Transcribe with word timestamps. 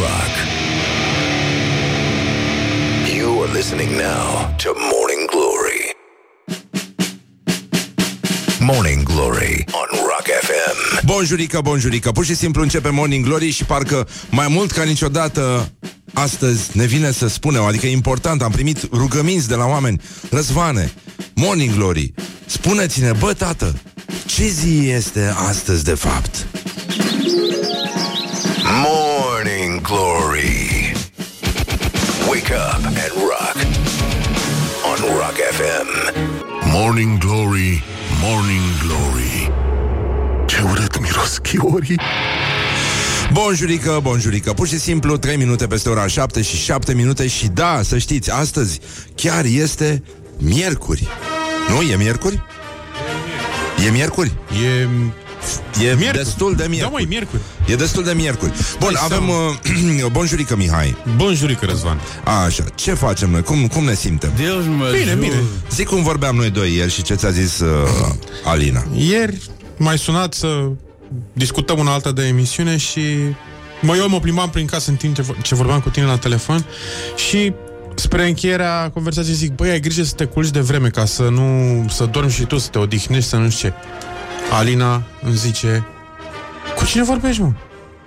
rock. 0.00 0.32
You 3.16 3.42
are 3.42 3.52
listening 3.52 3.96
now 3.96 4.54
to 4.58 4.74
Morning 4.92 5.26
Glory. 5.30 5.82
Morning 8.60 9.04
Glory 9.04 9.64
on 9.72 9.88
Rock 9.92 10.26
FM. 10.42 11.06
Bonjurică, 11.06 11.60
bonjurică 11.60 12.10
Pur 12.12 12.24
și 12.24 12.34
simplu 12.34 12.62
începe 12.62 12.88
Morning 12.88 13.24
Glory 13.24 13.50
Și 13.50 13.64
parcă 13.64 14.08
mai 14.30 14.48
mult 14.48 14.70
ca 14.70 14.82
niciodată 14.82 15.72
Astăzi 16.12 16.76
ne 16.76 16.84
vine 16.84 17.10
să 17.10 17.28
spunem 17.28 17.62
Adică 17.62 17.86
e 17.86 17.90
important, 17.90 18.42
am 18.42 18.50
primit 18.50 18.88
rugăminți 18.92 19.48
de 19.48 19.54
la 19.54 19.66
oameni 19.66 20.00
Răzvane, 20.30 20.92
Morning 21.34 21.74
Glory 21.74 22.14
Spuneți-ne, 22.46 23.12
bă 23.18 23.32
tată 23.32 23.74
Ce 24.26 24.46
zi 24.46 24.88
este 24.88 25.34
astăzi 25.48 25.84
de 25.84 25.94
fapt? 25.94 26.46
Morning 28.62 29.13
Rock 35.12 35.36
FM. 35.50 35.88
Morning 36.72 37.18
Glory, 37.18 37.84
Morning 38.22 38.62
Glory 38.86 39.52
Ce 40.46 40.56
urât 40.70 41.00
miros 41.00 41.38
chiorii 41.38 42.00
Bonjurică, 43.32 43.98
bonjurică 44.02 44.52
Pur 44.52 44.66
și 44.66 44.78
simplu 44.78 45.16
3 45.16 45.36
minute 45.36 45.66
peste 45.66 45.88
ora 45.88 46.06
7 46.06 46.42
și 46.42 46.56
7 46.56 46.94
minute 46.94 47.26
Și 47.26 47.46
da, 47.46 47.80
să 47.82 47.98
știți, 47.98 48.30
astăzi 48.30 48.80
chiar 49.14 49.44
este 49.44 50.02
miercuri 50.38 51.08
Nu? 51.68 51.82
E 51.82 51.96
miercuri? 51.96 52.42
E 53.86 53.90
miercuri? 53.90 54.32
E... 54.52 54.88
E 55.82 55.94
Miercuri. 55.94 56.10
destul 56.24 56.54
de 56.56 56.66
miercuri 56.68 56.80
Da, 56.92 56.96
măi, 56.98 57.06
miercuri. 57.08 57.40
E 57.66 57.74
destul 57.74 58.04
de 58.04 58.12
miercuri 58.12 58.52
Bun, 58.78 58.92
Hai 58.94 59.06
să- 59.08 59.14
avem 59.14 59.28
uh, 59.28 60.06
Bonjurică, 60.16 60.56
Mihai 60.56 60.96
Bonjurică, 61.16 61.66
Răzvan. 61.66 62.00
Așa, 62.46 62.64
ce 62.74 62.94
facem 62.94 63.30
noi? 63.30 63.42
Cum, 63.42 63.66
cum 63.66 63.84
ne 63.84 63.94
simtem? 63.94 64.30
Deus 64.36 64.64
mă 64.64 64.88
Bine, 64.92 65.10
jur. 65.10 65.18
bine. 65.18 65.42
Zic 65.70 65.86
cum 65.86 66.02
vorbeam 66.02 66.36
noi 66.36 66.50
doi 66.50 66.74
ieri 66.74 66.92
și 66.92 67.02
ce 67.02 67.14
ți-a 67.14 67.30
zis 67.30 67.58
uh, 67.60 67.68
Alina 68.44 68.84
Ieri 68.96 69.38
m-ai 69.76 69.98
sunat 69.98 70.34
să 70.34 70.68
discutăm 71.32 71.78
una 71.78 71.92
altă 71.92 72.12
de 72.12 72.26
emisiune 72.26 72.76
și 72.76 73.00
mă, 73.80 73.96
eu 73.96 74.08
mă 74.08 74.20
plimbam 74.20 74.50
prin 74.50 74.66
casă 74.66 74.90
în 74.90 74.96
timp 74.96 75.14
ce, 75.14 75.22
vo- 75.22 75.42
ce 75.42 75.54
vorbeam 75.54 75.80
cu 75.80 75.88
tine 75.88 76.06
la 76.06 76.16
telefon 76.18 76.64
și 77.28 77.52
spre 77.94 78.26
încheierea 78.26 78.90
conversației 78.94 79.34
zic, 79.34 79.52
băi, 79.54 79.70
ai 79.70 79.80
grijă 79.80 80.02
să 80.02 80.14
te 80.14 80.24
culci 80.24 80.50
de 80.50 80.60
vreme 80.60 80.88
ca 80.88 81.04
să 81.04 81.22
nu, 81.22 81.84
să 81.90 82.04
dormi 82.04 82.30
și 82.30 82.44
tu, 82.44 82.58
să 82.58 82.68
te 82.68 82.78
odihnești, 82.78 83.28
să 83.28 83.36
nu 83.36 83.50
știu 83.50 83.68
ce. 83.68 83.74
Alina 84.50 85.02
îmi 85.22 85.34
zice, 85.36 85.86
cu 86.76 86.84
cine 86.84 87.02
vorbești, 87.04 87.40
mă? 87.40 87.52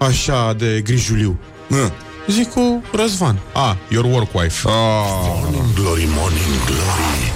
Așa 0.06 0.54
de 0.58 0.82
grijuliu. 0.84 1.40
uh. 1.70 1.78
Zic 2.28 2.50
cu 2.50 2.84
Răzvan. 2.94 3.40
Ah, 3.54 3.74
your 3.88 4.06
work 4.06 4.34
wife. 4.34 4.68
oh. 4.68 4.74
Morning 5.42 5.74
Glory, 5.74 6.08
Morning 6.10 6.64
Glory 6.66 7.32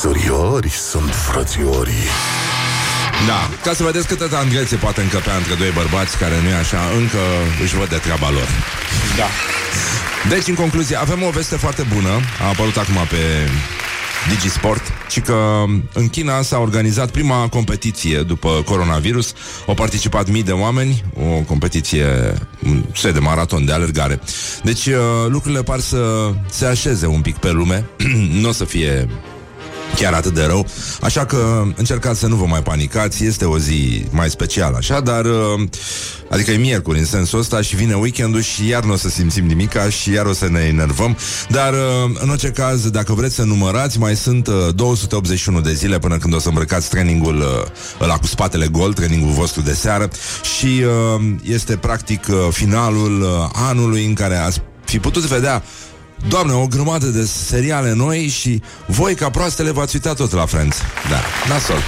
Suriori 0.00 0.68
sunt 0.70 1.14
frățiorii 1.14 2.08
Da, 3.26 3.48
ca 3.64 3.72
să 3.74 3.82
vedeți 3.82 4.06
câtă 4.06 4.26
tandrețe 4.28 4.76
poate 4.76 5.00
încăpea 5.00 5.36
între 5.36 5.54
doi 5.54 5.70
bărbați 5.70 6.18
care 6.18 6.40
nu 6.42 6.48
e 6.48 6.54
așa, 6.54 6.78
încă 6.98 7.18
își 7.62 7.76
văd 7.76 7.88
de 7.88 7.96
treaba 7.96 8.30
lor. 8.30 8.48
Da. 9.16 9.28
Deci, 10.28 10.46
în 10.46 10.54
concluzie, 10.54 10.96
avem 10.96 11.22
o 11.22 11.30
veste 11.30 11.56
foarte 11.56 11.86
bună, 11.94 12.08
a 12.42 12.46
apărut 12.48 12.76
acum 12.76 12.94
pe 13.08 13.50
Digisport, 14.28 14.82
și 15.08 15.20
că 15.20 15.64
în 15.92 16.08
China 16.08 16.42
s-a 16.42 16.58
organizat 16.58 17.10
prima 17.10 17.48
competiție 17.48 18.22
după 18.22 18.62
coronavirus. 18.64 19.32
Au 19.66 19.74
participat 19.74 20.30
mii 20.30 20.42
de 20.42 20.52
oameni, 20.52 21.04
o 21.14 21.40
competiție 21.40 22.06
un 22.66 22.84
set 22.94 23.12
de 23.12 23.18
maraton 23.18 23.64
de 23.64 23.72
alergare. 23.72 24.20
Deci 24.62 24.86
uh, 24.86 24.94
lucrurile 25.28 25.62
par 25.62 25.80
să 25.80 26.30
se 26.50 26.64
așeze 26.66 27.06
un 27.06 27.20
pic 27.20 27.36
pe 27.36 27.50
lume, 27.50 27.84
nu 28.40 28.48
o 28.48 28.52
să 28.52 28.64
fie 28.64 29.08
chiar 29.96 30.12
atât 30.12 30.34
de 30.34 30.44
rău. 30.44 30.66
Așa 31.00 31.24
că 31.24 31.62
încercați 31.76 32.18
să 32.20 32.26
nu 32.26 32.36
vă 32.36 32.46
mai 32.46 32.62
panicați, 32.62 33.24
este 33.24 33.44
o 33.44 33.58
zi 33.58 34.04
mai 34.10 34.30
specială, 34.30 34.76
așa, 34.76 35.00
dar 35.00 35.24
uh, 35.24 35.68
adică 36.30 36.50
e 36.50 36.56
miercuri 36.56 36.98
în 36.98 37.04
sensul 37.04 37.38
ăsta 37.38 37.60
și 37.60 37.76
vine 37.76 37.94
weekendul 37.94 38.40
și 38.40 38.68
iar 38.68 38.84
nu 38.84 38.92
o 38.92 38.96
să 38.96 39.08
simțim 39.08 39.46
nimica 39.46 39.88
și 39.88 40.12
iar 40.12 40.26
o 40.26 40.32
să 40.32 40.48
ne 40.48 40.60
enervăm, 40.60 41.16
dar 41.48 41.72
uh, 41.72 42.16
în 42.22 42.28
orice 42.28 42.48
caz, 42.48 42.90
dacă 42.90 43.12
vreți 43.12 43.34
să 43.34 43.42
numărați, 43.42 43.98
mai 43.98 44.16
sunt 44.16 44.46
uh, 44.46 44.54
281 44.74 45.60
de 45.60 45.72
zile 45.72 45.98
până 45.98 46.16
când 46.16 46.34
o 46.34 46.38
să 46.38 46.48
îmbrăcați 46.48 46.88
trainingul 46.88 47.36
uh, 47.36 48.00
ăla 48.00 48.16
cu 48.16 48.26
spatele 48.26 48.66
gol, 48.66 48.92
trainingul 48.92 49.32
vostru 49.32 49.60
de 49.60 49.74
seară 49.74 50.08
și 50.56 50.66
uh, 50.66 51.24
este 51.42 51.76
practic 51.76 52.26
uh, 52.30 52.36
finalul 52.50 53.22
uh, 53.22 53.48
anului 53.52 54.06
în 54.06 54.14
care 54.14 54.36
ați 54.36 54.62
fi 54.84 54.98
putut 54.98 55.22
vedea 55.22 55.62
Doamne, 56.28 56.52
o 56.52 56.66
grămadă 56.66 57.06
de 57.06 57.24
seriale 57.24 57.92
noi 57.92 58.28
și 58.28 58.62
voi 58.86 59.14
ca 59.14 59.30
proastele 59.30 59.70
v-ați 59.70 59.94
uitat 59.94 60.16
tot 60.16 60.32
la 60.32 60.46
Friends. 60.46 60.76
Da, 61.08 61.20
nasol. 61.48 61.82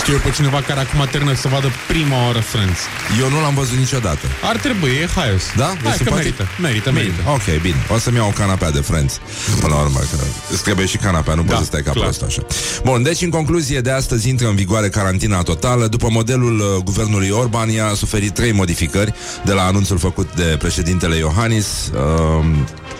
Știu 0.00 0.12
eu 0.12 0.18
pe 0.18 0.30
cineva 0.30 0.60
care 0.62 0.80
acum 0.80 1.06
termină 1.10 1.34
să 1.34 1.48
vadă 1.48 1.68
prima 1.88 2.24
oară 2.26 2.38
Friends. 2.40 2.78
Eu 3.20 3.28
nu 3.30 3.40
l-am 3.40 3.54
văzut 3.54 3.78
niciodată. 3.78 4.26
Ar 4.42 4.56
trebui, 4.56 4.88
e 4.90 5.08
haios. 5.14 5.42
Da? 5.56 5.64
E 5.64 5.78
Hai 5.82 5.90
că 5.90 5.96
simpatic? 5.96 6.14
merită. 6.16 6.44
Merită, 6.60 6.90
merită. 6.92 7.20
Ok, 7.32 7.60
bine. 7.62 7.76
O 7.94 7.98
să-mi 7.98 8.16
iau 8.16 8.28
o 8.28 8.30
canapea 8.30 8.70
de 8.70 8.78
Friends. 8.80 9.20
Până 9.60 9.74
la 9.74 9.80
urmă, 9.80 9.98
că 9.98 10.16
îți 10.52 10.62
trebuie 10.62 10.86
și 10.86 10.96
canapea, 10.96 11.34
nu 11.34 11.42
Da, 11.42 11.46
poți 11.48 11.58
să 11.58 11.64
stai 11.64 11.82
ca 11.82 11.90
clar. 11.90 12.04
prost 12.04 12.22
așa. 12.22 12.42
Bun, 12.84 13.02
deci 13.02 13.20
în 13.22 13.30
concluzie, 13.30 13.80
de 13.80 13.90
astăzi 13.90 14.28
intră 14.28 14.48
în 14.48 14.54
vigoare 14.54 14.88
carantina 14.88 15.42
totală. 15.42 15.86
După 15.86 16.08
modelul 16.10 16.58
uh, 16.60 16.82
guvernului 16.84 17.30
Orban, 17.30 17.68
ea 17.68 17.86
a 17.86 17.94
suferit 17.94 18.34
trei 18.34 18.52
modificări 18.52 19.12
de 19.44 19.52
la 19.52 19.62
anunțul 19.62 19.98
făcut 19.98 20.28
de 20.34 20.56
președintele 20.58 21.16
Iohannis. 21.16 21.66
Uh, 21.94 22.44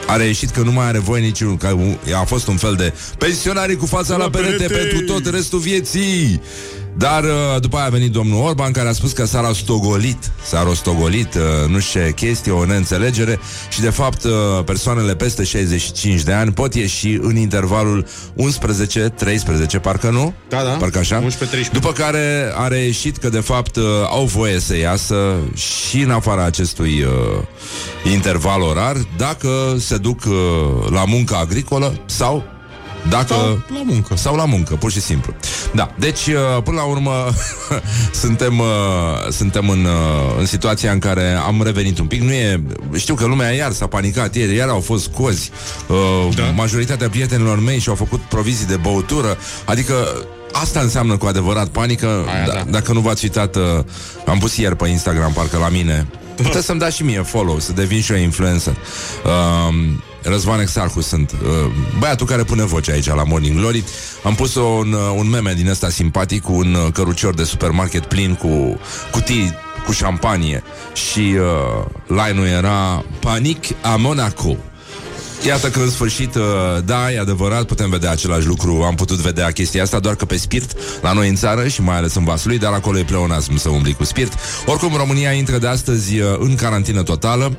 a 0.06 0.16
reieșit 0.16 0.50
că 0.50 0.60
nu 0.60 0.72
mai 0.72 0.86
are 0.86 0.98
voie 0.98 1.22
niciun 1.22 1.56
că 1.56 1.76
a 2.20 2.24
fost 2.24 2.46
un 2.46 2.56
fel 2.56 2.74
de 2.74 2.92
pensionari 3.18 3.76
cu 3.76 3.86
fața 3.86 4.16
la, 4.16 4.24
La 4.24 4.30
perete, 4.30 4.56
perete. 4.66 4.74
pentru 4.74 5.00
tot 5.14 5.32
restul 5.34 5.58
vieții. 5.58 6.40
Dar 6.98 7.24
uh, 7.24 7.60
după 7.60 7.76
aia 7.76 7.86
a 7.86 7.90
venit 7.90 8.12
domnul 8.12 8.44
Orban 8.44 8.72
care 8.72 8.88
a 8.88 8.92
spus 8.92 9.12
că 9.12 9.24
s-a 9.24 9.40
rostogolit, 9.40 10.30
s-a 10.44 10.62
rostogolit, 10.62 11.34
uh, 11.34 11.68
nu 11.68 11.78
știu 11.78 12.00
ce 12.00 12.12
chestie, 12.12 12.52
o 12.52 12.64
neînțelegere 12.64 13.38
și 13.68 13.80
de 13.80 13.90
fapt 13.90 14.24
uh, 14.24 14.32
persoanele 14.64 15.14
peste 15.14 15.44
65 15.44 16.22
de 16.22 16.32
ani 16.32 16.52
pot 16.52 16.74
ieși 16.74 17.08
în 17.08 17.36
intervalul 17.36 18.06
11-13, 19.78 19.80
parcă 19.82 20.10
nu? 20.10 20.34
Da, 20.48 20.62
da. 20.62 20.70
Parcă 20.70 20.98
așa? 20.98 21.22
11-13. 21.22 21.26
După 21.72 21.92
care 21.92 22.52
a 22.54 22.68
reieșit 22.68 23.16
că 23.16 23.28
de 23.28 23.40
fapt 23.40 23.76
uh, 23.76 23.84
au 24.10 24.24
voie 24.24 24.60
să 24.60 24.76
iasă 24.76 25.34
și 25.54 26.00
în 26.00 26.10
afara 26.10 26.44
acestui 26.44 27.02
uh, 27.02 28.12
interval 28.12 28.62
orar 28.62 28.96
dacă 29.16 29.76
se 29.78 29.96
duc 29.96 30.24
uh, 30.24 30.90
la 30.90 31.04
muncă 31.04 31.34
agricolă 31.34 32.00
sau 32.06 32.57
dacă 33.08 33.34
Sau 33.34 33.62
la 33.68 33.82
muncă. 33.86 34.16
sau 34.16 34.36
la 34.36 34.44
muncă, 34.44 34.74
pur 34.74 34.90
și 34.90 35.00
simplu. 35.00 35.34
Da, 35.74 35.90
deci 35.98 36.26
uh, 36.26 36.62
până 36.64 36.76
la 36.76 36.82
urmă 36.84 37.12
suntem 38.22 38.58
uh, 38.58 38.66
suntem 39.30 39.68
în, 39.68 39.84
uh, 39.84 40.38
în 40.38 40.46
situația 40.46 40.92
în 40.92 40.98
care 40.98 41.38
am 41.46 41.62
revenit 41.62 41.98
un 41.98 42.06
pic. 42.06 42.22
Nu 42.22 42.32
e, 42.32 42.62
știu 42.96 43.14
că 43.14 43.26
lumea 43.26 43.50
iar 43.50 43.72
s-a 43.72 43.86
panicat 43.86 44.34
ieri, 44.34 44.54
iar 44.54 44.68
au 44.68 44.80
fost 44.80 45.08
cozi. 45.08 45.50
Uh, 45.86 45.96
Da. 46.34 46.42
Majoritatea 46.54 47.08
prietenilor 47.08 47.60
mei 47.60 47.78
și-au 47.78 47.94
făcut 47.94 48.20
provizii 48.20 48.66
de 48.66 48.76
băutură, 48.76 49.36
adică 49.64 49.94
Asta 50.52 50.80
înseamnă 50.80 51.16
cu 51.16 51.26
adevărat 51.26 51.68
panică 51.68 52.06
Aia, 52.06 52.46
da, 52.46 52.52
da. 52.52 52.64
Dacă 52.70 52.92
nu 52.92 53.00
v-ați 53.00 53.24
uitat 53.24 53.56
uh, 53.56 53.62
Am 54.26 54.38
pus 54.38 54.56
ieri 54.56 54.76
pe 54.76 54.88
Instagram, 54.88 55.32
parcă 55.32 55.58
la 55.58 55.68
mine 55.68 56.06
Puteți 56.42 56.66
să-mi 56.66 56.78
dați 56.78 56.96
și 56.96 57.02
mie 57.02 57.22
follow 57.22 57.58
Să 57.58 57.72
devin 57.72 58.00
și 58.00 58.12
eu 58.12 58.18
influencer 58.18 58.72
uh, 59.24 59.74
Răzvan 60.22 60.60
Exarhu 60.60 61.00
sunt 61.00 61.32
uh, 61.32 61.70
Băiatul 61.98 62.26
care 62.26 62.42
pune 62.44 62.64
voce 62.64 62.90
aici 62.90 63.06
la 63.06 63.24
Morning 63.24 63.56
Glory 63.56 63.84
Am 64.22 64.34
pus 64.34 64.54
un, 64.54 64.92
uh, 64.92 65.14
un 65.16 65.28
meme 65.28 65.52
din 65.52 65.68
ăsta 65.68 65.88
simpatic 65.88 66.42
Cu 66.42 66.52
un 66.52 66.74
uh, 66.74 66.92
cărucior 66.92 67.34
de 67.34 67.44
supermarket 67.44 68.04
plin 68.04 68.34
Cu 68.34 68.80
cutii 69.12 69.54
cu 69.86 69.92
șampanie 69.92 70.62
Și 70.92 71.34
uh, 71.38 71.84
line-ul 72.06 72.46
era 72.46 73.04
Panic 73.20 73.64
a 73.82 73.96
Monaco 73.96 74.56
Iată 75.46 75.68
că 75.70 75.78
în 75.78 75.90
sfârșit, 75.90 76.34
uh, 76.34 76.42
da, 76.84 77.12
e 77.12 77.18
adevărat, 77.18 77.64
putem 77.64 77.90
vedea 77.90 78.10
același 78.10 78.46
lucru, 78.46 78.82
am 78.82 78.94
putut 78.94 79.16
vedea 79.16 79.50
chestia 79.50 79.82
asta 79.82 79.98
doar 79.98 80.14
că 80.14 80.24
pe 80.24 80.36
spirit, 80.36 80.72
la 81.02 81.12
noi 81.12 81.28
în 81.28 81.34
țară 81.34 81.68
și 81.68 81.82
mai 81.82 81.96
ales 81.96 82.14
în 82.14 82.24
Vaslui, 82.24 82.58
dar 82.58 82.72
acolo 82.72 82.98
e 82.98 83.04
pleonasm 83.04 83.56
să 83.56 83.68
umbli 83.68 83.94
cu 83.94 84.04
spirit. 84.04 84.32
Oricum, 84.66 84.96
România 84.96 85.32
intră 85.32 85.58
de 85.58 85.66
astăzi 85.66 86.18
uh, 86.18 86.36
în 86.38 86.54
carantină 86.54 87.02
totală. 87.02 87.58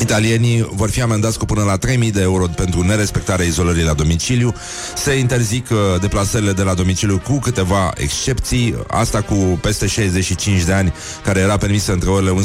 Italienii 0.00 0.68
vor 0.72 0.90
fi 0.90 1.02
amendați 1.02 1.38
cu 1.38 1.44
până 1.44 1.62
la 1.62 1.78
3.000 1.78 2.10
de 2.12 2.20
euro 2.20 2.46
pentru 2.46 2.82
nerespectarea 2.82 3.44
izolării 3.44 3.84
la 3.84 3.92
domiciliu. 3.92 4.54
Se 4.96 5.12
interzic 5.12 5.70
uh, 5.70 6.00
deplasările 6.00 6.52
de 6.52 6.62
la 6.62 6.74
domiciliu 6.74 7.22
cu 7.24 7.38
câteva 7.38 7.92
excepții. 7.96 8.74
Asta 8.86 9.22
cu 9.22 9.34
peste 9.34 9.86
65 9.86 10.62
de 10.62 10.72
ani, 10.72 10.92
care 11.24 11.40
era 11.40 11.56
permisă 11.56 11.92
între 11.92 12.10
orele 12.10 12.42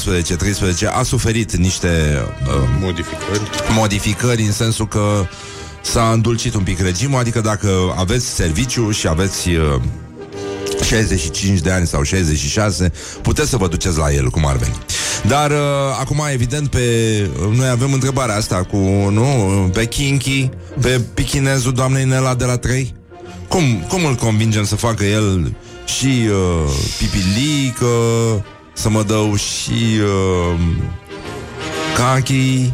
11-13, 0.86 0.88
a 0.94 1.04
suferit 1.04 1.56
niște 1.56 2.22
uh, 2.48 2.70
Modificări. 2.80 3.42
modificări 3.70 4.42
în 4.42 4.52
sensul 4.52 4.88
că 4.88 5.26
s-a 5.82 6.12
îndulcit 6.14 6.54
un 6.54 6.64
pic 6.64 6.80
regimul, 6.80 7.20
adică 7.20 7.42
dacă 7.42 7.94
aveți 7.98 8.26
serviciu 8.26 8.92
și 8.92 9.08
aveți 9.08 9.50
uh, 9.50 9.82
65 10.84 11.60
de 11.60 11.72
ani 11.72 11.88
sau 11.88 12.04
66, 12.04 12.92
puteți 13.22 13.50
să 13.50 13.58
vă 13.58 13.68
duceți 13.68 13.98
la 13.98 14.14
el, 14.14 14.30
cum 14.30 14.46
ar 14.46 14.56
veni. 14.56 14.76
Dar 15.28 15.52
uh, 15.52 15.58
acum, 16.00 16.22
evident, 16.32 16.68
pe 16.70 16.80
noi 17.56 17.68
avem 17.68 17.94
întrebarea 17.94 18.36
asta 18.36 18.64
cu, 18.64 18.78
nu, 19.12 19.24
pe 19.74 19.86
Kinky, 19.86 20.50
pe 20.82 21.02
pichinezul 21.14 21.72
doamnei 21.74 22.06
Nela 22.06 22.36
de 22.36 22.46
la 22.46 22.58
3. 22.58 22.94
Cum, 23.48 23.86
cum 23.88 24.06
îl 24.06 24.16
convingem 24.16 24.64
să 24.64 24.76
facă 24.76 25.04
el 25.04 25.56
și 25.86 26.06
uh, 26.30 26.72
pipilică, 26.98 27.86
să 28.74 28.90
mă 28.90 29.04
dau 29.04 29.36
și 29.36 30.00
uh, 30.02 30.60
cachi, 31.96 32.72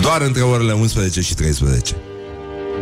doar 0.00 0.20
între 0.20 0.42
orele 0.42 0.72
11 0.72 1.20
și 1.20 1.34
13. 1.34 1.96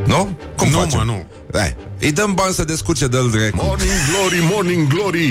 Nu? 0.06 0.38
Cum 0.56 0.68
Nu, 0.68 0.78
facem? 0.78 0.98
mă, 0.98 1.04
nu. 1.04 1.26
Hai, 1.58 1.76
îi 2.00 2.12
dăm 2.12 2.34
bani 2.34 2.54
să 2.54 2.64
descurce 2.64 3.06
de-l 3.06 3.30
drept. 3.30 3.54
Morning 3.62 3.90
Glory, 4.10 4.48
Morning 4.54 4.86
Glory 4.86 5.30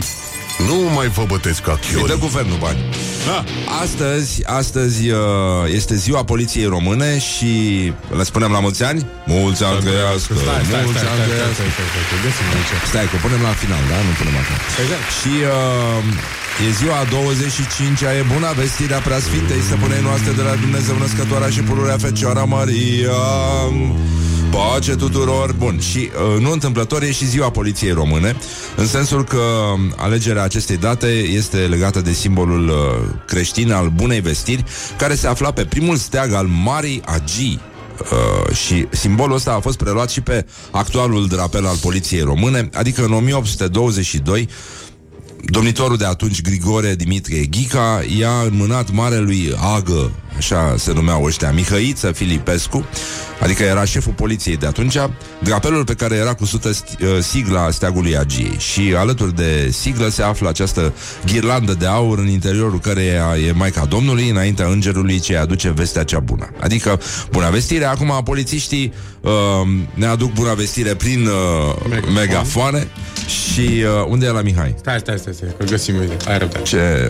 Nu 0.70 0.78
mai 0.98 1.08
vă 1.18 1.24
băteți 1.34 1.62
ca 1.62 1.72
Îi 1.72 1.80
dă 1.92 1.98
chiori 1.98 2.20
guvernul 2.20 2.58
bani. 2.66 2.80
Da. 3.30 3.40
Astăzi, 3.84 4.34
astăzi 4.62 5.02
uh, 5.10 5.20
este 5.80 5.96
ziua 6.06 6.22
poliției 6.24 6.68
române 6.76 7.10
și 7.30 7.52
le 8.20 8.24
spunem 8.32 8.52
la 8.58 8.60
mulți 8.66 8.82
ani? 8.90 9.00
Mulți 9.26 9.62
ani 9.70 9.80
trăiască, 9.86 10.34
Stai, 10.44 10.62
stai, 10.70 10.82
mulți 10.88 11.00
stai, 11.00 11.12
ani 11.14 11.20
stai, 11.20 11.28
stai, 11.28 11.28
trăiască. 11.30 11.54
stai, 11.58 11.72
stai, 11.76 11.88
stai, 12.10 12.20
găsim 12.26 12.48
aici. 12.56 12.72
Stai, 12.92 13.06
că 13.12 13.18
punem 13.26 13.42
la 13.50 13.54
final, 13.62 13.84
da? 13.92 13.98
Nu 14.08 14.14
punem 14.20 14.36
acum. 14.42 14.58
Exact. 14.84 15.08
Și 15.20 15.34
uh, 15.52 16.66
e 16.66 16.68
ziua 16.80 16.98
a 17.04 17.06
25-a, 17.16 18.10
e 18.20 18.24
bună 18.34 18.50
vestirea 18.62 19.00
preasfintei 19.08 19.62
stăpânei 19.68 20.04
noastre 20.10 20.32
de 20.40 20.44
la 20.50 20.54
Dumnezeu 20.64 20.96
născătoarea 21.04 21.50
și 21.56 21.62
pururea 21.70 21.98
Fecioara 22.06 22.44
Maria. 22.56 23.22
Pace 24.52 24.96
tuturor! 24.96 25.54
Bun, 25.58 25.80
și 25.80 25.98
uh, 25.98 26.42
nu 26.42 26.52
întâmplător 26.52 27.04
e 27.04 27.12
și 27.12 27.26
ziua 27.28 27.50
poliției 27.50 27.92
române, 27.92 28.36
în 28.76 28.88
sensul 28.88 29.24
că 29.24 29.38
um, 29.38 29.94
alegerea 29.96 30.44
acestei 30.44 30.78
date 30.78 31.08
este 31.08 31.58
legată 31.58 32.02
de 32.02 32.12
simbolul 32.12 32.68
uh, 32.68 32.76
creștin 33.28 33.72
al 33.72 33.90
bunei 33.90 34.20
vestiri, 34.20 34.64
care 34.98 35.16
se 35.16 35.28
afla 35.28 35.52
pe 35.52 35.66
primul 35.66 35.96
steag 35.96 36.34
al 36.34 36.46
Marii 36.46 37.02
Agii, 37.06 37.62
Uh, 38.02 38.56
și 38.56 38.88
simbolul 38.90 39.36
ăsta 39.36 39.54
a 39.54 39.60
fost 39.60 39.78
preluat 39.78 40.10
și 40.10 40.22
pe 40.22 40.46
actualul 40.72 41.28
drapel 41.28 41.66
al 41.66 41.76
poliției 41.76 42.22
române, 42.22 42.70
adică 42.74 43.04
în 43.04 43.14
1822 43.14 44.50
Domnitorul 45.46 45.98
de 45.98 46.06
atunci, 46.06 46.42
Grigore 46.42 46.96
Dimitrie 46.96 47.46
Ghica, 47.46 48.02
i-a 48.18 48.42
înmânat 48.46 48.92
marelui 48.92 49.54
Agă, 49.76 50.12
așa 50.38 50.76
se 50.78 50.94
numeau 50.94 51.24
ăștia, 51.24 51.52
Mihăiță 51.52 52.12
Filipescu, 52.12 52.86
adică 53.40 53.64
era 53.64 53.86
șeful 53.86 54.14
poliției 54.14 54.58
de 54.58 54.66
atunci, 54.66 54.98
drapelul 55.40 55.84
pe 55.86 55.94
care 55.94 56.16
era 56.16 56.34
cusută 56.34 56.72
sti- 56.72 57.02
uh, 57.04 57.18
sigla 57.22 57.72
steagului 57.72 58.18
Agiei. 58.18 58.56
Și 58.58 58.94
alături 58.98 59.36
de 59.36 59.70
siglă 59.72 60.08
se 60.08 60.22
află 60.22 60.50
această 60.50 60.94
ghirlandă 61.26 61.74
de 61.74 61.86
aur 61.86 62.20
în 62.20 62.28
interiorul 62.28 62.80
căreia 62.80 63.38
e 63.48 63.52
Maica 63.52 63.86
Domnului, 63.86 64.30
înaintea 64.30 64.68
îngerului 64.68 65.20
ce 65.20 65.38
aduce 65.38 65.70
vestea 65.70 66.04
cea 66.04 66.20
bună. 66.20 66.50
Adică 66.60 67.00
bună 67.32 67.50
vestire. 67.52 67.86
Acum 67.86 68.22
polițiștii 68.24 68.94
uh, 69.22 69.32
ne 69.94 70.06
aduc 70.06 70.34
bună 70.34 70.54
vestire 70.54 70.94
prin 70.96 71.28
uh, 71.28 71.76
Megafon. 71.90 72.14
megafoane 72.14 72.88
și 73.28 73.60
uh, 73.60 74.06
unde 74.08 74.26
e 74.26 74.30
la 74.30 74.42
Mihai? 74.42 74.76
Stai, 74.80 75.00
stai, 75.00 75.18
stai, 75.18 75.34
stai, 75.34 75.50
că 75.58 75.64
găsim 75.64 75.96
uite. 75.98 76.30
Ai 76.30 76.38
răbdare. 76.38 76.64
Ce... 76.64 77.10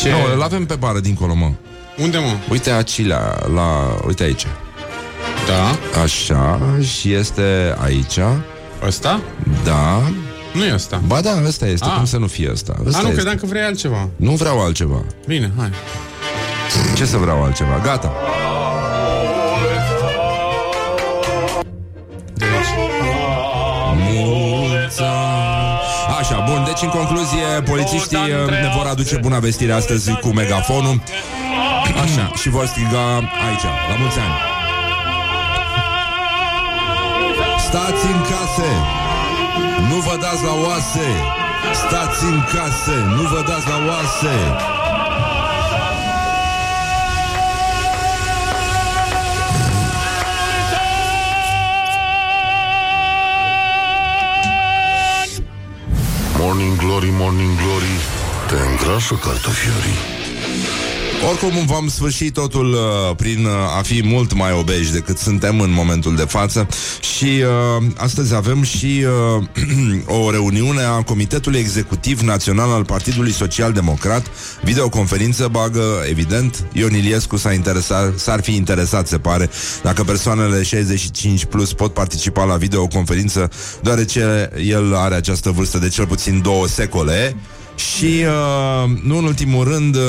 Ce? 0.00 0.10
Nu, 0.10 0.34
îl 0.34 0.42
avem 0.42 0.66
pe 0.66 0.74
bară 0.74 0.98
dincolo, 1.00 1.34
mă. 1.34 1.50
Unde, 1.98 2.18
mă? 2.18 2.36
Uite 2.50 2.70
acilea, 2.70 3.38
la... 3.54 3.96
Uite 4.06 4.22
aici. 4.22 4.46
Da? 5.46 6.00
Așa, 6.02 6.60
și 6.80 7.12
este 7.12 7.76
aici. 7.82 8.18
Ăsta? 8.86 9.20
Da. 9.64 10.02
Nu 10.52 10.64
e 10.64 10.74
ăsta. 10.74 11.02
Ba 11.06 11.20
da, 11.20 11.30
ăsta 11.46 11.66
este. 11.66 11.86
Ah. 11.88 11.94
Cum 11.96 12.04
să 12.04 12.18
nu 12.18 12.26
fie 12.26 12.50
ăsta? 12.52 12.74
ăsta 12.86 12.98
A, 12.98 13.00
nu, 13.02 13.08
este. 13.08 13.20
credeam 13.20 13.36
că 13.36 13.46
vrei 13.46 13.62
altceva. 13.62 14.08
Nu 14.16 14.30
vreau 14.30 14.60
altceva. 14.60 15.04
Bine, 15.26 15.52
hai. 15.56 15.70
Ce 16.96 17.04
să 17.06 17.16
vreau 17.16 17.42
altceva? 17.44 17.80
Gata. 17.82 18.12
Deci 26.82 26.92
în 26.92 26.98
concluzie 27.00 27.46
Polițiștii 27.70 28.18
uh, 28.18 28.50
ne 28.50 28.72
vor 28.76 28.86
aduce 28.86 29.16
bună 29.16 29.38
vestire 29.38 29.72
astăzi 29.72 30.12
cu 30.20 30.28
megafonul. 30.28 31.02
Așa, 32.02 32.30
și 32.40 32.48
vor 32.48 32.66
striga 32.66 33.04
aici, 33.46 33.66
la 33.90 33.96
mulți 34.00 34.18
ani. 34.18 34.34
Stați 37.58 38.04
în 38.14 38.20
case. 38.30 38.70
Nu 39.88 39.96
vă 39.96 40.16
dați 40.20 40.42
la 40.44 40.54
oase. 40.66 41.08
Stați 41.72 42.24
în 42.24 42.40
case. 42.52 42.96
Nu 43.16 43.22
vă 43.22 43.44
dați 43.48 43.68
la 43.68 43.78
oase 43.88 44.36
Morning 56.44 56.76
Glory, 56.76 57.08
Morning 57.10 57.56
Glory. 57.56 57.94
Te 58.48 58.54
îngrașă 58.70 59.14
cartofiorii. 59.14 59.98
Oricum 61.28 61.66
vom 61.66 61.88
sfârși 61.88 62.30
totul 62.30 62.72
uh, 62.72 63.16
prin 63.16 63.44
uh, 63.44 63.52
a 63.78 63.82
fi 63.82 64.02
mult 64.04 64.32
mai 64.32 64.52
obeji 64.52 64.92
decât 64.92 65.18
suntem 65.18 65.60
în 65.60 65.70
momentul 65.70 66.16
de 66.16 66.22
față 66.22 66.68
și 67.22 67.42
uh, 67.42 67.84
astăzi 67.96 68.34
avem 68.34 68.62
și 68.62 69.04
uh, 69.36 69.44
o 70.24 70.30
reuniune 70.30 70.82
a 70.82 71.02
Comitetului 71.02 71.58
Executiv 71.58 72.20
Național 72.20 72.70
al 72.70 72.84
Partidului 72.84 73.32
Social 73.32 73.72
Democrat. 73.72 74.26
Videoconferință 74.62 75.48
bagă, 75.48 75.82
evident, 76.08 76.64
Ion 76.72 76.94
Iliescu 76.94 77.36
s-a 77.36 77.52
interesat, 77.52 78.18
s-ar 78.18 78.42
fi 78.42 78.54
interesat, 78.54 79.06
se 79.06 79.18
pare, 79.18 79.50
dacă 79.82 80.02
persoanele 80.02 80.62
65 80.62 81.44
plus 81.44 81.72
pot 81.72 81.94
participa 81.94 82.44
la 82.44 82.56
videoconferință, 82.56 83.50
deoarece 83.82 84.50
el 84.66 84.94
are 84.94 85.14
această 85.14 85.50
vârstă 85.50 85.78
de 85.78 85.88
cel 85.88 86.06
puțin 86.06 86.40
două 86.40 86.66
secole. 86.66 87.36
Și, 87.74 88.24
uh, 88.24 88.90
nu 89.02 89.18
în 89.18 89.24
ultimul 89.24 89.64
rând, 89.64 89.96
uh, 89.96 90.02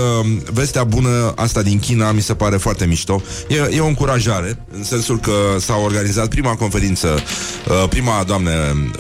vestea 0.54 0.84
bună 0.84 1.34
asta 1.36 1.62
din 1.62 1.80
China 1.80 2.12
mi 2.12 2.22
se 2.22 2.34
pare 2.34 2.58
foarte 2.58 2.86
mișto. 2.86 3.22
E, 3.48 3.76
e 3.76 3.80
o 3.80 3.86
încurajare, 3.86 4.66
în 4.72 4.84
sensul 4.84 5.20
că 5.20 5.32
s-a 5.60 5.76
organizat 5.76 6.28
prima 6.28 6.56
conferință, 6.56 7.08
uh, 7.68 7.90
prima, 7.90 8.24
doamne, 8.28 8.52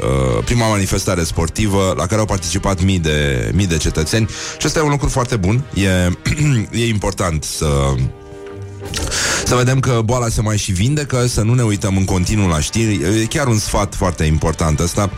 uh, 0.04 0.44
prima 0.44 0.68
manifestare 0.68 1.24
sportivă 1.24 1.94
la 1.98 2.06
care 2.06 2.19
au 2.19 2.25
participat 2.25 2.83
mii 2.83 3.00
de, 3.00 3.51
mii 3.54 3.68
de 3.68 3.77
cetățeni 3.77 4.30
și 4.57 4.65
asta 4.65 4.80
e 4.80 4.81
un 4.81 4.89
lucru 4.89 5.10
foarte 5.10 5.36
bun. 5.36 5.63
E, 5.74 6.12
e 6.82 6.88
important 6.88 7.43
să 7.43 7.67
să 9.46 9.55
vedem 9.55 9.79
că 9.79 10.01
boala 10.05 10.27
se 10.27 10.41
mai 10.41 10.58
și 10.58 10.72
vindecă, 10.72 11.25
să 11.27 11.41
nu 11.41 11.53
ne 11.53 11.63
uităm 11.63 11.98
în 11.98 12.05
continuu 12.05 12.48
la 12.48 12.60
știri. 12.60 13.22
E 13.22 13.25
chiar 13.25 13.48
un 13.48 13.58
sfat 13.58 13.96
foarte 13.96 14.24
important 14.24 14.79
ăsta. 14.79 15.10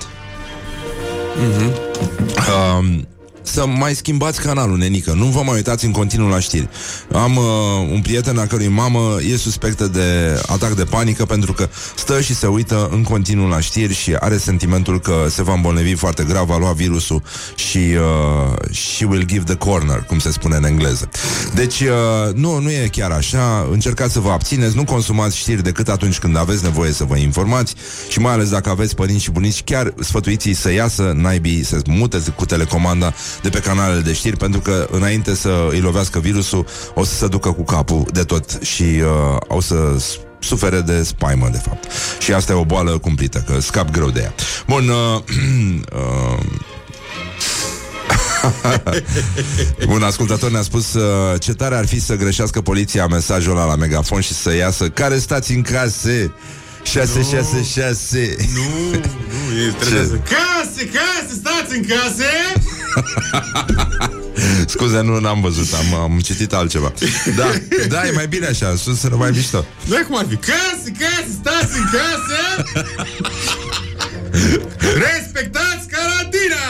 Um, 2.78 3.08
să 3.48 3.66
mai 3.66 3.96
schimbați 3.96 4.42
canalul, 4.42 4.78
nenică. 4.78 5.14
Nu 5.14 5.26
vă 5.26 5.42
mai 5.42 5.56
uitați 5.56 5.86
în 5.86 5.92
continuu 5.92 6.28
la 6.28 6.40
știri. 6.40 6.70
Am 7.12 7.36
uh, 7.36 7.44
un 7.92 8.02
prieten 8.02 8.38
a 8.38 8.46
cărui 8.46 8.68
mamă 8.68 9.18
E 9.32 9.38
suspectă 9.38 9.88
de 9.88 10.40
atac 10.48 10.74
de 10.74 10.84
panică 10.84 11.26
Pentru 11.26 11.54
că 11.54 11.70
stă 11.96 12.22
și 12.22 12.36
se 12.36 12.48
uită 12.48 12.90
în 12.92 13.04
continuu 13.04 13.48
la 13.48 13.60
știri 13.60 13.94
Și 13.94 14.16
are 14.20 14.38
sentimentul 14.38 15.00
că 15.00 15.26
se 15.30 15.44
va 15.44 15.54
îmbolnăvi 15.54 15.94
foarte 15.94 16.24
grav 16.24 16.48
Va 16.48 16.58
lua 16.58 16.72
virusul 16.72 17.22
Și 17.56 17.78
uh, 17.78 18.74
she 18.74 19.06
will 19.06 19.26
give 19.26 19.44
the 19.44 19.56
corner 19.56 20.04
Cum 20.04 20.20
se 20.20 20.32
spune 20.32 20.56
în 20.56 20.66
engleză. 20.66 21.10
Deci 21.54 21.80
uh, 21.80 22.34
nu, 22.34 22.60
nu 22.60 22.72
e 22.72 22.90
chiar 22.92 23.12
așa. 23.12 23.68
Încercați 23.72 24.14
să 24.14 24.20
vă 24.20 24.30
abțineți, 24.30 24.76
nu 24.76 24.84
consumați 24.84 25.38
știri 25.38 25.64
Decât 25.64 25.90
atunci 25.90 26.20
când 26.20 26.38
aveți 26.38 26.64
nevoie 26.64 26.92
să 26.92 27.04
vă 27.04 27.18
informați 27.18 27.76
Și 28.10 28.20
mai 28.20 28.34
ales 28.34 28.50
dacă 28.50 28.70
aveți 28.70 28.96
părinți 28.96 29.24
și 29.24 29.32
bunici 29.32 29.64
Chiar 29.64 29.94
sfătuiți 30.00 30.52
să 30.52 30.72
iasă 30.72 31.14
naibii 31.16 31.64
Să 31.64 31.82
mute 31.88 32.20
cu 32.36 32.46
telecomanda 32.46 33.14
de 33.42 33.50
pe 33.50 33.60
canalele 33.60 34.02
de 34.02 34.14
știri 34.14 34.38
pentru 34.38 34.60
că 34.60 34.88
înainte 34.92 35.36
să 35.36 35.68
îi 35.72 35.80
lovească 35.80 36.20
virusul 36.20 36.66
o 36.94 37.04
să 37.04 37.14
se 37.16 37.28
ducă 37.28 37.52
cu 37.52 37.64
capul 37.64 38.06
de 38.12 38.24
tot 38.24 38.58
și 38.62 38.84
uh, 38.84 39.38
o 39.48 39.62
să 39.62 39.76
s- 40.00 40.20
sufere 40.40 40.82
de 40.82 41.04
spaimă, 41.04 41.50
de 41.52 41.62
fapt. 41.66 41.88
Și 42.20 42.34
asta 42.34 42.52
e 42.52 42.56
o 42.56 42.66
boală 42.66 42.98
cumplită, 42.98 43.44
că 43.48 43.60
scap 43.62 43.90
greu 43.92 44.10
de 44.10 44.20
ea. 44.22 44.34
Bun, 44.68 44.90
uh, 44.90 45.22
uh, 46.40 46.44
Un 49.88 50.04
ascultător 50.04 50.52
ne-a 50.52 50.62
spus 50.62 50.94
uh, 50.94 51.40
ce 51.40 51.54
tare 51.54 51.76
ar 51.76 51.86
fi 51.88 52.02
să 52.02 52.16
greșească 52.16 52.62
poliția 52.62 53.06
mesajul 53.06 53.52
ăla 53.58 53.66
la 53.66 53.76
megafon 53.76 54.22
și 54.22 54.34
să 54.34 54.56
iasă 54.56 54.90
care 54.90 55.18
stați 55.20 55.52
în 55.52 55.62
case 55.62 56.34
666 56.84 58.36
nu, 58.54 58.62
nu, 58.92 59.60
e 59.68 59.74
trebuie 59.80 60.00
Ce? 60.02 60.08
să... 60.08 60.14
Case, 60.16 60.86
case, 60.86 61.34
stați 61.40 61.76
în 61.78 61.84
case! 61.88 62.32
Scuze, 64.68 65.02
nu 65.02 65.20
n-am 65.20 65.42
văzut, 65.42 65.68
am, 65.74 66.00
am 66.00 66.20
citit 66.20 66.54
altceva 66.54 66.94
Da, 67.36 67.46
da, 67.88 68.08
e 68.08 68.12
mai 68.12 68.28
bine 68.28 68.46
așa, 68.46 68.76
sună 68.76 69.16
mai 69.16 69.32
mișto 69.32 69.66
Noi 69.86 70.04
cum 70.08 70.18
ar 70.18 70.26
fi? 70.30 70.36
Case, 70.36 70.92
case, 71.00 71.28
stați 71.42 71.78
în 71.78 71.84
case! 71.84 72.64
Respectați 74.80 75.88
carantina! 75.88 76.64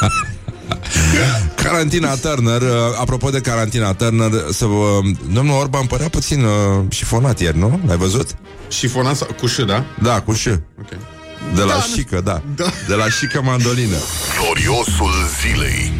Carantina 1.62 2.14
Turner, 2.14 2.62
uh, 2.62 2.68
apropo 3.00 3.30
de 3.30 3.40
carantina 3.40 3.92
Turner, 3.94 4.30
să 4.52 4.64
vă... 4.64 4.98
Domnul 5.32 5.58
Orban 5.60 5.86
părea 5.86 6.08
puțin 6.08 6.44
uh, 6.44 6.50
șifonat 6.88 7.40
ieri, 7.40 7.58
nu? 7.58 7.80
Ai 7.88 7.96
văzut? 7.96 8.28
Șifonat 8.68 9.16
sau- 9.16 9.28
cu 9.40 9.46
ș, 9.46 9.56
da? 9.58 9.84
Da, 10.02 10.20
cu 10.20 10.32
ș. 10.32 10.46
Ok. 10.46 10.88
De 11.54 11.62
la 11.62 11.80
șică, 11.80 12.20
da. 12.20 12.42
Da. 12.54 12.64
De 12.88 12.94
la 12.94 13.08
șică 13.08 13.42
mandolină. 13.42 13.96
Gloriosul 14.40 15.12
zilei. 15.40 15.92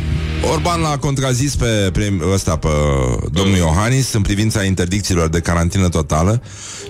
Orban 0.43 0.81
l-a 0.81 0.99
contrazis 0.99 1.57
pe, 1.57 1.91
prim, 1.93 2.23
ăsta, 2.33 2.57
pe 2.57 2.69
domnul 3.33 3.57
Iohannis 3.57 4.13
în 4.13 4.23
privința 4.23 4.63
interdicțiilor 4.63 5.29
de 5.29 5.41
carantină 5.41 5.89
totală 5.89 6.43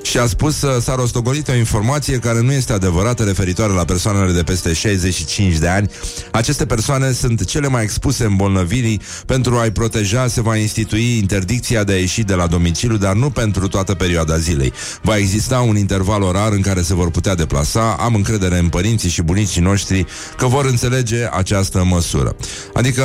și 0.02 0.18
a 0.18 0.26
spus 0.26 0.56
să 0.56 0.78
s-a 0.80 0.94
rostogolit 0.94 1.48
o 1.48 1.54
informație 1.54 2.18
care 2.18 2.40
nu 2.40 2.52
este 2.52 2.72
adevărată 2.72 3.22
referitoare 3.22 3.72
la 3.72 3.84
persoanele 3.84 4.32
de 4.32 4.42
peste 4.42 4.72
65 4.72 5.56
de 5.56 5.68
ani. 5.68 5.90
Aceste 6.32 6.66
persoane 6.66 7.12
sunt 7.12 7.44
cele 7.44 7.68
mai 7.68 7.82
expuse 7.82 8.24
îmbolnăvirii. 8.24 9.00
Pentru 9.26 9.56
a-i 9.56 9.70
proteja 9.70 10.26
se 10.26 10.40
va 10.40 10.56
institui 10.56 11.18
interdicția 11.18 11.84
de 11.84 11.92
a 11.92 11.96
ieși 11.96 12.22
de 12.22 12.34
la 12.34 12.46
domiciliu, 12.46 12.96
dar 12.96 13.14
nu 13.14 13.30
pentru 13.30 13.68
toată 13.68 13.94
perioada 13.94 14.36
zilei. 14.38 14.72
Va 15.02 15.16
exista 15.16 15.60
un 15.60 15.76
interval 15.76 16.22
orar 16.22 16.52
în 16.52 16.60
care 16.60 16.82
se 16.82 16.94
vor 16.94 17.10
putea 17.10 17.34
deplasa. 17.34 17.96
Am 18.00 18.14
încredere 18.14 18.58
în 18.58 18.68
părinții 18.68 19.10
și 19.10 19.22
bunicii 19.22 19.62
noștri 19.62 20.06
că 20.36 20.46
vor 20.46 20.64
înțelege 20.64 21.28
această 21.32 21.84
măsură. 21.84 22.36
Adică, 22.74 23.04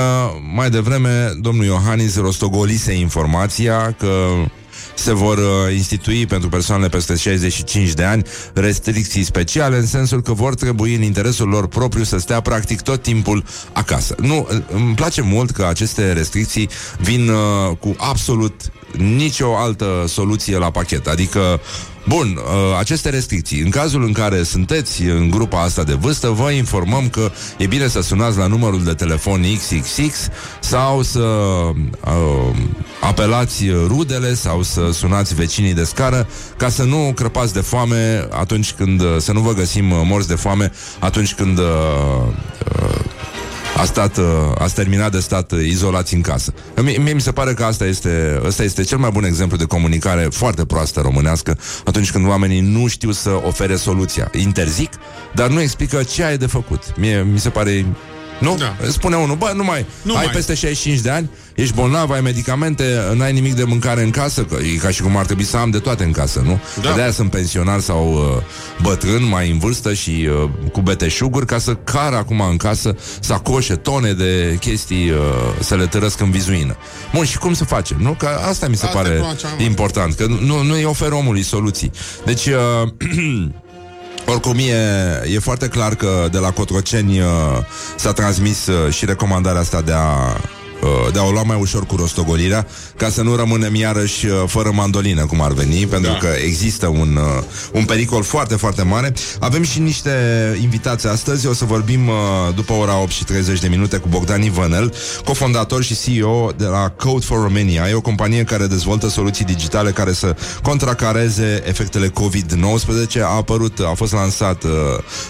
mai 0.54 0.70
devreme, 0.70 1.32
domnul 1.40 1.66
Iohannis 1.66 2.18
rostogolise 2.18 2.94
informația 2.94 3.96
că 4.00 4.28
se 4.94 5.14
vor 5.14 5.38
uh, 5.38 5.74
institui 5.74 6.26
pentru 6.26 6.50
persoanele 6.50 6.90
peste 6.90 7.16
65 7.16 7.92
de 7.94 8.04
ani 8.04 8.24
restricții 8.54 9.24
speciale 9.24 9.78
în 9.78 9.86
sensul 9.86 10.22
că 10.22 10.34
vor 10.34 10.56
trebui 10.56 10.96
în 10.96 11.02
interesul 11.02 11.48
lor 11.48 11.68
propriu 11.68 12.04
să 12.04 12.18
stea 12.18 12.42
practic 12.42 12.82
tot 12.82 13.02
timpul 13.02 13.44
acasă. 13.72 14.16
Nu, 14.20 14.48
îmi 14.72 14.96
place 14.96 15.22
mult 15.22 15.52
că 15.52 15.66
aceste 15.66 16.14
restricții 16.14 16.70
vin 17.00 17.30
uh, 17.30 17.78
cu 17.80 17.96
absolut 17.98 18.72
nicio 18.98 19.58
altă 19.58 20.06
soluție 20.08 20.58
la 20.58 20.72
pachet. 20.72 21.08
Adică 21.08 21.60
Bun, 22.08 22.38
uh, 22.38 22.78
aceste 22.80 23.10
restricții. 23.10 23.62
În 23.62 23.70
cazul 23.70 24.04
în 24.04 24.12
care 24.12 24.44
sunteți 24.44 25.02
în 25.04 25.30
grupa 25.30 25.62
asta 25.62 25.84
de 25.84 25.94
vârstă, 25.94 26.30
vă 26.30 26.52
informăm 26.52 27.10
că 27.10 27.32
e 27.58 27.66
bine 27.66 27.88
să 27.88 28.02
sunați 28.02 28.38
la 28.38 28.48
numărul 28.48 28.84
de 28.84 28.94
telefon 28.94 29.42
XXX 29.58 30.30
sau 30.60 31.02
să 31.02 31.20
uh, 31.20 32.56
apelați 33.02 33.66
rudele 33.88 34.34
sau 34.34 34.62
să 34.62 34.90
sunați 34.92 35.36
vecinii 35.36 35.74
de 35.74 35.84
scară 35.84 36.28
ca 36.58 36.70
să 36.70 36.84
nu 36.84 37.12
crăpați 37.16 37.54
de 37.54 37.60
foame 37.60 38.28
atunci 38.32 38.72
când, 38.72 39.02
să 39.18 39.32
nu 39.32 39.40
vă 39.40 39.54
găsim 39.54 39.92
uh, 39.92 40.00
morți 40.04 40.28
de 40.28 40.36
foame 40.36 40.72
atunci 41.00 41.34
când 41.34 41.58
uh, 41.58 41.66
uh, 42.82 43.11
a 43.82 43.86
stat, 43.86 44.18
uh, 44.18 44.26
ați 44.58 44.74
terminat 44.74 45.12
de 45.12 45.20
stat 45.20 45.52
uh, 45.52 45.60
izolați 45.66 46.14
în 46.14 46.22
casă. 46.22 46.54
Mie, 46.82 46.98
mie 46.98 47.14
mi 47.14 47.22
se 47.22 47.32
pare 47.32 47.54
că 47.54 47.64
asta 47.64 47.86
este, 47.86 48.42
asta 48.46 48.64
este 48.64 48.84
cel 48.84 48.98
mai 48.98 49.10
bun 49.14 49.24
exemplu 49.24 49.58
de 49.58 49.64
comunicare 49.66 50.28
foarte 50.32 50.66
proastă 50.66 51.00
românească 51.00 51.58
atunci 51.86 52.12
când 52.12 52.28
oamenii 52.28 52.60
nu 52.60 52.88
știu 52.88 53.12
să 53.12 53.30
ofere 53.46 53.76
soluția. 53.76 54.30
Interzic, 54.34 54.92
dar 55.36 55.50
nu 55.50 55.62
explică 55.62 56.04
ce 56.04 56.24
ai 56.24 56.38
de 56.38 56.46
făcut. 56.46 56.98
Mie 56.98 57.22
mi 57.32 57.40
se 57.40 57.50
pare 57.50 57.86
nu? 58.40 58.56
Da. 58.58 58.76
Spune 58.90 59.16
unul, 59.16 59.36
bă, 59.36 59.52
nu 59.56 59.64
mai, 59.64 59.86
Nu 60.02 60.16
ai 60.16 60.26
mai. 60.26 60.34
peste 60.34 60.54
65 60.54 61.00
de 61.00 61.10
ani, 61.10 61.30
ești 61.62 61.76
bolnav, 61.76 62.12
ai 62.12 62.22
medicamente, 62.22 62.84
n-ai 63.14 63.34
nimic 63.34 63.54
de 63.54 63.64
mâncare 63.64 64.04
în 64.04 64.10
casă, 64.10 64.44
că 64.44 64.58
e 64.74 64.76
ca 64.76 64.90
și 64.90 65.02
cum 65.02 65.18
ar 65.18 65.26
trebui 65.26 65.44
să 65.44 65.58
am 65.58 65.70
de 65.70 65.80
toate 65.80 66.04
în 66.04 66.12
casă, 66.12 66.42
nu? 66.46 66.60
Da. 66.82 66.90
Că 66.90 66.96
de-aia 66.96 67.12
sunt 67.12 67.30
pensionar 67.30 67.80
sau 67.80 68.14
uh, 68.14 68.44
bătrân, 68.82 69.28
mai 69.28 69.52
în 69.52 69.58
vârstă 69.58 69.94
și 69.94 70.30
uh, 70.44 70.50
cu 70.72 70.82
beteșuguri, 70.82 71.46
ca 71.46 71.58
să 71.58 71.76
car 71.76 72.14
acum 72.14 72.42
în 72.42 72.58
casă, 72.58 72.96
să 73.20 73.34
acoșe 73.34 73.76
tone 73.76 74.12
de 74.12 74.58
chestii, 74.60 75.10
uh, 75.10 75.18
să 75.60 75.76
le 75.76 75.86
tărăsc 75.86 76.20
în 76.20 76.32
vizuină. 76.32 76.76
Bun, 77.14 77.26
și 77.26 77.38
cum 77.38 77.54
să 77.54 77.64
facem, 77.64 77.98
nu? 78.00 78.12
Că 78.12 78.28
asta 78.50 78.68
mi 78.68 78.76
se 78.76 78.86
Asta 78.86 78.98
e 78.98 79.02
pare 79.02 79.14
problema 79.14 79.36
cea 79.36 79.48
mai 79.48 79.56
mare. 79.58 79.70
important, 79.70 80.14
că 80.14 80.26
nu, 80.26 80.64
nu 80.64 80.74
îi 80.74 80.84
oferă 80.84 81.14
omului 81.16 81.44
soluții. 81.44 81.92
Deci... 82.26 82.46
Uh, 82.46 82.90
Oricum 84.26 84.58
e, 84.58 85.34
e 85.34 85.40
foarte 85.40 85.68
clar 85.68 85.96
că 85.96 86.28
de 86.32 86.38
la 86.38 86.52
Cotroceni 86.52 87.20
uh, 87.20 87.26
s-a 87.96 88.12
transmis 88.12 88.68
uh, 88.68 88.94
și 88.94 89.06
recomandarea 89.06 89.62
asta 89.62 89.82
de 89.82 89.92
a 89.92 90.38
uh, 90.82 91.14
de 91.14 91.20
a 91.20 91.24
o 91.24 91.32
lua 91.32 91.44
mai 91.44 91.58
ușor 91.60 91.86
cu 91.86 91.96
rostogolirea, 91.96 92.68
ca 92.98 93.10
să 93.10 93.22
nu 93.22 93.36
rămânem 93.36 93.76
iarăși 93.76 94.26
uh, 94.26 94.44
fără 94.48 94.72
mandolină, 94.74 95.26
cum 95.26 95.42
ar 95.42 95.52
veni, 95.52 95.86
pentru 95.88 96.12
Da. 96.12 96.18
că 96.18 96.28
există 96.46 96.88
un, 96.88 97.16
uh, 97.16 97.44
un 97.72 97.86
pericol 97.86 98.24
foarte, 98.24 98.56
foarte 98.56 98.84
mare. 98.84 99.14
Avem 99.40 99.64
și 99.64 99.80
niște 99.80 100.12
invitații 100.62 101.10
astăzi, 101.10 101.48
o 101.48 101.54
să 101.54 101.66
vorbim 101.66 102.08
uh, 102.08 102.16
după 102.56 102.74
ora 102.74 103.02
8 103.02 103.12
și 103.12 103.24
30 103.24 103.60
de 103.60 103.68
minute 103.68 103.98
cu 103.98 104.08
Bogdan 104.08 104.42
Ivanel, 104.42 104.94
cofondator 105.26 105.84
și 105.84 105.98
CEO 106.04 106.52
de 106.58 106.66
la 106.66 106.90
Code 106.90 107.26
for 107.26 107.42
Romania. 107.42 107.90
E 107.90 107.94
o 107.94 108.02
companie 108.02 108.44
care 108.44 108.68
dezvoltă 108.68 109.10
soluții 109.10 109.46
digitale 109.46 109.92
care 109.92 110.14
să 110.14 110.36
contracareze 110.62 111.64
efectele 111.66 112.10
COVID-19. 112.10 113.22
A 113.22 113.36
apărut, 113.36 113.80
a 113.80 113.94
fost 113.96 114.14
lansat 114.14 114.64
uh, 114.64 114.70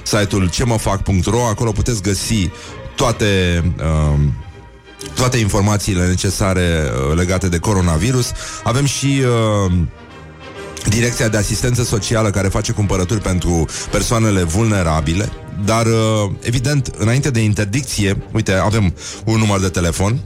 site-ul 0.04 0.50
cemăfac.ro, 0.50 1.46
acolo 1.46 1.72
puteți 1.72 2.02
găsi 2.02 2.50
toate 2.96 3.64
uh, 3.78 4.20
toate 5.16 5.38
informațiile 5.38 6.08
necesare 6.08 6.92
uh, 7.10 7.16
legate 7.16 7.50
de 7.50 7.58
coronavirus. 7.58 8.32
Avem 8.64 8.86
și 8.86 9.22
uh, 9.66 9.72
Direcția 10.90 11.28
de 11.28 11.38
Asistență 11.38 11.84
Socială 11.84 12.30
care 12.30 12.48
face 12.48 12.72
cumpărături 12.72 13.20
pentru 13.20 13.66
persoanele 13.92 14.44
vulnerabile, 14.44 15.30
dar 15.66 15.86
uh, 15.86 16.32
evident, 16.42 16.92
înainte 16.98 17.32
de 17.32 17.40
interdicție, 17.40 18.18
uite, 18.32 18.54
avem 18.54 18.94
un 19.26 19.38
număr 19.38 19.60
de 19.60 19.70
telefon 19.70 20.20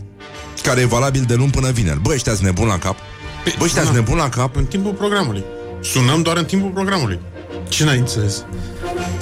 care 0.63 0.82
e 0.82 0.86
valabil 0.86 1.24
de 1.27 1.36
luni 1.36 1.51
până 1.51 1.72
vineri. 1.72 2.01
Bă, 2.01 2.12
ăștia 2.13 2.34
nebun 2.41 2.67
la 2.67 2.77
cap? 2.77 2.96
Bă, 3.58 3.63
ăștia 3.63 3.84
da. 3.84 3.91
nebun 3.91 4.17
la 4.17 4.29
cap? 4.29 4.55
În 4.55 4.65
timpul 4.65 4.94
programului. 4.94 5.44
Sunăm 5.82 6.22
doar 6.22 6.38
în 6.38 6.46
timpul 6.46 6.70
programului. 6.70 7.20
Ce 7.69 7.84
n-ai 7.84 7.98
înțeles? 7.98 8.43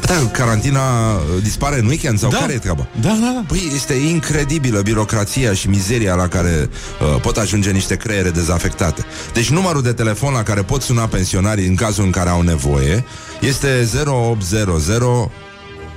Da, 0.06 0.30
carantina 0.32 1.14
uh, 1.14 1.20
dispare 1.42 1.80
în 1.80 1.86
weekend 1.86 2.20
sau 2.20 2.30
Da. 2.30 2.38
care 2.38 2.54
e 2.54 2.58
treaba? 2.58 2.88
Da, 3.02 3.08
da, 3.08 3.32
da. 3.36 3.44
Păi 3.48 3.72
este 3.76 3.94
incredibilă 3.94 4.82
birocrația 4.82 5.54
și 5.54 5.70
mizeria 5.70 6.16
la 6.16 6.28
care 6.28 6.70
uh, 6.70 7.22
pot 7.22 7.38
ajunge 7.38 7.72
niște 7.72 7.96
creiere 7.96 8.30
dezafectate. 8.30 9.06
Deci 9.34 9.50
numărul 9.50 9.82
de 9.82 9.94
telefon 9.94 10.34
la 10.34 10.44
care 10.44 10.62
pot 10.62 10.82
suna 10.82 11.08
pensionarii 11.08 11.68
în 11.68 11.76
cazul 11.76 12.04
în 12.04 12.12
care 12.12 12.30
au 12.30 12.42
nevoie 12.42 13.04
este 13.42 13.90
0800 14.06 15.32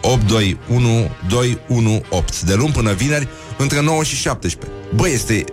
821 0.00 1.11
218 1.29 2.45
de 2.47 2.55
luni 2.55 2.73
până 2.73 2.93
vineri 2.93 3.29
între 3.59 3.81
9 3.83 4.03
și 4.03 4.17
17. 4.17 4.71
Băi, 4.95 5.12
este 5.12 5.45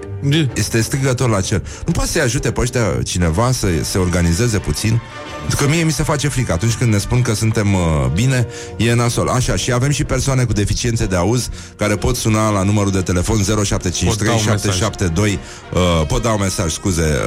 este 0.55 0.81
strigător 0.81 1.29
la 1.29 1.41
cer. 1.41 1.61
Nu 1.85 1.91
poate 1.91 2.09
să-i 2.09 2.21
ajute 2.21 2.51
pe 2.51 2.61
ăștia 2.61 2.81
cineva 3.05 3.51
să 3.51 3.67
se 3.81 3.97
organizeze 3.97 4.57
puțin? 4.57 5.01
Pentru 5.47 5.65
că 5.65 5.71
mie 5.71 5.83
mi 5.83 5.91
se 5.91 6.03
face 6.03 6.27
frică 6.27 6.51
atunci 6.51 6.73
când 6.73 6.91
ne 6.91 6.97
spun 6.97 7.21
că 7.21 7.33
suntem 7.33 7.73
uh, 7.73 7.81
bine, 8.13 8.47
e 8.77 8.93
nasol. 8.93 9.27
Așa, 9.27 9.55
și 9.55 9.71
avem 9.71 9.91
și 9.91 10.03
persoane 10.03 10.43
cu 10.43 10.53
deficiențe 10.53 11.05
de 11.05 11.15
auz 11.15 11.49
care 11.77 11.95
pot 11.95 12.15
suna 12.15 12.49
la 12.49 12.63
numărul 12.63 12.91
de 12.91 13.01
telefon 13.01 13.43
0753 13.43 14.09
Pot 14.09 14.25
da 14.27 14.31
un 14.31 14.37
mesaj. 14.37 14.75
772 14.75 15.39
uh, 15.73 16.07
pot 16.07 16.21
da 16.21 16.29
un 16.29 16.39
mesaj, 16.41 16.71
scuze, 16.71 17.17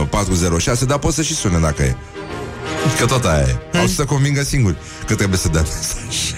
uh, 0.00 0.06
406, 0.10 0.84
dar 0.84 0.98
pot 0.98 1.12
să 1.12 1.22
și 1.22 1.34
sune 1.34 1.58
dacă 1.58 1.82
e. 1.82 1.96
Că 2.98 3.06
tot 3.06 3.24
aia 3.24 3.46
e. 3.72 3.78
Au 3.78 3.86
să 3.86 3.94
se 3.94 4.04
convingă 4.04 4.42
singuri 4.42 4.76
că 5.06 5.14
trebuie 5.14 5.38
să 5.38 5.48
dea 5.48 5.62
mesaj. 5.70 6.34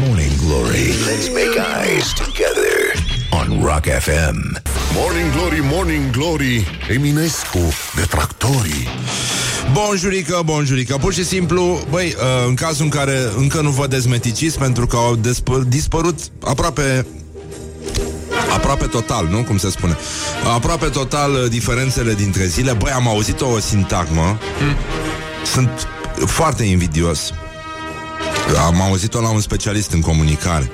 Morning 0.00 0.32
Glory. 0.46 0.92
Let's 1.06 1.28
make 1.32 1.56
eyes 1.58 2.12
together 2.14 2.94
on 3.32 3.62
Rock 3.62 3.86
FM. 3.86 4.73
Morning 4.96 5.32
Glory, 5.32 5.60
Morning 5.62 6.10
Glory 6.10 6.66
Eminescu, 6.88 7.58
detractorii. 7.94 8.88
Bonjurică, 9.72 10.42
bonjurică 10.44 10.96
Pur 10.96 11.12
și 11.12 11.24
simplu, 11.24 11.86
băi, 11.90 12.06
uh, 12.16 12.46
în 12.48 12.54
cazul 12.54 12.84
în 12.84 12.90
care 12.90 13.18
încă 13.36 13.60
nu 13.60 13.70
vă 13.70 13.86
dezmeticiți 13.86 14.58
Pentru 14.58 14.86
că 14.86 14.96
au 14.96 15.16
despă- 15.16 15.68
dispărut 15.68 16.18
aproape 16.44 17.06
Aproape 18.54 18.86
total, 18.86 19.26
nu? 19.30 19.42
Cum 19.42 19.58
se 19.58 19.70
spune. 19.70 19.96
Aproape 20.54 20.86
total 20.86 21.32
uh, 21.32 21.48
diferențele 21.48 22.14
dintre 22.14 22.46
zile. 22.46 22.72
Băi, 22.72 22.90
am 22.92 23.08
auzit 23.08 23.40
o 23.40 23.58
sintagmă. 23.58 24.38
Sunt 25.44 25.88
foarte 26.26 26.64
invidios. 26.64 27.30
Am 28.66 28.80
auzit-o 28.82 29.20
la 29.20 29.30
un 29.30 29.40
specialist 29.40 29.92
în 29.92 30.00
comunicare 30.00 30.70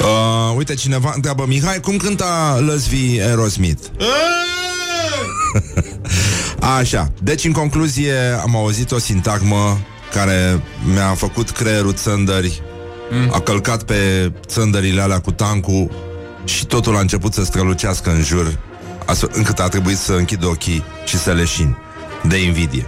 uh, 0.00 0.56
Uite, 0.56 0.74
cineva 0.74 1.12
întreabă 1.14 1.44
Mihai, 1.46 1.80
cum 1.80 1.96
cânta 1.96 2.58
Lăsvi 2.66 3.20
Aerosmith? 3.20 3.86
Așa, 6.78 7.12
deci 7.22 7.44
în 7.44 7.52
concluzie 7.52 8.14
am 8.42 8.56
auzit 8.56 8.90
o 8.90 8.98
sintagmă 8.98 9.78
care 10.12 10.62
mi-a 10.92 11.14
făcut 11.14 11.50
creierul 11.50 11.92
țândări, 11.92 12.62
mm. 13.10 13.30
a 13.32 13.40
călcat 13.40 13.82
pe 13.82 14.32
țândările 14.46 15.00
alea 15.00 15.20
cu 15.20 15.30
tancul 15.30 15.90
și 16.44 16.66
totul 16.66 16.96
a 16.96 17.00
început 17.00 17.32
să 17.32 17.44
strălucească 17.44 18.10
în 18.10 18.22
jur, 18.22 18.58
astfel 19.06 19.30
încât 19.32 19.58
a 19.58 19.68
trebuit 19.68 19.96
să 19.96 20.12
închid 20.12 20.44
ochii 20.44 20.84
și 21.04 21.18
să 21.18 21.32
leșin 21.32 21.76
de 22.22 22.36
invidie. 22.36 22.86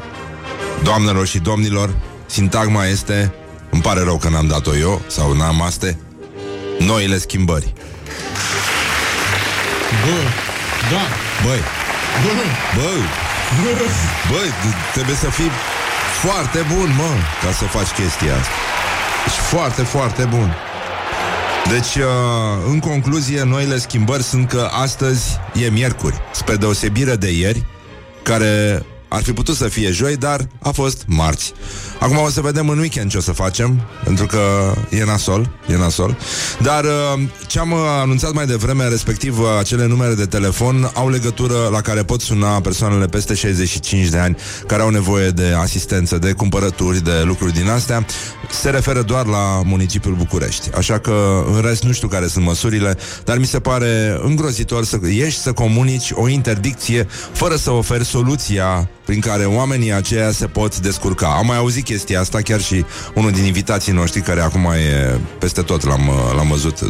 Doamnelor 0.82 1.26
și 1.26 1.38
domnilor, 1.38 1.96
sintagma 2.26 2.86
este 2.86 3.34
Îmi 3.70 3.82
pare 3.82 4.00
rău 4.00 4.16
că 4.16 4.28
n-am 4.28 4.46
dat-o 4.46 4.76
eu 4.76 5.02
Sau 5.06 5.32
n-am 5.32 5.62
aste 5.62 5.98
Noile 6.78 7.18
schimbări 7.18 7.72
Bă, 10.04 10.16
da. 10.90 11.02
Băi, 11.46 11.58
Bă, 12.22 12.30
băi 12.76 13.88
Băi, 14.30 14.48
d- 14.48 14.92
trebuie 14.92 15.16
să 15.16 15.30
fii 15.30 15.50
foarte 16.22 16.66
bun, 16.74 16.94
mă, 16.96 17.10
ca 17.46 17.52
să 17.52 17.64
faci 17.64 17.86
chestia 17.88 18.34
asta. 18.36 18.50
Deci 19.24 19.34
foarte, 19.34 19.82
foarte 19.82 20.24
bun. 20.24 20.54
Deci, 21.70 21.94
uh, 21.94 22.04
în 22.68 22.78
concluzie, 22.80 23.42
noile 23.42 23.78
schimbări 23.78 24.22
sunt 24.22 24.48
că 24.48 24.68
astăzi 24.72 25.38
e 25.64 25.68
miercuri, 25.68 26.20
spre 26.32 26.56
deosebire 26.56 27.16
de 27.16 27.30
ieri, 27.30 27.64
care 28.22 28.82
ar 29.08 29.22
fi 29.22 29.32
putut 29.32 29.56
să 29.56 29.68
fie 29.68 29.90
joi, 29.90 30.16
dar 30.16 30.48
a 30.62 30.70
fost 30.70 31.04
marți. 31.06 31.52
Acum 32.00 32.16
o 32.16 32.28
să 32.28 32.40
vedem 32.40 32.68
în 32.68 32.78
weekend 32.78 33.10
ce 33.10 33.16
o 33.16 33.20
să 33.20 33.32
facem, 33.32 33.80
pentru 34.04 34.26
că 34.26 34.40
e 34.90 35.04
nasol, 35.04 35.50
e 35.68 35.76
nasol. 35.76 36.16
Dar 36.62 36.84
uh, 36.84 37.22
ce 37.46 37.58
am 37.58 37.72
uh, 37.72 37.78
anunțat 38.02 38.32
mai 38.32 38.46
devreme, 38.46 38.88
respectiv 38.88 39.38
uh, 39.38 39.46
acele 39.58 39.86
numere 39.86 40.14
de 40.14 40.24
telefon, 40.24 40.90
au 40.94 41.08
legătură 41.08 41.68
la 41.70 41.80
care 41.80 42.02
pot 42.02 42.20
suna 42.20 42.60
persoanele 42.60 43.06
peste 43.06 43.34
65 43.34 44.08
de 44.08 44.18
ani 44.18 44.36
care 44.66 44.82
au 44.82 44.90
nevoie 44.90 45.28
de 45.28 45.54
asistență, 45.60 46.18
de 46.18 46.32
cumpărături, 46.32 47.04
de 47.04 47.22
lucruri 47.24 47.52
din 47.52 47.68
astea, 47.68 48.06
se 48.50 48.70
referă 48.70 49.02
doar 49.02 49.26
la 49.26 49.62
municipiul 49.64 50.14
București. 50.14 50.70
Așa 50.76 50.98
că, 50.98 51.44
în 51.54 51.60
rest, 51.60 51.82
nu 51.82 51.92
știu 51.92 52.08
care 52.08 52.26
sunt 52.26 52.44
măsurile, 52.44 52.96
dar 53.24 53.38
mi 53.38 53.46
se 53.46 53.60
pare 53.60 54.20
îngrozitor 54.22 54.84
să 54.84 54.98
ieși 55.10 55.38
să 55.38 55.52
comunici 55.52 56.10
o 56.12 56.28
interdicție 56.28 57.06
fără 57.32 57.56
să 57.56 57.70
oferi 57.70 58.04
soluția 58.04 58.88
prin 59.06 59.20
care 59.20 59.44
oamenii 59.44 59.92
aceia 59.92 60.30
se 60.30 60.46
pot 60.46 60.78
descurca. 60.78 61.26
Am 61.38 61.46
mai 61.46 61.56
auzit 61.56 61.84
chestia 61.84 62.20
asta, 62.20 62.40
chiar 62.40 62.60
și 62.60 62.84
unul 63.14 63.30
din 63.30 63.44
invitații 63.44 63.92
noștri, 63.92 64.20
care 64.20 64.40
acum 64.40 64.64
e 64.64 65.18
peste 65.38 65.62
tot, 65.62 65.84
l-am, 65.86 66.10
l-am 66.36 66.48
văzut, 66.48 66.80
uh, 66.80 66.88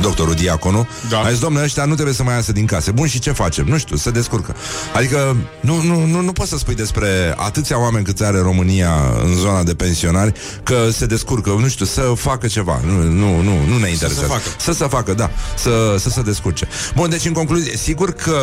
doctorul 0.00 0.34
Diaconu, 0.34 0.88
Da. 1.10 1.18
a 1.20 1.30
zis, 1.30 1.38
domnule, 1.38 1.64
ăștia 1.64 1.84
nu 1.84 1.94
trebuie 1.94 2.14
să 2.14 2.22
mai 2.22 2.34
iasă 2.34 2.52
din 2.52 2.66
case. 2.66 2.90
Bun, 2.90 3.06
și 3.06 3.18
ce 3.18 3.32
facem? 3.32 3.64
Nu 3.68 3.78
știu, 3.78 3.96
se 3.96 4.10
descurcă. 4.10 4.54
Adică 4.94 5.36
nu, 5.60 5.82
nu, 5.82 6.06
nu, 6.06 6.20
nu 6.20 6.32
poți 6.32 6.48
să 6.48 6.58
spui 6.58 6.74
despre 6.74 7.34
atâția 7.36 7.80
oameni 7.80 8.04
cât 8.04 8.20
are 8.20 8.38
România 8.38 8.92
în 9.24 9.34
zona 9.34 9.62
de 9.62 9.74
pensionari 9.74 10.32
că 10.62 10.88
se 10.92 11.06
descurcă, 11.06 11.56
nu 11.60 11.68
știu, 11.68 11.84
să 11.84 12.00
facă 12.16 12.46
ceva. 12.46 12.80
Nu, 12.86 13.02
nu, 13.02 13.40
nu, 13.42 13.52
nu 13.68 13.78
ne 13.78 13.88
interesează. 13.88 14.26
facă. 14.26 14.42
Să 14.58 14.72
se 14.72 14.86
facă, 14.86 15.12
da. 15.14 15.30
Să, 15.56 15.96
să 15.98 16.08
se 16.10 16.22
descurce. 16.22 16.68
Bun, 16.94 17.10
deci 17.10 17.24
în 17.24 17.32
concluzie, 17.32 17.76
sigur 17.76 18.12
că 18.12 18.36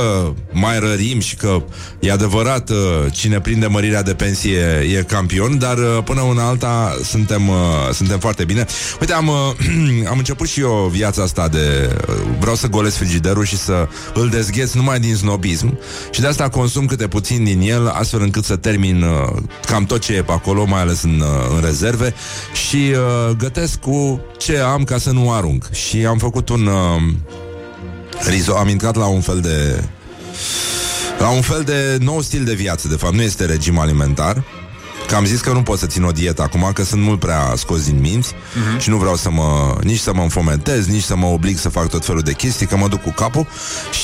mai 0.52 0.80
rărim 0.80 1.20
și 1.20 1.36
că 1.36 1.64
e 2.00 2.12
adevărat 2.12 2.70
uh, 2.70 2.78
cine 3.12 3.40
prinde 3.40 3.68
mărirea 3.68 4.04
de 4.04 4.14
pensie 4.14 4.60
e 4.98 5.04
campion, 5.04 5.58
dar 5.58 5.78
uh, 5.78 6.04
până 6.04 6.22
una 6.22 6.48
alta 6.48 6.98
suntem, 7.04 7.48
uh, 7.48 7.56
suntem 7.94 8.20
foarte 8.20 8.44
bine. 8.44 8.66
Uite, 9.00 9.14
am, 9.14 9.28
uh, 9.28 10.08
am 10.12 10.18
început 10.18 10.48
și 10.48 10.60
eu 10.60 10.90
viața 10.92 11.22
asta 11.22 11.48
de... 11.48 11.96
uh, 12.08 12.16
Vreau 12.40 12.56
să 12.56 12.68
golesc 12.68 12.96
frigiderul 12.96 13.46
și 13.46 13.58
să 13.58 13.88
îl 14.14 14.30
dezgheț 14.30 14.74
numai 14.74 15.00
din 15.00 15.16
snobism 15.16 15.78
și 16.12 16.22
de 16.22 16.28
asta 16.28 16.50
consum 16.50 16.86
câte 16.86 17.08
puțin 17.08 17.44
din 17.44 17.62
el, 17.62 17.88
astfel 17.88 18.22
încât 18.22 18.44
să 18.44 18.56
termin 18.56 19.02
uh, 19.02 19.42
cam 19.66 19.86
tot 19.86 20.02
ce 20.02 20.14
e 20.14 20.22
pe 20.22 20.32
acolo, 20.32 20.66
mai 20.66 20.82
ales 20.82 21.04
în, 21.04 21.20
uh, 21.20 21.56
în 21.56 21.62
rezerve 21.62 22.14
și 22.68 22.76
uh, 22.76 23.36
gătesc 23.38 23.80
cu 23.80 24.22
ce 24.38 24.58
am 24.58 24.84
ca 24.84 24.98
să 24.98 25.12
nu 25.12 25.32
arunc. 25.34 25.70
Și 25.72 26.06
am 26.06 26.18
făcut 26.18 26.50
un... 26.50 26.66
Uh, 26.66 27.14
rizo- 28.30 28.58
am 28.58 28.68
intrat 28.68 28.96
la 28.96 29.06
un 29.06 29.22
fel 29.22 29.40
de 29.40 29.84
la 31.22 31.30
un 31.30 31.42
fel 31.42 31.64
de 31.64 31.98
nou 32.00 32.22
stil 32.22 32.44
de 32.44 32.54
viață, 32.54 32.88
de 32.88 32.96
fapt, 32.96 33.14
nu 33.14 33.22
este 33.22 33.46
regim 33.46 33.78
alimentar. 33.78 34.44
Că 35.12 35.18
am 35.18 35.26
zis 35.26 35.42
că 35.42 35.52
nu 35.52 35.62
pot 35.62 35.80
să 35.80 35.86
țin 35.86 36.04
o 36.04 36.12
dietă 36.12 36.42
acum, 36.42 36.72
că 36.74 36.84
sunt 36.84 37.02
mult 37.02 37.20
prea 37.20 37.54
scos 37.56 37.86
din 37.86 38.00
minți 38.00 38.34
uh-huh. 38.34 38.80
și 38.80 38.90
nu 38.90 38.98
vreau 38.98 39.16
să 39.16 39.30
mă, 39.30 39.78
nici 39.84 40.00
să 40.00 40.14
mă 40.14 40.22
înfometez, 40.22 40.88
nici 40.88 41.04
să 41.04 41.16
mă 41.16 41.26
oblig 41.26 41.58
să 41.58 41.70
fac 41.70 41.90
tot 41.90 42.06
felul 42.06 42.22
de 42.22 42.34
chestii, 42.34 42.66
că 42.66 42.78
mă 42.78 42.88
duc 42.88 43.02
cu 43.02 43.12
capul 43.12 43.48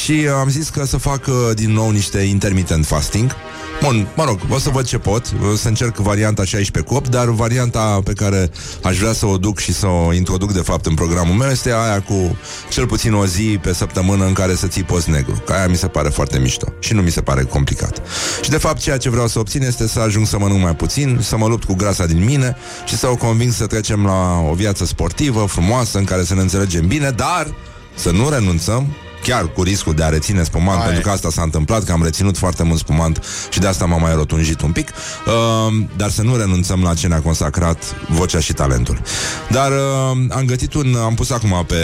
și 0.01 0.11
uh, 0.11 0.31
am 0.39 0.49
zis 0.49 0.69
că 0.69 0.85
să 0.85 0.97
fac 0.97 1.27
uh, 1.27 1.35
din 1.55 1.71
nou 1.71 1.89
niște 1.89 2.19
intermittent 2.19 2.85
fasting. 2.85 3.35
Bun, 3.83 4.07
mă 4.15 4.23
rog, 4.23 4.39
o 4.49 4.59
să 4.59 4.69
văd 4.69 4.85
ce 4.85 4.97
pot, 4.97 5.33
o 5.51 5.55
să 5.55 5.67
încerc 5.67 5.95
varianta 5.95 6.43
16 6.43 6.91
cu 6.91 6.97
8, 6.97 7.09
dar 7.09 7.25
varianta 7.25 7.99
pe 8.03 8.13
care 8.13 8.49
aș 8.83 8.97
vrea 8.97 9.13
să 9.13 9.25
o 9.25 9.37
duc 9.37 9.59
și 9.59 9.73
să 9.73 9.87
o 9.87 10.13
introduc 10.13 10.53
de 10.53 10.61
fapt 10.61 10.85
în 10.85 10.93
programul 10.93 11.35
meu 11.35 11.49
este 11.49 11.71
aia 11.71 12.01
cu 12.01 12.37
cel 12.69 12.87
puțin 12.87 13.13
o 13.13 13.25
zi 13.25 13.59
pe 13.61 13.73
săptămână 13.73 14.25
în 14.25 14.33
care 14.33 14.55
să 14.55 14.67
ții 14.67 14.83
post 14.83 15.07
negru. 15.07 15.41
Că 15.45 15.53
aia 15.53 15.67
mi 15.67 15.75
se 15.75 15.87
pare 15.87 16.09
foarte 16.09 16.39
mișto 16.39 16.73
și 16.79 16.93
nu 16.93 17.01
mi 17.01 17.11
se 17.11 17.21
pare 17.21 17.43
complicat. 17.43 18.01
Și 18.41 18.49
de 18.49 18.57
fapt 18.57 18.79
ceea 18.79 18.97
ce 18.97 19.09
vreau 19.09 19.27
să 19.27 19.39
obțin 19.39 19.61
este 19.61 19.87
să 19.87 19.99
ajung 19.99 20.27
să 20.27 20.37
mănânc 20.37 20.61
mai 20.61 20.75
puțin, 20.75 20.96
să 21.19 21.37
mă 21.37 21.47
lupt 21.47 21.63
cu 21.63 21.73
grasa 21.73 22.05
din 22.05 22.23
mine 22.23 22.55
și 22.85 22.97
să 22.97 23.07
o 23.07 23.15
conving 23.15 23.51
să 23.51 23.65
trecem 23.67 24.05
la 24.05 24.39
o 24.49 24.53
viață 24.53 24.85
sportivă, 24.85 25.45
frumoasă, 25.45 25.97
în 25.97 26.03
care 26.03 26.23
să 26.23 26.33
ne 26.33 26.41
înțelegem 26.41 26.87
bine, 26.87 27.09
dar 27.09 27.47
să 27.95 28.11
nu 28.11 28.29
renunțăm 28.29 28.95
chiar 29.23 29.51
cu 29.51 29.63
riscul 29.63 29.93
de 29.93 30.03
a 30.03 30.09
reține 30.09 30.43
spumant, 30.43 30.77
Hai. 30.77 30.85
pentru 30.85 31.03
că 31.03 31.09
asta 31.09 31.29
s-a 31.29 31.41
întâmplat, 31.41 31.83
că 31.83 31.91
am 31.91 32.03
reținut 32.03 32.37
foarte 32.37 32.63
mult 32.63 32.79
spumant 32.79 33.23
și 33.49 33.59
de 33.59 33.67
asta 33.67 33.85
m-am 33.85 34.01
mai 34.01 34.13
rotunjit 34.15 34.61
un 34.61 34.71
pic, 34.71 34.89
uh, 34.89 35.33
dar 35.97 36.09
să 36.09 36.21
nu 36.21 36.35
renunțăm 36.35 36.81
la 36.81 36.93
ce 36.93 37.07
ne-a 37.07 37.21
consacrat 37.21 37.95
vocea 38.07 38.39
și 38.39 38.53
talentul. 38.53 39.01
Dar 39.49 39.71
uh, 39.71 40.17
am 40.29 40.43
gătit 40.45 40.73
un, 40.73 40.95
am 41.03 41.13
pus 41.13 41.29
acum 41.29 41.63
pe, 41.67 41.75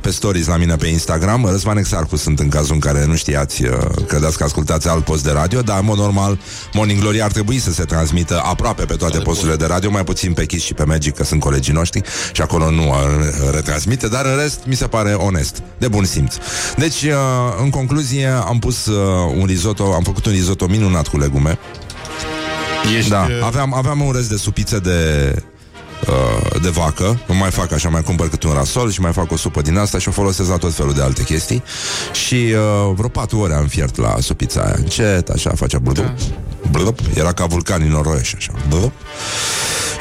pe 0.00 0.10
stories 0.10 0.46
la 0.46 0.56
mine 0.56 0.76
pe 0.76 0.86
Instagram, 0.86 1.46
Răzvan 1.50 1.76
Exarcu 1.76 2.16
sunt 2.16 2.38
în 2.38 2.48
cazul 2.48 2.74
în 2.74 2.80
care 2.80 3.04
nu 3.06 3.14
știați, 3.14 3.64
uh, 3.64 3.70
credeți 4.08 4.36
că 4.36 4.44
ascultați 4.44 4.88
alt 4.88 5.04
post 5.04 5.24
de 5.24 5.30
radio, 5.30 5.60
dar 5.60 5.78
în 5.78 5.84
mod 5.84 5.98
normal 5.98 6.38
Morning 6.72 7.00
Glory 7.00 7.22
ar 7.22 7.32
trebui 7.32 7.58
să 7.58 7.72
se 7.72 7.84
transmită 7.84 8.42
aproape 8.44 8.84
pe 8.84 8.94
toate 8.94 9.18
posturile 9.18 9.56
de 9.56 9.66
radio, 9.66 9.90
mai 9.90 10.04
puțin 10.04 10.32
pe 10.32 10.46
Kiss 10.46 10.64
și 10.64 10.74
pe 10.74 10.84
Magic, 10.84 11.14
că 11.14 11.24
sunt 11.24 11.40
colegii 11.40 11.72
noștri 11.72 12.02
și 12.32 12.42
acolo 12.42 12.70
nu 12.70 12.88
uh, 12.88 12.96
retransmite, 13.52 14.08
dar 14.08 14.24
în 14.24 14.36
rest 14.36 14.60
mi 14.66 14.74
se 14.74 14.86
pare 14.86 15.12
onest, 15.12 15.62
de 15.78 15.88
bun 15.88 16.04
simț. 16.04 16.34
Deci, 16.76 17.02
uh, 17.02 17.10
în 17.62 17.70
concluzie, 17.70 18.26
am 18.26 18.58
pus 18.58 18.86
uh, 18.86 19.32
un 19.38 19.44
risotto, 19.46 19.92
am 19.94 20.02
făcut 20.02 20.26
un 20.26 20.32
risotto 20.32 20.66
minunat 20.66 21.08
cu 21.08 21.18
legume. 21.18 21.58
ești... 22.96 23.10
Da, 23.10 23.26
uh, 23.30 23.44
aveam, 23.44 23.74
aveam 23.74 24.00
un 24.00 24.12
rest 24.12 24.28
de 24.28 24.36
supițe 24.36 24.78
de 24.78 25.32
uh, 26.08 26.60
de 26.62 26.68
vacă, 26.68 27.20
nu 27.26 27.34
mai 27.34 27.50
fac 27.50 27.72
așa, 27.72 27.88
mai 27.88 28.02
cumpăr 28.02 28.28
câte 28.28 28.46
un 28.46 28.52
rasol 28.52 28.90
și 28.90 29.00
mai 29.00 29.12
fac 29.12 29.30
o 29.32 29.36
supă 29.36 29.60
din 29.62 29.76
asta 29.76 29.98
și 29.98 30.08
o 30.08 30.10
folosesc 30.10 30.48
la 30.48 30.56
tot 30.56 30.74
felul 30.74 30.92
de 30.92 31.02
alte 31.02 31.22
chestii 31.22 31.62
și 32.26 32.34
uh, 32.34 32.92
vreo 32.94 33.08
patru 33.08 33.38
ore 33.38 33.54
am 33.54 33.66
fiert 33.66 33.96
la 33.96 34.14
supița 34.20 34.60
aia, 34.60 34.74
încet, 34.78 35.28
așa, 35.28 35.50
facea 35.54 35.78
blub, 35.78 35.94
Da. 35.96 36.14
blub, 36.70 36.98
era 37.14 37.32
ca 37.32 37.46
vulcanii 37.46 37.88
noroieși, 37.88 38.34
așa, 38.36 38.52
blub. 38.68 38.92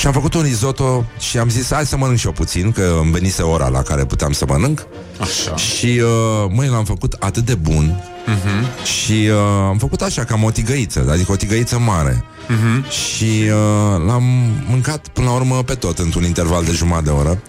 Și 0.04 0.10
am 0.10 0.16
făcut 0.16 0.34
un 0.34 0.42
risotto 0.42 1.06
și 1.20 1.38
am 1.38 1.50
zis, 1.50 1.72
hai 1.74 1.86
să 1.86 1.98
mănânc 1.98 2.18
și 2.18 2.26
eu 2.26 2.32
puțin, 2.32 2.72
că 2.72 2.98
îmi 3.02 3.12
venise 3.12 3.42
ora 3.42 3.68
la 3.68 3.82
care 3.82 4.06
puteam 4.06 4.32
să 4.32 4.46
mănânc 4.48 4.86
Așa. 5.20 5.56
și, 5.56 6.02
uh, 6.04 6.50
măi, 6.50 6.68
l-am 6.68 6.86
făcut 6.86 7.16
atât 7.20 7.46
de 7.46 7.56
bun 7.56 8.04
uh-huh. 8.28 8.84
Și 8.86 9.12
uh, 9.12 9.38
am 9.68 9.78
făcut 9.78 10.02
așa, 10.02 10.24
cam 10.24 10.44
o 10.44 10.52
tigăiță 10.52 11.08
Adică 11.12 11.32
o 11.32 11.36
tigăiță 11.36 11.80
mare 11.80 12.24
uh-huh. 12.24 12.90
Și 12.90 13.42
uh, 13.44 14.06
l-am 14.06 14.24
mâncat 14.70 15.08
până 15.08 15.28
la 15.28 15.34
urmă 15.34 15.64
pe 15.64 15.74
tot 15.74 16.00
Într-un 16.00 16.24
interval 16.24 16.64
de 16.64 16.72
jumătate 16.72 17.04
de 17.04 17.10
oră 17.10 17.42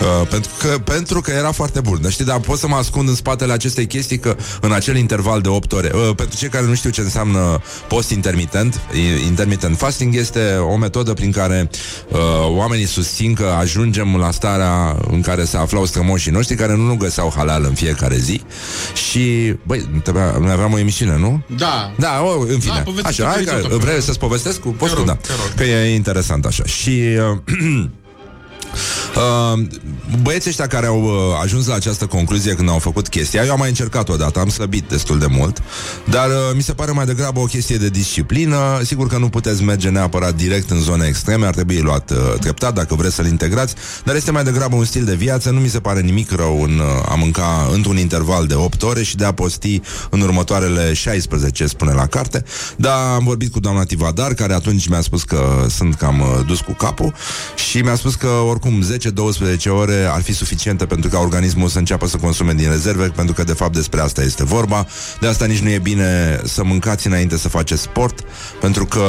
Uh, 0.00 0.26
pentru, 0.28 0.50
că, 0.58 0.78
pentru 0.78 1.20
că 1.20 1.30
era 1.30 1.50
foarte 1.52 1.80
bun 1.80 1.98
Dar 2.02 2.10
știi, 2.10 2.24
dar 2.24 2.38
pot 2.40 2.58
să 2.58 2.66
mă 2.68 2.74
ascund 2.76 3.08
în 3.08 3.14
spatele 3.14 3.52
acestei 3.52 3.86
chestii 3.86 4.18
Că 4.18 4.36
în 4.60 4.72
acel 4.72 4.96
interval 4.96 5.40
de 5.40 5.48
8 5.48 5.72
ore 5.72 5.90
uh, 5.94 6.10
Pentru 6.16 6.36
cei 6.38 6.48
care 6.48 6.66
nu 6.66 6.74
știu 6.74 6.90
ce 6.90 7.00
înseamnă 7.00 7.60
post 7.88 8.10
intermitent 8.10 8.80
i- 8.92 9.26
Intermittent 9.26 9.76
fasting 9.76 10.14
este 10.14 10.54
o 10.72 10.76
metodă 10.76 11.12
prin 11.12 11.30
care 11.32 11.70
uh, 12.08 12.18
Oamenii 12.56 12.86
susțin 12.86 13.34
că 13.34 13.44
ajungem 13.58 14.16
la 14.16 14.30
starea 14.30 14.96
În 15.10 15.20
care 15.20 15.44
se 15.44 15.56
aflau 15.56 15.84
strămoșii 15.84 16.30
noștri 16.32 16.56
Care 16.56 16.76
nu 16.76 16.94
găseau 16.96 17.32
halal 17.36 17.64
în 17.64 17.74
fiecare 17.74 18.16
zi 18.16 18.42
Și, 19.10 19.54
băi, 19.66 19.88
trebuia- 20.02 20.36
noi 20.40 20.50
aveam 20.52 20.72
o 20.72 20.78
emisiune, 20.78 21.16
nu? 21.18 21.42
Da. 21.56 21.92
Da, 21.98 22.22
o, 22.22 22.40
în 22.40 22.58
fine. 22.58 22.72
Da, 22.74 22.80
povestește 22.82 23.22
așa, 23.22 23.32
hai, 23.34 23.42
pe 23.44 23.50
că, 23.50 23.56
risotto, 23.56 23.78
vrei 23.78 23.94
că- 23.94 24.00
să-ți 24.00 24.18
povestesc 24.18 24.60
cu 24.60 24.68
postul? 24.68 24.98
rog, 24.98 25.06
Da. 25.06 25.14
te 25.14 25.28
rog. 25.32 25.54
Că 25.56 25.62
e 25.64 25.94
interesant 25.94 26.44
așa. 26.44 26.64
Și... 26.64 26.90
Uh, 26.90 27.84
Uh, 29.16 29.60
băieții 30.22 30.50
ăștia 30.50 30.66
care 30.66 30.86
au 30.86 31.02
uh, 31.02 31.10
ajuns 31.42 31.66
la 31.66 31.74
această 31.74 32.06
concluzie 32.06 32.54
când 32.54 32.68
au 32.68 32.78
făcut 32.78 33.08
chestia, 33.08 33.44
eu 33.44 33.52
am 33.52 33.58
mai 33.58 33.68
încercat 33.68 34.08
odată, 34.08 34.40
am 34.40 34.48
slăbit 34.48 34.88
destul 34.88 35.18
de 35.18 35.26
mult, 35.30 35.62
dar 36.10 36.28
uh, 36.28 36.34
mi 36.54 36.62
se 36.62 36.72
pare 36.72 36.90
mai 36.90 37.04
degrabă 37.04 37.40
o 37.40 37.44
chestie 37.44 37.76
de 37.76 37.88
disciplină. 37.88 38.80
Sigur 38.82 39.08
că 39.08 39.18
nu 39.18 39.28
puteți 39.28 39.62
merge 39.62 39.88
neapărat 39.88 40.34
direct 40.34 40.70
în 40.70 40.80
zone 40.80 41.06
extreme, 41.06 41.46
ar 41.46 41.54
trebui 41.54 41.80
luat 41.80 42.10
uh, 42.10 42.16
treptat 42.40 42.74
dacă 42.74 42.94
vreți 42.94 43.14
să-l 43.14 43.26
integrați, 43.26 43.74
dar 44.04 44.14
este 44.14 44.30
mai 44.30 44.44
degrabă 44.44 44.76
un 44.76 44.84
stil 44.84 45.04
de 45.04 45.14
viață, 45.14 45.50
nu 45.50 45.60
mi 45.60 45.68
se 45.68 45.80
pare 45.80 46.00
nimic 46.00 46.30
rău 46.30 46.62
în 46.62 46.78
uh, 46.78 47.10
a 47.10 47.14
mânca 47.14 47.68
într-un 47.72 47.96
interval 47.96 48.46
de 48.46 48.54
8 48.54 48.82
ore 48.82 49.02
și 49.02 49.16
de 49.16 49.24
a 49.24 49.32
posti 49.32 49.80
în 50.10 50.20
următoarele 50.20 50.92
16, 50.92 51.66
spune 51.66 51.92
la 51.92 52.06
carte. 52.06 52.44
Dar 52.76 53.14
am 53.14 53.24
vorbit 53.24 53.52
cu 53.52 53.60
doamna 53.60 53.84
Tivadar, 53.84 54.34
care 54.34 54.54
atunci 54.54 54.88
mi-a 54.88 55.00
spus 55.00 55.22
că 55.22 55.66
sunt 55.68 55.94
cam 55.94 56.20
uh, 56.20 56.46
dus 56.46 56.60
cu 56.60 56.72
capul 56.72 57.14
și 57.54 57.78
mi-a 57.78 57.94
spus 57.94 58.14
că 58.14 58.28
oricum 58.28 58.82
10 58.82 59.03
10-12 59.10 59.68
ore 59.68 60.06
ar 60.10 60.22
fi 60.22 60.32
suficientă 60.32 60.86
pentru 60.86 61.10
ca 61.10 61.18
organismul 61.18 61.68
să 61.68 61.78
înceapă 61.78 62.06
să 62.06 62.16
consume 62.16 62.52
din 62.52 62.70
rezerve, 62.70 63.06
pentru 63.06 63.34
că 63.34 63.44
de 63.44 63.52
fapt 63.52 63.74
despre 63.74 64.00
asta 64.00 64.22
este 64.22 64.44
vorba. 64.44 64.86
De 65.20 65.26
asta 65.26 65.44
nici 65.44 65.58
nu 65.58 65.70
e 65.70 65.78
bine 65.78 66.40
să 66.44 66.64
mâncați 66.64 67.06
înainte 67.06 67.36
să 67.36 67.48
faceți 67.48 67.82
sport, 67.82 68.24
pentru 68.60 68.84
că 68.84 69.04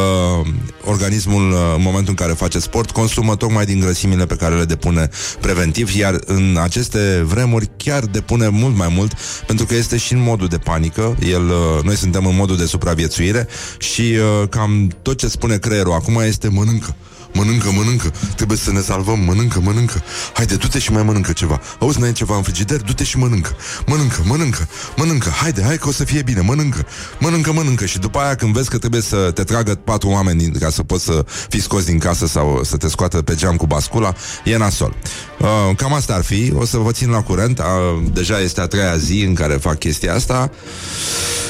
organismul 0.84 1.54
în 1.76 1.82
momentul 1.82 2.10
în 2.10 2.16
care 2.16 2.34
face 2.34 2.60
sport 2.60 2.92
consumă 2.92 3.36
tocmai 3.36 3.66
din 3.66 3.80
grăsimile 3.80 4.26
pe 4.26 4.36
care 4.36 4.56
le 4.56 4.66
depune 4.66 5.10
preventiv, 5.40 5.96
iar 5.96 6.20
în 6.26 6.58
aceste 6.62 7.22
vremuri 7.26 7.70
chiar 7.78 8.04
depune 8.06 8.48
mult 8.48 8.76
mai 8.76 8.94
mult, 8.96 9.14
pentru 9.48 9.66
că 9.66 9.76
este 9.76 9.98
și 9.98 10.14
în 10.14 10.22
modul 10.22 10.48
de 10.48 10.58
panică. 10.58 11.18
El, 11.32 11.52
noi 11.84 11.96
suntem 11.96 12.26
în 12.26 12.36
modul 12.36 12.58
de 12.58 12.66
supraviețuire 12.66 13.48
și 13.78 14.16
cam 14.50 14.92
tot 15.02 15.18
ce 15.18 15.28
spune 15.28 15.58
creierul 15.58 15.94
acum 15.94 16.20
este 16.26 16.48
mănâncă 16.48 16.96
mănâncă, 17.36 17.72
mănâncă, 17.72 18.14
trebuie 18.36 18.58
să 18.58 18.72
ne 18.72 18.80
salvăm, 18.80 19.20
mănâncă, 19.20 19.60
mănâncă. 19.60 20.04
Haide, 20.34 20.56
du-te 20.56 20.80
și 20.80 20.92
mai 20.92 21.04
mănâncă 21.04 21.32
ceva. 21.32 21.62
Auzi, 21.80 22.00
n-ai 22.00 22.12
ceva 22.12 22.36
în 22.36 22.42
frigider? 22.42 22.82
Du-te 22.82 23.04
și 23.04 23.18
mănâncă. 23.18 23.56
Mănâncă, 23.86 24.22
mănâncă, 24.26 24.68
mănâncă. 24.96 25.30
Haide, 25.30 25.64
hai 25.64 25.78
că 25.78 25.88
o 25.88 25.92
să 25.92 26.04
fie 26.04 26.22
bine, 26.22 26.42
mănâncă. 26.42 26.86
Mănâncă, 27.20 27.52
mănâncă. 27.54 27.86
Și 27.86 28.00
după 28.00 28.20
aia 28.20 28.36
când 28.36 28.54
vezi 28.54 28.70
că 28.70 28.78
trebuie 28.78 29.02
să 29.02 29.32
te 29.34 29.44
tragă 29.44 29.76
patru 29.76 30.10
oameni 30.10 30.52
ca 30.52 30.70
să 30.70 30.84
poți 30.84 31.04
să 31.04 31.26
fii 31.50 31.62
scos 31.62 31.86
din 31.86 32.00
casă 32.00 32.28
sau 32.28 32.64
să 32.64 32.78
te 32.78 32.90
scoată 32.90 33.22
pe 33.22 33.36
geam 33.36 33.56
cu 33.56 33.66
bascula, 33.66 34.14
e 34.44 34.58
nasol. 34.58 34.96
Uh, 35.40 35.76
cam 35.76 35.94
asta 35.94 36.14
ar 36.14 36.24
fi. 36.24 36.54
O 36.56 36.66
să 36.66 36.78
vă 36.78 36.92
țin 36.92 37.10
la 37.10 37.22
curent. 37.22 37.60
Uh, 37.60 37.66
deja 38.14 38.40
este 38.40 38.62
a 38.62 38.68
treia 38.68 38.98
zi 38.98 39.22
în 39.22 39.34
care 39.34 39.54
fac 39.54 39.78
chestia 39.78 40.14
asta. 40.14 40.52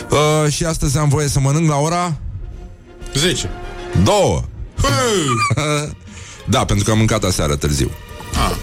Uh, 0.10 0.52
și 0.52 0.66
astăzi 0.66 0.98
am 0.98 1.10
voie 1.10 1.28
să 1.28 1.40
mănânc 1.40 1.70
la 1.70 1.78
ora 1.78 2.18
10. 3.14 3.50
Două. 4.04 4.44
da, 6.56 6.66
pentru 6.66 6.86
că 6.86 6.92
am 6.92 6.98
mâncat 6.98 7.24
aseară 7.24 7.56
târziu. 7.56 7.92
Ah. 8.34 8.56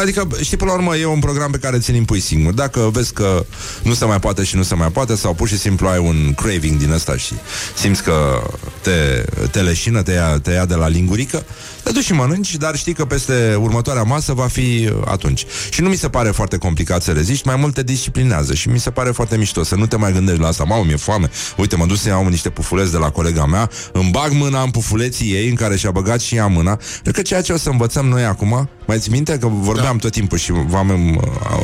Adică, 0.00 0.28
știi, 0.40 0.56
până 0.56 0.70
la 0.70 0.76
urmă, 0.76 0.96
e 0.96 1.06
un 1.06 1.18
program 1.18 1.50
pe 1.50 1.58
care 1.58 1.78
ți-l 1.78 1.94
impui 1.94 2.20
singur. 2.20 2.52
Dacă 2.52 2.80
vezi 2.92 3.12
că 3.12 3.44
nu 3.82 3.94
se 3.94 4.04
mai 4.04 4.18
poate 4.18 4.44
și 4.44 4.56
nu 4.56 4.62
se 4.62 4.74
mai 4.74 4.88
poate, 4.88 5.14
sau 5.14 5.34
pur 5.34 5.48
și 5.48 5.58
simplu 5.58 5.88
ai 5.88 5.98
un 5.98 6.34
craving 6.34 6.78
din 6.78 6.90
ăsta 6.90 7.16
și 7.16 7.34
simți 7.76 8.02
că 8.02 8.42
te, 8.80 9.24
te 9.50 9.60
leșină, 9.60 10.02
te 10.02 10.12
ia, 10.12 10.38
te 10.38 10.50
ia 10.50 10.64
de 10.64 10.74
la 10.74 10.88
lingurică, 10.88 11.44
te 11.86 11.92
duci 11.92 12.04
și 12.04 12.12
mănânci, 12.12 12.56
dar 12.56 12.76
știi 12.76 12.92
că 12.92 13.04
peste 13.04 13.54
următoarea 13.60 14.02
masă 14.02 14.32
va 14.32 14.46
fi 14.46 14.90
atunci. 15.04 15.46
Și 15.70 15.80
nu 15.80 15.88
mi 15.88 15.96
se 15.96 16.08
pare 16.08 16.30
foarte 16.30 16.56
complicat 16.56 17.02
să 17.02 17.12
reziști, 17.12 17.46
mai 17.46 17.56
mult 17.56 17.74
te 17.74 17.82
disciplinează 17.82 18.54
și 18.54 18.68
mi 18.68 18.78
se 18.78 18.90
pare 18.90 19.10
foarte 19.10 19.36
mișto 19.36 19.62
să 19.62 19.74
nu 19.74 19.86
te 19.86 19.96
mai 19.96 20.12
gândești 20.12 20.40
la 20.40 20.48
asta. 20.48 20.64
Mamă, 20.64 20.84
mi-e 20.84 20.96
foame. 20.96 21.30
Uite, 21.56 21.76
mă 21.76 21.86
duc 21.86 21.96
să 21.96 22.08
iau 22.08 22.28
niște 22.28 22.50
pufuleți 22.50 22.90
de 22.90 22.96
la 22.96 23.10
colega 23.10 23.46
mea, 23.46 23.70
îmi 23.92 24.10
bag 24.10 24.32
mâna 24.32 24.62
în 24.62 24.70
pufuleții 24.70 25.32
ei, 25.32 25.48
în 25.48 25.54
care 25.54 25.76
și-a 25.76 25.90
băgat 25.90 26.20
și 26.20 26.34
ea 26.34 26.46
mâna. 26.46 26.78
Cred 27.02 27.14
că 27.14 27.22
ceea 27.22 27.42
ce 27.42 27.52
o 27.52 27.56
să 27.56 27.68
învățăm 27.68 28.06
noi 28.06 28.24
acum, 28.24 28.68
mai 28.86 28.98
ți 28.98 29.10
minte 29.10 29.38
că 29.38 29.46
vorbeam 29.46 29.96
da. 29.96 30.00
tot 30.00 30.12
timpul 30.12 30.38
și 30.38 30.52
v-am, 30.66 31.20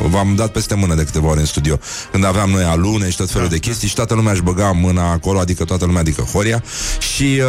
v-am 0.09 0.35
dat 0.35 0.51
peste 0.51 0.75
mână 0.75 0.95
de 0.95 1.03
câteva 1.03 1.27
ori 1.27 1.39
în 1.39 1.45
studio, 1.45 1.79
când 2.11 2.25
aveam 2.25 2.49
noi 2.49 2.63
alune 2.63 3.09
și 3.09 3.17
tot 3.17 3.29
felul 3.29 3.47
da, 3.47 3.53
de 3.53 3.59
chestii 3.59 3.81
da. 3.81 3.87
și 3.87 3.95
toată 3.95 4.13
lumea 4.13 4.31
își 4.31 4.41
băga 4.41 4.71
mâna 4.71 5.11
acolo, 5.11 5.39
adică 5.39 5.63
toată 5.63 5.85
lumea, 5.85 6.01
adică 6.01 6.21
Horia. 6.21 6.63
Și 6.99 7.41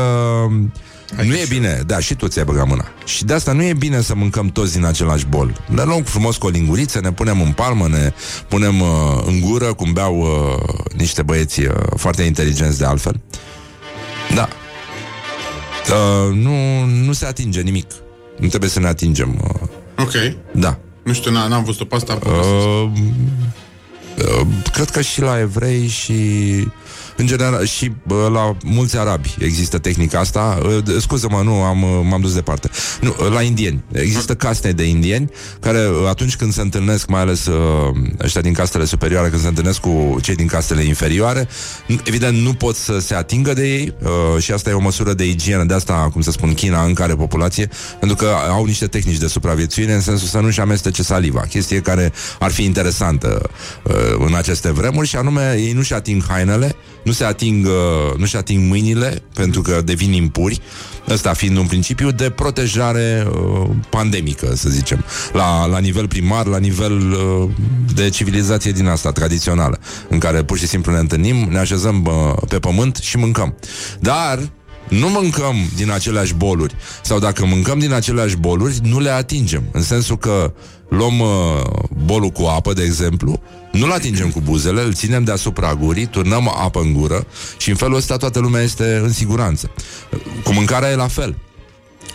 uh, 0.46 0.52
Hai 1.16 1.28
nu 1.28 1.34
e 1.34 1.44
bine, 1.48 1.82
da, 1.86 1.98
și 1.98 2.14
tu 2.14 2.28
ți-ai 2.28 2.44
băgat 2.44 2.68
mâna. 2.68 2.84
Și 3.04 3.24
de 3.24 3.32
asta 3.32 3.52
nu 3.52 3.62
e 3.62 3.72
bine 3.72 4.00
să 4.00 4.14
mâncăm 4.14 4.48
toți 4.48 4.72
din 4.72 4.84
același 4.84 5.26
bol. 5.26 5.64
Ne 5.68 5.82
luăm 5.82 6.02
frumos 6.02 6.36
cu 6.36 6.46
o 6.46 6.48
linguriță, 6.48 7.00
ne 7.00 7.12
punem 7.12 7.40
în 7.40 7.52
palmă, 7.52 7.88
ne 7.88 8.12
punem 8.48 8.80
uh, 8.80 8.88
în 9.26 9.40
gură, 9.40 9.74
cum 9.74 9.92
beau 9.92 10.20
uh, 10.20 10.74
niște 10.96 11.22
băieți 11.22 11.60
uh, 11.60 11.74
foarte 11.96 12.22
inteligenți 12.22 12.78
de 12.78 12.84
altfel. 12.84 13.20
Da. 14.34 14.48
Uh, 15.90 16.34
nu, 16.34 16.84
nu 16.84 17.12
se 17.12 17.26
atinge 17.26 17.60
nimic. 17.60 17.90
Nu 18.38 18.48
trebuie 18.48 18.70
să 18.70 18.80
ne 18.80 18.86
atingem. 18.86 19.40
Uh. 19.42 19.68
Ok. 19.98 20.12
Da. 20.52 20.78
Nu 21.02 21.12
știu, 21.12 21.30
n-am 21.30 21.64
văzut-o 21.64 21.84
pe 21.84 21.94
asta. 21.94 22.18
Uh, 22.26 22.30
uh, 22.30 22.90
cred 24.72 24.90
că 24.90 25.00
și 25.00 25.20
la 25.20 25.40
evrei 25.40 25.86
și 25.86 26.12
în 27.16 27.26
general, 27.26 27.66
și 27.66 27.92
bă, 28.06 28.28
la 28.32 28.56
mulți 28.64 28.98
arabi 28.98 29.34
există 29.38 29.78
tehnica 29.78 30.18
asta. 30.18 30.58
Scuză-mă, 31.00 31.40
nu, 31.44 31.52
am, 31.52 31.78
m-am 32.08 32.20
dus 32.20 32.34
departe. 32.34 32.70
Nu, 33.00 33.14
la 33.32 33.42
indieni. 33.42 33.84
Există 33.92 34.34
caste 34.34 34.72
de 34.72 34.82
indieni 34.82 35.30
care 35.60 35.78
atunci 36.08 36.36
când 36.36 36.52
se 36.52 36.60
întâlnesc, 36.60 37.08
mai 37.08 37.20
ales 37.20 37.48
ăștia 38.22 38.40
din 38.40 38.52
castele 38.52 38.84
superioare, 38.84 39.28
când 39.28 39.42
se 39.42 39.48
întâlnesc 39.48 39.80
cu 39.80 40.18
cei 40.22 40.34
din 40.34 40.46
castele 40.46 40.82
inferioare, 40.82 41.48
evident 42.04 42.38
nu 42.38 42.54
pot 42.54 42.76
să 42.76 42.98
se 42.98 43.14
atingă 43.14 43.52
de 43.52 43.68
ei 43.68 43.94
și 44.38 44.52
asta 44.52 44.70
e 44.70 44.72
o 44.72 44.80
măsură 44.80 45.12
de 45.12 45.24
igienă, 45.24 45.64
de 45.64 45.74
asta, 45.74 46.08
cum 46.12 46.20
să 46.20 46.30
spun, 46.30 46.54
China 46.54 46.84
încă 46.84 47.02
are 47.02 47.14
populație, 47.14 47.68
pentru 47.98 48.16
că 48.16 48.34
au 48.48 48.64
niște 48.64 48.86
tehnici 48.86 49.18
de 49.18 49.26
supraviețuire 49.26 49.92
în 49.92 50.00
sensul 50.00 50.28
să 50.28 50.38
nu-și 50.38 50.60
amestece 50.60 51.02
saliva. 51.02 51.40
Chestie 51.40 51.80
care 51.80 52.12
ar 52.38 52.50
fi 52.50 52.64
interesantă 52.64 53.50
în 54.18 54.34
aceste 54.34 54.70
vremuri 54.70 55.08
și 55.08 55.16
anume 55.16 55.54
ei 55.58 55.72
nu-și 55.72 55.92
ating 55.92 56.24
hainele, 56.28 56.74
nu 57.04 57.12
se 57.12 57.24
ating, 57.24 57.66
uh, 57.66 58.16
nu 58.18 58.26
se 58.26 58.36
ating 58.36 58.68
mâinile 58.68 59.22
pentru 59.34 59.62
că 59.62 59.80
devin 59.84 60.12
impuri, 60.12 60.60
ăsta 61.08 61.32
fiind 61.32 61.56
un 61.56 61.66
principiu 61.66 62.10
de 62.10 62.30
protejare 62.30 63.26
uh, 63.30 63.70
pandemică, 63.90 64.54
să 64.54 64.68
zicem, 64.68 65.04
la, 65.32 65.66
la 65.66 65.78
nivel 65.78 66.08
primar, 66.08 66.46
la 66.46 66.58
nivel 66.58 67.12
uh, 67.12 67.48
de 67.94 68.08
civilizație 68.08 68.72
din 68.72 68.86
asta, 68.86 69.12
tradițională, 69.12 69.78
în 70.08 70.18
care 70.18 70.42
pur 70.42 70.58
și 70.58 70.66
simplu 70.66 70.92
ne 70.92 70.98
întâlnim, 70.98 71.36
ne 71.36 71.58
așezăm 71.58 72.04
uh, 72.04 72.42
pe 72.48 72.58
pământ 72.58 72.96
și 72.96 73.16
mâncăm. 73.16 73.56
Dar 74.00 74.38
nu 74.88 75.08
mâncăm 75.08 75.56
din 75.76 75.90
aceleași 75.90 76.34
boluri 76.34 76.74
sau 77.02 77.18
dacă 77.18 77.46
mâncăm 77.46 77.78
din 77.78 77.92
aceleași 77.92 78.36
boluri, 78.36 78.78
nu 78.82 79.00
le 79.00 79.10
atingem. 79.10 79.62
În 79.72 79.82
sensul 79.82 80.16
că 80.16 80.52
luăm 80.88 81.18
uh, 81.18 81.28
bolul 82.04 82.30
cu 82.30 82.42
apă, 82.42 82.72
de 82.72 82.82
exemplu, 82.82 83.42
nu-l 83.78 83.90
atingem 83.90 84.30
cu 84.30 84.40
buzele, 84.40 84.82
îl 84.82 84.92
ținem 84.92 85.24
deasupra 85.24 85.74
gurii, 85.74 86.06
turnăm 86.06 86.48
apă 86.48 86.80
în 86.80 86.92
gură 86.92 87.26
și 87.56 87.70
în 87.70 87.76
felul 87.76 87.96
ăsta 87.96 88.16
toată 88.16 88.38
lumea 88.38 88.62
este 88.62 89.00
în 89.02 89.12
siguranță. 89.12 89.70
Cu 90.44 90.52
mâncarea 90.52 90.90
e 90.90 90.94
la 90.94 91.08
fel. 91.08 91.36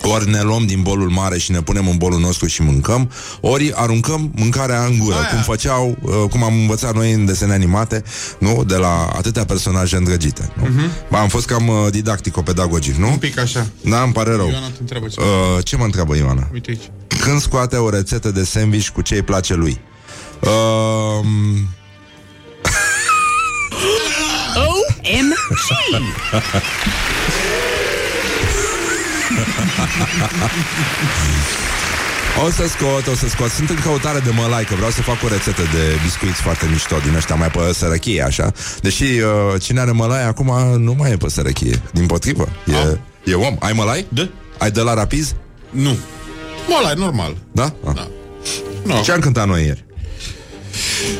Ori 0.02 0.30
ne 0.30 0.42
luăm 0.42 0.66
din 0.66 0.82
bolul 0.82 1.10
mare 1.10 1.38
și 1.38 1.52
ne 1.52 1.62
punem 1.62 1.88
în 1.88 1.98
bolul 1.98 2.20
nostru 2.20 2.48
și 2.48 2.62
mâncăm, 2.62 3.12
ori 3.42 3.72
aruncăm 3.76 4.32
mâncarea 4.36 4.84
în 4.84 4.98
gură, 4.98 5.16
Aia. 5.16 5.28
cum 5.28 5.40
făceau, 5.40 5.98
uh, 6.02 6.14
cum 6.30 6.44
am 6.44 6.54
învățat 6.54 6.96
noi 6.96 7.12
în 7.14 7.26
desene 7.26 7.54
animate, 7.54 8.04
nu? 8.38 8.64
De 8.68 8.76
la 8.76 9.10
atâtea 9.18 9.46
personaje 9.46 9.96
îndrăgite. 9.96 10.52
Nu? 10.54 10.66
Uh-huh. 10.66 11.10
Ba, 11.10 11.20
am 11.20 11.28
fost 11.28 11.46
cam 11.46 11.68
uh, 11.68 11.76
didactico-pedagogic, 11.92 12.96
nu? 12.96 13.08
Un 13.08 13.18
pic 13.18 13.40
așa. 13.40 13.68
Da, 13.82 14.02
îmi 14.02 14.14
pare 14.14 14.36
rău. 14.36 14.50
Ioana 14.50 14.66
te 14.68 14.78
întreabă 14.80 15.08
ce. 15.08 15.20
Uh, 15.20 15.64
ce 15.64 15.76
mă 15.76 15.84
întreabă 15.84 16.16
Ioana? 16.16 16.50
Uite 16.54 16.70
aici. 16.70 16.92
Când 17.20 17.42
scoate 17.42 17.76
o 17.76 17.90
rețetă 17.90 18.32
de 18.32 18.44
sandwich 18.44 18.88
cu 18.88 19.02
ce 19.02 19.16
îi 19.16 19.22
place 19.22 19.54
lui? 19.54 19.80
Uh, 20.42 21.26
OMG! 24.56 25.36
O 32.46 32.50
să 32.50 32.68
scot, 32.68 33.08
o 33.08 33.16
să 33.16 33.28
scot 33.28 33.50
Sunt 33.50 33.70
în 33.70 33.76
căutare 33.84 34.20
de 34.20 34.30
mălai 34.36 34.64
Că 34.64 34.76
vreau 34.76 34.92
să 34.92 35.02
fac 35.02 35.24
o 35.24 35.28
rețetă 35.28 35.62
de 35.62 36.00
biscuiți 36.04 36.42
foarte 36.42 36.68
mișto 36.72 36.96
Din 37.06 37.16
ăștia 37.16 37.36
mai 37.36 37.48
pe 37.50 37.74
sărăchie, 37.74 38.22
așa 38.24 38.52
Deși 38.82 39.04
uh, 39.04 39.62
cine 39.62 39.80
are 39.80 39.92
mălai 39.92 40.26
acum 40.26 40.54
Nu 40.78 40.96
mai 40.98 41.12
e 41.12 41.18
pe 41.18 41.30
sărăchie 41.30 41.82
Din 41.94 42.06
potrivă 42.06 42.48
e, 42.66 42.98
e 43.32 43.34
om, 43.34 43.56
ai 43.60 43.74
mălai? 43.74 44.06
Da. 44.10 44.30
Ai 44.58 44.72
de 44.72 44.82
la 44.82 44.94
rapiz? 44.94 45.36
Nu. 45.70 45.98
Mălai, 46.68 46.94
normal. 46.98 47.36
Da? 47.52 47.74
Ah. 47.86 47.94
Da. 47.94 48.08
No. 48.84 49.02
Ce 49.02 49.12
am 49.12 49.20
cântat 49.20 49.48
noi 49.48 49.64
ieri? 49.64 49.86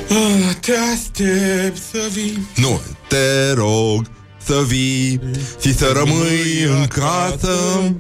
Ah, 0.10 0.56
Te 0.62 0.72
aștept 0.72 1.78
să 1.92 2.10
vii. 2.14 2.48
Nu, 2.56 2.82
te 3.08 3.52
rog 3.54 4.06
să 4.46 4.64
vii 4.68 5.20
și 5.62 5.76
să 5.76 5.92
rămâi 5.94 6.64
în 6.64 6.88
casă. 6.88 7.94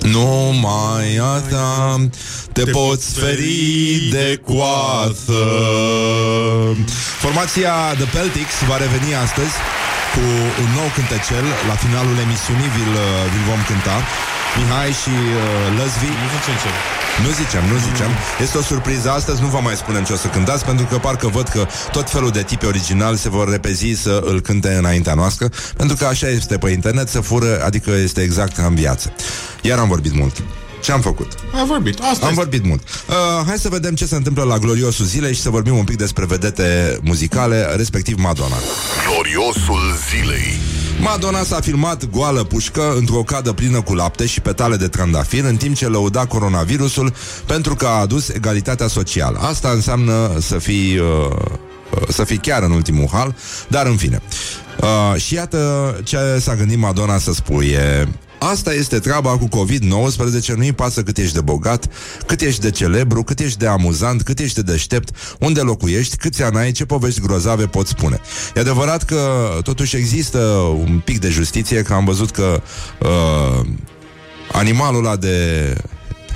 Numai 0.00 1.16
asta 1.16 1.96
te, 2.52 2.62
te 2.62 2.70
poți 2.70 3.18
feri 3.18 4.08
de 4.10 4.40
coasă. 4.44 5.42
Formația 7.18 7.72
The 7.94 8.04
Peltics 8.04 8.54
va 8.68 8.76
reveni 8.76 9.14
astăzi 9.14 9.52
cu 10.14 10.24
un 10.64 10.70
nou 10.78 10.88
cântecel 10.96 11.44
La 11.70 11.76
finalul 11.84 12.16
emisiunii 12.26 12.70
vi-l, 12.76 12.94
vi 13.34 13.42
vom 13.50 13.60
cânta. 13.70 13.96
Mihai 14.58 14.92
și 15.02 15.14
uh, 15.18 15.78
Lăzvi. 15.78 16.10
Nu 16.20 16.26
facem 16.34 16.56
ce. 16.62 16.70
Nu 17.24 17.30
zicem, 17.40 17.64
nu 17.72 17.76
zicem. 17.86 18.10
Este 18.44 18.56
o 18.58 18.64
surpriză. 18.72 19.08
Astăzi, 19.10 19.40
nu 19.44 19.48
vă 19.54 19.60
mai 19.68 19.76
spunem 19.82 20.02
ce 20.04 20.12
o 20.12 20.16
să 20.16 20.28
cântați 20.36 20.64
Pentru 20.64 20.86
că 20.90 20.96
parcă 21.06 21.26
văd 21.28 21.48
că 21.48 21.66
tot 21.96 22.10
felul 22.10 22.30
de 22.30 22.42
tipe 22.42 22.66
originali 22.66 23.18
Se 23.18 23.28
vor 23.28 23.46
repezi 23.50 23.92
să 24.04 24.22
îl 24.30 24.40
cânte 24.40 24.70
înaintea 24.82 25.14
noastră 25.14 25.46
Pentru 25.76 25.96
că 25.96 26.04
așa 26.04 26.28
este 26.28 26.58
pe 26.58 26.70
internet 26.70 27.08
Să 27.08 27.20
fură, 27.20 27.64
adică 27.64 27.90
este 27.90 28.20
exact 28.20 28.56
ca 28.56 28.64
în 28.66 28.74
viață. 28.74 29.12
Iar 29.60 29.78
am 29.78 29.88
vorbit 29.88 30.14
mult 30.14 30.36
ce 30.82 30.92
am 30.92 31.00
făcut? 31.00 31.32
Am 31.54 31.66
vorbit, 31.66 31.98
asta 31.98 32.26
Am 32.26 32.30
este. 32.30 32.34
vorbit 32.34 32.64
mult. 32.64 32.82
Uh, 33.08 33.14
hai 33.46 33.58
să 33.58 33.68
vedem 33.68 33.94
ce 33.94 34.06
se 34.06 34.16
întâmplă 34.16 34.42
la 34.42 34.58
gloriosul 34.58 35.04
zilei 35.04 35.34
și 35.34 35.40
să 35.40 35.50
vorbim 35.50 35.76
un 35.76 35.84
pic 35.84 35.96
despre 35.96 36.24
vedete 36.24 36.98
muzicale, 37.02 37.74
respectiv 37.76 38.18
Madonna. 38.18 38.56
Gloriosul 39.06 39.80
zilei. 40.10 40.58
Madonna 41.00 41.42
s-a 41.42 41.60
filmat 41.60 42.10
goală 42.10 42.44
pușcă 42.44 42.94
într-o 42.96 43.22
cadă 43.22 43.52
plină 43.52 43.80
cu 43.82 43.94
lapte 43.94 44.26
și 44.26 44.40
petale 44.40 44.76
de 44.76 44.88
trandafir 44.88 45.44
în 45.44 45.56
timp 45.56 45.76
ce 45.76 45.86
lăuda 45.86 46.26
coronavirusul 46.26 47.12
pentru 47.46 47.74
că 47.74 47.86
a 47.86 48.00
adus 48.00 48.28
egalitatea 48.28 48.86
socială. 48.86 49.38
Asta 49.38 49.68
înseamnă 49.68 50.36
să 50.40 50.58
fii, 50.58 50.98
uh, 50.98 51.06
uh, 51.90 52.08
să 52.08 52.24
fii 52.24 52.38
chiar 52.38 52.62
în 52.62 52.70
ultimul 52.70 53.08
hal, 53.12 53.34
dar 53.68 53.86
în 53.86 53.96
fine. 53.96 54.22
Uh, 54.80 55.20
și 55.20 55.34
iată 55.34 55.96
ce 56.04 56.16
s-a 56.40 56.54
gândit 56.54 56.78
Madonna 56.78 57.18
să 57.18 57.32
spuie. 57.32 58.08
Asta 58.50 58.72
este 58.74 58.98
treaba 58.98 59.38
cu 59.38 59.48
COVID-19, 59.48 60.46
nu-i 60.56 60.72
pasă 60.72 61.02
cât 61.02 61.18
ești 61.18 61.34
de 61.34 61.40
bogat, 61.40 61.86
cât 62.26 62.40
ești 62.40 62.60
de 62.60 62.70
celebru, 62.70 63.22
cât 63.22 63.38
ești 63.38 63.58
de 63.58 63.66
amuzant, 63.66 64.22
cât 64.22 64.38
ești 64.38 64.62
de 64.62 64.72
deștept, 64.72 65.36
unde 65.38 65.60
locuiești, 65.60 66.16
câți 66.16 66.42
ani 66.42 66.56
ai, 66.56 66.72
ce 66.72 66.84
povești 66.84 67.20
grozave 67.20 67.66
poți 67.66 67.90
spune. 67.90 68.20
E 68.54 68.60
adevărat 68.60 69.02
că 69.04 69.50
totuși 69.62 69.96
există 69.96 70.38
un 70.86 71.00
pic 71.04 71.18
de 71.18 71.28
justiție, 71.28 71.82
că 71.82 71.92
am 71.92 72.04
văzut 72.04 72.30
că 72.30 72.62
uh, 73.00 73.66
animalul 74.52 75.04
ăla 75.04 75.16
de 75.16 75.36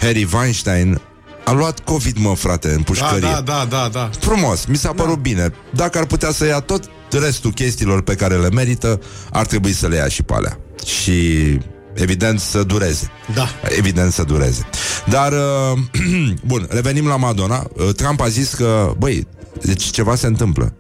Harry 0.01 0.29
Weinstein 0.33 1.01
a 1.45 1.53
luat 1.53 1.79
COVID, 1.81 2.16
mă, 2.19 2.35
frate, 2.35 2.69
în 2.69 2.77
Da, 2.77 2.83
pușcărie. 2.83 3.21
da, 3.21 3.42
da, 3.45 3.66
da, 3.69 3.88
da. 3.92 4.11
Frumos, 4.21 4.64
mi 4.64 4.77
s-a 4.77 4.92
părut 4.92 5.19
bine. 5.19 5.53
Dacă 5.75 5.99
ar 5.99 6.05
putea 6.07 6.31
să 6.31 6.47
ia 6.47 6.61
tot 6.61 6.85
restul 7.11 7.53
chestiilor 7.53 8.03
pe 8.03 8.14
care 8.14 8.37
le 8.37 8.51
merită, 8.51 9.01
ar 9.31 9.47
trebui 9.47 9.73
să 9.73 9.87
le 9.87 9.97
ia 9.97 10.09
și 10.09 10.23
pe 10.23 10.33
alea. 10.35 10.59
Și 10.87 11.59
evident 11.97 12.41
să 12.41 12.63
dureze. 12.63 13.11
Da. 13.35 13.49
Evident 13.77 14.13
să 14.13 14.23
dureze. 14.23 14.69
Dar, 15.09 15.33
uh, 15.33 15.79
bun, 16.51 16.67
revenim 16.71 17.07
la 17.07 17.17
Madonna. 17.17 17.67
Uh, 17.77 17.95
Trump 17.95 18.21
a 18.21 18.29
zis 18.29 18.55
că, 18.55 18.93
băi, 18.99 19.27
deci 19.63 19.83
ceva 19.83 20.15
se 20.15 20.27
întâmplă. 20.27 20.75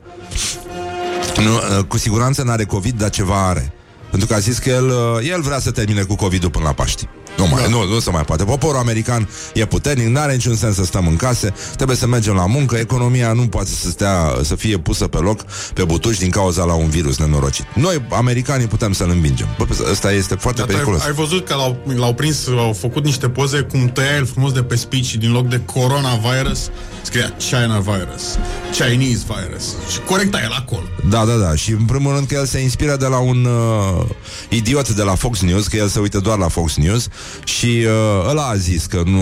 Nu, 1.36 1.54
uh, 1.54 1.84
cu 1.84 1.98
siguranță 1.98 2.42
n-are 2.42 2.64
COVID, 2.64 2.98
dar 2.98 3.10
ceva 3.10 3.48
are. 3.48 3.72
Pentru 4.10 4.28
că 4.28 4.34
a 4.34 4.38
zis 4.38 4.58
că 4.58 4.68
el, 4.68 4.88
uh, 4.88 5.28
el 5.30 5.40
vrea 5.40 5.58
să 5.58 5.70
termine 5.70 6.02
cu 6.02 6.14
COVID-ul 6.14 6.50
până 6.50 6.64
la 6.64 6.72
Paști. 6.72 7.08
Nu, 7.36 7.46
mai, 7.46 7.66
nu, 7.68 7.84
nu 7.84 7.98
se 8.00 8.10
mai 8.10 8.22
poate. 8.22 8.44
Poporul 8.44 8.78
american 8.80 9.28
e 9.54 9.64
puternic, 9.66 10.06
n-are 10.06 10.32
niciun 10.32 10.56
sens 10.56 10.74
să 10.74 10.84
stăm 10.84 11.06
în 11.06 11.16
case, 11.16 11.54
trebuie 11.76 11.96
să 11.96 12.06
mergem 12.06 12.34
la 12.34 12.46
muncă, 12.46 12.76
economia 12.76 13.32
nu 13.32 13.46
poate 13.46 13.70
să 13.70 13.88
stea, 13.90 14.38
să 14.42 14.54
fie 14.54 14.78
pusă 14.78 15.06
pe 15.06 15.18
loc, 15.18 15.44
pe 15.74 15.84
butuci 15.84 16.18
din 16.18 16.30
cauza 16.30 16.64
la 16.64 16.74
un 16.74 16.88
virus 16.88 17.18
nenorocit. 17.18 17.64
Noi, 17.74 18.06
americanii, 18.10 18.66
putem 18.66 18.92
să-l 18.92 19.10
învingem. 19.10 19.48
Bă, 19.58 19.66
ăsta 19.90 20.12
este 20.12 20.34
foarte 20.34 20.60
Dar 20.60 20.68
tu 20.68 20.76
ai, 20.76 20.82
periculos. 20.82 21.06
ai 21.06 21.12
văzut 21.12 21.46
că 21.46 21.54
l-au, 21.54 21.76
l-au 21.96 22.14
prins, 22.14 22.46
au 22.48 22.72
făcut 22.72 23.04
niște 23.04 23.28
poze 23.28 23.60
cum 23.60 23.88
tăia 23.88 24.14
el 24.16 24.26
frumos 24.26 24.52
de 24.52 24.62
pe 24.62 24.76
speech 24.76 25.04
și 25.04 25.18
din 25.18 25.32
loc 25.32 25.48
de 25.48 25.60
coronavirus 25.64 26.70
scria 27.02 27.32
China 27.38 27.78
virus, 27.78 28.38
Chinese 28.72 29.24
virus. 29.28 29.64
Și 29.92 30.00
corecta 30.00 30.40
el 30.42 30.52
acolo. 30.52 30.82
Da, 31.08 31.24
da, 31.24 31.34
da. 31.34 31.54
Și 31.54 31.70
în 31.70 31.84
primul 31.84 32.14
rând 32.14 32.26
că 32.26 32.34
el 32.34 32.46
se 32.46 32.58
inspiră 32.58 32.96
de 32.96 33.06
la 33.06 33.18
un 33.18 33.44
uh, 33.44 34.04
idiot 34.48 34.88
de 34.90 35.02
la 35.02 35.14
Fox 35.14 35.40
News, 35.40 35.66
că 35.66 35.76
el 35.76 35.88
se 35.88 35.98
uită 35.98 36.18
doar 36.18 36.38
la 36.38 36.48
Fox 36.48 36.76
News 36.76 37.08
și 37.44 37.66
uh, 37.66 38.28
ăla 38.28 38.46
a 38.46 38.56
zis 38.56 38.84
că 38.84 39.02
nu, 39.04 39.20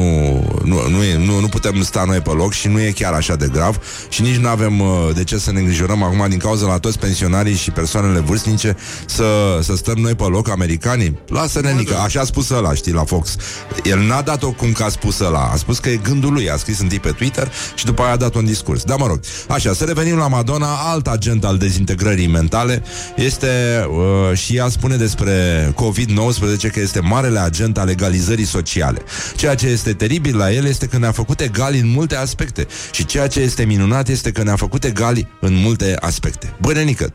nu, 0.64 0.88
nu, 0.88 1.02
e, 1.02 1.16
nu, 1.16 1.40
nu 1.40 1.48
putem 1.48 1.82
sta 1.82 2.04
noi 2.06 2.20
pe 2.20 2.30
loc 2.30 2.52
și 2.52 2.68
nu 2.68 2.80
e 2.80 2.90
chiar 2.90 3.12
așa 3.12 3.36
de 3.36 3.48
grav 3.52 3.78
și 4.08 4.22
nici 4.22 4.36
nu 4.36 4.48
avem 4.48 4.80
uh, 4.80 4.88
de 5.14 5.24
ce 5.24 5.38
să 5.38 5.52
ne 5.52 5.58
îngrijorăm 5.58 6.02
acum 6.02 6.26
din 6.28 6.38
cauza 6.38 6.66
la 6.66 6.78
toți 6.78 6.98
pensionarii 6.98 7.54
și 7.54 7.70
persoanele 7.70 8.18
vârstnice 8.20 8.76
să, 9.06 9.58
să 9.62 9.76
stăm 9.76 9.98
noi 9.98 10.14
pe 10.14 10.24
loc, 10.24 10.48
americanii. 10.48 11.18
Lasă-ne, 11.26 11.72
nică. 11.72 11.96
Așa 11.96 12.20
a 12.20 12.24
spus 12.24 12.50
ăla, 12.50 12.74
știi, 12.74 12.92
la 12.92 13.04
Fox. 13.04 13.36
El 13.84 13.98
n-a 13.98 14.22
dat-o 14.22 14.50
cum 14.50 14.72
că 14.72 14.82
a 14.82 14.88
spus 14.88 15.18
ăla. 15.18 15.50
A 15.52 15.56
spus 15.56 15.78
că 15.78 15.88
e 15.88 15.96
gândul 15.96 16.32
lui. 16.32 16.50
A 16.50 16.56
scris 16.56 16.80
întâi 16.80 17.00
pe 17.00 17.10
Twitter 17.10 17.52
și 17.74 17.84
după 17.84 18.02
aia 18.02 18.12
a 18.12 18.16
dat 18.16 18.34
un 18.34 18.44
discurs. 18.44 18.82
Da, 18.82 18.96
mă 18.96 19.06
rog. 19.06 19.20
Așa, 19.48 19.72
să 19.72 19.84
revenim 19.84 20.16
la 20.16 20.28
Madonna, 20.28 20.68
alt 20.92 21.06
agent 21.06 21.44
al 21.44 21.58
dezintegrării 21.58 22.26
mentale 22.26 22.82
este 23.16 23.48
uh, 23.88 24.38
și 24.38 24.56
ea 24.56 24.68
spune 24.68 24.96
despre 24.96 25.32
COVID-19 25.74 26.70
că 26.72 26.80
este 26.80 27.00
marele 27.00 27.38
agent 27.38 27.78
al 27.78 27.88
egalizării 27.94 28.44
sociale. 28.44 29.02
Ceea 29.36 29.54
ce 29.54 29.66
este 29.66 29.92
teribil 29.92 30.36
la 30.36 30.52
el 30.52 30.64
este 30.64 30.86
că 30.86 30.98
ne-a 30.98 31.12
făcut 31.12 31.40
egali 31.40 31.78
în 31.78 31.88
multe 31.88 32.16
aspecte 32.16 32.66
și 32.92 33.04
ceea 33.04 33.26
ce 33.26 33.40
este 33.40 33.64
minunat 33.64 34.08
este 34.08 34.30
că 34.30 34.42
ne-a 34.42 34.56
făcut 34.56 34.84
egali 34.84 35.28
în 35.40 35.54
multe 35.54 35.96
aspecte. 36.00 36.56
Bănenică, 36.60 37.14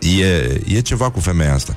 E, 0.00 0.60
e 0.66 0.80
ceva 0.80 1.10
cu 1.10 1.20
femeia 1.20 1.54
asta. 1.54 1.76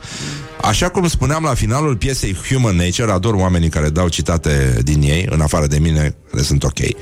Așa 0.62 0.90
cum 0.90 1.08
spuneam 1.08 1.44
la 1.44 1.54
finalul 1.54 1.96
piesei 1.96 2.36
Human 2.50 2.76
Nature, 2.76 3.12
ador 3.12 3.34
oamenii 3.34 3.70
care 3.70 3.90
dau 3.90 4.08
citate 4.08 4.80
din 4.84 5.02
ei, 5.02 5.28
în 5.30 5.42
afară 5.42 5.68
de 5.68 5.80
mine, 5.80 6.16
le 6.32 6.42
sunt 6.42 6.64
ok. 6.64 6.80
Uh, 6.80 6.94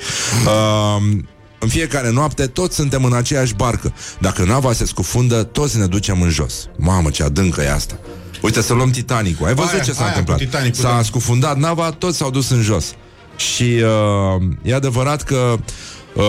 în 1.60 1.68
fiecare 1.68 2.12
noapte 2.12 2.48
toți 2.48 2.76
suntem 2.76 3.04
în 3.04 3.14
aceeași 3.14 3.54
barcă. 3.54 3.94
Dacă 4.20 4.44
nava 4.44 4.74
se 4.74 4.86
scufundă, 4.86 5.44
toți 5.44 5.78
ne 5.78 5.86
ducem 5.86 6.22
în 6.22 6.30
jos. 6.30 6.68
Mamă, 6.78 7.10
ce 7.10 7.24
adâncă 7.24 7.62
e 7.62 7.72
asta. 7.72 8.00
Uite 8.42 8.62
să 8.62 8.74
luăm 8.74 8.90
Titanicul. 8.90 9.46
Ai 9.48 9.54
văzut 9.54 9.74
Aia, 9.74 9.82
ce 9.82 9.92
s-a 9.92 10.00
aia, 10.00 10.08
întâmplat? 10.10 10.38
cu 10.38 10.44
Titanicul, 10.44 10.84
S-a 10.84 10.96
da. 10.96 11.02
scufundat 11.04 11.58
nava, 11.58 11.92
toți 11.92 12.18
s-au 12.18 12.30
dus 12.30 12.50
în 12.50 12.62
jos. 12.62 12.94
Și 13.36 13.64
uh, 13.64 14.42
e 14.62 14.74
adevărat 14.74 15.24
că 15.24 15.56
uh, 16.16 16.24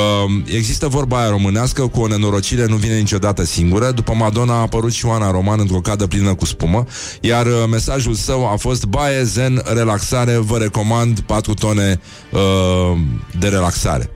există 0.45 0.89
vorba 0.89 1.19
aia 1.21 1.29
românească 1.31 1.87
cu 1.87 2.01
o 2.01 2.07
nenorocire 2.07 2.67
nu 2.67 2.77
vine 2.77 2.99
niciodată 2.99 3.45
singură. 3.45 3.91
După 3.91 4.15
Madonna 4.15 4.55
a 4.55 4.61
apărut 4.61 4.93
și 4.93 5.07
Oana 5.07 5.31
Roman 5.31 5.61
într-o 5.61 5.81
cadă 5.81 6.07
plină 6.07 6.35
cu 6.35 6.45
spumă, 6.45 6.85
iar 7.21 7.47
uh, 7.47 7.53
mesajul 7.71 8.15
său 8.15 8.49
a 8.53 8.57
fost 8.57 8.85
baie, 8.85 9.23
zen, 9.23 9.63
relaxare, 9.75 10.37
vă 10.37 10.59
recomand 10.59 11.21
4 11.21 11.55
tone 11.55 12.01
uh, 12.31 12.99
de 13.39 13.49
relaxare. 13.49 14.11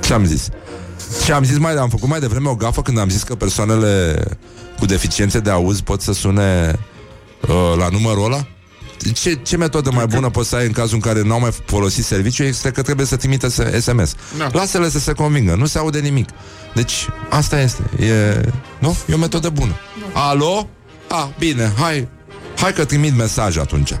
Ce 0.00 0.12
am 0.12 0.24
zis? 0.24 0.48
Și 1.24 1.32
am 1.32 1.44
zis 1.44 1.58
mai, 1.58 1.74
am 1.74 1.88
făcut 1.88 2.08
mai 2.08 2.20
devreme 2.20 2.48
o 2.48 2.54
gafă 2.54 2.82
când 2.82 2.98
am 2.98 3.08
zis 3.08 3.22
că 3.22 3.34
persoanele 3.34 4.22
cu 4.80 4.86
deficiențe 4.86 5.38
de 5.40 5.50
auz 5.50 5.80
pot 5.80 6.00
să 6.00 6.12
sune 6.12 6.78
uh, 7.40 7.74
la 7.78 7.88
numărul 7.88 8.24
ăla? 8.24 8.46
Ce, 9.14 9.34
ce 9.34 9.56
metodă 9.56 9.90
mai 9.94 10.06
bună 10.06 10.30
poți 10.30 10.48
să 10.48 10.56
ai 10.56 10.66
în 10.66 10.72
cazul 10.72 10.94
în 10.94 11.00
care 11.00 11.22
nu 11.22 11.32
au 11.32 11.40
mai 11.40 11.50
folosit 11.64 12.04
serviciu 12.04 12.42
este 12.42 12.70
că 12.70 12.82
trebuie 12.82 13.06
să 13.06 13.16
trimită 13.16 13.48
s- 13.48 13.82
SMS. 13.84 14.14
Da. 14.38 14.48
Lasă-le 14.52 14.88
să 14.90 14.98
se 14.98 15.12
convingă, 15.12 15.54
nu 15.54 15.66
se 15.66 15.78
aude 15.78 15.98
nimic. 15.98 16.28
Deci, 16.74 17.06
asta 17.30 17.60
este. 17.60 17.82
E, 18.04 18.40
nu? 18.78 18.96
E 19.10 19.14
o 19.14 19.18
metodă 19.18 19.48
bună. 19.48 19.72
Alo? 20.12 20.68
A, 21.08 21.32
bine, 21.38 21.72
hai. 21.78 22.08
Hai 22.56 22.72
că 22.72 22.84
trimit 22.84 23.16
mesaj 23.16 23.56
atunci. 23.56 23.92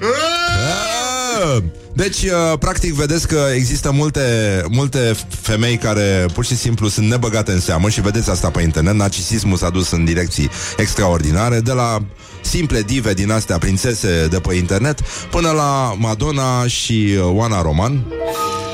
Ah! 0.00 1.60
Deci, 1.98 2.22
uh, 2.22 2.58
practic, 2.58 2.92
vedeți 2.92 3.28
că 3.28 3.46
există 3.54 3.90
multe, 3.92 4.20
multe 4.68 5.14
femei 5.40 5.76
care 5.76 6.26
pur 6.32 6.44
și 6.44 6.56
simplu 6.56 6.88
sunt 6.88 7.08
nebăgate 7.08 7.52
în 7.52 7.60
seamă 7.60 7.88
și 7.88 8.00
vedeți 8.00 8.30
asta 8.30 8.50
pe 8.50 8.62
internet. 8.62 8.94
Narcisismul 8.94 9.56
s-a 9.56 9.70
dus 9.70 9.90
în 9.90 10.04
direcții 10.04 10.50
extraordinare, 10.76 11.60
de 11.60 11.72
la 11.72 11.98
simple 12.42 12.82
dive 12.82 13.14
din 13.14 13.30
astea, 13.30 13.58
prințese 13.58 14.26
de 14.30 14.40
pe 14.40 14.54
internet, 14.54 15.00
până 15.30 15.50
la 15.50 15.94
Madonna 15.96 16.66
și 16.66 17.14
uh, 17.16 17.24
Oana 17.32 17.62
Roman. 17.62 18.04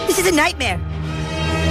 This 0.07 0.19
is 0.19 0.25
a 0.25 0.43
nightmare. 0.43 0.81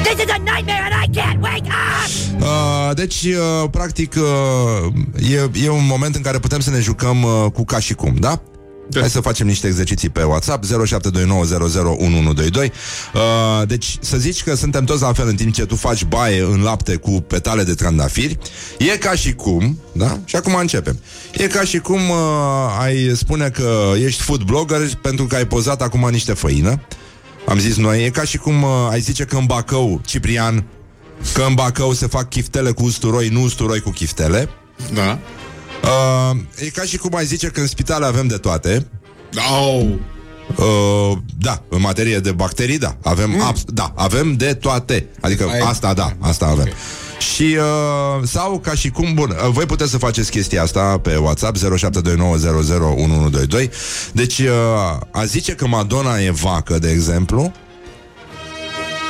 This 0.04 0.26
is 0.26 0.32
a 0.32 0.38
nightmare 0.38 0.89
and 0.92 1.06
I 1.06 1.20
can't 1.20 1.42
wake 1.42 1.68
up! 1.68 2.42
Uh, 2.42 2.96
deci, 2.96 3.24
uh, 3.24 3.70
practic, 3.72 4.16
uh, 4.16 5.32
e, 5.32 5.66
e 5.66 5.70
un 5.70 5.86
moment 5.86 6.16
în 6.16 6.22
care 6.22 6.39
putem 6.39 6.60
să 6.60 6.70
ne 6.70 6.80
jucăm 6.80 7.24
uh, 7.24 7.52
cu 7.54 7.66
ca 7.66 7.80
și 7.80 7.94
cum, 7.94 8.16
da? 8.20 8.42
Da. 8.89 9.00
Hai 9.00 9.10
să 9.10 9.22
facem 9.22 9.48
niște 9.48 9.67
exerciții 9.67 10.10
pe 10.10 10.24
WhatsApp 10.24 10.65
0729001122 10.65 10.69
uh, 13.13 13.67
Deci 13.67 13.98
să 14.02 14.17
zici 14.17 14.43
că 14.43 14.56
suntem 14.56 14.84
toți 14.84 15.02
la 15.02 15.13
fel 15.13 15.28
În 15.28 15.36
timp 15.36 15.54
ce 15.54 15.65
tu 15.65 15.76
faci 15.76 16.04
baie 16.06 16.41
în 16.41 16.62
lapte 16.62 16.96
Cu 16.96 17.12
petale 17.12 17.63
de 17.63 17.74
trandafiri 17.74 18.38
E 18.78 18.98
ca 18.98 19.12
și 19.15 19.34
cum 19.34 19.80
da? 19.91 20.19
Și 20.26 20.36
acum 20.36 20.56
începem 20.56 21.00
E 21.34 21.48
ca 21.48 21.63
și 21.63 21.80
cum 21.80 22.10
uh, 22.10 22.78
ai 22.80 23.12
spune 23.15 23.50
că 23.50 23.91
Ești 24.06 24.22
food 24.22 24.41
blogger 24.41 24.96
pentru 25.02 25.26
că 25.26 25.36
ai 25.36 25.48
pozat 25.48 25.82
Acum 25.82 26.08
niște 26.12 26.34
făină 26.34 26.82
Am 27.46 27.60
zis 27.60 27.78
noi, 27.78 28.06
e 28.06 28.10
ca 28.10 28.24
și 28.24 28.38
cum 28.38 28.63
uh, 28.63 28.69
ai 28.89 29.00
zice 29.00 29.24
că 29.24 29.36
în 29.38 29.46
Bacău 29.46 30.02
Ciprian 30.06 30.63
Că 31.34 31.43
în 31.48 31.54
Bacău 31.54 31.93
se 31.93 32.08
fac 32.08 32.30
chiftele 32.30 32.72
cu 32.72 32.84
usturoi 32.84 33.28
Nu 33.28 33.41
usturoi 33.41 33.80
cu 33.80 33.89
chiftele 33.89 34.50
Da. 34.93 35.19
Uh, 35.84 36.32
E 36.60 36.69
ca 36.69 36.84
și 36.84 36.98
cum 36.98 37.15
ai 37.15 37.26
zice 37.26 37.48
că 37.48 37.60
în 37.60 37.67
spitale 37.67 38.06
avem 38.06 38.28
de 38.28 38.38
toate 38.38 38.88
Oh. 39.52 39.86
Uh, 40.56 41.17
da, 41.38 41.62
în 41.69 41.82
materie 41.82 42.19
de 42.19 42.32
bacterii, 42.32 42.78
da. 42.78 42.98
Avem, 43.04 43.30
mm. 43.30 43.41
abs- 43.41 43.63
da, 43.67 43.91
avem 43.96 44.36
de 44.36 44.54
toate. 44.54 45.08
Adică 45.22 45.48
Ai- 45.52 45.60
asta, 45.60 45.93
da, 45.93 46.13
asta 46.19 46.46
avem. 46.46 46.67
Și 47.34 47.58
uh, 47.58 48.28
sau 48.28 48.60
ca 48.60 48.74
și 48.74 48.89
cum 48.89 49.13
bun, 49.13 49.30
uh, 49.30 49.50
voi 49.52 49.65
puteți 49.65 49.91
să 49.91 49.98
faceți 49.98 50.32
chestia 50.32 50.63
asta 50.63 50.98
pe 51.02 51.15
WhatsApp 51.15 51.58
0729001122. 51.58 51.62
Deci 54.12 54.39
uh, 54.39 54.48
a 55.12 55.26
zice 55.26 55.52
că 55.54 55.67
Madonna 55.67 56.19
e 56.22 56.32
vacă, 56.32 56.80
de 56.80 56.89
exemplu. 56.91 57.52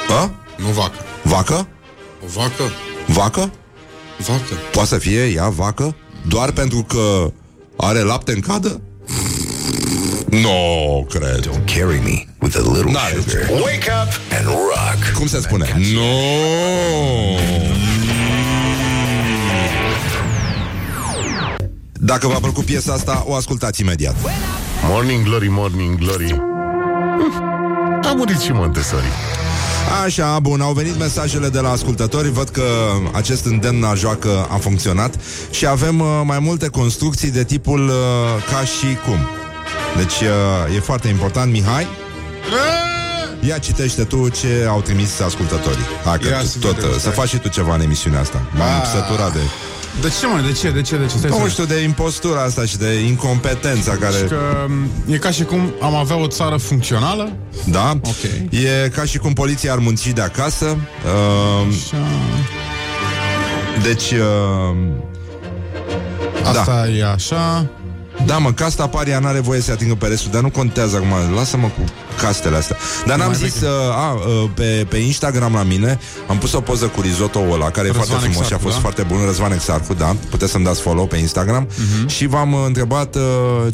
A? 0.09 0.31
Nu 0.57 0.67
vacă. 0.67 0.97
Vacă? 1.23 1.67
O 2.23 2.27
vacă? 2.33 2.71
Vacă? 3.07 3.51
Vacă. 4.17 4.53
Poate 4.71 4.87
să 4.87 4.97
fie 4.97 5.25
ea 5.25 5.49
vacă? 5.49 5.95
Doar 6.27 6.51
pentru 6.51 6.85
că 6.87 7.31
are 7.77 7.99
lapte 7.99 8.31
în 8.31 8.39
cadă? 8.39 8.81
No, 10.29 11.01
cred. 11.09 11.39
Don't 11.49 11.65
carry 11.65 11.99
me 12.03 12.25
with 12.41 12.55
a 12.57 12.61
little 12.73 12.91
N-are 12.91 13.15
sugar. 13.27 13.49
Wake 13.49 13.89
up 14.01 14.09
and 14.37 14.45
rock. 14.45 15.13
Cum 15.17 15.27
se 15.27 15.39
spune? 15.39 15.67
No! 15.93 16.01
Dacă 21.91 22.27
v-a 22.27 22.39
plăcut 22.39 22.65
piesa 22.65 22.93
asta, 22.93 23.23
o 23.27 23.35
ascultați 23.35 23.81
imediat. 23.81 24.15
Morning 24.89 25.23
glory, 25.25 25.47
morning 25.49 25.97
glory. 25.97 26.31
Uf, 27.27 27.35
A 28.09 28.13
murit 28.15 28.39
și 28.39 28.51
Montessori. 28.51 29.05
Așa, 30.03 30.39
bun, 30.39 30.61
au 30.61 30.73
venit 30.73 30.99
mesajele 30.99 31.49
de 31.49 31.59
la 31.59 31.69
ascultători. 31.71 32.31
Văd 32.31 32.49
că 32.49 32.63
acest 33.11 33.45
îndemn 33.45 33.81
la 33.81 33.93
joacă 33.93 34.47
a 34.49 34.55
funcționat 34.57 35.15
Și 35.51 35.67
avem 35.67 35.99
uh, 35.99 36.07
mai 36.23 36.39
multe 36.39 36.67
construcții 36.67 37.31
de 37.31 37.43
tipul 37.43 37.87
uh, 37.87 37.95
ca 38.51 38.65
și 38.65 38.97
cum. 39.05 39.17
Deci 39.97 40.19
uh, 40.69 40.75
e 40.75 40.79
foarte 40.79 41.07
important, 41.07 41.51
Mihai? 41.51 41.87
Ia 43.47 43.57
citește 43.57 44.03
tu 44.03 44.29
ce 44.29 44.65
au 44.69 44.81
trimis 44.81 45.19
ascultătorii. 45.19 45.85
Hai 46.05 46.17
că 46.17 46.27
Ia 46.27 46.39
tu, 46.39 46.45
să 46.45 46.57
tot, 46.59 46.73
vedem, 46.75 46.89
uh, 46.89 46.93
să 46.95 46.99
stai. 46.99 47.13
faci 47.13 47.27
și 47.27 47.37
tu 47.37 47.47
ceva 47.47 47.73
în 47.75 47.81
emisiunea 47.81 48.19
asta. 48.19 48.41
M-am 48.57 48.67
Ah. 48.81 48.87
săturat 48.93 49.33
de... 49.33 49.39
De 50.01 50.11
ce, 50.19 50.27
mă? 50.27 50.41
De 50.47 50.51
ce? 50.51 50.71
De 50.71 50.81
ce? 50.81 50.97
De 50.97 51.05
ce? 51.05 51.17
Stai 51.17 51.29
Nu 51.29 51.37
să- 51.43 51.47
știu, 51.49 51.65
de 51.65 51.81
impostura 51.81 52.41
asta 52.43 52.65
și 52.65 52.77
de 52.77 52.93
incompetența 52.93 53.91
care... 53.95 54.15
Că 54.17 54.35
m, 54.67 55.11
e 55.13 55.17
ca 55.17 55.31
și 55.31 55.43
cum 55.43 55.73
am 55.81 55.95
avea 55.95 56.15
o 56.15 56.27
țară 56.27 56.57
funcțională 56.57 57.35
Da? 57.65 57.89
Ok. 58.03 58.23
E 58.49 58.89
ca 58.89 59.03
și 59.03 59.17
cum 59.17 59.33
poliția 59.33 59.71
ar 59.71 59.77
munci 59.79 60.07
de 60.07 60.21
acasă 60.21 60.77
uh, 61.05 61.73
și 61.73 61.93
Deci... 63.83 64.11
Uh, 64.11 64.77
asta 66.43 66.87
e 66.87 67.05
așa. 67.05 67.69
Da, 68.25 68.37
mă, 68.37 68.51
casta 68.51 68.87
paria 68.87 69.19
n-are 69.19 69.39
voie 69.39 69.61
să 69.61 69.71
atingă 69.71 69.95
pe 69.95 70.07
restul 70.07 70.31
Dar 70.31 70.41
nu 70.41 70.49
contează 70.49 70.95
acum, 70.95 71.35
lasă-mă 71.35 71.67
cu 71.67 71.83
castele 72.21 72.55
astea 72.55 72.77
Dar 73.05 73.17
n-am 73.17 73.27
Mai 73.27 73.35
zis, 73.37 73.53
veche. 73.53 73.65
uh, 73.65 73.95
a, 73.95 74.13
uh, 74.13 74.49
pe, 74.53 74.85
pe 74.89 74.97
Instagram 74.97 75.53
la 75.53 75.63
mine 75.63 75.99
Am 76.27 76.37
pus 76.37 76.53
o 76.53 76.61
poză 76.61 76.85
cu 76.85 77.01
risotto 77.01 77.39
ăla 77.51 77.69
Care 77.69 77.87
Răzvan 77.87 78.03
e 78.03 78.05
foarte 78.07 78.13
frumos 78.29 78.33
și 78.35 78.39
a 78.39 78.43
Exarcu, 78.43 78.63
fost 78.63 78.73
da? 78.75 78.81
foarte 78.81 79.01
bun 79.01 79.17
Răzvan 79.25 79.51
Exarcu, 79.51 79.93
da 79.93 80.15
Puteți 80.29 80.51
să-mi 80.51 80.63
dați 80.63 80.81
follow 80.81 81.05
pe 81.05 81.17
Instagram 81.17 81.67
Mhm. 81.97 82.07
Și 82.07 82.25
v-am 82.25 82.53
uh, 82.53 82.59
întrebat 82.65 83.15
uh, 83.15 83.21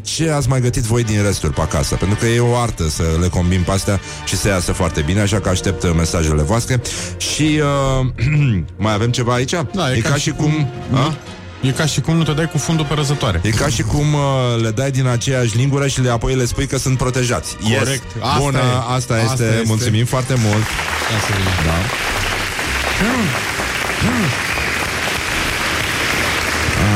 ce 0.02 0.30
ați 0.32 0.50
mai 0.50 0.62
gătit 0.62 0.84
voi 0.84 1.04
din 1.04 1.22
resturi 1.24 1.54
pe 1.54 1.62
acasă 1.62 1.96
Pentru 1.96 2.18
că 2.20 2.26
e 2.26 2.40
o 2.40 2.56
artă 2.56 2.90
să 2.90 3.04
le 3.22 3.28
combin 3.28 3.62
pe 3.66 3.72
astea 3.72 4.00
Și 4.26 4.38
să 4.38 4.48
iasă 4.48 4.72
foarte 4.72 5.02
bine 5.02 5.22
Așa 5.22 5.40
că 5.40 5.50
aștept 5.50 5.84
uh, 5.84 5.92
mesajele 5.96 6.42
voastre 6.42 6.82
Și 7.18 7.62
uh, 8.00 8.06
mai 8.86 8.94
avem 8.94 9.10
ceva 9.12 9.34
aici? 9.34 9.52
Da, 9.74 9.94
e 9.94 10.00
ca, 10.00 10.16
și 10.16 10.32
cum... 10.32 10.68
a? 10.94 11.16
E 11.62 11.70
ca 11.72 11.86
și 11.86 12.02
cum 12.02 12.16
nu 12.16 12.24
te 12.24 12.32
dai 12.32 12.50
cu 12.50 12.58
fundul 12.58 12.86
pe 12.86 12.94
răzătoare. 12.94 13.40
E 13.44 13.50
ca 13.50 13.68
și 13.68 13.82
cum 13.82 14.14
uh, 14.14 14.22
le 14.62 14.70
dai 14.70 14.92
din 14.92 15.08
aceeași 15.08 15.58
lingură 15.58 15.88
și 15.88 16.02
le 16.02 16.10
apoi 16.10 16.36
le 16.36 16.46
spui 16.46 16.68
că 16.68 16.78
sunt 16.78 16.98
protejați. 16.98 17.56
Corect. 17.56 17.88
Yes. 18.16 18.24
Asta 18.24 18.38
Bună, 18.40 18.58
e. 18.58 18.62
asta, 18.62 18.94
Asta 19.14 19.16
este. 19.22 19.44
este. 19.44 19.64
Mulțumim 19.66 20.06
foarte 20.06 20.34
mult. 20.38 20.64
Ia 21.12 21.20
să 21.26 21.32
vedem. 21.38 21.54
Da. 21.66 21.78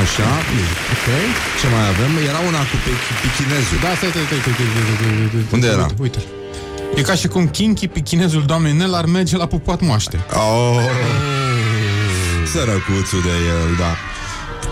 Așa. 0.02 0.30
Ok. 0.94 1.08
Ce 1.60 1.68
mai 1.74 1.86
avem? 1.94 2.12
Era 2.30 2.40
una 2.50 2.60
cu 2.70 2.76
pe- 2.84 3.02
pichinezul. 3.24 3.78
Da, 3.86 3.92
stai, 3.98 4.10
stai, 4.14 4.26
stai, 4.30 4.40
stai, 4.44 4.54
stai, 4.58 4.68
stai, 4.74 4.86
stai, 4.98 5.28
stai, 5.30 5.46
Unde 5.56 5.68
stai, 5.68 5.78
era? 5.78 5.86
Uite, 5.86 6.02
uite. 6.06 6.20
E 7.00 7.02
ca 7.02 7.16
și 7.22 7.28
cum 7.28 7.48
Kinky, 7.48 7.88
pichinezul 7.88 8.44
doamnei 8.46 8.74
Nel, 8.74 8.94
ar 8.94 9.06
merge 9.06 9.38
la 9.38 9.46
pupat 9.46 9.80
moaște. 9.82 10.18
Oh. 10.34 10.82
Sărăcuțul 12.52 13.22
de 13.28 13.34
el, 13.54 13.70
da. 13.84 13.92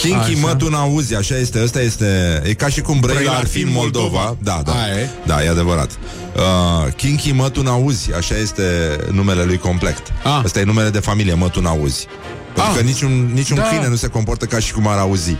Kinky, 0.01 0.15
Așa. 0.17 0.47
mă, 0.47 0.55
tu 0.55 0.69
n-auzi, 0.69 1.15
așa 1.15 1.35
este, 1.37 1.61
ăsta 1.63 1.81
este 1.81 2.41
E 2.45 2.53
ca 2.53 2.67
și 2.69 2.81
cum 2.81 2.99
Brăila 2.99 3.31
ar 3.31 3.45
fi 3.47 3.61
în 3.61 3.71
Moldova 3.71 4.35
Da, 4.43 4.61
da, 4.65 4.71
Aia 4.71 4.93
e. 4.99 5.09
da, 5.25 5.43
e 5.43 5.49
adevărat 5.49 5.91
uh, 6.35 6.93
Kinky, 6.93 7.31
mă, 7.31 7.49
tu 7.49 7.61
n-auzi 7.61 8.13
Așa 8.13 8.35
este 8.37 8.63
numele 9.11 9.43
lui 9.43 9.57
complet 9.57 10.01
Ah. 10.23 10.41
Ăsta 10.45 10.59
e 10.59 10.63
numele 10.63 10.89
de 10.89 10.99
familie, 10.99 11.33
mă, 11.33 11.49
tu 11.49 11.61
n-auzi 11.61 12.07
Pentru 12.53 12.71
Ah. 12.71 12.77
că 12.77 12.83
niciun, 12.83 13.29
niciun 13.33 13.55
Da. 13.57 13.63
câine 13.63 13.87
nu 13.87 13.95
se 13.95 14.07
comportă 14.07 14.45
ca 14.45 14.59
și 14.59 14.73
cum 14.73 14.87
ar 14.87 14.97
auzi 14.97 15.35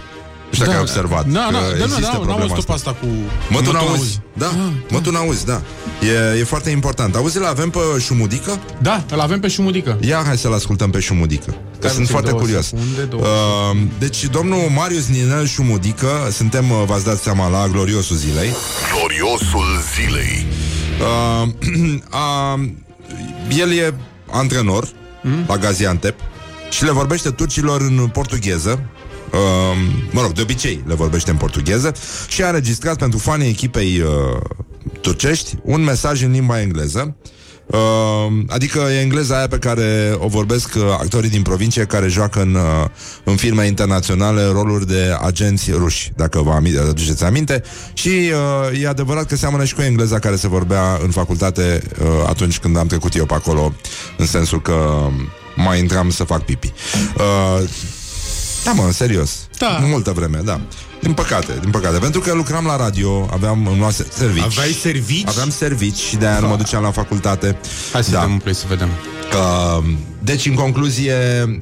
Nu 0.52 0.58
știu 0.58 0.66
dacă 0.66 0.78
ai 0.78 0.82
observat 0.82 1.26
Da, 1.28 1.46
că 1.46 1.52
da, 1.52 1.60
da, 1.60 1.68
există 1.84 1.88
da, 1.88 2.02
da, 2.02 2.08
n-am 2.12 2.22
problema 2.26 2.40
văzut 2.48 2.66
pe 2.66 2.72
asta. 2.72 2.90
asta 2.90 2.92
cu... 3.02 3.08
Mă, 3.50 3.62
tu 3.62 3.72
n-auzi. 3.72 3.88
n-auzi 3.92 4.20
Da, 4.34 4.52
mă, 4.90 5.00
tu 5.00 5.12
n-auzi, 5.12 5.46
da 5.46 5.62
e, 6.34 6.40
e 6.40 6.44
foarte 6.44 6.70
important 6.70 7.16
Auzi, 7.16 7.38
îl 7.38 7.46
avem 7.46 7.70
pe 7.70 7.80
șumudică? 8.00 8.60
Da, 8.82 9.04
îl 9.12 9.20
avem 9.20 9.40
pe 9.40 9.48
șumudică. 9.48 9.98
Ia 10.02 10.24
hai 10.26 10.38
să-l 10.38 10.54
ascultăm 10.54 10.90
pe 10.90 11.00
Șumudică 11.00 11.52
Că 11.52 11.56
Stai 11.88 11.90
sunt 11.90 11.96
puțin, 12.00 12.06
foarte 12.06 12.30
două 12.30 12.42
curios 12.42 12.66
secunde, 12.66 13.02
două 13.02 13.22
uh, 13.24 13.78
Deci 14.00 14.26
domnul 14.26 14.60
Marius 14.76 15.08
Ninel 15.08 15.46
Șumudică 15.48 16.10
Suntem, 16.32 16.72
uh, 16.72 16.84
v-ați 16.86 17.06
dat 17.06 17.18
seama, 17.22 17.48
la 17.50 17.68
gloriosul 17.68 18.16
zilei 18.16 18.50
Gloriosul 18.98 19.66
zilei. 19.96 20.46
uh, 21.00 21.48
uh, 22.62 22.70
El 23.60 23.72
e 23.72 23.94
antrenor 24.32 24.88
Mhm. 25.24 25.46
La 25.48 25.58
Gaziantep 25.58 26.16
Și 26.70 26.84
le 26.84 26.92
vorbește 26.92 27.30
turcilor 27.30 27.82
în 27.82 28.08
portugheză 28.14 28.80
Uh, 29.34 29.40
mă 30.12 30.22
rog, 30.22 30.32
de 30.32 30.42
obicei 30.42 30.84
le 30.88 30.94
vorbește 30.94 31.32
în 31.32 31.38
portugheză 31.38 31.94
și 32.28 32.44
a 32.44 32.48
înregistrat 32.48 32.98
pentru 32.98 33.20
fanii 33.20 33.50
echipei 33.50 34.00
uh, 34.00 34.42
turcești 35.02 35.56
un 35.64 35.84
mesaj 35.84 36.24
în 36.24 36.32
limba 36.32 36.62
engleză 36.62 37.16
Uh, 37.72 38.44
adică 38.48 38.80
e 38.80 39.00
engleza 39.00 39.38
aia 39.38 39.48
pe 39.48 39.58
care 39.58 40.16
o 40.18 40.28
vorbesc 40.28 40.74
uh, 40.76 40.84
actorii 41.00 41.30
din 41.30 41.42
provincie 41.42 41.86
care 41.86 42.08
joacă 42.08 42.42
în, 42.42 42.54
uh, 42.54 42.86
în 43.24 43.36
filme 43.36 43.66
internaționale 43.66 44.46
roluri 44.46 44.88
de 44.88 45.16
agenți 45.22 45.72
ruși, 45.72 46.12
dacă 46.16 46.42
vă 46.42 46.52
ami- 46.52 46.90
aduceți 46.90 47.24
aminte. 47.24 47.64
Și 47.94 48.10
uh, 48.10 48.82
e 48.82 48.88
adevărat 48.88 49.26
că 49.26 49.36
seamănă 49.36 49.64
și 49.66 49.76
cu 49.76 49.82
engleza 49.82 50.20
care 50.20 50.36
se 50.36 50.48
vorbea 50.48 51.00
în 51.04 51.10
facultate 51.10 51.82
uh, 52.02 52.08
atunci 52.28 52.60
când 52.60 52.78
am 52.78 52.88
trecut 52.88 53.16
eu 53.16 53.26
pe 53.26 53.34
acolo, 53.34 53.74
în 54.18 54.26
sensul 54.26 54.62
că 54.62 55.08
mai 55.56 55.80
intram 55.80 56.10
să 56.10 56.24
fac 56.24 56.42
pipi. 56.42 56.72
Uh, 57.18 57.70
da, 58.64 58.72
mă, 58.72 58.92
serios. 58.92 59.48
Da. 59.58 59.68
Multă 59.82 60.12
vreme, 60.12 60.40
da. 60.44 60.62
Din 61.02 61.14
păcate, 61.14 61.58
din 61.62 61.70
păcate. 61.70 61.98
Pentru 61.98 62.20
că 62.20 62.34
lucram 62.34 62.66
la 62.66 62.76
radio, 62.76 63.28
aveam 63.32 63.68
îmi 63.68 63.78
luase 63.80 64.08
servici. 64.10 64.44
Aveai 64.44 64.72
servici? 64.72 65.28
Aveam 65.28 65.50
servici 65.50 65.98
și 65.98 66.16
de-aia 66.16 66.40
nu 66.40 66.48
mă 66.48 66.56
duceam 66.56 66.84
la 66.84 66.92
facultate. 66.92 67.58
Hai 67.92 68.04
să 68.04 68.12
da. 68.12 68.20
dăm 68.20 68.32
un 68.32 68.38
play 68.38 68.56
să 68.56 68.66
vedem. 68.68 68.88
Uh, 68.88 69.84
deci, 70.24 70.46
în 70.46 70.54
concluzie, 70.54 71.16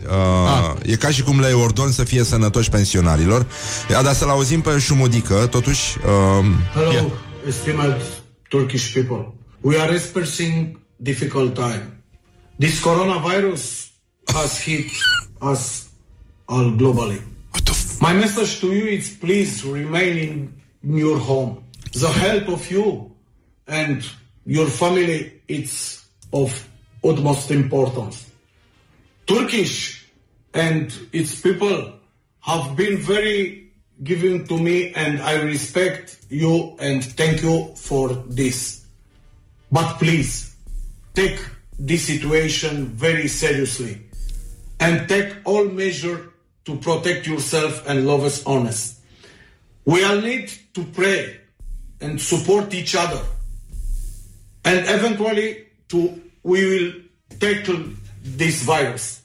uh, 0.07 0.91
e 0.91 0.95
ca 0.95 1.09
și 1.09 1.23
cum 1.23 1.39
le 1.39 1.51
ordon 1.51 1.91
să 1.91 2.03
fie 2.03 2.23
sănătoși 2.23 2.69
pensionarilor. 2.69 3.45
Ia, 3.91 4.01
dar 4.01 4.13
să-l 4.13 4.29
auzim 4.29 4.61
pe 4.61 4.77
Șumudică, 4.77 5.47
totuși... 5.51 5.97
Uh, 6.39 6.45
Hello, 6.73 6.91
Yeah. 6.91 7.05
estimated 7.47 8.01
Turkish 8.49 8.93
people. 8.93 9.33
We 9.61 9.79
are 9.81 9.93
experiencing 9.93 10.79
difficult 10.95 11.53
time. 11.53 12.03
This 12.59 12.79
coronavirus 12.79 13.61
has 14.25 14.61
hit 14.61 14.89
us 15.51 15.88
all 16.49 16.71
globally. 16.71 17.21
My 18.01 18.13
message 18.13 18.59
to 18.61 18.73
you 18.73 18.85
is 18.85 19.15
please 19.15 19.63
remain 19.63 20.61
in 20.83 20.97
your 20.97 21.19
home. 21.19 21.63
The 21.93 22.09
health 22.09 22.49
of 22.49 22.71
you 22.71 23.15
and 23.67 24.03
your 24.45 24.65
family 24.67 25.41
is 25.47 26.03
of 26.33 26.67
utmost 27.03 27.51
importance. 27.51 28.31
Turkish 29.27 30.07
and 30.53 30.91
its 31.13 31.39
people 31.39 31.93
have 32.41 32.75
been 32.75 32.97
very 32.97 33.71
giving 34.03 34.47
to 34.47 34.57
me 34.57 34.93
and 34.93 35.21
I 35.21 35.41
respect 35.41 36.17
you 36.29 36.75
and 36.79 37.03
thank 37.03 37.43
you 37.43 37.73
for 37.75 38.09
this. 38.27 38.85
But 39.71 39.99
please 39.99 40.55
take 41.13 41.39
this 41.77 42.07
situation 42.07 42.87
very 42.87 43.27
seriously 43.27 44.01
and 44.79 45.07
take 45.07 45.35
all 45.45 45.65
measure 45.65 46.28
to 46.69 46.77
protect 46.77 47.25
yourself 47.25 47.87
and 47.89 48.05
love 48.05 48.23
us 48.23 48.45
honest. 48.45 48.99
We 49.85 50.03
all 50.03 50.21
need 50.21 50.51
to 50.75 50.83
pray 50.83 51.39
and 51.99 52.21
support 52.21 52.73
each 52.75 52.95
other 52.95 53.19
and 54.63 54.85
eventually 54.87 55.65
to 55.89 56.21
we 56.43 56.63
will 56.65 56.93
tackle 57.39 57.83
this 58.23 58.61
virus. 58.61 59.21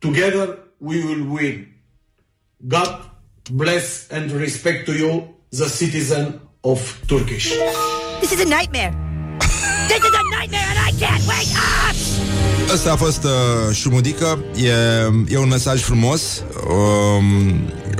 Together 0.00 0.58
we 0.80 1.04
will 1.04 1.24
win. 1.34 1.72
God 2.66 3.08
bless 3.48 4.08
and 4.08 4.30
respect 4.32 4.86
to 4.86 4.92
you, 4.92 5.34
the 5.50 5.68
citizen 5.68 6.40
of 6.64 6.80
Turkish. 7.06 7.50
This 8.20 8.32
is 8.32 8.40
a 8.40 8.48
nightmare. 8.48 9.07
This 9.88 10.02
is 10.08 10.14
a 10.22 10.24
nightmare 10.36 10.68
and 10.72 10.78
I 10.88 10.90
can't 11.02 11.24
wake 11.26 11.54
up! 11.56 11.96
Ăsta 12.72 12.92
a 12.92 12.96
fost 12.96 13.24
uh, 13.24 13.74
Șumudică 13.74 14.38
e, 14.56 14.70
e 15.28 15.38
un 15.38 15.48
mesaj 15.48 15.82
frumos. 15.82 16.42
Um, 16.68 17.24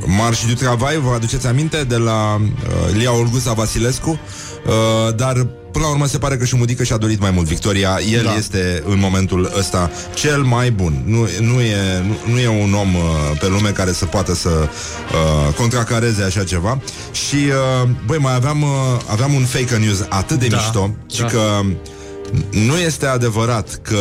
Marș 0.07 0.45
du 0.45 0.55
Travail 0.55 1.01
Vă 1.01 1.13
aduceți 1.15 1.47
aminte 1.47 1.85
de 1.85 1.97
la 1.97 2.35
uh, 2.35 2.95
Lia 2.95 3.13
Olguța 3.13 3.53
Vasilescu 3.53 4.21
uh, 4.67 5.15
dar 5.17 5.47
Până 5.73 5.85
la 5.85 5.91
urmă 5.91 6.07
se 6.07 6.19
pare 6.19 6.37
că 6.37 6.45
și 6.45 6.57
Mudică 6.57 6.83
și-a 6.85 6.97
dorit 6.97 7.21
mai 7.21 7.31
mult 7.31 7.47
victoria 7.47 7.99
El 8.13 8.25
Da. 8.25 8.35
este 8.35 8.83
în 8.87 8.99
momentul 8.99 9.53
ăsta 9.59 9.91
cel 10.15 10.43
mai 10.43 10.71
bun 10.71 11.03
Nu, 11.07 11.29
nu, 11.41 11.61
e, 11.61 12.03
nu, 12.07 12.33
nu 12.33 12.39
e 12.39 12.49
un 12.49 12.75
om 12.75 12.95
uh, 12.95 13.03
pe 13.41 13.49
lume 13.49 13.71
care 13.71 13.93
să 13.93 14.05
poată 14.05 14.35
să 14.35 14.49
uh, 14.49 15.55
contracareze 15.55 16.23
așa 16.23 16.45
ceva 16.45 16.81
Și, 17.13 17.35
uh, 17.35 17.89
băi, 18.07 18.19
mai 18.19 18.35
aveam, 18.35 18.63
uh, 18.63 18.69
aveam 19.07 19.35
un 19.35 19.45
fake 19.45 19.77
news 19.77 20.05
atât 20.09 20.39
de 20.39 20.47
Da, 20.47 20.57
mișto 20.57 20.95
Și 21.13 21.21
da. 21.21 21.27
că 21.27 21.61
nu 22.51 22.77
este 22.79 23.07
adevărat 23.07 23.79
că 23.83 23.99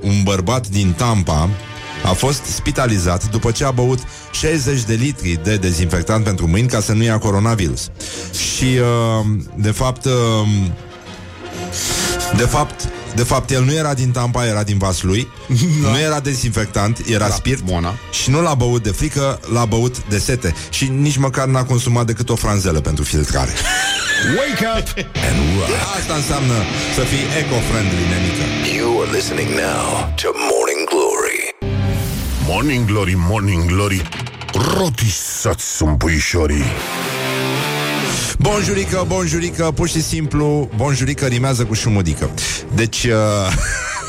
un 0.00 0.22
bărbat 0.22 0.68
din 0.68 0.92
Tampa 0.96 1.48
a 2.04 2.12
fost 2.12 2.44
spitalizat 2.44 3.30
după 3.30 3.50
ce 3.50 3.64
a 3.64 3.70
băut 3.70 3.98
60 4.30 4.82
de 4.82 4.94
litri 4.94 5.40
de 5.42 5.56
dezinfectant 5.56 6.24
pentru 6.24 6.48
mâini 6.48 6.68
ca 6.68 6.80
să 6.80 6.92
nu 6.92 7.02
ia 7.02 7.18
coronavirus. 7.18 7.90
Și, 8.54 8.64
uh, 8.64 9.26
de 9.54 9.70
fapt, 9.70 10.04
uh, 10.04 10.12
de 12.36 12.42
fapt, 12.42 12.88
de 13.14 13.22
fapt, 13.22 13.50
el 13.50 13.64
nu 13.64 13.72
era 13.72 13.94
din 13.94 14.10
Tampa, 14.10 14.46
era 14.46 14.62
din 14.62 14.78
Vaslui 14.78 15.28
da. 15.82 15.88
Nu 15.88 15.98
era 15.98 16.20
dezinfectant, 16.20 16.98
era 17.06 17.28
da, 17.28 17.34
spirit 17.34 17.62
Mona. 17.64 17.94
Și 18.22 18.30
nu 18.30 18.42
l-a 18.42 18.54
băut 18.54 18.82
de 18.82 18.90
frică, 18.90 19.40
l-a 19.52 19.64
băut 19.64 20.02
de 20.08 20.18
sete 20.18 20.54
Și 20.70 20.84
nici 20.84 21.16
măcar 21.16 21.46
n-a 21.46 21.64
consumat 21.64 22.06
decât 22.06 22.28
o 22.28 22.34
franzelă 22.34 22.80
pentru 22.80 23.04
filtrare 23.04 23.50
Wake 24.38 24.64
up 24.78 24.88
and 25.28 25.38
rock. 25.58 25.70
Asta 25.98 26.14
înseamnă 26.14 26.54
să 26.94 27.00
fii 27.00 27.24
eco-friendly, 27.40 28.04
nenică 28.12 28.44
You 28.76 29.00
are 29.02 29.10
listening 29.16 29.48
now 29.48 29.84
to 30.20 30.28
Morning 30.34 30.57
Glory. 30.57 30.57
Morning 32.50 32.86
Glory, 32.86 33.14
Morning 33.16 33.64
Glory 33.64 34.02
Rotisați 34.78 35.76
sunt 35.76 35.98
puișorii. 35.98 36.64
Bonjurică, 38.38 39.04
bonjurică, 39.06 39.72
pur 39.74 39.88
și 39.88 40.02
simplu 40.02 40.70
Bonjurică 40.76 41.26
rimează 41.26 41.64
cu 41.64 41.74
șumudică. 41.74 42.30
Deci, 42.74 43.04
uh, 43.04 43.52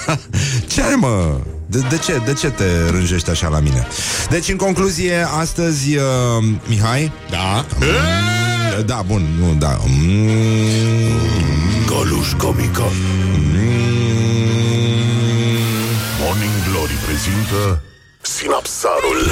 ce 0.71 0.81
are 0.81 0.95
mă? 0.95 1.37
De, 1.65 1.79
de, 1.89 1.97
ce, 1.97 2.21
de 2.25 2.33
ce 2.33 2.49
te 2.49 2.89
rânjești 2.89 3.29
așa 3.29 3.47
la 3.47 3.59
mine? 3.59 3.87
Deci, 4.29 4.49
în 4.49 4.55
concluzie, 4.57 5.27
astăzi, 5.39 5.95
uh, 5.95 6.03
Mihai? 6.67 7.11
Da. 7.29 7.65
Mm, 7.79 8.85
Da, 8.85 9.03
bun, 9.07 9.25
nu, 9.39 9.53
da. 9.53 9.77
Mm, 9.85 10.27
Goluș 11.85 12.31
comică 12.37 12.83
Morning 16.19 16.53
Glory 16.71 16.93
prezintă 17.05 17.81
Sinapsarul 18.29 19.25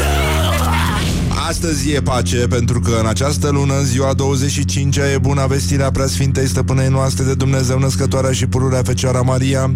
Astăzi 1.48 1.92
e 1.92 2.02
pace, 2.02 2.48
pentru 2.50 2.80
că 2.80 2.98
în 3.00 3.06
această 3.06 3.50
lună, 3.50 3.82
ziua 3.84 4.16
25-a, 4.16 5.12
e 5.14 5.18
bună 5.18 5.46
vestirea 5.50 5.92
preasfintei 5.92 6.48
stăpânei 6.48 6.88
noastre 6.88 7.24
de 7.24 7.34
Dumnezeu 7.34 7.80
născătoarea 7.80 8.32
și 8.32 8.46
pururea 8.46 8.82
Fecioara 8.84 9.22
Maria. 9.22 9.76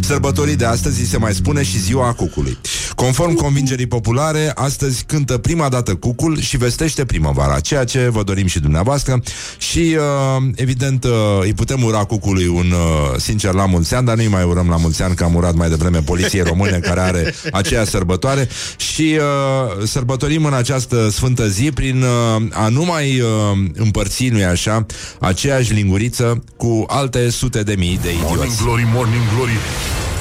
Sărbătorii 0.00 0.56
de 0.56 0.64
astăzi 0.64 1.00
îi 1.00 1.06
se 1.06 1.16
mai 1.16 1.34
spune 1.34 1.62
și 1.62 1.78
ziua 1.78 2.12
cucului. 2.12 2.58
Conform 2.94 3.34
convingerii 3.34 3.86
populare, 3.86 4.52
astăzi 4.54 5.04
cântă 5.04 5.38
prima 5.38 5.68
dată 5.68 5.94
cucul 5.94 6.40
și 6.40 6.56
vestește 6.56 7.04
primăvara, 7.04 7.60
ceea 7.60 7.84
ce 7.84 8.08
vă 8.08 8.22
dorim 8.22 8.46
și 8.46 8.60
dumneavoastră 8.60 9.22
și, 9.58 9.96
uh, 9.96 10.42
evident, 10.54 11.04
uh, 11.04 11.10
îi 11.40 11.52
putem 11.52 11.82
ura 11.82 12.04
cucului 12.04 12.46
un 12.46 12.70
uh, 12.70 13.16
sincer 13.16 13.52
la 13.52 13.66
mulți 13.66 13.94
ani, 13.94 14.06
dar 14.06 14.16
nu-i 14.16 14.28
mai 14.28 14.44
urăm 14.44 14.68
la 14.68 14.76
mulți 14.76 15.02
ani, 15.02 15.14
că 15.14 15.24
am 15.24 15.34
urat 15.34 15.54
mai 15.54 15.68
devreme 15.68 15.98
poliției 15.98 16.42
române 16.42 16.78
care 16.78 17.00
are 17.00 17.34
aceea 17.52 17.84
sărbătoare 17.84 18.48
și 18.76 19.18
uh, 19.18 19.86
sărbătorim 19.86 20.44
în 20.44 20.54
această 20.54 21.07
sfântă 21.10 21.48
zi 21.48 21.70
prin 21.70 22.02
uh, 22.02 22.42
a 22.50 22.68
nu 22.68 22.84
mai 22.84 23.20
uh, 23.20 23.28
împărți, 23.74 24.28
nu-i 24.28 24.44
așa, 24.44 24.86
aceeași 25.20 25.72
linguriță 25.72 26.44
cu 26.56 26.84
alte 26.88 27.30
sute 27.30 27.62
de 27.62 27.74
mii 27.78 27.98
de 28.02 28.10
Morning 28.22 28.42
idioți. 28.42 28.62
Glory, 28.62 28.86
Morning 28.92 29.22
Glory 29.34 29.52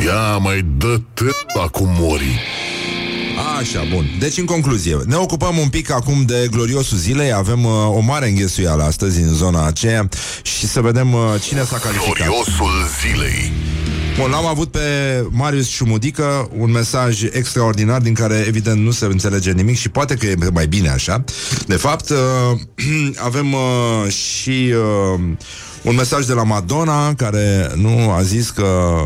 Ia 0.06 0.38
mai 0.38 0.66
dă 0.78 0.98
t- 0.98 1.72
cu 1.72 1.84
mori 2.00 2.40
Așa, 3.60 3.84
bun. 3.94 4.06
Deci, 4.20 4.38
în 4.38 4.46
concluzie, 4.46 4.98
ne 5.06 5.16
ocupăm 5.16 5.58
un 5.58 5.68
pic 5.70 5.92
acum 5.92 6.24
de 6.26 6.48
gloriosul 6.52 6.98
zilei. 6.98 7.34
Avem 7.34 7.66
uh, 7.66 7.72
o 7.88 8.00
mare 8.00 8.28
înghesuială 8.28 8.84
astăzi 8.84 9.22
în 9.22 9.34
zona 9.34 9.66
aceea 9.66 10.10
și 10.42 10.68
să 10.68 10.82
vedem 10.82 11.14
uh, 11.14 11.20
cine 11.42 11.64
s-a 11.64 11.78
calificat. 11.78 12.16
Gloriosul 12.16 12.88
zilei 13.02 13.52
Bun, 14.18 14.30
l-am 14.30 14.46
avut 14.46 14.72
pe 14.72 14.80
Marius 15.30 15.70
Șumudică, 15.70 16.50
un 16.58 16.72
mesaj 16.72 17.24
extraordinar 17.24 18.02
din 18.02 18.14
care 18.14 18.44
evident 18.48 18.84
nu 18.84 18.92
se 18.92 19.06
înțelege 19.06 19.52
nimic 19.52 19.78
și 19.78 19.90
poate 19.90 20.16
că 20.16 20.26
e 20.26 20.36
mai 20.54 20.68
bine 20.68 20.90
așa. 20.90 21.24
De 21.68 21.76
fapt, 21.76 22.10
uh, 22.10 22.60
avem 23.28 23.54
uh, 23.54 24.12
și 24.12 24.74
uh, 24.74 25.20
un 25.82 25.96
mesaj 25.96 26.26
de 26.26 26.34
la 26.34 26.44
Madonna 26.44 27.14
care 27.14 27.72
nu 27.76 28.12
a 28.12 28.22
zis 28.22 28.50
că 28.50 29.00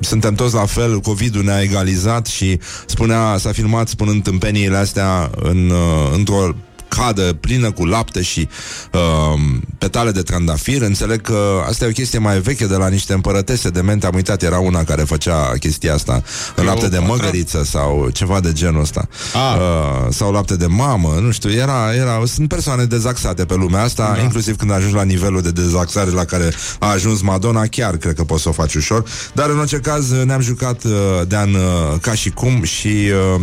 suntem 0.00 0.34
toți 0.34 0.54
la 0.54 0.66
fel, 0.66 1.00
COVID-ul 1.00 1.44
ne-a 1.44 1.60
egalizat 1.60 2.26
și 2.26 2.58
spunea, 2.86 3.36
s-a 3.38 3.52
filmat 3.52 3.88
spunând 3.88 4.22
tâmpeniile 4.22 4.76
astea 4.76 5.30
în, 5.36 5.70
uh, 5.70 6.12
într-o 6.14 6.54
cadă 6.96 7.32
plină 7.40 7.70
cu 7.70 7.84
lapte 7.84 8.22
și 8.22 8.48
uh, 8.92 9.40
petale 9.78 10.10
de 10.10 10.22
trandafir. 10.22 10.82
Înțeleg 10.82 11.20
că 11.20 11.62
asta 11.68 11.84
e 11.84 11.88
o 11.88 11.92
chestie 11.92 12.18
mai 12.18 12.40
veche 12.40 12.66
de 12.66 12.76
la 12.76 12.88
niște 12.88 13.12
împărătese 13.12 13.68
de 13.68 13.80
mente. 13.80 14.06
Am 14.06 14.14
uitat, 14.14 14.42
era 14.42 14.58
una 14.58 14.84
care 14.84 15.02
făcea 15.02 15.52
chestia 15.60 15.94
asta 15.94 16.22
în 16.56 16.64
lapte 16.64 16.88
de 16.88 16.98
măgăriță 16.98 17.64
sau 17.64 18.08
ceva 18.12 18.40
de 18.40 18.52
genul 18.52 18.80
ăsta. 18.80 19.08
Ah. 19.34 19.56
Uh, 19.56 20.06
sau 20.10 20.32
lapte 20.32 20.56
de 20.56 20.66
mamă, 20.66 21.18
nu 21.20 21.30
știu. 21.30 21.52
Era, 21.52 21.94
era, 21.94 22.22
sunt 22.26 22.48
persoane 22.48 22.84
dezaxate 22.84 23.44
pe 23.44 23.54
lumea 23.54 23.82
asta, 23.82 24.12
da. 24.16 24.22
inclusiv 24.22 24.56
când 24.56 24.70
ajungi 24.70 24.94
la 24.94 25.02
nivelul 25.02 25.42
de 25.42 25.50
dezaxare 25.50 26.10
la 26.10 26.24
care 26.24 26.52
a 26.78 26.90
ajuns 26.90 27.20
Madonna, 27.20 27.66
chiar 27.66 27.96
cred 27.96 28.14
că 28.14 28.24
poți 28.24 28.42
să 28.42 28.48
o 28.48 28.52
faci 28.52 28.74
ușor. 28.74 29.04
Dar 29.32 29.50
în 29.50 29.58
orice 29.58 29.76
caz 29.76 30.10
ne-am 30.24 30.40
jucat 30.40 30.84
uh, 30.84 30.92
de 31.26 31.36
an 31.36 31.54
uh, 31.54 31.60
ca 32.00 32.14
și 32.14 32.30
cum 32.30 32.62
și 32.62 33.10
uh, 33.36 33.40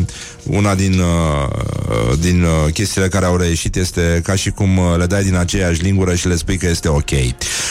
una 0.50 0.76
din, 0.76 1.00
uh, 1.00 2.18
din 2.20 2.44
uh, 2.44 2.74
chestiile 2.74 3.08
care 3.08 3.26
au 3.26 3.38
reieșit 3.38 3.76
este 3.76 4.22
ca 4.24 4.36
și 4.36 4.50
cum 4.50 4.78
uh, 4.78 4.84
le 4.98 5.06
dai 5.06 5.24
din 5.24 5.36
aceeași 5.36 5.82
lingură 5.82 6.16
și 6.16 6.28
le 6.28 6.36
spui 6.36 6.58
că 6.58 6.68
este 6.68 6.88
ok. 6.88 7.10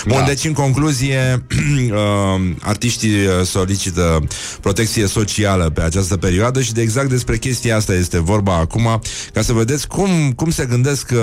Bun, 0.06 0.18
Da. 0.18 0.24
deci 0.26 0.44
în 0.44 0.52
concluzie, 0.52 1.46
uh, 1.90 2.40
artiștii 2.60 3.26
uh, 3.26 3.44
solicită 3.44 4.20
protecție 4.60 5.06
socială 5.06 5.70
pe 5.70 5.82
această 5.82 6.16
perioadă 6.16 6.60
și 6.62 6.72
de 6.72 6.80
exact 6.80 7.08
despre 7.08 7.36
chestia 7.36 7.76
asta 7.76 7.94
este 7.94 8.20
vorba 8.20 8.54
acum, 8.56 9.00
ca 9.32 9.42
să 9.42 9.52
vedeți 9.52 9.86
cum, 9.88 10.32
cum 10.36 10.50
se 10.50 10.64
gândesc 10.64 11.10
uh, 11.12 11.18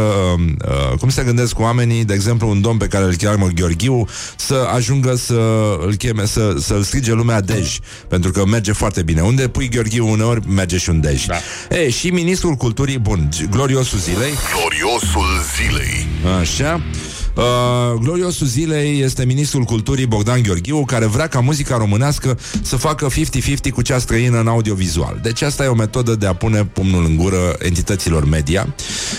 uh, 0.65 0.97
cum 0.99 1.09
se 1.09 1.23
gândesc 1.23 1.59
oamenii, 1.59 2.05
de 2.05 2.13
exemplu, 2.13 2.49
un 2.49 2.61
domn 2.61 2.77
pe 2.77 2.87
care 2.87 3.05
îl 3.05 3.15
cheamă 3.15 3.47
Gheorghiu, 3.55 4.07
să 4.35 4.67
ajungă 4.75 5.15
să 5.15 5.39
îl 5.85 5.95
cheme, 5.95 6.25
să, 6.25 6.55
să-l 6.59 6.83
strige 6.83 7.13
lumea 7.13 7.41
Dej, 7.41 7.77
pentru 8.07 8.31
că 8.31 8.45
merge 8.45 8.71
foarte 8.71 9.01
bine. 9.03 9.21
Unde 9.21 9.47
pui 9.47 9.69
Gheorghiu 9.69 10.09
uneori, 10.09 10.47
merge 10.47 10.77
și 10.77 10.89
un 10.89 11.01
Dej. 11.01 11.25
Da. 11.25 11.35
E, 11.69 11.89
și 11.89 12.09
ministrul 12.09 12.55
culturii, 12.55 12.97
bun, 12.97 13.29
gloriosul 13.49 13.99
zilei, 13.99 14.33
Gloriosul 14.59 15.41
zilei 15.55 16.07
Așa. 16.39 16.81
Uh, 17.35 17.99
gloriosul 17.99 18.47
zilei 18.47 19.01
este 19.01 19.25
ministrul 19.25 19.63
culturii 19.63 20.05
Bogdan 20.05 20.41
Gheorghiu 20.41 20.85
care 20.85 21.05
vrea 21.05 21.27
ca 21.27 21.39
muzica 21.39 21.77
românească 21.77 22.39
să 22.61 22.75
facă 22.75 23.07
50-50 23.07 23.71
cu 23.73 23.81
cea 23.81 23.97
străină 23.97 24.39
în 24.39 24.47
audiovizual. 24.47 25.19
Deci 25.21 25.41
asta 25.41 25.63
e 25.63 25.67
o 25.67 25.73
metodă 25.75 26.15
de 26.15 26.25
a 26.25 26.33
pune 26.33 26.65
pumnul 26.65 27.05
în 27.05 27.15
gură 27.15 27.55
entităților 27.59 28.25
media. 28.25 28.75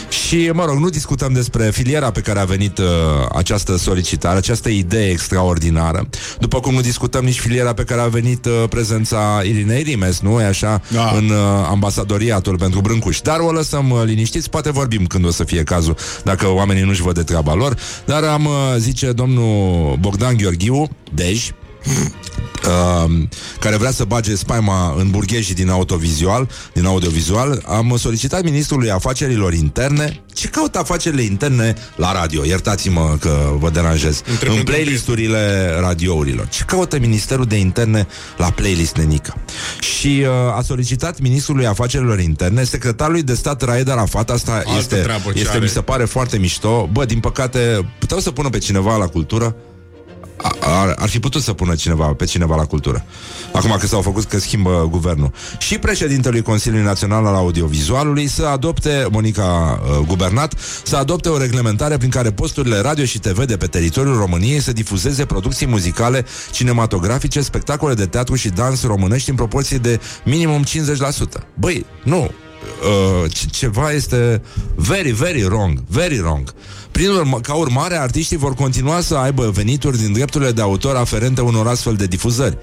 Și, 0.09 0.51
mă 0.53 0.65
rog, 0.65 0.79
nu 0.79 0.89
discutăm 0.89 1.33
despre 1.33 1.71
filiera 1.71 2.11
pe 2.11 2.21
care 2.21 2.39
a 2.39 2.45
venit 2.45 2.79
uh, 2.79 2.87
această 3.35 3.77
solicitare, 3.77 4.37
această 4.37 4.69
idee 4.69 5.11
extraordinară. 5.11 6.09
După 6.39 6.61
cum 6.61 6.75
nu 6.75 6.81
discutăm 6.81 7.25
nici 7.25 7.41
filiera 7.41 7.73
pe 7.73 7.85
care 7.85 8.01
a 8.01 8.07
venit 8.07 8.45
uh, 8.45 8.65
prezența 8.69 9.41
Irinei 9.45 9.83
Rimes, 9.83 10.21
nu 10.21 10.41
e 10.41 10.45
așa? 10.45 10.81
Da. 10.89 11.13
În 11.17 11.29
uh, 11.29 11.37
ambasadoriatul 11.71 12.59
pentru 12.59 12.81
Brâncuș. 12.81 13.21
Dar 13.21 13.39
o 13.39 13.53
lăsăm 13.53 13.91
uh, 13.91 14.03
liniștiți, 14.05 14.51
poate 14.51 14.71
vorbim 14.71 15.07
când 15.07 15.27
o 15.27 15.31
să 15.31 15.45
fie 15.45 15.63
cazul, 15.63 15.97
dacă 16.25 16.49
oamenii 16.49 16.83
nu-și 16.83 17.03
văd 17.03 17.15
de 17.15 17.23
treaba 17.23 17.55
lor. 17.55 17.77
Dar 18.07 18.25
am, 18.25 18.47
uh, 18.47 18.53
zice 18.79 19.13
domnul 19.13 19.97
Bogdan 19.97 20.37
Gheorghiu, 20.37 20.89
Dej, 21.13 21.53
uh, 21.85 23.27
care 23.59 23.77
vrea 23.77 23.91
să 23.91 24.05
bage 24.05 24.35
spaima 24.35 24.95
în 24.99 25.11
burghejii 25.11 25.55
din 25.55 25.69
autovizual, 25.71 26.51
din 26.73 26.85
audiovizual, 26.85 27.63
am 27.67 27.97
solicitat 27.97 28.43
ministrului 28.43 28.91
afacerilor 28.91 29.53
interne 29.53 30.25
ce 30.35 30.49
caută 30.49 30.79
afacerile 30.79 31.23
interne 31.23 31.75
la 31.97 32.13
radio. 32.13 32.45
Iertați-mă 32.45 33.17
că 33.21 33.53
vă 33.59 33.71
deranjez. 33.71 34.23
Întreb 34.31 34.51
în 34.51 34.57
pentru 34.57 34.73
playlisturile 34.73 35.75
radiourilor. 35.81 36.49
Ce 36.49 36.65
caută 36.65 36.99
Ministerul 36.99 37.45
de 37.45 37.57
Interne 37.57 38.07
la 38.37 38.51
playlist 38.51 38.97
Nenica? 38.97 39.37
Și 39.81 40.25
uh, 40.27 40.57
a 40.57 40.63
solicitat 40.63 41.21
ministrului 41.21 41.67
afacerilor 41.67 42.21
interne, 42.21 42.65
secretarului 42.65 43.23
de 43.23 43.35
stat 43.35 43.63
Raed 43.63 43.89
Arafat, 43.89 44.31
asta 44.31 44.53
Altă 44.53 44.71
este, 44.79 44.97
treabă 44.97 45.33
ce 45.33 45.39
este 45.39 45.51
are. 45.51 45.59
mi 45.59 45.69
se 45.69 45.81
pare 45.81 46.05
foarte 46.05 46.39
mișto. 46.39 46.89
Bă, 46.93 47.05
din 47.05 47.21
păcate, 47.21 47.89
puteau 47.99 48.21
să 48.21 48.31
pună 48.31 48.49
pe 48.49 48.59
cineva 48.59 48.97
la 48.97 49.07
cultură 49.07 49.57
ar, 50.61 50.95
ar 50.99 51.09
fi 51.09 51.21
putut 51.21 51.43
să 51.43 51.53
pună 51.53 51.75
cineva 51.75 52.07
pe 52.07 52.25
cineva 52.25 52.57
la 52.57 52.65
cultură. 52.65 53.05
Acum 53.53 53.77
că 53.81 53.87
s-au 53.87 54.01
făcut 54.01 54.25
că 54.25 54.39
schimbă 54.39 54.89
guvernul. 54.91 55.33
Și 55.59 55.79
președintelui 55.79 56.43
Consiliului 56.43 56.87
Național 56.87 57.27
al 57.27 57.35
Audiovizualului 57.35 58.27
să 58.27 58.47
adopte, 58.47 59.07
Monica 59.11 59.81
uh, 59.83 60.07
Gubernat, 60.07 60.55
să 60.85 60.97
adopte 60.97 61.29
o 61.29 61.39
reglementare 61.39 61.97
prin 61.97 62.11
care 62.11 62.31
posturile 62.31 62.81
radio 62.81 63.05
și 63.05 63.19
TV 63.19 63.45
de 63.45 63.57
pe 63.57 63.67
teritoriul 63.67 64.17
României 64.17 64.61
să 64.61 64.73
difuzeze 64.73 65.25
producții 65.25 65.67
muzicale, 65.67 66.25
cinematografice, 66.53 67.41
spectacole 67.41 67.95
de 67.95 68.07
teatru 68.07 68.35
și 68.35 68.49
dans 68.49 68.83
românești 68.85 69.31
în 69.31 69.37
proporție 69.37 69.79
de 69.79 70.01
minimum 70.25 70.65
50%. 70.65 70.69
Băi, 71.55 71.87
nu, 72.05 72.31
uh, 73.25 73.31
ceva 73.51 73.93
este 73.93 74.43
very, 74.75 75.11
very 75.11 75.43
wrong, 75.43 75.83
very 75.89 76.19
wrong. 76.19 76.55
Prin 76.91 77.09
urmă, 77.09 77.41
ca 77.41 77.55
urmare, 77.55 77.97
artiștii 77.97 78.37
vor 78.37 78.55
continua 78.55 79.01
să 79.01 79.15
aibă 79.15 79.51
venituri 79.51 79.99
din 79.99 80.13
drepturile 80.13 80.53
de 80.53 80.61
autor 80.61 80.97
aferente 80.97 81.41
unor 81.41 81.67
astfel 81.67 81.95
de 81.95 82.07
difuzări. 82.07 82.59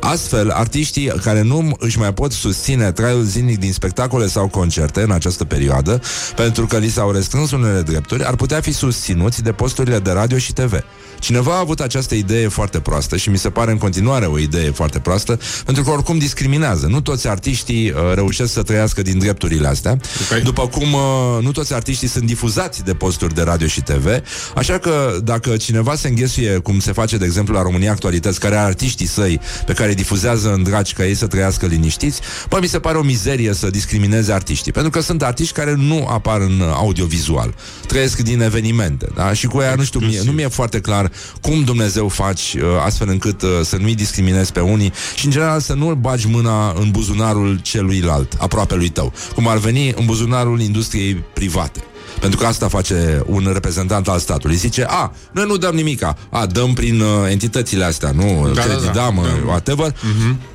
Astfel, 0.00 0.50
artiștii 0.50 1.06
care 1.22 1.42
nu 1.42 1.76
își 1.78 1.98
mai 1.98 2.12
pot 2.12 2.32
susține 2.32 2.92
traiul 2.92 3.22
zilnic 3.22 3.58
din 3.58 3.72
spectacole 3.72 4.26
sau 4.26 4.48
concerte 4.48 5.00
în 5.02 5.10
această 5.10 5.44
perioadă, 5.44 6.00
pentru 6.36 6.66
că 6.66 6.78
li 6.78 6.88
s-au 6.88 7.10
restrâns 7.10 7.50
unele 7.50 7.80
drepturi, 7.80 8.24
ar 8.24 8.34
putea 8.34 8.60
fi 8.60 8.72
susținuți 8.72 9.42
de 9.42 9.52
posturile 9.52 9.98
de 9.98 10.10
radio 10.10 10.38
și 10.38 10.52
TV. 10.52 10.72
Cineva 11.22 11.52
a 11.54 11.58
avut 11.58 11.80
această 11.80 12.14
idee 12.14 12.48
foarte 12.48 12.80
proastă 12.80 13.16
și 13.16 13.30
mi 13.30 13.38
se 13.38 13.50
pare 13.50 13.70
în 13.70 13.78
continuare 13.78 14.26
o 14.26 14.38
idee 14.38 14.70
foarte 14.70 14.98
proastă, 14.98 15.38
pentru 15.64 15.82
că 15.82 15.90
oricum 15.90 16.18
discriminează. 16.18 16.86
Nu 16.86 17.00
toți 17.00 17.28
artiștii 17.28 17.90
uh, 17.90 17.96
reușesc 18.14 18.52
să 18.52 18.62
trăiască 18.62 19.02
din 19.02 19.18
drepturile 19.18 19.68
astea, 19.68 19.98
okay. 20.26 20.40
după 20.40 20.68
cum 20.68 20.92
uh, 20.92 21.00
nu 21.40 21.52
toți 21.52 21.74
artiștii 21.74 22.08
sunt 22.08 22.24
difuzați 22.24 22.84
de 22.84 22.94
posturi 22.94 23.34
de 23.34 23.42
radio 23.42 23.66
și 23.66 23.80
TV, 23.80 24.06
așa 24.54 24.78
că 24.78 25.16
dacă 25.24 25.56
cineva 25.56 25.94
se 25.94 26.08
înghesuie, 26.08 26.58
cum 26.58 26.80
se 26.80 26.92
face, 26.92 27.16
de 27.16 27.24
exemplu, 27.24 27.54
la 27.54 27.62
România 27.62 27.90
Actualități, 27.90 28.40
care 28.40 28.56
are 28.56 28.66
artiștii 28.66 29.06
săi 29.06 29.40
pe 29.66 29.72
care 29.72 29.94
difuzează 29.94 30.52
în 30.52 30.62
dragi 30.62 30.94
ca 30.94 31.06
ei 31.06 31.14
să 31.14 31.26
trăiască 31.26 31.66
liniștiți, 31.66 32.20
păi 32.48 32.60
mi 32.60 32.68
se 32.68 32.78
pare 32.78 32.98
o 32.98 33.02
mizerie 33.02 33.54
să 33.54 33.70
discrimineze 33.70 34.32
artiștii, 34.32 34.72
pentru 34.72 34.90
că 34.90 35.00
sunt 35.00 35.22
artiști 35.22 35.54
care 35.54 35.74
nu 35.74 36.06
apar 36.06 36.40
în 36.40 36.62
audiovizual, 36.74 37.54
trăiesc 37.86 38.18
din 38.18 38.40
evenimente, 38.40 39.08
da? 39.14 39.32
Și 39.32 39.46
cu 39.46 39.60
ea, 39.60 39.74
nu 39.74 39.84
știu, 39.84 40.00
mie, 40.00 40.20
nu 40.24 40.32
mi-e 40.32 40.48
foarte 40.48 40.80
clar 40.80 41.10
cum 41.40 41.62
Dumnezeu 41.64 42.08
faci 42.08 42.54
uh, 42.54 42.62
astfel 42.84 43.08
încât 43.08 43.42
uh, 43.42 43.48
să 43.62 43.76
nu-i 43.76 43.94
discriminezi 43.94 44.52
pe 44.52 44.60
unii 44.60 44.92
și, 45.14 45.24
în 45.24 45.30
general, 45.30 45.60
să 45.60 45.74
nu 45.74 45.94
bagi 45.94 46.26
mâna 46.26 46.70
în 46.70 46.90
buzunarul 46.90 47.58
celuilalt, 47.62 48.36
aproape 48.38 48.74
lui 48.74 48.88
tău, 48.88 49.12
cum 49.34 49.48
ar 49.48 49.56
veni 49.56 49.94
în 49.96 50.04
buzunarul 50.04 50.60
industriei 50.60 51.14
private. 51.14 51.84
Pentru 52.20 52.38
că 52.38 52.46
asta 52.46 52.68
face 52.68 53.22
un 53.26 53.50
reprezentant 53.52 54.08
al 54.08 54.18
statului. 54.18 54.56
Zice, 54.56 54.84
a, 54.88 55.12
noi 55.32 55.44
nu 55.46 55.56
dăm 55.56 55.74
nimica, 55.74 56.16
a, 56.30 56.46
dăm 56.46 56.72
prin 56.72 57.00
uh, 57.00 57.30
entitățile 57.30 57.84
astea, 57.84 58.10
nu? 58.10 58.50
Da, 58.54 58.62
Credit, 58.62 58.84
da, 58.84 58.86
da. 58.86 58.92
Dam, 58.92 59.20
da. 59.22 59.46
whatever. 59.46 59.90
Uh-huh. 59.90 60.51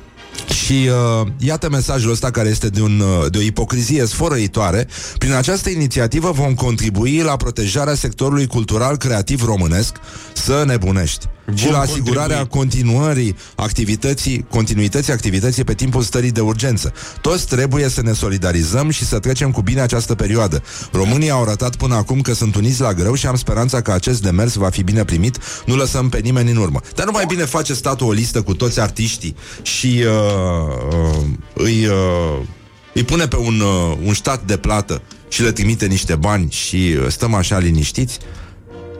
Și 0.64 0.88
uh, 1.22 1.26
iată 1.38 1.68
mesajul 1.68 2.10
ăsta 2.10 2.30
care 2.30 2.48
este 2.48 2.68
de, 2.68 2.82
un, 2.82 3.00
uh, 3.00 3.30
de 3.30 3.38
o 3.38 3.40
ipocrizie 3.40 4.06
sfărăitoare. 4.06 4.88
Prin 5.18 5.32
această 5.32 5.70
inițiativă 5.70 6.30
vom 6.30 6.54
contribui 6.54 7.22
la 7.22 7.36
protejarea 7.36 7.94
sectorului 7.94 8.46
cultural 8.46 8.96
creativ 8.96 9.44
românesc 9.44 9.96
să 10.32 10.64
nebunești 10.66 11.26
și 11.54 11.70
la 11.70 11.78
asigurarea 11.78 12.46
continuării 12.46 13.36
activității, 13.54 14.46
continuității 14.50 15.12
activității 15.12 15.64
pe 15.64 15.74
timpul 15.74 16.02
stării 16.02 16.30
de 16.30 16.40
urgență. 16.40 16.92
Toți 17.20 17.46
trebuie 17.46 17.88
să 17.88 18.02
ne 18.02 18.12
solidarizăm 18.12 18.90
și 18.90 19.04
să 19.04 19.18
trecem 19.18 19.50
cu 19.50 19.62
bine 19.62 19.80
această 19.80 20.14
perioadă. 20.14 20.62
Românii 20.92 21.30
au 21.30 21.42
arătat 21.42 21.76
până 21.76 21.94
acum 21.94 22.20
că 22.20 22.34
sunt 22.34 22.54
uniți 22.54 22.80
la 22.80 22.92
greu 22.92 23.14
și 23.14 23.26
am 23.26 23.36
speranța 23.36 23.80
că 23.80 23.92
acest 23.92 24.22
demers 24.22 24.54
va 24.54 24.68
fi 24.68 24.82
bine 24.82 25.04
primit. 25.04 25.38
Nu 25.66 25.76
lăsăm 25.76 26.08
pe 26.08 26.18
nimeni 26.18 26.50
în 26.50 26.56
urmă. 26.56 26.80
Dar 26.94 27.06
nu 27.06 27.12
mai 27.12 27.24
bine 27.26 27.44
face 27.44 27.74
statul 27.74 28.06
o 28.06 28.12
listă 28.12 28.42
cu 28.42 28.54
toți 28.54 28.80
artiștii 28.80 29.36
și 29.62 30.04
uh, 30.06 31.14
uh, 31.14 31.24
îi, 31.54 31.86
uh, 31.86 32.46
îi 32.94 33.04
pune 33.04 33.28
pe 33.28 33.36
un, 33.36 33.60
uh, 33.60 33.96
un 34.04 34.14
stat 34.14 34.42
de 34.44 34.56
plată 34.56 35.02
și 35.28 35.42
le 35.42 35.52
trimite 35.52 35.86
niște 35.86 36.14
bani 36.14 36.50
și 36.50 36.96
uh, 36.98 37.06
stăm 37.08 37.34
așa 37.34 37.58
liniștiți? 37.58 38.18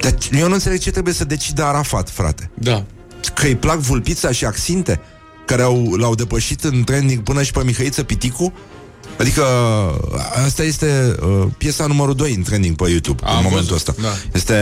Dar 0.00 0.14
eu 0.32 0.48
nu 0.48 0.54
înțeleg 0.54 0.78
ce 0.78 0.90
trebuie 0.90 1.14
să 1.14 1.24
decide 1.24 1.62
Arafat, 1.62 2.10
frate. 2.10 2.50
Da. 2.54 2.84
Că 3.34 3.46
îi 3.46 3.56
plac 3.56 3.78
vulpița 3.78 4.32
și 4.32 4.44
axinte, 4.44 5.00
care 5.46 5.62
au, 5.62 5.94
l-au 5.94 6.14
depășit 6.14 6.64
în 6.64 6.84
trending 6.84 7.22
până 7.22 7.42
și 7.42 7.52
pe 7.52 7.64
Mihăiță 7.64 8.02
Piticu? 8.02 8.52
Adică 9.18 9.42
asta 10.46 10.62
este 10.62 11.16
uh, 11.22 11.46
piesa 11.58 11.86
numărul 11.86 12.14
2 12.14 12.34
în 12.34 12.42
trending 12.42 12.76
pe 12.76 12.88
YouTube 12.88 13.22
Am 13.24 13.36
în 13.36 13.42
momentul 13.42 13.74
văzut, 13.74 13.88
ăsta. 13.88 14.02
Da. 14.02 14.08
Este, 14.32 14.54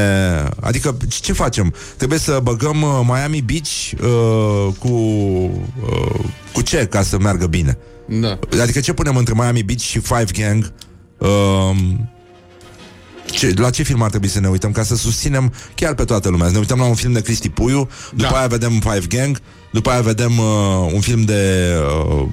adică 0.60 0.96
ce 1.20 1.32
facem? 1.32 1.74
Trebuie 1.96 2.18
să 2.18 2.40
băgăm 2.42 2.82
uh, 2.82 3.00
Miami 3.04 3.42
Beach 3.42 3.68
uh, 4.02 4.74
cu 4.78 4.88
uh, 4.88 6.24
cu 6.52 6.60
ce 6.60 6.86
ca 6.86 7.02
să 7.02 7.18
meargă 7.18 7.46
bine? 7.46 7.78
Da. 8.08 8.38
Adică 8.60 8.80
ce 8.80 8.92
punem 8.92 9.16
între 9.16 9.34
Miami 9.36 9.62
Beach 9.62 9.80
și 9.80 9.98
Five 9.98 10.30
Gang? 10.32 10.72
Uh, 11.18 11.76
ce, 13.30 13.54
la 13.56 13.70
ce 13.70 13.82
film 13.82 14.02
ar 14.02 14.08
trebui 14.08 14.28
să 14.28 14.40
ne 14.40 14.48
uităm 14.48 14.72
ca 14.72 14.82
să 14.82 14.96
susținem 14.96 15.52
chiar 15.74 15.94
pe 15.94 16.04
toată 16.04 16.28
lumea? 16.28 16.46
Să 16.46 16.52
ne 16.52 16.58
uităm 16.58 16.78
la 16.78 16.84
un 16.84 16.94
film 16.94 17.12
de 17.12 17.20
Cristi 17.20 17.48
Puiu, 17.48 17.88
după 18.14 18.28
da. 18.30 18.38
aia 18.38 18.46
vedem 18.46 18.70
Five 18.70 19.06
Gang, 19.08 19.40
după 19.70 19.90
aia 19.90 20.00
vedem 20.00 20.38
uh, 20.38 20.92
un 20.92 21.00
film 21.00 21.22
de... 21.22 21.72
Uh, 22.10 22.26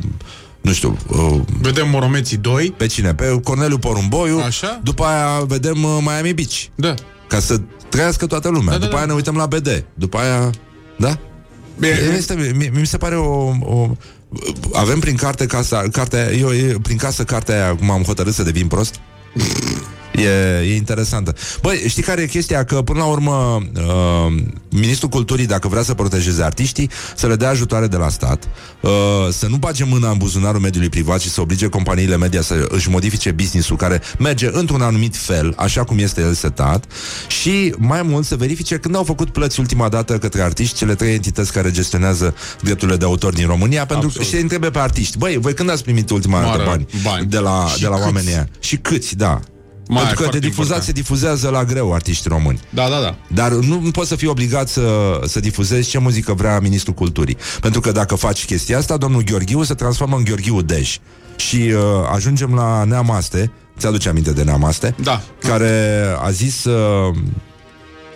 nu 0.61 0.73
știu... 0.73 0.97
Uh, 1.07 1.41
vedem 1.61 1.89
Moromeții 1.89 2.37
2. 2.37 2.73
Pe 2.77 2.85
cine? 2.85 3.13
Pe 3.13 3.39
Corneliu 3.43 3.77
Porumboiu. 3.77 4.39
Așa. 4.39 4.79
După 4.83 5.03
aia 5.03 5.43
vedem 5.47 5.83
uh, 5.83 5.97
Miami 6.01 6.33
Beach. 6.33 6.63
Da. 6.75 6.93
Ca 7.27 7.39
să 7.39 7.61
trăiască 7.89 8.25
toată 8.25 8.49
lumea. 8.49 8.71
Da, 8.71 8.77
da, 8.77 8.77
după 8.77 8.91
da. 8.91 8.97
aia 8.97 9.05
ne 9.05 9.13
uităm 9.13 9.35
la 9.35 9.45
BD. 9.45 9.85
După 9.93 10.17
aia... 10.17 10.49
Da? 10.97 11.19
Bine. 11.79 11.99
Este, 12.17 12.53
mi, 12.55 12.71
mi 12.79 12.87
se 12.87 12.97
pare 12.97 13.15
o, 13.15 13.51
o 13.59 13.95
avem 14.73 14.99
prin 14.99 15.15
carte 15.15 15.45
casa, 15.45 15.83
cartea, 15.91 16.31
eu 16.31 16.79
prin 16.79 16.97
casă 16.97 17.23
cartea 17.23 17.55
aia, 17.55 17.75
cum 17.75 17.89
am 17.89 18.03
hotărât 18.03 18.33
să 18.33 18.43
devin 18.43 18.67
prost. 18.67 18.95
E, 20.15 20.59
e 20.59 20.75
interesantă. 20.75 21.35
Băi, 21.61 21.83
știi 21.87 22.03
care 22.03 22.21
e 22.21 22.25
chestia? 22.25 22.63
Că 22.63 22.81
până 22.81 22.99
la 22.99 23.05
urmă 23.05 23.61
uh, 23.75 24.33
Ministrul 24.69 25.09
Culturii, 25.09 25.45
dacă 25.45 25.67
vrea 25.67 25.83
să 25.83 25.93
protejeze 25.93 26.43
artiștii, 26.43 26.89
să 27.15 27.27
le 27.27 27.35
dea 27.35 27.49
ajutoare 27.49 27.87
de 27.87 27.97
la 27.97 28.09
stat, 28.09 28.47
uh, 28.81 28.91
să 29.31 29.47
nu 29.47 29.55
bage 29.55 29.83
mâna 29.83 30.09
în 30.09 30.17
buzunarul 30.17 30.59
mediului 30.59 30.89
privat 30.89 31.21
și 31.21 31.29
să 31.29 31.41
oblige 31.41 31.67
companiile 31.67 32.17
media 32.17 32.41
să 32.41 32.67
își 32.69 32.89
modifice 32.89 33.31
businessul 33.31 33.75
care 33.75 34.01
merge 34.19 34.49
într-un 34.51 34.81
anumit 34.81 35.15
fel, 35.15 35.53
așa 35.57 35.83
cum 35.83 35.97
este 35.97 36.21
el 36.21 36.33
setat, 36.33 36.85
și 37.27 37.73
mai 37.77 38.01
mult 38.01 38.25
să 38.25 38.35
verifice 38.35 38.77
când 38.77 38.95
au 38.95 39.03
făcut 39.03 39.29
plăți 39.29 39.59
ultima 39.59 39.89
dată 39.89 40.17
către 40.17 40.41
artiști 40.41 40.77
cele 40.77 40.95
trei 40.95 41.13
entități 41.13 41.51
care 41.51 41.71
gestionează 41.71 42.35
drepturile 42.61 42.97
de 42.97 43.05
autor 43.05 43.33
din 43.33 43.47
România, 43.47 43.85
pentru 43.85 44.09
că 44.17 44.23
și 44.23 44.35
întrebe 44.35 44.69
pe 44.69 44.79
artiști, 44.79 45.17
băi, 45.17 45.37
voi 45.37 45.53
când 45.53 45.69
ați 45.69 45.83
primit 45.83 46.09
ultima 46.09 46.41
dată 46.41 46.63
bani, 46.65 46.87
bani 47.03 47.25
de 47.25 47.37
la, 47.37 47.65
de 47.79 47.87
la 47.87 47.97
oamenii 47.97 48.33
aia? 48.33 48.47
Și 48.59 48.77
câți, 48.77 49.15
da. 49.15 49.39
Mai 49.93 50.03
Pentru 50.03 50.23
că 50.23 50.29
de 50.29 50.39
difuzat 50.39 50.61
important. 50.61 50.83
se 50.83 50.91
difuzează 50.91 51.49
la 51.49 51.63
greu 51.63 51.93
artiști 51.93 52.27
români. 52.27 52.59
Da, 52.69 52.89
da, 52.89 52.99
da. 52.99 53.15
Dar 53.27 53.51
nu, 53.51 53.79
nu 53.79 53.91
poți 53.91 54.07
să 54.07 54.15
fii 54.15 54.27
obligat 54.27 54.69
să, 54.69 55.19
să 55.25 55.39
difuzezi 55.39 55.89
ce 55.89 55.97
muzică 55.97 56.33
vrea 56.33 56.59
Ministrul 56.59 56.93
Culturii. 56.93 57.37
Pentru 57.61 57.81
că 57.81 57.91
dacă 57.91 58.15
faci 58.15 58.45
chestia 58.45 58.77
asta, 58.77 58.97
domnul 58.97 59.23
Gheorghiu 59.23 59.63
se 59.63 59.73
transformă 59.73 60.15
în 60.17 60.23
Gheorghiu 60.23 60.61
Dej. 60.61 60.97
Și 61.35 61.57
uh, 61.57 61.81
ajungem 62.13 62.53
la 62.53 62.83
Neamaste, 62.83 63.51
ți-aduce 63.79 64.09
aminte 64.09 64.31
de 64.31 64.43
Neamaste? 64.43 64.95
Da. 65.03 65.21
Care 65.39 66.03
a 66.23 66.29
zis 66.29 66.63
uh, 66.63 67.15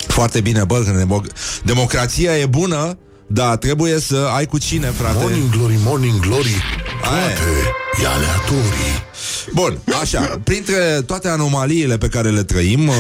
foarte 0.08 0.42
bine, 0.42 0.64
bă, 0.64 0.84
că 0.84 1.22
democrația 1.64 2.38
e 2.38 2.46
bună, 2.46 2.98
da, 3.28 3.56
trebuie 3.56 4.00
să 4.00 4.30
ai 4.36 4.46
cu 4.46 4.58
cine, 4.58 4.88
frate. 4.88 5.18
Morning 5.20 5.50
glory, 5.50 5.76
morning 5.84 6.20
glory, 6.20 6.64
toate 7.02 7.42
e 8.04 8.08
aleatorii. 8.08 9.06
Bun, 9.54 9.80
așa, 10.02 10.40
printre 10.44 11.02
toate 11.06 11.28
anomaliile 11.28 11.98
pe 11.98 12.08
care 12.08 12.30
le 12.30 12.44
trăim 12.44 12.88
uh, 12.88 12.96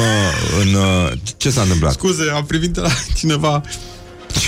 în... 0.61 0.73
Uh, 0.73 1.11
ce 1.37 1.49
s-a 1.49 1.61
întâmplat? 1.61 1.91
Scuze, 1.91 2.23
am 2.33 2.45
privit 2.45 2.75
la 2.75 2.89
cineva. 3.15 3.61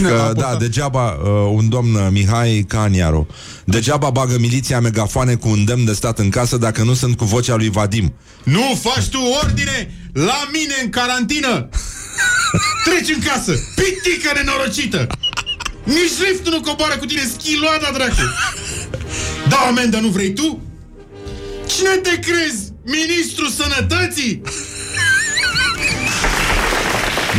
Că, 0.01 0.33
da, 0.35 0.55
degeaba 0.59 1.11
uh, 1.11 1.29
un 1.53 1.69
domn 1.69 1.95
uh, 1.95 2.07
Mihai 2.11 2.65
Caniaru. 2.67 3.27
Degeaba 3.65 4.09
bagă 4.09 4.37
miliția 4.39 4.79
megafoane 4.79 5.35
cu 5.35 5.49
un 5.49 5.65
demn 5.65 5.85
de 5.85 5.93
stat 5.93 6.19
în 6.19 6.29
casă 6.29 6.57
Dacă 6.57 6.83
nu 6.83 6.93
sunt 6.93 7.17
cu 7.17 7.25
vocea 7.25 7.55
lui 7.55 7.69
Vadim. 7.69 8.13
Nu 8.43 8.79
faci 8.81 9.07
tu 9.07 9.19
ordine 9.43 9.95
la 10.13 10.47
mine 10.51 10.73
în 10.83 10.89
carantină. 10.89 11.69
Treci 12.85 13.15
în 13.15 13.21
casă 13.21 13.51
Pitică 13.75 14.31
nenorocită 14.35 15.07
Nici 15.95 16.17
liftul 16.27 16.51
nu 16.51 16.61
coboară 16.61 16.97
cu 16.97 17.05
tine 17.05 17.21
Schiloada, 17.33 17.89
dracu 17.93 18.15
Da, 19.47 19.57
amendă, 19.57 19.97
nu 19.97 20.07
vrei 20.07 20.33
tu? 20.33 20.61
Cine 21.67 21.89
te 21.89 22.19
crezi? 22.19 22.61
Ministrul 22.85 23.49
Sănătății? 23.49 24.41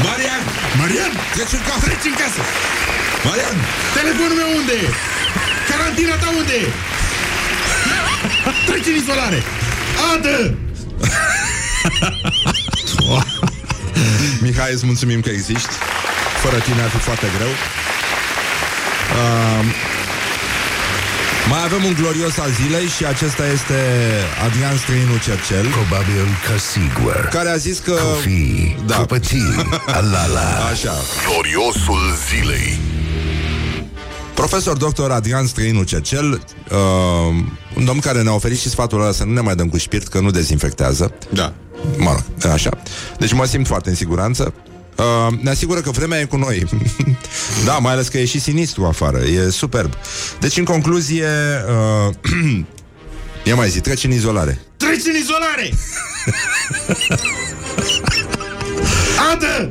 Marian! 0.02 0.42
Marian! 0.78 1.12
Treci 1.34 1.52
în 1.52 1.62
casă! 1.68 1.80
Treci 1.84 2.04
în 2.12 2.16
casă! 2.22 2.40
Marian! 3.24 3.56
Telefonul 3.94 4.36
meu 4.42 4.50
unde 4.60 4.72
e? 4.72 4.88
Carantina 5.68 6.14
ta 6.14 6.28
unde 6.38 6.52
e? 6.52 6.68
Treci 8.66 8.86
în 8.86 8.94
izolare! 8.94 9.42
Adă! 10.12 10.36
Mihai, 14.42 14.72
îți 14.72 14.86
mulțumim 14.86 15.20
că 15.20 15.28
existi. 15.28 15.74
Fără 16.42 16.58
tine 16.58 16.82
ar 16.82 16.88
fi 16.90 16.98
foarte 16.98 17.26
greu. 17.36 17.48
Uh, 19.18 19.64
mai 21.50 21.64
avem 21.64 21.84
un 21.84 21.92
glorios 22.00 22.38
al 22.38 22.50
zilei 22.62 22.86
și 22.86 23.04
acesta 23.06 23.46
este 23.46 23.74
Adrian 24.46 24.76
Străinu 24.76 25.16
Cercel, 25.24 25.66
Probabil 25.66 26.24
că 26.46 26.58
sigur. 26.58 27.28
care 27.32 27.48
a 27.48 27.56
zis 27.56 27.78
că... 27.78 27.96
Fi, 28.20 28.74
Da. 28.78 28.84
da. 28.86 28.96
copății, 28.96 29.54
alala. 29.98 30.48
Așa. 30.72 30.94
Gloriosul 31.26 32.00
zilei. 32.28 32.78
Profesor 34.34 34.76
doctor 34.76 35.10
Adrian 35.10 35.46
Străinu 35.46 35.82
Cercel, 35.82 36.32
uh, 36.32 36.78
un 37.76 37.84
domn 37.84 37.98
care 38.00 38.22
ne-a 38.22 38.32
oferit 38.34 38.58
și 38.58 38.68
sfatul 38.68 39.00
ăla 39.02 39.12
să 39.12 39.24
nu 39.24 39.32
ne 39.32 39.40
mai 39.40 39.54
dăm 39.54 39.68
cu 39.68 39.78
spirit, 39.78 40.08
că 40.08 40.20
nu 40.20 40.30
dezinfectează. 40.30 41.12
Da. 41.30 41.52
Mă 41.96 42.10
rog, 42.10 42.52
așa. 42.52 42.70
Deci 43.18 43.32
mă 43.32 43.44
simt 43.44 43.66
foarte 43.66 43.88
în 43.88 43.94
siguranță. 43.94 44.54
Uh, 44.96 45.38
ne 45.40 45.50
asigură 45.50 45.80
că 45.80 45.90
vremea 45.90 46.20
e 46.20 46.24
cu 46.24 46.36
noi. 46.36 46.64
da, 47.66 47.78
mai 47.78 47.92
ales 47.92 48.08
că 48.08 48.18
e 48.18 48.24
și 48.24 48.40
sinistru 48.40 48.84
afară. 48.84 49.18
E 49.18 49.50
superb. 49.50 49.94
Deci, 50.40 50.56
în 50.56 50.64
concluzie, 50.64 51.28
uh, 52.08 52.14
ia 53.48 53.54
mai 53.54 53.68
zi, 53.68 53.80
treci 53.80 54.04
în 54.04 54.12
izolare. 54.12 54.60
Treci 54.76 55.06
în 55.06 55.16
izolare! 55.20 55.70
Adă! 59.32 59.70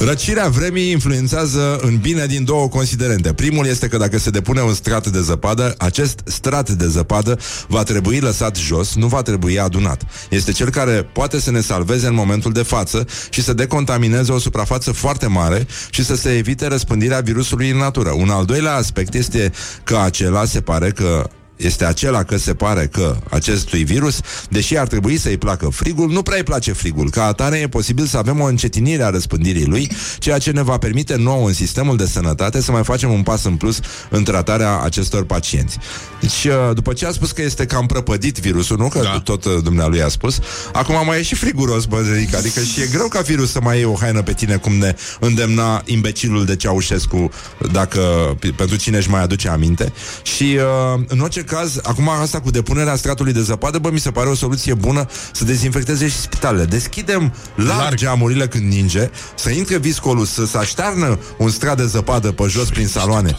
Răcirea 0.00 0.48
vremii 0.48 0.90
influențează 0.90 1.78
în 1.82 1.96
bine 1.96 2.26
din 2.26 2.44
două 2.44 2.68
considerente. 2.68 3.32
Primul 3.32 3.66
este 3.66 3.88
că 3.88 3.96
dacă 3.96 4.18
se 4.18 4.30
depune 4.30 4.60
un 4.60 4.74
strat 4.74 5.06
de 5.06 5.20
zăpadă, 5.20 5.74
acest 5.78 6.20
strat 6.24 6.70
de 6.70 6.86
zăpadă 6.86 7.38
va 7.68 7.82
trebui 7.82 8.20
lăsat 8.20 8.56
jos, 8.56 8.94
nu 8.94 9.06
va 9.06 9.22
trebui 9.22 9.58
adunat. 9.58 10.02
Este 10.30 10.52
cel 10.52 10.70
care 10.70 11.08
poate 11.12 11.40
să 11.40 11.50
ne 11.50 11.60
salveze 11.60 12.06
în 12.06 12.14
momentul 12.14 12.52
de 12.52 12.62
față 12.62 13.06
și 13.30 13.42
să 13.42 13.52
decontamineze 13.52 14.32
o 14.32 14.38
suprafață 14.38 14.92
foarte 14.92 15.26
mare 15.26 15.66
și 15.90 16.04
să 16.04 16.16
se 16.16 16.36
evite 16.36 16.66
răspândirea 16.66 17.20
virusului 17.20 17.70
în 17.70 17.76
natură. 17.76 18.10
Un 18.10 18.28
al 18.28 18.44
doilea 18.44 18.74
aspect 18.74 19.14
este 19.14 19.52
că 19.84 19.96
acela 19.96 20.44
se 20.44 20.60
pare 20.60 20.90
că 20.90 21.30
este 21.58 21.84
acela 21.84 22.22
că 22.24 22.36
se 22.36 22.54
pare 22.54 22.86
că 22.92 23.16
acestui 23.30 23.84
virus, 23.84 24.20
deși 24.50 24.76
ar 24.78 24.86
trebui 24.86 25.16
să-i 25.16 25.36
placă 25.36 25.68
frigul, 25.68 26.10
nu 26.10 26.22
prea 26.22 26.36
îi 26.36 26.42
place 26.42 26.72
frigul. 26.72 27.10
Ca 27.10 27.24
atare 27.24 27.56
e 27.58 27.68
posibil 27.68 28.06
să 28.06 28.16
avem 28.16 28.40
o 28.40 28.44
încetinire 28.44 29.02
a 29.02 29.10
răspândirii 29.10 29.66
lui, 29.66 29.90
ceea 30.18 30.38
ce 30.38 30.50
ne 30.50 30.62
va 30.62 30.78
permite 30.78 31.16
nouă 31.16 31.46
în 31.46 31.54
sistemul 31.54 31.96
de 31.96 32.06
sănătate 32.06 32.60
să 32.62 32.72
mai 32.72 32.84
facem 32.84 33.12
un 33.12 33.22
pas 33.22 33.44
în 33.44 33.56
plus 33.56 33.80
în 34.10 34.24
tratarea 34.24 34.80
acestor 34.80 35.24
pacienți. 35.24 35.78
Deci, 36.20 36.44
uh, 36.44 36.74
după 36.74 36.92
ce 36.92 37.06
a 37.06 37.10
spus 37.10 37.32
că 37.32 37.42
este 37.42 37.66
cam 37.66 37.86
prăpădit 37.86 38.38
virusul, 38.38 38.76
nu? 38.76 38.88
Că 38.88 39.00
Da. 39.02 39.20
tot 39.20 39.44
uh, 39.44 39.52
dumnealui 39.62 40.02
a 40.02 40.08
spus, 40.08 40.38
acum 40.72 40.94
mai 41.06 41.18
e 41.18 41.22
și 41.22 41.34
friguros, 41.34 41.84
bă, 41.84 42.00
Zeric, 42.02 42.34
adică 42.34 42.60
și 42.60 42.80
e 42.80 42.88
greu 42.92 43.08
ca 43.08 43.20
virus 43.20 43.50
să 43.50 43.60
mai 43.62 43.76
iei 43.76 43.84
o 43.84 43.94
haină 44.00 44.22
pe 44.22 44.32
tine, 44.32 44.56
cum 44.56 44.72
ne 44.72 44.94
îndemna 45.20 45.82
imbecilul 45.84 46.44
de 46.44 46.56
Ceaușescu, 46.56 47.30
dacă, 47.72 48.00
p- 48.36 48.54
pentru 48.56 48.76
cine 48.76 48.96
își 48.96 49.10
mai 49.10 49.22
aduce 49.22 49.48
aminte. 49.48 49.92
Și, 50.22 50.58
uh, 50.94 51.00
în 51.06 51.20
orice 51.20 51.42
caz, 51.48 51.78
acum 51.82 52.08
asta 52.08 52.40
cu 52.40 52.50
depunerea 52.50 52.96
stratului 52.96 53.32
de 53.32 53.42
zăpadă, 53.42 53.78
bă, 53.78 53.90
mi 53.90 53.98
se 53.98 54.10
pare 54.10 54.28
o 54.28 54.34
soluție 54.34 54.74
bună 54.74 55.06
să 55.32 55.44
dezinfecteze 55.44 56.08
și 56.08 56.16
spitalele. 56.16 56.64
Deschidem 56.64 57.34
larg, 57.54 57.78
Larg. 57.78 57.94
geamurile 57.94 58.48
când 58.48 58.72
ninge, 58.72 59.10
să 59.34 59.50
intre 59.50 59.78
viscolul, 59.78 60.24
să 60.24 60.46
se 60.46 60.58
aștearnă 60.58 61.18
un 61.38 61.50
strat 61.50 61.76
de 61.76 61.86
zăpadă 61.86 62.32
pe 62.32 62.44
jos 62.48 62.68
prin 62.68 62.86
saloane. 62.86 63.38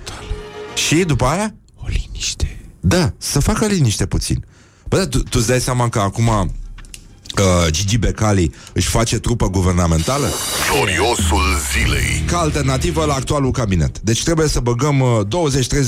Și 0.88 0.96
după 0.96 1.26
aia? 1.26 1.54
O 1.76 1.86
liniște. 1.88 2.60
Da, 2.80 3.14
să 3.18 3.40
facă 3.40 3.66
liniște 3.66 4.06
puțin. 4.06 4.46
Bă, 4.88 4.98
dar 4.98 5.06
tu, 5.06 5.18
tu 5.20 5.38
îți 5.38 5.48
dai 5.48 5.60
seama 5.62 5.90
că 5.90 6.00
acum 6.00 6.52
uh, 7.40 7.72
Gigi 7.72 7.98
Becali 7.98 8.52
își 8.74 8.88
face 8.88 9.20
trupă 9.20 9.50
guvernamentală 9.50 10.28
Gloriosul 10.72 11.58
zilei. 11.72 12.24
ca 12.26 12.38
alternativă 12.38 13.06
la 13.06 13.14
actualul 13.14 13.52
cabinet. 13.52 14.00
Deci 14.00 14.24
trebuie 14.24 14.48
să 14.48 14.60
băgăm 14.60 15.00
uh, 15.00 15.20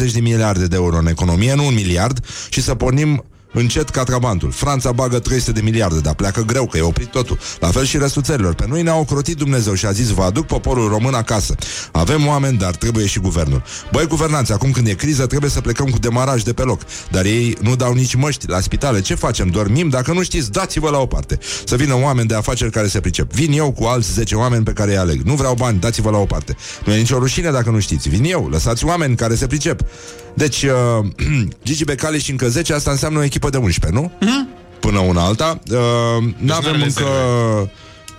20-30 0.10 0.12
de 0.14 0.20
miliarde 0.20 0.68
de 0.68 0.76
euro 0.76 0.98
în 0.98 1.08
economie, 1.08 1.54
nu 1.54 1.66
un 1.66 1.74
miliard, 1.74 2.26
și 2.50 2.62
să 2.62 2.76
pornim 2.76 3.24
încet 3.54 3.90
catrabantul. 3.90 4.52
Franța 4.52 4.92
bagă 4.92 5.20
300 5.20 5.52
de 5.52 5.62
miliarde, 5.62 6.00
dar 6.00 6.14
pleacă 6.14 6.42
greu, 6.42 6.66
că 6.66 6.78
e 6.78 6.82
oprit 6.82 7.12
totul. 7.12 7.40
La 7.60 7.68
fel 7.68 7.86
și 7.86 7.98
restul 7.98 8.22
țărilor. 8.22 8.54
Pe 8.54 8.66
noi 8.68 8.82
ne-a 8.82 8.96
ocrotit 8.96 9.38
Dumnezeu 9.38 9.74
și 9.74 9.86
a 9.86 9.92
zis, 9.92 10.10
vă 10.10 10.24
aduc 10.24 10.46
poporul 10.46 10.90
român 10.90 11.14
acasă. 11.14 11.56
Avem 11.92 12.28
oameni, 12.28 12.58
dar 12.58 12.76
trebuie 12.76 13.06
și 13.06 13.20
guvernul. 13.20 13.64
Băi, 13.92 14.08
guvernanți, 14.08 14.52
acum 14.52 14.72
când 14.72 14.88
e 14.88 14.94
criză, 14.94 15.26
trebuie 15.26 15.50
să 15.50 15.62
plecăm 15.62 15.86
cu 15.86 16.00
demaraj 16.00 16.42
de 16.42 16.54
pe 16.54 16.62
loc. 16.62 16.82
Dar 17.12 17.26
ei 17.26 17.58
nu 17.62 17.76
dau 17.76 17.94
nici 17.94 18.16
măști 18.16 18.48
la 18.48 18.60
spitale. 18.60 19.02
Ce 19.02 19.16
facem? 19.16 19.48
Dormim? 19.48 19.90
Dacă 19.90 20.14
nu 20.14 20.24
știți, 20.24 20.52
dați-vă 20.52 20.90
la 20.90 20.98
o 20.98 21.06
parte. 21.06 21.40
Să 21.66 21.76
vină 21.76 21.96
oameni 22.02 22.28
de 22.28 22.36
afaceri 22.36 22.72
care 22.72 22.88
se 22.88 23.00
pricep. 23.00 23.34
Vin 23.34 23.52
eu 23.52 23.72
cu 23.72 23.84
alți 23.84 24.14
10 24.14 24.36
oameni 24.36 24.64
pe 24.64 24.72
care 24.72 24.92
îi 24.92 24.98
aleg. 24.98 25.22
Nu 25.22 25.34
vreau 25.34 25.54
bani, 25.54 25.80
dați-vă 25.80 26.10
la 26.10 26.18
o 26.18 26.26
parte. 26.26 26.56
Nu 26.86 26.94
e 26.94 26.98
nicio 26.98 27.18
rușine 27.18 27.52
dacă 27.52 27.70
nu 27.70 27.80
știți. 27.80 28.10
Vin 28.10 28.24
eu, 28.24 28.48
lăsați 28.52 28.86
oameni 28.86 29.16
care 29.16 29.36
se 29.36 29.48
pricep. 29.48 29.82
Deci, 30.34 30.64
uh, 30.64 31.06
Gigi 31.66 31.84
Becali 31.84 32.20
și 32.20 32.32
încă 32.32 32.48
10, 32.48 32.74
asta 32.74 32.92
înseamnă 32.92 33.20
o 33.20 33.24
echipă 33.24 33.50
de 33.50 33.58
11, 33.58 34.02
nu? 34.02 34.12
Până 34.80 35.00
una 35.00 35.26
alta. 35.26 35.60
Uh, 35.72 35.78
nu 36.38 36.54
avem 36.54 36.72
n-are 36.72 36.84
încă... 36.84 36.84
rezerve. 36.84 37.72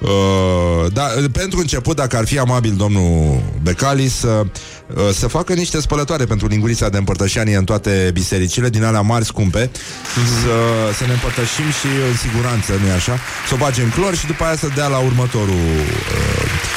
Uh, 0.02 0.92
da, 0.92 1.02
pentru 1.32 1.58
început, 1.58 1.96
dacă 1.96 2.16
ar 2.16 2.26
fi 2.26 2.38
amabil 2.38 2.74
domnul 2.76 3.42
Becali 3.62 4.08
să, 4.08 4.28
uh, 4.94 5.02
să 5.12 5.26
facă 5.26 5.52
niște 5.52 5.80
spălătoare 5.80 6.24
pentru 6.24 6.46
lingurița 6.46 6.88
de 6.88 6.98
împărtășanie 6.98 7.56
în 7.56 7.64
toate 7.64 8.10
bisericile, 8.12 8.68
din 8.68 8.84
alea 8.84 9.00
mari 9.00 9.24
scumpe, 9.24 9.70
să, 10.14 10.94
să 10.96 11.04
ne 11.06 11.12
împărtășim 11.12 11.70
și 11.80 11.86
în 12.10 12.16
siguranță, 12.16 12.72
nu-i 12.80 12.90
așa? 12.90 13.18
Să 13.48 13.54
o 13.54 13.56
bage 13.56 13.82
în 13.82 13.90
clor 13.90 14.16
și 14.16 14.26
după 14.26 14.44
aia 14.44 14.56
să 14.56 14.68
dea 14.74 14.86
la 14.86 14.98
următorul 14.98 15.48
uh, 15.48 16.72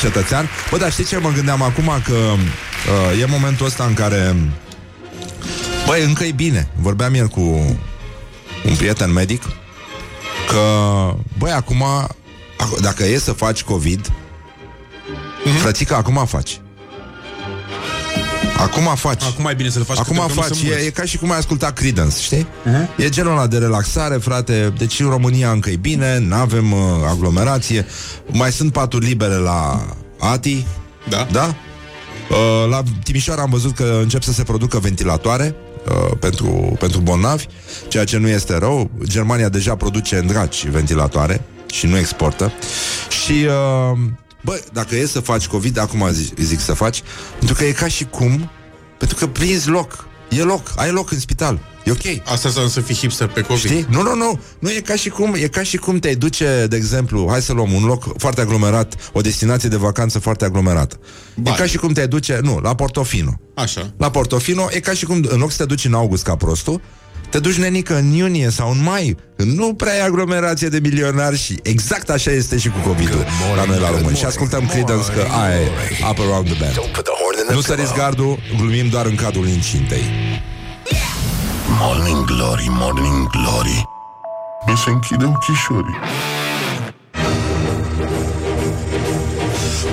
cetățean. 0.00 0.48
Bă, 0.70 0.76
dar 0.76 0.92
știi 0.92 1.04
ce 1.04 1.18
mă 1.18 1.30
gândeam 1.30 1.62
acum? 1.62 1.90
Că 2.04 2.12
uh, 2.12 3.20
e 3.20 3.24
momentul 3.24 3.66
ăsta 3.66 3.84
în 3.84 3.94
care 3.94 4.36
Băi, 5.86 6.04
încă 6.04 6.24
e 6.24 6.32
bine. 6.32 6.68
Vorbeam 6.76 7.14
ieri 7.14 7.28
cu 7.28 7.40
un 8.64 8.76
prieten 8.76 9.12
medic 9.12 9.42
că, 10.48 10.62
băi, 11.38 11.50
acum, 11.50 11.84
ac- 12.56 12.80
dacă 12.80 13.04
e 13.04 13.18
să 13.18 13.32
faci 13.32 13.62
COVID, 13.62 14.08
mm-hmm. 14.08 15.60
frățică, 15.60 15.94
acum 15.94 16.26
faci. 16.26 16.60
Acum 18.60 18.94
faci. 18.94 19.22
Acum 19.22 19.46
e 19.46 19.54
bine 19.54 19.68
să 19.68 19.78
le 19.78 19.84
faci 19.84 19.98
Acum 19.98 20.16
câte 20.16 20.32
vreo 20.32 20.42
faci, 20.42 20.56
să 20.56 20.64
e, 20.64 20.68
învăți. 20.68 20.86
e 20.86 20.90
ca 20.90 21.04
și 21.04 21.18
cum 21.18 21.30
ai 21.30 21.38
asculta 21.38 21.70
Creedence, 21.70 22.20
știi? 22.20 22.46
Uh-huh. 22.46 22.96
E 22.96 23.08
genul 23.08 23.32
ăla 23.32 23.46
de 23.46 23.58
relaxare, 23.58 24.16
frate. 24.16 24.72
Deci 24.78 25.00
în 25.00 25.08
România 25.08 25.50
încă 25.50 25.70
e 25.70 25.76
bine, 25.76 26.18
nu 26.18 26.34
avem 26.34 26.72
uh, 26.72 26.78
aglomerație. 27.08 27.86
Mai 28.26 28.52
sunt 28.52 28.72
paturi 28.72 29.04
libere 29.06 29.34
la 29.34 29.86
ATI. 30.18 30.66
Da. 31.08 31.26
Da? 31.32 31.54
Uh, 32.30 32.68
la 32.70 32.82
Timișoara 33.02 33.42
am 33.42 33.50
văzut 33.50 33.74
că 33.74 33.98
încep 34.02 34.22
să 34.22 34.32
se 34.32 34.42
producă 34.42 34.78
ventilatoare 34.78 35.54
uh, 35.88 36.16
pentru, 36.20 36.76
pentru 36.78 37.00
bolnavi, 37.00 37.46
ceea 37.88 38.04
ce 38.04 38.18
nu 38.18 38.28
este 38.28 38.58
rău. 38.58 38.90
Germania 39.02 39.48
deja 39.48 39.74
produce 39.76 40.16
în 40.16 40.26
draci 40.26 40.66
ventilatoare 40.66 41.40
și 41.72 41.86
nu 41.86 41.98
exportă. 41.98 42.52
Și, 43.24 43.32
uh, 43.32 43.98
bă, 44.42 44.62
dacă 44.72 44.96
e 44.96 45.06
să 45.06 45.20
faci 45.20 45.46
COVID, 45.46 45.78
acum 45.78 46.08
zic, 46.12 46.38
zic 46.38 46.60
să 46.60 46.72
faci, 46.72 47.02
pentru 47.38 47.56
că 47.56 47.64
e 47.64 47.72
ca 47.72 47.88
și 47.88 48.04
cum, 48.04 48.50
pentru 48.98 49.16
că 49.16 49.26
prinzi 49.26 49.68
loc. 49.68 50.08
E 50.28 50.42
loc, 50.42 50.72
ai 50.76 50.90
loc 50.90 51.10
în 51.10 51.18
spital. 51.18 51.60
E 51.84 51.90
ok. 51.90 52.22
Asta 52.24 52.48
înseamnă 52.48 52.70
să 52.70 52.80
fii 52.80 52.94
hipster 52.94 53.28
pe 53.28 53.40
COVID. 53.40 53.64
Știi? 53.64 53.86
Nu, 53.88 54.02
nu, 54.02 54.14
nu. 54.14 54.40
Nu 54.58 54.70
e 54.70 54.80
ca 54.80 54.94
și 54.94 55.08
cum, 55.08 55.34
e 55.34 55.46
ca 55.46 55.62
și 55.62 55.76
cum 55.76 55.98
te 55.98 56.14
duce, 56.14 56.66
de 56.68 56.76
exemplu, 56.76 57.26
hai 57.30 57.42
să 57.42 57.52
luăm 57.52 57.72
un 57.72 57.84
loc 57.84 58.18
foarte 58.18 58.40
aglomerat, 58.40 59.10
o 59.12 59.20
destinație 59.20 59.68
de 59.68 59.76
vacanță 59.76 60.18
foarte 60.18 60.44
aglomerată. 60.44 60.98
Bani. 61.36 61.56
E 61.56 61.60
ca 61.60 61.66
și 61.66 61.76
cum 61.76 61.92
te 61.92 62.06
duce, 62.06 62.38
nu, 62.42 62.58
la 62.58 62.74
Portofino. 62.74 63.40
Așa. 63.54 63.92
La 63.96 64.10
Portofino 64.10 64.66
e 64.70 64.80
ca 64.80 64.92
și 64.92 65.04
cum, 65.04 65.26
în 65.28 65.38
loc 65.38 65.50
să 65.50 65.56
te 65.56 65.64
duci 65.64 65.84
în 65.84 65.94
august 65.94 66.22
ca 66.22 66.36
prostul, 66.36 66.80
te 67.30 67.38
duci 67.38 67.56
nenică 67.56 67.96
în 67.96 68.12
iunie 68.12 68.50
sau 68.50 68.70
în 68.70 68.82
mai, 68.82 69.16
când 69.36 69.58
nu 69.58 69.74
prea 69.74 69.96
e 69.96 70.02
aglomerație 70.02 70.68
de 70.68 70.78
milionari 70.82 71.38
și 71.38 71.58
exact 71.62 72.10
așa 72.10 72.30
este 72.30 72.58
și 72.58 72.68
cu 72.68 72.88
COVID-ul 72.88 73.24
la 73.56 73.64
noi 73.64 73.78
la 73.78 73.90
români. 73.90 74.16
Și 74.16 74.24
ascultăm 74.24 74.66
Creedence 74.66 75.12
că 75.12 75.26
aia 75.42 75.60
e 75.60 75.68
Up 76.10 76.18
Around 76.18 76.46
the 76.46 76.58
Bend. 76.58 76.72
Don't 76.72 76.92
put 76.92 77.04
the 77.04 77.14
horn 77.22 77.38
in 77.38 77.44
the 77.46 77.54
Nu 77.54 77.60
săriți 77.60 77.94
gardul, 77.94 78.38
glumim 78.56 78.88
doar 78.88 79.06
în 79.06 79.14
cadrul 79.14 79.48
incintei. 79.48 80.04
Morning 81.78 82.24
Glory, 82.24 82.66
Morning 82.68 83.28
Glory. 83.30 83.84
Mi 84.66 84.76
se 84.76 84.90
închide 84.90 85.24
ochișorii. 85.24 85.98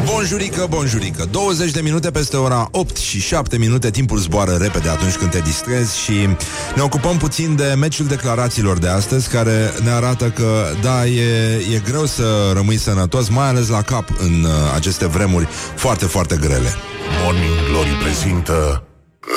Bonjurică, 0.06 0.66
bonjurică. 0.70 1.26
20 1.32 1.72
de 1.72 1.82
minute 1.82 2.12
peste 2.12 2.38
ora 2.38 2.68
8 2.72 2.98
și 2.98 3.20
7 3.20 3.58
minute. 3.58 3.92
Timpul 3.92 4.18
zboară 4.18 4.52
repede 4.52 4.90
atunci 4.90 5.16
când 5.16 5.32
te 5.32 5.40
distrezi 5.40 6.00
Și 6.00 6.28
ne 6.76 6.82
ocupăm 6.82 7.18
puțin 7.18 7.56
de 7.56 7.76
meciul 7.78 8.06
declarațiilor 8.06 8.78
de 8.78 8.88
astăzi 8.88 9.30
Care 9.30 9.72
ne 9.84 9.90
arată 9.90 10.30
că, 10.30 10.66
da, 10.82 11.06
e, 11.06 11.56
e 11.74 11.82
greu 11.86 12.06
să 12.06 12.52
rămâi 12.54 12.78
sănătos 12.78 13.30
Mai 13.30 13.48
ales 13.48 13.68
la 13.68 13.82
cap 13.82 14.10
în 14.20 14.44
uh, 14.44 14.52
aceste 14.76 15.08
vremuri 15.08 15.48
foarte, 15.76 16.06
foarte 16.06 16.38
grele. 16.42 16.74
Morning 17.24 17.70
Glory 17.70 17.90
prezintă 18.04 18.82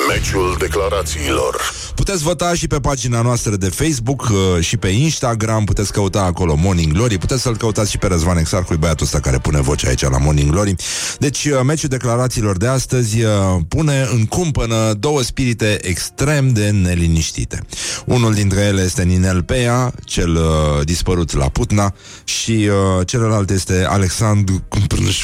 Meciul 0.09 0.55
declarațiilor. 0.59 1.55
Putem 1.95 2.11
Puteți 2.11 2.29
vota 2.29 2.53
și 2.53 2.67
pe 2.67 2.79
pagina 2.79 3.21
noastră 3.21 3.55
de 3.55 3.69
Facebook 3.69 4.21
uh, 4.21 4.63
și 4.63 4.77
pe 4.77 4.87
Instagram, 4.87 5.63
puteți 5.63 5.91
căuta 5.91 6.21
acolo 6.21 6.55
Morning 6.55 6.93
Glory, 6.93 7.17
puteți 7.17 7.41
să-l 7.41 7.57
căutați 7.57 7.91
și 7.91 7.97
pe 7.97 8.07
Răzvan 8.07 8.37
Exarcu, 8.37 8.73
băiatul 8.73 9.05
ăsta 9.05 9.19
care 9.19 9.37
pune 9.37 9.61
voce 9.61 9.87
aici 9.87 10.01
la 10.01 10.17
Morning 10.17 10.51
Glory. 10.51 10.75
Deci, 11.19 11.45
uh, 11.45 11.59
meciul 11.63 11.89
declarațiilor 11.89 12.57
de 12.57 12.67
astăzi 12.67 13.21
uh, 13.21 13.31
pune 13.67 14.07
în 14.11 14.25
cumpănă 14.25 14.93
două 14.99 15.21
spirite 15.21 15.77
extrem 15.81 16.53
de 16.53 16.69
neliniștite. 16.69 17.63
Unul 18.05 18.33
dintre 18.33 18.61
ele 18.61 18.81
este 18.81 19.03
Ninel 19.03 19.43
Pea, 19.43 19.93
cel 20.05 20.35
uh, 20.35 20.85
dispărut 20.85 21.33
la 21.33 21.49
Putna, 21.49 21.93
și 22.23 22.69
uh, 22.97 23.07
celălalt 23.07 23.49
este 23.49 23.85
Alexandru 23.89 24.63
Cumpărnăș 24.67 25.23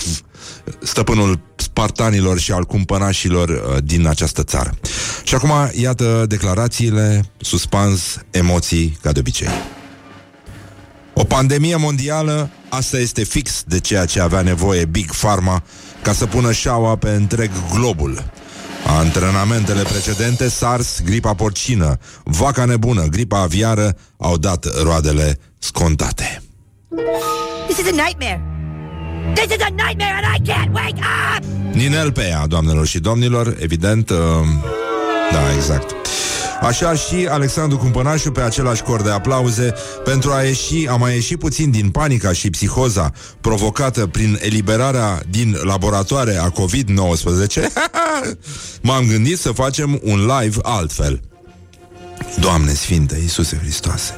stăpânul 0.84 1.40
spartanilor 1.56 2.40
și 2.40 2.52
al 2.52 2.64
cumpănașilor 2.64 3.50
uh, 3.50 3.78
din 3.84 4.08
această 4.08 4.44
țară. 4.44 4.74
Și 5.24 5.36
acum, 5.36 5.52
iată 5.74 6.26
declarațiile, 6.28 7.32
suspans, 7.38 8.18
emoții, 8.32 8.98
ca 9.02 9.12
de 9.12 9.20
obicei. 9.20 9.50
O 11.14 11.24
pandemie 11.24 11.76
mondială, 11.76 12.50
asta 12.70 12.98
este 12.98 13.24
fix 13.24 13.64
de 13.66 13.80
ceea 13.80 14.06
ce 14.06 14.20
avea 14.20 14.42
nevoie 14.42 14.86
Big 14.86 15.12
Pharma 15.12 15.64
ca 16.02 16.14
să 16.14 16.26
pună 16.26 16.52
șaua 16.52 16.96
pe 16.96 17.10
întreg 17.10 17.52
globul. 17.74 18.24
Antrenamentele 18.86 19.82
precedente, 19.82 20.50
SARS, 20.50 21.02
gripa 21.04 21.34
porcină, 21.34 21.98
vaca 22.24 22.66
nebună, 22.66 23.06
gripa 23.06 23.42
aviară, 23.42 23.98
au 24.18 24.38
dat 24.38 24.82
roadele 24.84 25.40
scontate. 25.60 26.42
This 27.68 27.78
is 27.78 27.88
a 27.88 28.04
nightmare. 28.04 28.57
This 29.36 29.56
is 29.56 29.62
a 29.62 29.70
nightmare 29.70 30.16
and 30.16 30.26
I 30.36 30.52
can't 30.52 30.74
wake 30.74 31.00
up! 31.00 31.44
Ninel 31.74 32.12
pe 32.12 32.28
ea, 32.28 32.48
doamnelor 32.48 32.88
și 32.88 33.00
domnilor, 33.00 33.56
evident, 33.60 34.10
uh, 34.10 34.18
da, 35.32 35.54
exact. 35.56 35.96
Așa 36.62 36.94
și 36.94 37.28
Alexandru 37.30 37.78
Cumpănașu 37.78 38.32
pe 38.32 38.42
același 38.42 38.82
cor 38.82 39.02
de 39.02 39.10
aplauze 39.10 39.74
pentru 40.04 40.32
a 40.32 40.42
ieși, 40.42 40.88
a 40.88 40.96
mai 40.96 41.14
ieși 41.14 41.38
puțin 41.38 41.72
din 41.72 41.90
panica 41.90 42.32
și 42.32 42.50
psihoza 42.50 43.12
provocată 43.42 44.08
prin 44.08 44.40
eliberarea 44.42 45.22
din 45.30 45.58
laboratoare 45.62 46.36
a 46.36 46.52
COVID-19, 46.52 47.64
m-am 48.82 49.08
gândit 49.08 49.40
să 49.40 49.52
facem 49.52 50.00
un 50.04 50.26
live 50.40 50.58
altfel. 50.62 51.22
Doamne 52.40 52.74
Sfinte, 52.74 53.18
Iisuse 53.22 53.58
Hristoase! 53.62 54.14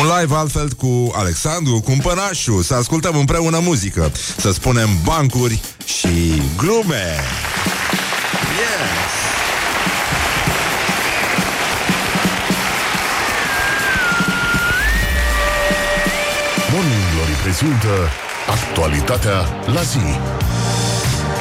Un 0.00 0.06
live 0.18 0.34
altfel 0.34 0.68
cu 0.68 1.12
Alexandru 1.14 1.80
Cumpănașu 1.80 2.62
Să 2.62 2.74
ascultăm 2.74 3.16
împreună 3.16 3.58
muzică 3.58 4.12
Să 4.36 4.52
spunem 4.52 4.88
bancuri 5.04 5.60
și 5.84 6.42
glume 6.56 7.20
Yes! 8.58 9.12
Morning 16.72 17.04
Glory 17.14 17.36
prezintă 17.42 17.94
actualitatea 18.48 19.38
la 19.66 19.82
zi. 19.82 20.06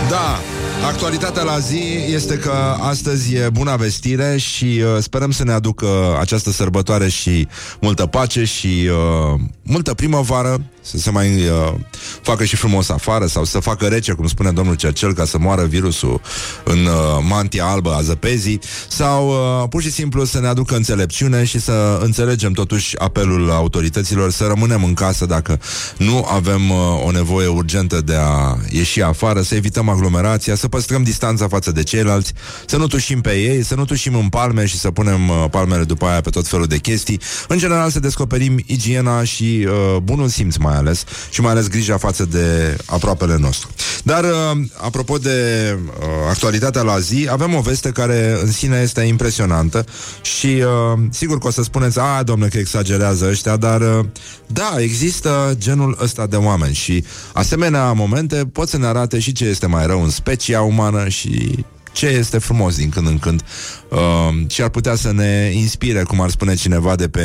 Da, 0.09 0.39
actualitatea 0.85 1.43
la 1.43 1.59
zi 1.59 1.83
este 2.07 2.37
că 2.37 2.51
astăzi 2.79 3.35
e 3.35 3.49
buna 3.49 3.75
vestire 3.75 4.37
și 4.37 4.65
uh, 4.65 4.97
sperăm 4.99 5.31
să 5.31 5.43
ne 5.43 5.51
aducă 5.51 6.17
această 6.19 6.51
sărbătoare 6.51 7.09
și 7.09 7.47
multă 7.81 8.05
pace 8.05 8.43
și 8.43 8.89
uh, 8.89 9.39
multă 9.63 9.93
primăvară, 9.93 10.61
să 10.81 10.97
se 10.97 11.11
mai 11.11 11.47
uh, 11.47 11.73
facă 12.21 12.43
și 12.43 12.55
frumos 12.55 12.89
afară 12.89 13.25
sau 13.25 13.43
să 13.43 13.59
facă 13.59 13.85
rece, 13.85 14.13
cum 14.13 14.27
spune 14.27 14.51
domnul 14.51 14.75
Cercel, 14.75 15.13
ca 15.13 15.25
să 15.25 15.37
moară 15.37 15.65
virusul 15.65 16.21
în 16.63 16.85
uh, 16.85 16.91
mantia 17.27 17.65
albă 17.65 17.93
a 17.93 18.01
zăpezii 18.01 18.59
sau 18.87 19.27
uh, 19.27 19.67
pur 19.69 19.81
și 19.81 19.91
simplu 19.91 20.25
să 20.25 20.39
ne 20.39 20.47
aducă 20.47 20.75
înțelepciune 20.75 21.43
și 21.43 21.59
să 21.59 21.99
înțelegem 22.01 22.51
totuși 22.51 22.97
apelul 22.99 23.51
autorităților 23.51 24.31
să 24.31 24.45
rămânem 24.47 24.83
în 24.83 24.93
casă 24.93 25.25
dacă 25.25 25.59
nu 25.97 26.27
avem 26.31 26.69
uh, 26.69 26.77
o 27.05 27.11
nevoie 27.11 27.47
urgentă 27.47 28.01
de 28.01 28.15
a 28.19 28.57
ieși 28.69 29.01
afară, 29.01 29.41
să 29.41 29.55
evităm 29.55 29.89
aglomerația, 29.89 30.55
să 30.55 30.67
păstrăm 30.67 31.03
distanța 31.03 31.47
față 31.47 31.71
de 31.71 31.83
ceilalți, 31.83 32.33
să 32.65 32.77
nu 32.77 32.87
tușim 32.87 33.21
pe 33.21 33.39
ei, 33.39 33.63
să 33.63 33.75
nu 33.75 33.85
tușim 33.85 34.15
în 34.15 34.29
palme 34.29 34.65
și 34.65 34.77
să 34.77 34.91
punem 34.91 35.29
uh, 35.29 35.45
palmele 35.51 35.83
după 35.83 36.05
aia 36.05 36.21
pe 36.21 36.29
tot 36.29 36.47
felul 36.47 36.65
de 36.65 36.77
chestii. 36.77 37.19
În 37.47 37.57
general 37.57 37.89
să 37.89 37.99
descoperim 37.99 38.63
igiena 38.65 39.23
și 39.23 39.67
uh, 39.67 39.97
bunul 39.97 40.27
simț 40.27 40.55
mai 40.55 40.70
ales 40.77 41.03
și 41.29 41.41
mai 41.41 41.51
ales 41.51 41.67
grija 41.67 41.97
față 41.97 42.25
de 42.25 42.77
aproapele 42.85 43.37
nostru. 43.39 43.69
Dar, 44.03 44.23
uh, 44.23 44.61
apropo 44.73 45.17
de 45.17 45.77
uh, 45.99 46.05
actualitatea 46.29 46.81
la 46.81 46.99
zi, 46.99 47.27
avem 47.31 47.55
o 47.55 47.61
veste 47.61 47.89
care 47.89 48.37
în 48.41 48.51
sine 48.51 48.79
este 48.81 49.01
impresionantă 49.01 49.85
și 50.21 50.45
uh, 50.45 50.99
sigur 51.11 51.37
că 51.37 51.47
o 51.47 51.51
să 51.51 51.63
spuneți, 51.63 51.99
a, 51.99 52.23
domnule, 52.23 52.49
că 52.49 52.57
exagerează 52.57 53.27
ăștia, 53.29 53.55
dar 53.55 53.81
uh, 53.81 54.05
da, 54.47 54.75
există 54.77 55.55
genul 55.57 55.97
ăsta 56.01 56.25
de 56.27 56.35
oameni 56.35 56.73
și 56.73 57.03
asemenea 57.33 57.91
momente 57.91 58.49
pot 58.53 58.69
să 58.69 58.77
ne 58.77 58.85
arate 58.85 59.19
și 59.19 59.31
ce 59.31 59.45
este 59.45 59.65
mai 59.65 59.85
rău 59.85 60.03
în 60.03 60.09
specia 60.09 60.61
umană 60.61 61.07
și 61.07 61.65
ce 61.91 62.05
este 62.05 62.37
frumos 62.37 62.75
din 62.75 62.89
când 62.89 63.07
în 63.07 63.19
când 63.19 63.43
uh, 63.89 63.99
și 64.47 64.61
ar 64.61 64.69
putea 64.69 64.95
să 64.95 65.11
ne 65.11 65.51
inspire, 65.53 66.03
cum 66.03 66.21
ar 66.21 66.29
spune 66.29 66.55
cineva 66.55 66.95
de 66.95 67.09
pe 67.09 67.21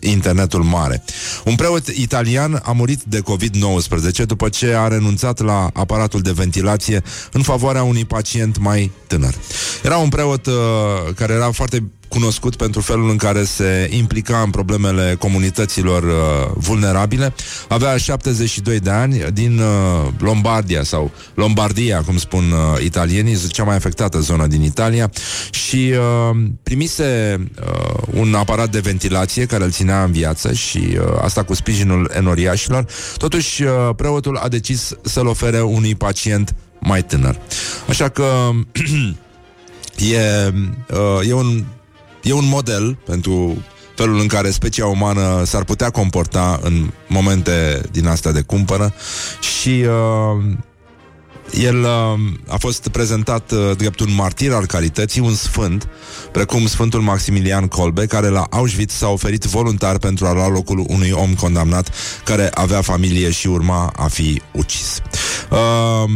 internetul 0.00 0.62
mare. 0.62 1.04
Un 1.44 1.54
preot 1.54 1.86
italian 1.86 2.60
a 2.64 2.72
murit 2.72 3.02
de 3.02 3.20
COVID-19 3.20 4.26
după 4.26 4.48
ce 4.48 4.74
a 4.74 4.88
renunțat 4.88 5.40
la 5.40 5.70
aparatul 5.72 6.20
de 6.20 6.32
ventilație 6.32 7.02
în 7.32 7.42
favoarea 7.42 7.82
unui 7.82 8.04
pacient 8.04 8.58
mai 8.58 8.90
tânăr. 9.06 9.34
Era 9.82 9.96
un 9.96 10.08
preot 10.08 10.46
uh, 10.46 10.54
care 11.14 11.32
era 11.32 11.50
foarte 11.50 11.90
cunoscut 12.08 12.56
pentru 12.56 12.80
felul 12.80 13.10
în 13.10 13.16
care 13.16 13.44
se 13.44 13.88
implica 13.90 14.38
în 14.38 14.50
problemele 14.50 15.16
comunităților 15.18 16.02
uh, 16.02 16.10
vulnerabile. 16.54 17.34
Avea 17.68 17.96
72 17.96 18.78
de 18.78 18.90
ani 18.90 19.24
din 19.32 19.58
uh, 19.58 20.08
Lombardia 20.18 20.82
sau 20.82 21.10
Lombardia, 21.34 22.02
cum 22.02 22.16
spun 22.16 22.44
uh, 22.50 22.84
italienii, 22.84 23.36
cea 23.48 23.64
mai 23.64 23.76
afectată 23.76 24.18
zonă 24.18 24.46
din 24.46 24.62
Italia 24.62 25.10
și 25.50 25.92
uh, 25.92 26.36
primise 26.62 27.38
uh, 27.60 28.02
un 28.12 28.34
aparat 28.34 28.70
de 28.70 28.80
ventilație 28.80 29.46
care 29.46 29.64
îl 29.64 29.70
ținea 29.70 30.04
în 30.04 30.12
viață 30.12 30.52
și 30.52 30.78
uh, 30.78 31.18
asta 31.20 31.42
cu 31.42 31.54
sprijinul 31.54 32.10
enoriașilor. 32.14 32.86
Totuși, 33.16 33.62
uh, 33.62 33.70
preotul 33.96 34.36
a 34.36 34.48
decis 34.48 34.96
să-l 35.02 35.26
ofere 35.26 35.60
unui 35.60 35.94
pacient 35.94 36.54
mai 36.80 37.02
tânăr. 37.02 37.38
Așa 37.88 38.08
că 38.08 38.50
e, 40.12 40.52
uh, 40.90 41.28
e 41.28 41.32
un 41.32 41.64
E 42.24 42.32
un 42.32 42.48
model 42.48 42.98
pentru 43.06 43.64
felul 43.94 44.18
în 44.18 44.26
care 44.26 44.50
specia 44.50 44.86
umană 44.86 45.42
s-ar 45.44 45.64
putea 45.64 45.90
comporta 45.90 46.60
în 46.62 46.90
momente 47.08 47.80
din 47.90 48.06
astea 48.06 48.32
de 48.32 48.40
cumpără 48.40 48.94
și 49.40 49.68
uh, 49.68 50.44
el 51.52 51.80
uh, 51.80 52.18
a 52.48 52.56
fost 52.56 52.88
prezentat 52.88 53.52
uh, 53.52 53.76
drept 53.76 54.00
un 54.00 54.14
martir 54.14 54.52
al 54.52 54.66
calității, 54.66 55.20
un 55.20 55.34
sfânt, 55.34 55.88
precum 56.32 56.66
Sfântul 56.66 57.00
Maximilian 57.00 57.68
Kolbe, 57.68 58.06
care 58.06 58.28
la 58.28 58.46
Auschwitz 58.50 58.94
s-a 58.94 59.08
oferit 59.08 59.44
voluntar 59.44 59.98
pentru 59.98 60.26
a 60.26 60.32
lua 60.32 60.48
locul 60.48 60.84
unui 60.88 61.10
om 61.10 61.34
condamnat 61.34 61.90
care 62.24 62.50
avea 62.54 62.80
familie 62.80 63.30
și 63.30 63.46
urma 63.46 63.92
a 63.96 64.06
fi 64.06 64.42
ucis. 64.52 65.00
Uh, 65.50 66.10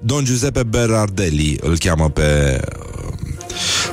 Don 0.00 0.24
Giuseppe 0.24 0.62
Berardelli 0.62 1.58
îl 1.60 1.78
cheamă 1.78 2.10
pe 2.10 2.60
uh, 2.60 3.23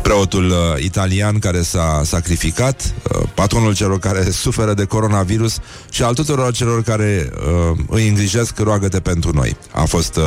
preotul 0.01 0.49
uh, 0.49 0.83
italian 0.83 1.39
care 1.39 1.61
s-a 1.61 2.01
sacrificat, 2.05 2.93
uh, 3.03 3.27
patronul 3.33 3.75
celor 3.75 3.99
care 3.99 4.29
suferă 4.45 4.73
de 4.73 4.85
coronavirus 4.85 5.57
și 5.89 6.03
al 6.03 6.13
tuturor 6.13 6.53
celor 6.53 6.83
care 6.83 7.29
uh, 7.33 7.77
îi 7.89 8.07
îngrijesc, 8.07 8.59
roagă-te 8.59 8.99
pentru 8.99 9.31
noi. 9.33 9.57
A 9.71 9.83
fost 9.83 10.15
uh, 10.15 10.23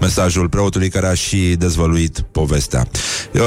mesajul 0.00 0.48
preotului 0.48 0.88
care 0.88 1.06
a 1.06 1.14
și 1.14 1.54
dezvăluit 1.58 2.20
povestea. 2.20 2.86
Uh, 3.32 3.40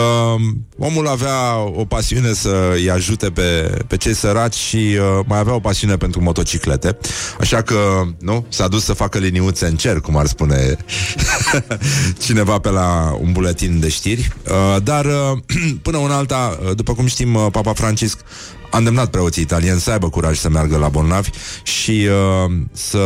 omul 0.77 1.07
avea 1.07 1.57
o 1.57 1.85
pasiune 1.85 2.33
să 2.33 2.71
îi 2.73 2.89
ajute 2.89 3.29
pe, 3.29 3.77
pe 3.87 3.97
cei 3.97 4.13
săraci 4.13 4.53
și 4.53 4.77
uh, 4.77 5.25
mai 5.25 5.39
avea 5.39 5.53
o 5.53 5.59
pasiune 5.59 5.95
pentru 5.95 6.21
motociclete, 6.21 6.97
așa 7.39 7.61
că, 7.61 7.77
nu, 8.19 8.45
s-a 8.49 8.67
dus 8.67 8.83
să 8.83 8.93
facă 8.93 9.17
liniuțe 9.17 9.65
în 9.65 9.75
cer, 9.75 9.99
cum 9.99 10.17
ar 10.17 10.25
spune 10.25 10.77
cineva 12.25 12.59
pe 12.59 12.69
la 12.69 13.17
un 13.21 13.31
buletin 13.31 13.79
de 13.79 13.89
știri, 13.89 14.33
uh, 14.47 14.81
dar 14.83 15.04
uh, 15.05 15.37
până 15.85 15.97
una 15.97 16.15
alta, 16.15 16.59
după 16.75 16.93
cum 16.93 17.05
știm, 17.05 17.35
uh, 17.35 17.47
Papa 17.51 17.73
Francisc 17.73 18.19
a 18.75 18.77
îndemnat 18.77 19.09
preoții 19.09 19.43
italieni 19.43 19.79
să 19.79 19.91
aibă 19.91 20.09
curaj 20.09 20.37
să 20.37 20.49
meargă 20.49 20.77
la 20.77 20.87
bolnavi 20.87 21.29
și 21.63 22.07
uh, 22.45 22.51
să 22.71 22.99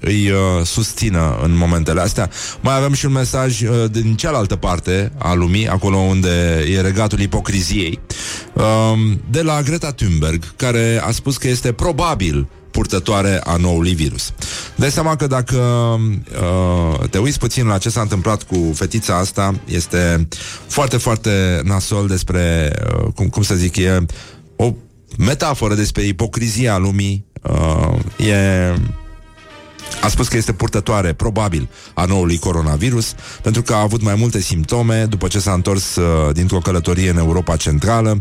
îi 0.00 0.30
uh, 0.30 0.64
susțină 0.64 1.38
în 1.42 1.56
momentele 1.56 2.00
astea. 2.00 2.30
Mai 2.60 2.76
avem 2.76 2.92
și 2.92 3.06
un 3.06 3.12
mesaj 3.12 3.60
uh, 3.62 3.84
din 3.90 4.14
cealaltă 4.16 4.56
parte 4.56 5.12
a 5.18 5.34
lumii, 5.34 5.68
acolo 5.68 5.96
unde 5.96 6.64
e 6.70 6.80
regatul 6.80 7.20
ipocriziei, 7.20 8.00
uh, 8.52 8.64
de 9.30 9.42
la 9.42 9.62
Greta 9.62 9.92
Thunberg, 9.92 10.56
care 10.56 11.02
a 11.04 11.10
spus 11.10 11.36
că 11.36 11.48
este 11.48 11.72
probabil 11.72 12.48
purtătoare 12.72 13.40
a 13.44 13.56
noului 13.56 13.94
virus. 13.94 14.32
Dai 14.74 14.90
seama 14.90 15.16
că 15.16 15.26
dacă 15.26 15.56
uh, 15.56 17.08
te 17.10 17.18
uiți 17.18 17.38
puțin 17.38 17.66
la 17.66 17.78
ce 17.78 17.90
s-a 17.90 18.00
întâmplat 18.00 18.42
cu 18.42 18.72
fetița 18.74 19.18
asta, 19.18 19.54
este 19.64 20.28
foarte, 20.66 20.96
foarte 20.96 21.60
nasol 21.64 22.06
despre, 22.06 22.72
uh, 22.86 23.12
cum, 23.14 23.28
cum 23.28 23.42
să 23.42 23.54
zic, 23.54 23.76
e 23.76 24.04
o 24.56 24.72
metaforă 25.18 25.74
despre 25.74 26.02
ipocrizia 26.02 26.78
lumii. 26.78 27.24
Uh, 27.42 28.26
e 28.26 28.74
a 30.02 30.08
spus 30.08 30.28
că 30.28 30.36
este 30.36 30.52
purtătoare, 30.52 31.12
probabil, 31.12 31.68
a 31.94 32.04
noului 32.04 32.38
coronavirus, 32.38 33.14
pentru 33.42 33.62
că 33.62 33.74
a 33.74 33.80
avut 33.80 34.02
mai 34.02 34.14
multe 34.14 34.40
simptome 34.40 35.04
după 35.04 35.28
ce 35.28 35.38
s-a 35.38 35.52
întors 35.52 35.96
uh, 35.96 36.34
dintr-o 36.34 36.58
călătorie 36.58 37.10
în 37.10 37.16
Europa 37.16 37.56
Centrală 37.56 38.18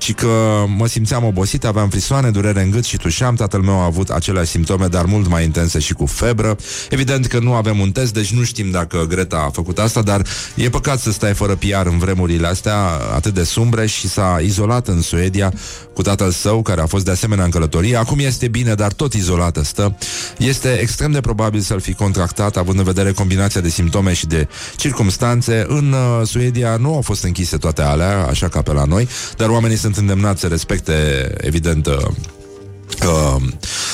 ci 0.00 0.14
că 0.14 0.64
mă 0.76 0.86
simțeam 0.86 1.24
obosit, 1.24 1.64
aveam 1.64 1.88
frisoane, 1.88 2.30
durere 2.30 2.62
în 2.62 2.70
gât 2.70 2.84
și 2.84 2.96
tușeam. 2.96 3.34
Tatăl 3.34 3.60
meu 3.60 3.80
a 3.80 3.84
avut 3.84 4.08
aceleași 4.08 4.50
simptome, 4.50 4.86
dar 4.86 5.04
mult 5.04 5.28
mai 5.28 5.44
intense 5.44 5.78
și 5.78 5.92
cu 5.92 6.06
febră. 6.06 6.56
Evident 6.90 7.26
că 7.26 7.38
nu 7.38 7.52
avem 7.52 7.78
un 7.78 7.90
test, 7.90 8.12
deci 8.12 8.32
nu 8.32 8.42
știm 8.42 8.70
dacă 8.70 9.06
Greta 9.08 9.44
a 9.46 9.50
făcut 9.50 9.78
asta, 9.78 10.02
dar 10.02 10.26
e 10.54 10.68
păcat 10.68 11.00
să 11.00 11.12
stai 11.12 11.34
fără 11.34 11.54
PR 11.54 11.86
în 11.86 11.98
vremurile 11.98 12.46
astea 12.46 12.76
atât 13.14 13.34
de 13.34 13.42
sumbre 13.42 13.86
și 13.86 14.08
s-a 14.08 14.38
izolat 14.42 14.88
în 14.88 15.02
Suedia 15.02 15.52
cu 15.94 16.02
tatăl 16.02 16.30
său, 16.30 16.62
care 16.62 16.80
a 16.80 16.86
fost 16.86 17.04
de 17.04 17.10
asemenea 17.10 17.44
în 17.44 17.50
călătorie. 17.50 17.96
Acum 17.96 18.18
este 18.18 18.48
bine, 18.48 18.74
dar 18.74 18.92
tot 18.92 19.14
izolată 19.14 19.62
stă. 19.62 19.96
Este 20.38 20.78
extrem 20.80 21.10
de 21.10 21.20
probabil 21.20 21.60
să-l 21.60 21.80
fi 21.80 21.94
contractat, 21.94 22.56
având 22.56 22.78
în 22.78 22.84
vedere 22.84 23.12
combinația 23.12 23.60
de 23.60 23.68
simptome 23.68 24.12
și 24.12 24.26
de 24.26 24.48
circumstanțe. 24.76 25.64
În 25.68 25.92
uh, 25.92 26.26
Suedia 26.26 26.76
nu 26.76 26.94
au 26.94 27.00
fost 27.00 27.24
închise 27.24 27.56
toate 27.56 27.82
alea, 27.82 28.26
așa 28.26 28.48
ca 28.48 28.62
pe 28.62 28.72
la 28.72 28.84
noi, 28.84 29.08
dar 29.36 29.48
oamenii 29.48 29.76
sunt 29.76 29.89
îndemnați 29.96 30.40
să 30.40 30.46
respecte, 30.46 30.92
evident, 31.40 31.86
uh, 31.86 31.96
Uh, 33.06 33.42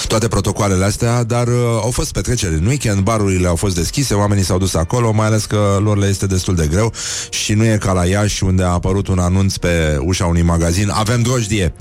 toate 0.09 0.29
protocoalele 0.29 0.85
astea, 0.85 1.23
dar 1.25 1.47
uh, 1.47 1.55
au 1.83 1.91
fost 1.91 2.13
petreceri 2.13 2.55
în 2.55 2.67
weekend, 2.67 3.01
barurile 3.01 3.47
au 3.47 3.57
fost 3.57 3.75
deschise, 3.75 4.15
oamenii 4.15 4.45
s-au 4.45 4.59
dus 4.59 4.75
acolo, 4.75 5.13
mai 5.13 5.27
ales 5.27 5.45
că 5.45 5.79
lor 5.83 5.99
le 5.99 6.07
este 6.07 6.27
destul 6.27 6.55
de 6.55 6.67
greu 6.67 6.93
și 7.31 7.53
nu 7.53 7.65
e 7.65 7.79
ca 7.81 7.93
la 7.93 8.05
Iași 8.05 8.45
unde 8.45 8.63
a 8.63 8.69
apărut 8.69 9.07
un 9.09 9.19
anunț 9.19 9.57
pe 9.57 9.99
ușa 10.01 10.27
unui 10.27 10.43
magazin, 10.43 10.89
avem 10.91 11.23
drojdie. 11.23 11.75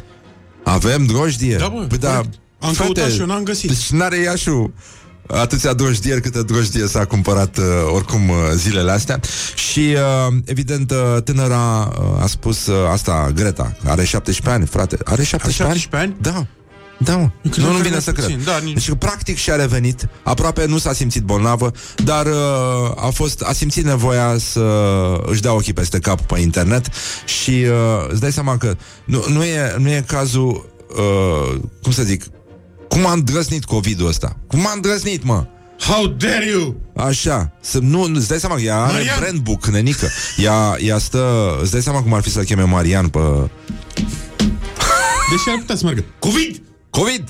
Avem 0.64 1.06
drojdie? 1.06 1.56
Da, 1.56 1.68
bă, 1.68 1.86
păi 1.88 1.98
da, 1.98 2.18
am 2.18 2.26
frate, 2.60 2.78
căutat 2.78 3.12
și 3.12 3.20
eu, 3.20 3.26
n-am 3.26 3.44
găsit. 3.44 3.70
Deci 3.70 3.90
n-are 3.90 4.18
Iașu 4.18 4.74
atâția 5.28 5.74
drojdieri 5.74 6.22
câte 6.22 6.42
drojdie 6.44 6.88
s-a 6.88 7.06
cumpărat 7.06 7.58
uh, 7.58 7.64
oricum 7.94 8.30
uh, 8.30 8.36
zilele 8.56 8.92
astea 8.92 9.20
și 9.56 9.80
uh, 9.80 10.36
evident 10.46 10.92
uh, 10.92 11.22
tânăra 11.24 11.94
uh, 12.00 12.22
a 12.22 12.28
spus 12.28 12.66
uh, 12.68 12.76
asta 12.92 13.32
Greta, 13.36 13.76
are 13.86 14.04
17 14.04 14.50
ani, 14.50 14.66
frate, 14.66 14.98
are 15.04 15.24
17, 15.24 15.64
Are 15.64 15.78
17 15.78 15.96
ani? 15.96 16.16
Da. 16.22 16.46
Da, 17.00 17.16
mă. 17.16 17.22
Eu 17.22 17.30
Nu, 17.44 17.50
credeam 17.50 17.72
nu 17.72 17.78
că 17.78 17.82
vine 17.84 17.94
mai 17.94 18.02
să 18.02 18.12
cred. 18.12 18.26
puțin, 18.26 18.42
da, 18.46 18.60
nici- 18.60 18.74
Deci, 18.74 18.92
practic, 19.00 19.38
și-a 19.38 19.56
revenit. 19.56 20.08
Aproape 20.24 20.66
nu 20.66 20.78
s-a 20.78 20.94
simțit 20.94 21.22
bolnavă, 21.24 21.72
dar 22.04 22.26
uh, 22.26 22.34
a 22.96 23.10
fost 23.14 23.42
a 23.42 23.54
simțit 23.54 23.86
nevoia 23.86 24.36
să 24.38 24.62
își 25.26 25.42
dea 25.42 25.54
ochii 25.54 25.74
peste 25.74 26.00
cap 26.00 26.22
pe 26.22 26.40
internet 26.40 26.86
și 27.26 27.50
uh, 27.50 28.08
îți 28.10 28.20
dai 28.20 28.32
seama 28.32 28.58
că 28.58 28.76
nu, 29.06 29.24
nu, 29.30 29.44
e, 29.44 29.76
nu 29.78 29.90
e 29.90 30.04
cazul, 30.08 30.70
uh, 30.98 31.60
cum 31.82 31.92
să 31.92 32.04
zic, 32.04 32.24
cum 32.96 33.06
a 33.06 33.12
îndrăznit 33.12 33.66
COVID-ul 33.66 34.08
ăsta? 34.08 34.38
Cum 34.48 34.68
a 34.68 34.72
îndrăznit, 34.74 35.24
mă? 35.24 35.46
How 35.80 36.08
dare 36.08 36.46
you? 36.46 36.76
Așa, 36.96 37.52
să, 37.62 37.80
nu, 37.82 38.02
îți 38.14 38.28
dai 38.28 38.40
seama 38.40 38.56
că 38.56 38.62
ea 38.62 38.82
are 38.82 38.94
Marian! 38.94 39.20
brand 39.20 39.40
book, 39.40 39.68
nenică 39.68 40.08
Ea, 40.38 40.78
ea 40.80 40.98
stă, 40.98 41.58
îți 41.62 41.72
dai 41.72 41.82
seama 41.82 42.02
cum 42.02 42.14
ar 42.14 42.22
fi 42.22 42.30
să 42.30 42.44
cheme 42.44 42.64
Marian 42.64 43.08
pe 43.08 43.20
Deși 45.30 45.50
ar 45.50 45.58
putea 45.58 45.76
să 45.76 45.84
meargă. 45.84 46.04
COVID! 46.20 46.62
COVID 46.90 47.24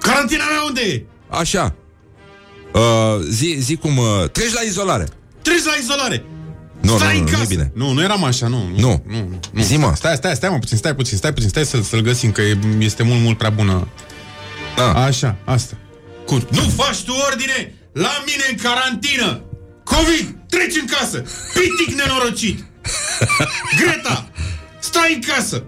Carantina 0.00 0.44
mea 0.44 0.62
unde 0.66 0.80
e? 0.80 1.04
Așa 1.28 1.74
uh, 2.72 3.24
zi, 3.28 3.56
zi 3.60 3.76
cum, 3.76 3.96
uh, 3.96 4.30
treci 4.32 4.52
la 4.52 4.60
izolare 4.60 5.08
Treci 5.42 5.64
la 5.64 5.72
izolare. 5.80 6.24
Nu, 6.80 6.96
stai 6.96 7.12
nu, 7.12 7.18
în 7.18 7.24
nu, 7.24 7.30
nu 7.30 7.36
casă. 7.36 7.52
e 7.52 7.56
bine. 7.56 7.72
Nu, 7.74 7.92
nu 7.92 8.02
eram 8.02 8.24
așa, 8.24 8.46
nu. 8.46 8.68
Nu. 8.76 9.02
nu, 9.06 9.40
nu 9.52 9.62
Zi, 9.62 9.76
mă. 9.76 9.92
Stai, 9.94 10.16
stai, 10.16 10.34
stai, 10.34 10.50
mă, 10.50 10.58
puțin, 10.58 10.76
stai 10.76 10.94
puțin, 10.94 11.16
stai 11.16 11.32
puțin, 11.32 11.48
stai 11.48 11.64
să, 11.64 11.82
să-l 11.82 12.00
găsim, 12.00 12.32
că 12.32 12.42
e, 12.42 12.58
este 12.78 13.02
mult, 13.02 13.20
mult 13.20 13.38
prea 13.38 13.50
bună. 13.50 13.88
Da. 14.76 14.92
Așa, 15.04 15.36
asta. 15.44 15.76
Cur. 16.26 16.46
Nu 16.50 16.62
faci 16.76 17.02
tu 17.02 17.12
ordine 17.30 17.74
la 17.92 18.22
mine 18.26 18.44
în 18.50 18.56
carantină. 18.56 19.42
COVID, 19.84 20.36
treci 20.48 20.76
în 20.80 20.86
casă. 20.86 21.22
Pitic 21.54 21.94
nenorocit. 21.96 22.64
Greta, 23.80 24.30
stai 24.80 25.14
în 25.14 25.20
casă. 25.34 25.62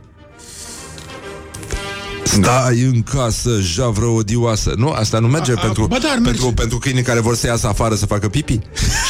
Stai 2.24 2.80
în 2.80 3.02
casă, 3.02 3.58
javră 3.60 4.04
odioasă 4.04 4.72
Nu, 4.76 4.90
asta 4.90 5.18
nu 5.18 5.26
merge 5.26 5.52
A, 5.52 5.54
a, 5.58 5.60
pentru, 5.60 5.86
ba 5.86 5.98
da, 5.98 6.08
ar 6.08 6.18
merge. 6.18 6.30
pentru, 6.30 6.52
pentru 6.54 6.78
câinii 6.78 7.02
care 7.02 7.20
vor 7.20 7.36
să 7.36 7.46
iasă 7.46 7.66
afară 7.66 7.94
să 7.94 8.06
facă 8.06 8.28
pipi 8.28 8.52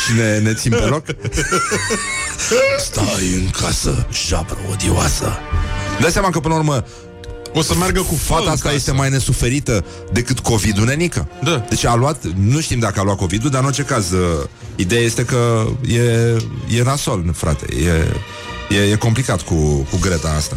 Și 0.06 0.14
ne, 0.16 0.38
ne 0.38 0.54
țin 0.54 0.70
pe 0.70 0.84
loc 0.84 1.04
Stai 2.86 3.32
în 3.34 3.50
casă, 3.50 4.06
javră 4.28 4.58
odioasă 4.70 5.38
Dai 6.00 6.10
seama 6.10 6.30
că 6.30 6.40
până 6.40 6.54
la 6.54 6.60
urmă 6.60 6.84
O 7.54 7.62
să 7.62 7.74
meargă 7.74 8.00
cu 8.00 8.14
Fata 8.14 8.50
asta 8.50 8.72
este 8.72 8.92
mai 8.92 9.10
nesuferită 9.10 9.84
decât 10.12 10.38
COVID-ul, 10.38 10.84
nenică. 10.84 11.28
Da. 11.42 11.64
Deci 11.68 11.84
a 11.84 11.94
luat, 11.94 12.24
nu 12.24 12.60
știm 12.60 12.78
dacă 12.78 13.00
a 13.00 13.02
luat 13.02 13.16
COVID-ul, 13.16 13.50
dar 13.50 13.60
în 13.60 13.66
orice 13.66 13.82
caz, 13.82 14.10
uh, 14.10 14.46
ideea 14.76 15.00
este 15.00 15.24
că 15.24 15.66
e, 15.86 16.02
e 16.76 16.82
nasol, 16.84 17.30
frate. 17.34 17.66
E, 17.74 18.76
e, 18.76 18.90
e 18.92 18.96
complicat 18.96 19.42
cu, 19.42 19.54
cu 19.90 19.98
Greta 20.00 20.34
asta. 20.36 20.56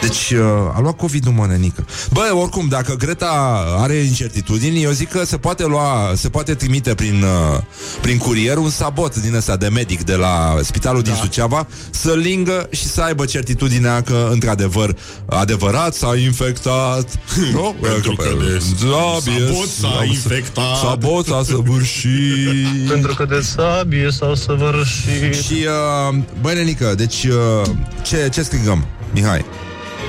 Deci 0.00 0.30
uh, 0.30 0.40
a 0.74 0.80
luat 0.80 0.96
COVID-ul, 0.96 1.32
mă, 1.32 1.46
nenică. 1.46 1.86
Bă, 2.12 2.32
oricum, 2.34 2.68
dacă 2.68 2.94
Greta 2.94 3.64
are 3.78 3.94
incertitudini, 3.94 4.82
eu 4.82 4.90
zic 4.90 5.10
că 5.10 5.24
se 5.24 5.36
poate 5.36 5.66
lua, 5.66 6.12
se 6.16 6.28
poate 6.28 6.54
trimite 6.54 6.94
prin, 6.94 7.22
uh, 7.22 7.60
prin 8.00 8.18
curier 8.18 8.56
un 8.56 8.70
sabot 8.70 9.16
din 9.16 9.34
ăsta 9.34 9.56
de 9.56 9.68
medic 9.68 10.02
de 10.02 10.14
la 10.14 10.58
spitalul 10.62 11.02
da. 11.02 11.10
din 11.10 11.20
Suceava 11.20 11.66
să 11.90 12.14
lingă 12.14 12.68
și 12.70 12.86
să 12.86 13.00
aibă 13.02 13.24
certitudinea 13.24 14.02
că, 14.02 14.28
într-adevăr, 14.30 14.96
adevărat 15.26 15.94
s-a 15.94 16.16
infectat. 16.16 17.18
nu? 17.52 17.74
Pentru 17.80 18.12
că 18.12 18.28
de 18.38 18.58
sabie, 18.58 19.46
sabot 19.46 19.68
s-a 19.68 20.04
infectat. 20.04 20.76
Sabot 20.76 21.26
s-a 21.26 21.42
săvârșit. 21.44 22.88
Pentru 22.88 23.14
că 23.14 23.24
de 23.24 23.40
sabie 23.40 24.10
s-au 24.10 24.34
săvârșit 24.34 25.34
Și, 25.34 25.66
uh, 26.10 26.18
băi, 26.40 26.54
nenică, 26.54 26.94
deci 26.96 27.24
uh, 27.24 27.70
ce, 28.02 28.28
ce 28.32 28.42
strigăm, 28.42 28.86
Mihai? 29.12 29.44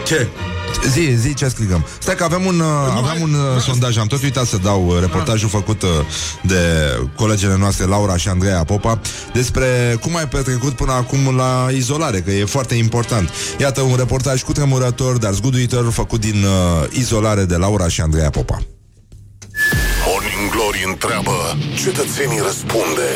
Ce? 0.10 0.28
Zi, 0.89 1.16
zi 1.16 1.34
ce 1.34 1.47
scrigăm. 1.47 1.86
Stai 1.99 2.16
că 2.16 2.24
avem 2.24 2.45
un, 2.45 2.60
uh, 2.60 2.68
avem 3.03 3.22
un 3.22 3.34
uh, 3.34 3.62
sondaj, 3.62 3.97
am 3.97 4.07
tot 4.07 4.24
uitat 4.24 4.45
să 4.45 4.57
dau 4.57 4.88
uh, 4.88 4.99
reportajul 4.99 5.49
făcut 5.49 5.82
uh, 5.82 5.89
de 6.41 6.62
colegele 7.16 7.57
noastre 7.57 7.86
Laura 7.86 8.18
și 8.18 8.28
Andreea 8.28 8.64
Popa 8.64 8.99
despre 9.34 9.97
cum 10.01 10.16
ai 10.16 10.28
petrecut 10.28 10.74
până 10.74 10.91
acum 10.91 11.36
la 11.36 11.68
izolare, 11.72 12.20
că 12.20 12.32
e 12.32 12.45
foarte 12.45 12.76
important. 12.76 13.30
Iată 13.57 13.82
un 13.82 13.95
reportaj 13.97 14.41
cu 14.41 14.51
tremurător, 14.51 15.18
dar 15.18 15.34
zguduitor 15.34 15.91
făcut 15.91 16.20
din 16.20 16.43
uh, 16.43 16.88
izolare 16.91 17.43
de 17.43 17.55
Laura 17.55 17.88
și 17.88 18.01
Andreea 18.01 18.30
Popa. 18.30 18.62
Morning 20.07 20.51
Glory 20.51 20.84
întreabă, 20.88 21.57
cetățenii 21.84 22.39
răspunde. 22.45 23.07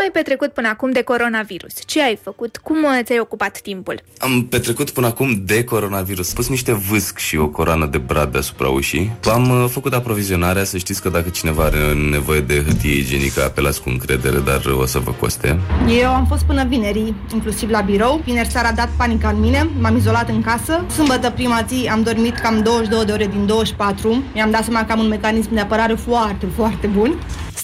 Cum 0.00 0.08
ai 0.08 0.22
petrecut 0.22 0.52
până 0.52 0.68
acum 0.68 0.90
de 0.90 1.02
coronavirus? 1.02 1.72
Ce 1.86 2.02
ai 2.02 2.18
făcut? 2.22 2.56
Cum 2.56 2.76
uh, 2.76 2.98
ți-ai 3.02 3.18
ocupat 3.18 3.60
timpul? 3.60 4.00
Am 4.18 4.46
petrecut 4.46 4.90
până 4.90 5.06
acum 5.06 5.42
de 5.44 5.64
coronavirus. 5.64 6.32
Pus 6.32 6.48
niște 6.48 6.72
vâsc 6.72 7.18
și 7.18 7.36
o 7.36 7.48
coroană 7.48 7.86
de 7.86 7.98
brad 7.98 8.32
deasupra 8.32 8.68
ușii. 8.68 9.12
Am 9.32 9.50
uh, 9.50 9.68
făcut 9.68 9.92
aprovizionarea, 9.92 10.64
să 10.64 10.78
știți 10.78 11.02
că 11.02 11.08
dacă 11.08 11.28
cineva 11.28 11.62
are 11.62 11.94
nevoie 12.10 12.40
de 12.40 12.62
hârtie 12.62 12.94
igienică, 12.94 13.42
apelați 13.42 13.82
cu 13.82 13.88
încredere, 13.88 14.38
dar 14.38 14.64
o 14.64 14.86
să 14.86 14.98
vă 14.98 15.10
coste. 15.10 15.58
Eu 16.00 16.08
am 16.08 16.26
fost 16.26 16.44
până 16.44 16.64
vineri, 16.64 17.14
inclusiv 17.32 17.70
la 17.70 17.80
birou. 17.80 18.20
Vineri 18.24 18.48
seara 18.48 18.68
a 18.68 18.72
dat 18.72 18.88
panica 18.96 19.28
în 19.28 19.40
mine, 19.40 19.70
m-am 19.80 19.96
izolat 19.96 20.28
în 20.28 20.42
casă. 20.42 20.84
Sâmbătă 20.90 21.30
prima 21.30 21.64
zi 21.68 21.88
am 21.88 22.02
dormit 22.02 22.38
cam 22.38 22.62
22 22.62 23.04
de 23.04 23.12
ore 23.12 23.26
din 23.26 23.46
24. 23.46 24.22
Mi-am 24.34 24.50
dat 24.50 24.64
seama 24.64 24.84
că 24.84 24.92
am 24.92 25.00
un 25.00 25.08
mecanism 25.08 25.54
de 25.54 25.60
apărare 25.60 25.94
foarte, 25.94 26.46
foarte 26.56 26.86
bun. 26.86 27.18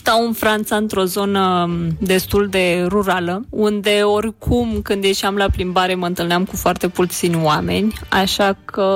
Stau 0.06 0.26
în 0.26 0.32
Franța 0.32 0.76
într-o 0.76 1.04
zonă 1.04 1.66
m, 1.68 1.96
destul 2.26 2.48
de 2.48 2.86
rurală, 2.88 3.44
unde 3.50 4.00
oricum 4.02 4.80
când 4.82 5.04
ieșeam 5.04 5.36
la 5.36 5.46
plimbare 5.50 5.94
mă 5.94 6.06
întâlneam 6.06 6.44
cu 6.44 6.56
foarte 6.56 6.88
puțini 6.88 7.40
oameni, 7.42 7.92
așa 8.08 8.56
că 8.64 8.88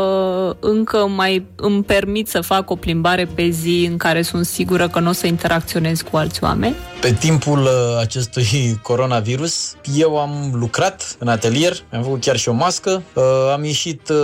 încă 0.60 1.06
mai 1.16 1.46
îmi 1.56 1.82
permit 1.82 2.28
să 2.28 2.40
fac 2.40 2.70
o 2.70 2.76
plimbare 2.76 3.28
pe 3.34 3.48
zi 3.48 3.86
în 3.90 3.96
care 3.96 4.22
sunt 4.22 4.46
sigură 4.46 4.88
că 4.88 5.00
nu 5.00 5.08
o 5.08 5.12
să 5.12 5.26
interacționez 5.26 6.00
cu 6.00 6.16
alți 6.16 6.42
oameni. 6.42 6.74
Pe 7.00 7.12
timpul 7.12 7.58
uh, 7.58 7.68
acestui 8.00 8.78
coronavirus, 8.82 9.76
eu 9.96 10.18
am 10.18 10.50
lucrat 10.52 11.16
în 11.18 11.28
atelier, 11.28 11.76
mi-am 11.90 12.02
făcut 12.02 12.20
chiar 12.20 12.36
și 12.36 12.48
o 12.48 12.52
mască, 12.52 13.02
uh, 13.14 13.22
am 13.52 13.64
ieșit 13.64 14.08
uh, 14.08 14.16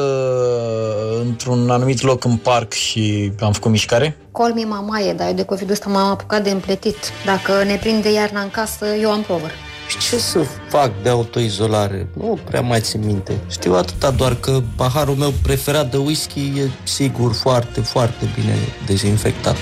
într-un 1.24 1.70
anumit 1.70 2.02
loc 2.02 2.24
în 2.24 2.36
parc 2.36 2.72
și 2.72 3.32
am 3.40 3.52
făcut 3.52 3.70
mișcare. 3.70 4.16
Call 4.38 4.52
me 4.54 4.64
mamaie, 4.64 5.12
dar 5.12 5.26
eu 5.26 5.34
de 5.34 5.44
covid 5.44 5.70
ăsta 5.70 5.88
m-am 5.88 6.10
apucat 6.10 6.42
de 6.42 6.50
împletit. 6.50 6.96
Dacă 7.24 7.62
ne 7.64 7.76
prinde 7.76 8.12
iarna 8.12 8.40
în 8.40 8.50
casă, 8.50 8.86
eu 9.00 9.10
am 9.10 9.22
plovăr. 9.22 9.50
Și 9.88 9.98
ce 9.98 10.18
să 10.18 10.46
fac 10.68 10.90
de 11.02 11.08
autoizolare? 11.08 12.08
Nu 12.12 12.38
prea 12.44 12.60
mai 12.60 12.80
țin 12.80 13.00
minte. 13.04 13.40
Știu 13.50 13.74
atâta 13.74 14.10
doar 14.10 14.34
că 14.34 14.62
paharul 14.76 15.14
meu 15.14 15.32
preferat 15.42 15.90
de 15.90 15.96
whisky 15.96 16.40
e 16.40 16.70
sigur 16.82 17.32
foarte, 17.32 17.80
foarte 17.80 18.28
bine 18.34 18.54
dezinfectat. 18.86 19.56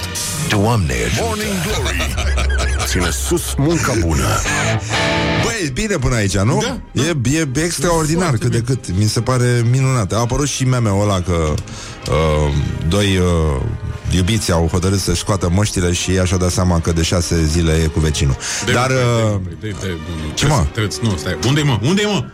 Doamne 0.49 0.95
Morning 1.20 1.53
Glory 1.66 2.85
Ține 2.87 3.11
sus 3.11 3.55
munca 3.55 3.93
bună 4.01 4.27
Băi, 5.43 5.70
bine 5.72 5.97
până 5.97 6.14
aici, 6.14 6.37
nu? 6.37 6.62
Da, 6.62 7.03
e, 7.03 7.39
e 7.39 7.62
extraordinar 7.64 8.37
cât 8.37 8.51
de 8.51 8.61
cât. 8.61 8.97
Mi 8.97 9.05
se 9.05 9.20
pare 9.20 9.64
minunat. 9.70 10.12
A 10.12 10.18
apărut 10.18 10.49
și 10.49 10.64
meme-ul 10.64 11.03
ăla 11.03 11.20
că 11.20 11.55
uh, 12.11 12.53
doi 12.89 13.16
uh, 13.16 13.62
iubiți 14.11 14.52
au 14.52 14.66
hotărât 14.66 15.00
să-și 15.00 15.20
scoată 15.20 15.48
măștile 15.50 15.92
și 15.92 16.11
ei 16.11 16.18
așa 16.18 16.36
dat 16.36 16.50
seama 16.50 16.80
că 16.80 16.92
de 16.92 17.02
șase 17.02 17.44
zile 17.44 17.72
e 17.72 17.86
cu 17.86 18.00
vecinul. 18.00 18.36
De, 18.64 18.72
Dar... 18.72 18.86
de, 18.86 18.94
Uh, 18.94 19.40
de, 19.48 19.57
de, 19.61 19.76
de, 19.80 19.86
nu, 20.26 20.34
ce 20.34 20.46
mă? 20.46 20.66
Trebuie, 20.72 20.96
nu, 21.02 21.16
stai. 21.16 21.38
Unde 21.46 21.61
e, 21.61 21.62
mă? 21.62 21.78
unde 21.82 22.02
e, 22.02 22.07
mă? 22.07 22.24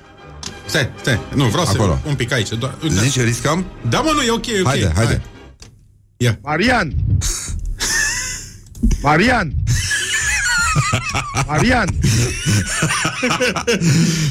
Stai, 0.67 0.91
stai. 1.01 1.21
Nu, 1.35 1.45
vreau 1.45 1.67
Acolo. 1.67 1.99
să 2.03 2.09
un 2.09 2.15
pic 2.15 2.33
aici. 2.33 2.49
Doar, 2.49 2.75
Zici, 2.89 3.21
riscăm? 3.21 3.65
Da, 3.89 4.01
mă, 4.01 4.11
nu, 4.15 4.23
e 4.23 4.31
ok, 4.31 4.47
e 4.47 4.61
ok. 4.61 4.67
Haide, 4.67 4.93
haide. 4.95 5.23
Hai. 5.23 5.23
Ia. 6.17 6.39
Marian! 6.43 6.95
Marian! 9.03 9.53
Marian! 11.47 11.89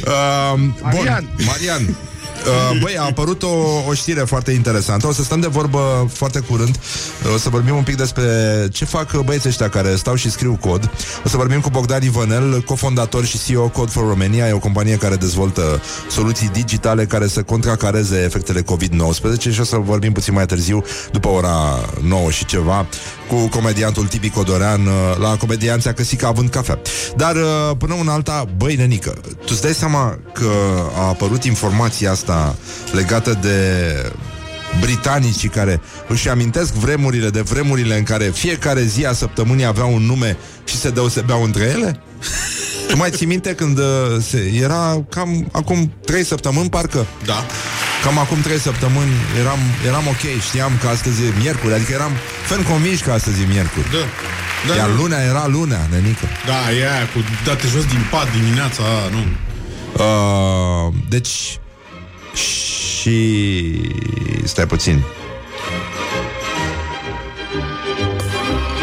Uh, 0.05 0.59
bun, 0.93 1.29
Marian. 1.45 1.95
Marian. 2.45 2.75
Uh, 2.75 2.81
băi, 2.81 2.97
a 2.97 3.03
apărut 3.03 3.43
o, 3.43 3.55
o 3.87 3.93
știre 3.93 4.19
foarte 4.19 4.51
interesantă. 4.51 5.07
O 5.07 5.11
să 5.11 5.23
stăm 5.23 5.39
de 5.39 5.47
vorbă 5.47 6.09
foarte 6.13 6.39
curând. 6.39 6.79
O 7.33 7.37
să 7.37 7.49
vorbim 7.49 7.75
un 7.75 7.83
pic 7.83 7.95
despre 7.95 8.23
ce 8.71 8.85
fac 8.85 9.21
băieții 9.21 9.49
ăștia 9.49 9.69
care 9.69 9.95
stau 9.95 10.15
și 10.15 10.31
scriu 10.31 10.57
cod. 10.61 10.89
O 11.25 11.29
să 11.29 11.37
vorbim 11.37 11.59
cu 11.59 11.69
Bogdan 11.69 12.03
Ivanel, 12.03 12.61
cofondator 12.61 13.25
și 13.25 13.39
CEO 13.45 13.67
Code 13.67 13.91
for 13.91 14.07
Romania. 14.07 14.47
E 14.47 14.51
o 14.51 14.59
companie 14.59 14.95
care 14.97 15.15
dezvoltă 15.15 15.81
soluții 16.09 16.49
digitale 16.53 17.05
care 17.05 17.27
să 17.27 17.43
contracareze 17.43 18.23
efectele 18.23 18.61
COVID-19 18.61 19.51
Și 19.51 19.59
o 19.59 19.63
să 19.63 19.77
vorbim 19.77 20.11
puțin 20.11 20.33
mai 20.33 20.45
târziu, 20.45 20.83
după 21.11 21.27
ora 21.27 21.85
9 22.01 22.29
și 22.29 22.45
ceva 22.45 22.85
Cu 23.30 23.47
comediantul 23.47 24.07
Tibi 24.07 24.30
Codorean 24.30 24.86
uh, 24.86 24.93
la 25.19 25.38
comedianța 25.38 25.93
Căsica 25.93 26.27
având 26.27 26.49
cafea 26.49 26.80
Dar 27.15 27.36
uh, 27.36 27.77
până 27.77 27.93
una 27.93 28.13
alta, 28.13 28.45
băi 28.57 28.75
nenică 28.75 29.09
Tu 29.21 29.47
îți 29.49 29.61
dai 29.61 29.73
seama 29.73 30.19
că 30.34 30.51
a 30.95 31.07
apărut 31.07 31.43
informația 31.43 32.11
asta 32.11 32.55
legată 32.91 33.38
de 33.41 33.51
britanicii 34.80 35.49
care 35.49 35.82
își 36.07 36.30
amintesc 36.30 36.73
vremurile 36.73 37.30
de 37.30 37.41
vremurile 37.41 37.97
în 37.97 38.03
care 38.03 38.25
fiecare 38.25 38.84
zi 38.84 39.05
a 39.05 39.13
săptămânii 39.13 39.65
avea 39.65 39.86
un 39.86 40.01
nume 40.01 40.38
și 40.63 40.77
se 40.77 40.89
deosebeau 40.89 41.43
între 41.43 41.63
ele? 41.63 42.01
Tu 42.88 42.97
mai 42.97 43.09
ții 43.09 43.25
minte 43.25 43.55
când 43.55 43.77
uh, 43.77 43.86
se, 44.21 44.51
era 44.61 45.05
cam 45.09 45.49
acum 45.51 45.91
trei 46.05 46.23
săptămâni, 46.23 46.69
parcă? 46.69 47.05
Da. 47.25 47.45
Cam 48.04 48.18
acum 48.18 48.41
trei 48.41 48.60
săptămâni 48.60 49.12
eram, 49.39 49.60
eram 49.86 50.08
ok, 50.08 50.41
știam 50.47 50.72
că 50.82 50.88
astăzi 50.88 51.24
e 51.24 51.34
miercuri, 51.39 51.74
adică 51.74 51.91
eram 51.93 52.12
ferm 52.45 52.64
convinși 52.64 53.04
că 53.04 53.12
astăzi 53.12 53.41
e 53.41 53.45
miercuri. 53.45 53.91
Da. 53.91 53.97
Da, 54.68 54.76
Iar 54.76 54.89
da. 54.89 54.95
lunea 54.95 55.24
era 55.24 55.47
lunea, 55.47 55.88
nenică. 55.91 56.26
Da, 56.45 56.72
e 56.72 56.91
aia 56.91 57.08
cu 57.14 57.20
date 57.45 57.68
jos 57.68 57.86
din 57.86 58.08
pat 58.12 58.32
dimineața, 58.32 58.84
a, 58.84 59.10
nu. 59.16 59.24
Uh, 60.04 60.93
deci 61.10 61.60
și 62.34 63.82
stai 64.43 64.66
puțin. 64.66 65.04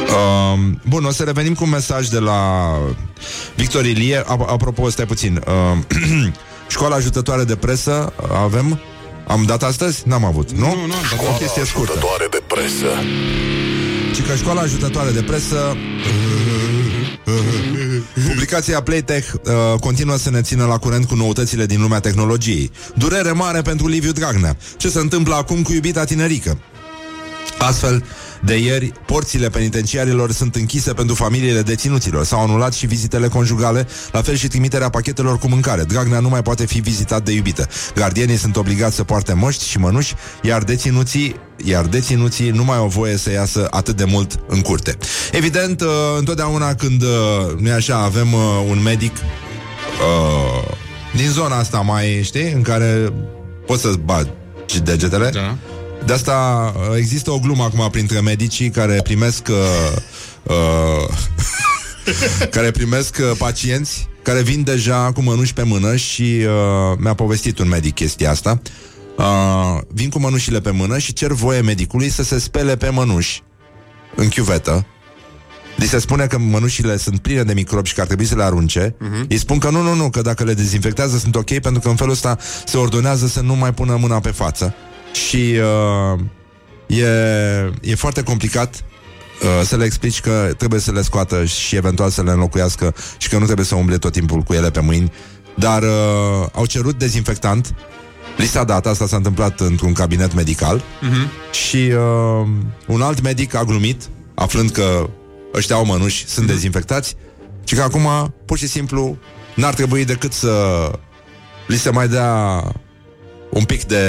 Uh, 0.06 0.58
bun, 0.88 1.04
o 1.04 1.10
să 1.10 1.22
revenim 1.22 1.54
cu 1.54 1.64
un 1.64 1.70
mesaj 1.70 2.06
de 2.08 2.18
la 2.18 2.72
Victor 3.54 3.84
Ilie. 3.84 4.20
Ap- 4.20 4.48
apropo, 4.48 4.88
stai 4.90 5.06
puțin. 5.06 5.42
Uh, 5.46 5.78
școala 6.68 6.94
ajutătoare 6.96 7.44
de 7.44 7.56
presă 7.56 8.12
avem? 8.44 8.80
Am 9.26 9.42
dat 9.42 9.62
astăzi? 9.62 10.02
N-am 10.06 10.24
avut, 10.24 10.50
nu? 10.50 10.58
Nu, 10.58 10.86
nu 10.86 10.94
am 10.94 11.04
dat. 11.10 11.26
O 11.28 11.36
chestie 11.38 11.64
scurtă. 11.64 11.92
Ajutătoare 11.92 12.26
de 12.30 12.42
presă 12.46 12.86
Și 14.14 14.22
că 14.22 14.34
școala 14.34 14.60
ajutătoare 14.60 15.10
de 15.10 15.22
presă 15.22 15.76
Publicația 18.28 18.82
Playtech 18.82 19.32
uh, 19.32 19.78
continuă 19.80 20.16
să 20.16 20.30
ne 20.30 20.40
țină 20.40 20.64
la 20.66 20.78
curent 20.78 21.04
cu 21.04 21.14
noutățile 21.14 21.66
din 21.66 21.80
lumea 21.80 22.00
tehnologiei. 22.00 22.70
Durere 22.94 23.32
mare 23.32 23.62
pentru 23.62 23.86
Liviu 23.86 24.12
Dragnea. 24.12 24.56
Ce 24.76 24.88
se 24.88 24.98
întâmplă 24.98 25.34
acum 25.34 25.62
cu 25.62 25.72
iubita 25.72 26.04
tinerică? 26.04 26.58
Astfel, 27.58 28.04
de 28.44 28.56
ieri, 28.58 28.92
porțile 29.06 29.48
penitenciarilor 29.48 30.32
sunt 30.32 30.54
închise 30.54 30.92
pentru 30.92 31.14
familiile 31.14 31.62
deținuților. 31.62 32.24
S-au 32.24 32.40
anulat 32.40 32.72
și 32.72 32.86
vizitele 32.86 33.28
conjugale, 33.28 33.86
la 34.12 34.22
fel 34.22 34.34
și 34.34 34.48
trimiterea 34.48 34.88
pachetelor 34.88 35.38
cu 35.38 35.48
mâncare. 35.48 35.82
Dragnea 35.82 36.20
nu 36.20 36.28
mai 36.28 36.42
poate 36.42 36.66
fi 36.66 36.80
vizitat 36.80 37.24
de 37.24 37.32
iubită. 37.32 37.68
Gardienii 37.94 38.36
sunt 38.36 38.56
obligați 38.56 38.96
să 38.96 39.04
poarte 39.04 39.32
măști 39.32 39.68
și 39.68 39.78
mănuși, 39.78 40.14
iar 40.42 40.62
deținuții, 40.62 41.36
iar 41.64 41.84
deținuții 41.84 42.50
nu 42.50 42.64
mai 42.64 42.76
au 42.76 42.86
voie 42.88 43.16
să 43.16 43.30
iasă 43.30 43.66
atât 43.70 43.96
de 43.96 44.04
mult 44.04 44.40
în 44.48 44.60
curte. 44.60 44.96
Evident, 45.32 45.80
uh, 45.80 45.88
întotdeauna 46.18 46.74
când, 46.74 47.02
uh, 47.02 47.08
nu 47.58 47.72
așa, 47.72 47.96
avem 47.96 48.32
uh, 48.32 48.40
un 48.68 48.82
medic 48.82 49.12
uh, 49.16 50.74
din 51.16 51.28
zona 51.30 51.58
asta 51.58 51.78
mai, 51.78 52.20
știi, 52.22 52.52
în 52.52 52.62
care 52.62 53.12
poți 53.66 53.82
să-ți 53.82 53.98
bagi 53.98 54.30
degetele, 54.82 55.30
Da. 55.32 55.56
De 56.06 56.12
asta 56.12 56.72
uh, 56.76 56.96
există 56.96 57.30
o 57.30 57.38
glumă 57.38 57.62
acum 57.62 57.88
printre 57.90 58.20
medicii 58.20 58.70
care 58.70 59.00
primesc 59.02 59.48
uh, 59.50 59.96
uh, 60.42 61.08
care 62.54 62.70
primesc 62.70 63.16
uh, 63.20 63.36
pacienți 63.38 64.08
care 64.22 64.42
vin 64.42 64.62
deja 64.62 65.12
cu 65.12 65.22
mănuși 65.22 65.52
pe 65.52 65.62
mână 65.62 65.96
și 65.96 66.22
uh, 66.22 66.98
mi-a 66.98 67.14
povestit 67.14 67.58
un 67.58 67.68
medic 67.68 67.94
chestia 67.94 68.30
asta. 68.30 68.60
Uh, 69.18 69.80
vin 69.88 70.10
cu 70.10 70.18
mănușile 70.18 70.60
pe 70.60 70.70
mână 70.70 70.98
și 70.98 71.12
cer 71.12 71.32
voie 71.32 71.60
medicului 71.60 72.08
să 72.08 72.22
se 72.22 72.38
spele 72.38 72.76
pe 72.76 72.88
mănuși 72.88 73.42
în 74.14 74.28
chiuvetă. 74.28 74.86
Li 75.76 75.86
se 75.86 75.98
spune 75.98 76.26
că 76.26 76.38
mănușile 76.38 76.96
sunt 76.96 77.18
pline 77.18 77.42
de 77.42 77.52
microbi 77.52 77.88
și 77.88 77.94
că 77.94 78.00
ar 78.00 78.06
trebui 78.06 78.24
să 78.24 78.34
le 78.34 78.42
arunce. 78.42 78.90
Uh-huh. 78.90 79.26
Îi 79.28 79.38
spun 79.38 79.58
că 79.58 79.70
nu, 79.70 79.82
nu, 79.82 79.94
nu, 79.94 80.10
că 80.10 80.20
dacă 80.20 80.44
le 80.44 80.54
dezinfectează 80.54 81.18
sunt 81.18 81.36
ok, 81.36 81.58
pentru 81.58 81.80
că 81.80 81.88
în 81.88 81.96
felul 81.96 82.12
ăsta 82.12 82.38
se 82.66 82.76
ordonează 82.76 83.26
să 83.26 83.40
nu 83.40 83.54
mai 83.54 83.74
pună 83.74 83.96
mâna 84.00 84.20
pe 84.20 84.30
față. 84.30 84.74
Și 85.24 85.54
uh, 86.16 86.20
e, 86.98 87.06
e 87.80 87.94
foarte 87.94 88.22
complicat 88.22 88.84
uh, 89.42 89.66
să 89.66 89.76
le 89.76 89.84
explici 89.84 90.20
că 90.20 90.52
trebuie 90.56 90.80
să 90.80 90.92
le 90.92 91.02
scoată 91.02 91.44
și 91.44 91.76
eventual 91.76 92.10
să 92.10 92.22
le 92.22 92.30
înlocuiască 92.30 92.94
și 93.18 93.28
că 93.28 93.38
nu 93.38 93.44
trebuie 93.44 93.66
să 93.66 93.74
umble 93.74 93.98
tot 93.98 94.12
timpul 94.12 94.40
cu 94.40 94.52
ele 94.52 94.70
pe 94.70 94.80
mâini. 94.80 95.12
Dar 95.56 95.82
uh, 95.82 96.46
au 96.52 96.66
cerut 96.66 96.98
dezinfectant. 96.98 97.74
Li 98.36 98.46
s-a 98.46 98.64
dat, 98.64 98.86
asta 98.86 99.06
s-a 99.06 99.16
întâmplat 99.16 99.60
într-un 99.60 99.92
cabinet 99.92 100.34
medical 100.34 100.82
Mhm. 101.00 101.30
și 101.52 101.76
uh, 101.76 102.46
un 102.86 103.02
alt 103.02 103.20
medic 103.22 103.54
a 103.54 103.64
glumit, 103.64 104.02
aflând 104.34 104.70
că 104.70 105.10
ăștia 105.54 105.76
au 105.76 105.84
mănuși, 105.84 106.26
sunt 106.26 106.46
dezinfectați, 106.46 107.14
și 107.64 107.74
că 107.74 107.82
acum, 107.82 108.34
pur 108.46 108.58
și 108.58 108.66
simplu, 108.66 109.18
n-ar 109.54 109.74
trebui 109.74 110.04
decât 110.04 110.32
să 110.32 110.90
li 111.66 111.76
se 111.76 111.90
mai 111.90 112.08
dea 112.08 112.62
un 113.50 113.64
pic 113.64 113.84
de 113.84 114.02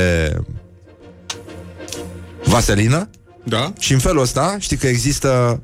vaselină 2.47 3.09
Da. 3.43 3.73
și 3.79 3.93
în 3.93 3.99
felul 3.99 4.21
ăsta 4.21 4.55
știi 4.59 4.77
că 4.77 4.87
există 4.87 5.61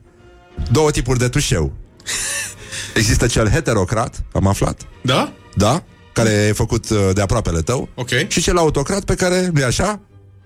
două 0.72 0.92
tipuri 0.92 1.20
de 1.20 1.28
tușeu. 1.30 1.74
Există 2.96 3.28
cel 3.28 3.50
heterocrat, 3.50 4.24
am 4.34 4.48
aflat, 4.48 4.82
Da? 5.02 5.34
da? 5.56 5.84
Care 6.14 6.30
e 6.30 6.52
făcut 6.52 6.90
uh, 6.90 6.98
de 7.14 7.22
aproapele 7.22 7.62
tău 7.62 7.90
Ok. 7.96 8.10
și 8.28 8.42
cel 8.42 8.58
autocrat 8.58 9.04
pe 9.04 9.16
care, 9.16 9.50
nu 9.54 9.64
așa? 9.66 10.00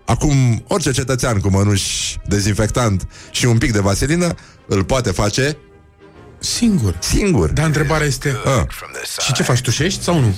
Acum, 0.05 0.63
orice 0.67 0.91
cetățean 0.91 1.39
cu 1.39 1.49
mănuși 1.49 2.17
dezinfectant 2.25 3.07
și 3.31 3.45
un 3.45 3.57
pic 3.57 3.71
de 3.71 3.79
vaselină 3.79 4.33
îl 4.67 4.83
poate 4.83 5.11
face 5.11 5.57
Singur. 6.39 6.95
singur. 6.99 7.49
Dar 7.49 7.65
întrebarea 7.65 8.07
este... 8.07 8.35
Ah. 8.45 8.65
Și 9.25 9.33
ce 9.33 9.43
faci, 9.43 9.61
tușești 9.61 10.03
sau 10.03 10.19
nu? 10.19 10.35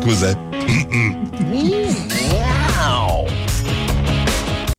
Scuze. 0.00 0.38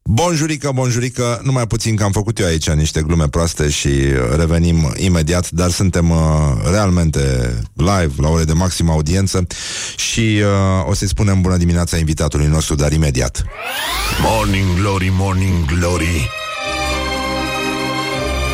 Bonjurică, 0.03 0.72
bonjurică, 0.74 1.41
numai 1.43 1.67
puțin 1.67 1.95
că 1.95 2.03
am 2.03 2.11
făcut 2.11 2.39
eu 2.39 2.45
aici 2.45 2.69
niște 2.69 3.01
glume 3.01 3.28
proaste 3.28 3.69
și 3.69 3.88
uh, 3.88 4.36
revenim 4.38 4.93
imediat, 4.97 5.49
dar 5.49 5.69
suntem 5.69 6.09
uh, 6.09 6.17
realmente 6.72 7.19
live, 7.74 8.13
la 8.17 8.30
ore 8.30 8.43
de 8.43 8.53
maximă 8.53 8.91
audiență 8.91 9.47
și 9.95 10.19
uh, 10.19 10.89
o 10.89 10.93
să-i 10.93 11.07
spunem 11.07 11.41
bună 11.41 11.57
dimineața 11.57 11.97
invitatului 11.97 12.47
nostru, 12.47 12.76
dar 12.76 12.91
imediat. 12.91 13.43
Morning 14.22 14.80
Glory, 14.80 15.11
Morning 15.17 15.65
Glory 15.65 16.30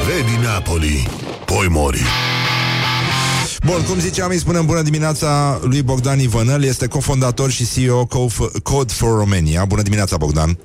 Vedi 0.08 0.46
Napoli 0.46 1.08
Poi 1.46 1.68
mori 1.70 2.02
Bun, 3.68 3.84
cum 3.84 4.00
ziceam, 4.00 4.30
îi 4.30 4.38
spunem 4.38 4.66
bună 4.66 4.82
dimineața 4.82 5.60
lui 5.64 5.82
Bogdan 5.82 6.20
Ivănăl, 6.20 6.64
este 6.64 6.88
cofondator 6.88 7.52
și 7.52 7.68
CEO 7.74 8.06
Co- 8.06 8.62
Code 8.64 8.94
for 8.94 9.18
Romania. 9.18 9.66
Bună 9.66 9.82
dimineața, 9.82 10.18
Bogdan! 10.18 10.58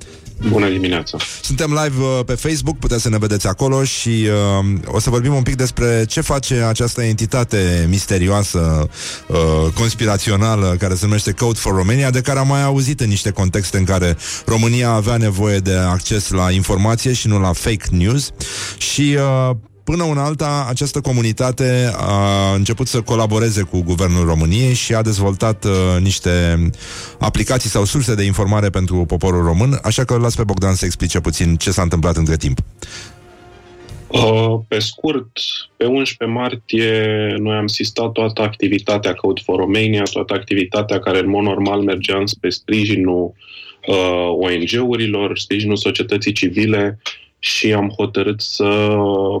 Bună 0.49 0.69
dimineața! 0.69 1.17
Suntem 1.41 1.79
live 1.83 2.03
uh, 2.03 2.19
pe 2.25 2.33
Facebook, 2.33 2.77
puteți 2.77 3.01
să 3.01 3.09
ne 3.09 3.17
vedeți 3.17 3.47
acolo 3.47 3.83
și 3.83 4.27
uh, 4.59 4.79
o 4.85 4.99
să 4.99 5.09
vorbim 5.09 5.33
un 5.33 5.41
pic 5.41 5.55
despre 5.55 6.05
ce 6.07 6.21
face 6.21 6.55
această 6.55 7.01
entitate 7.01 7.85
misterioasă, 7.89 8.89
uh, 9.27 9.37
conspirațională, 9.73 10.75
care 10.79 10.95
se 10.95 11.05
numește 11.05 11.31
Code 11.31 11.59
for 11.59 11.75
Romania, 11.75 12.09
de 12.09 12.21
care 12.21 12.39
am 12.39 12.47
mai 12.47 12.63
auzit 12.63 12.99
în 12.99 13.07
niște 13.07 13.29
contexte 13.29 13.77
în 13.77 13.83
care 13.83 14.17
România 14.45 14.89
avea 14.89 15.17
nevoie 15.17 15.57
de 15.57 15.73
acces 15.73 16.29
la 16.29 16.51
informație 16.51 17.13
și 17.13 17.27
nu 17.27 17.39
la 17.39 17.53
fake 17.53 17.85
news. 17.91 18.29
Și 18.77 19.17
uh, 19.49 19.55
Până 19.83 20.03
una 20.03 20.25
alta, 20.25 20.65
această 20.69 21.01
comunitate 21.01 21.91
a 21.95 22.53
început 22.53 22.87
să 22.87 23.01
colaboreze 23.01 23.61
cu 23.61 23.81
Guvernul 23.81 24.25
României 24.25 24.73
și 24.73 24.93
a 24.93 25.01
dezvoltat 25.01 25.65
uh, 25.65 25.71
niște 26.01 26.29
aplicații 27.19 27.69
sau 27.69 27.85
surse 27.85 28.15
de 28.15 28.23
informare 28.23 28.69
pentru 28.69 29.05
poporul 29.07 29.43
român, 29.43 29.79
așa 29.83 30.03
că 30.03 30.13
îl 30.13 30.21
las 30.21 30.35
pe 30.35 30.43
Bogdan 30.43 30.73
să 30.73 30.85
explice 30.85 31.19
puțin 31.19 31.55
ce 31.55 31.71
s-a 31.71 31.81
întâmplat 31.81 32.15
între 32.15 32.37
timp. 32.37 32.59
Uh, 34.07 34.59
pe 34.67 34.79
scurt, 34.79 35.31
pe 35.77 35.85
11 35.85 36.37
martie 36.37 37.35
noi 37.37 37.55
am 37.55 37.67
sistat 37.67 38.11
toată 38.11 38.41
activitatea 38.41 39.13
Code 39.13 39.41
for 39.45 39.57
Romania, 39.57 40.03
toată 40.03 40.33
activitatea 40.33 40.99
care 40.99 41.19
în 41.19 41.29
mod 41.29 41.43
normal 41.43 41.81
mergea 41.81 42.21
spre 42.25 42.49
sprijinul 42.49 43.33
uh, 43.87 44.29
ONG-urilor, 44.29 45.39
sprijinul 45.39 45.77
societății 45.77 46.31
civile 46.31 46.99
și 47.45 47.73
am 47.73 47.89
hotărât 47.89 48.41
să 48.41 48.95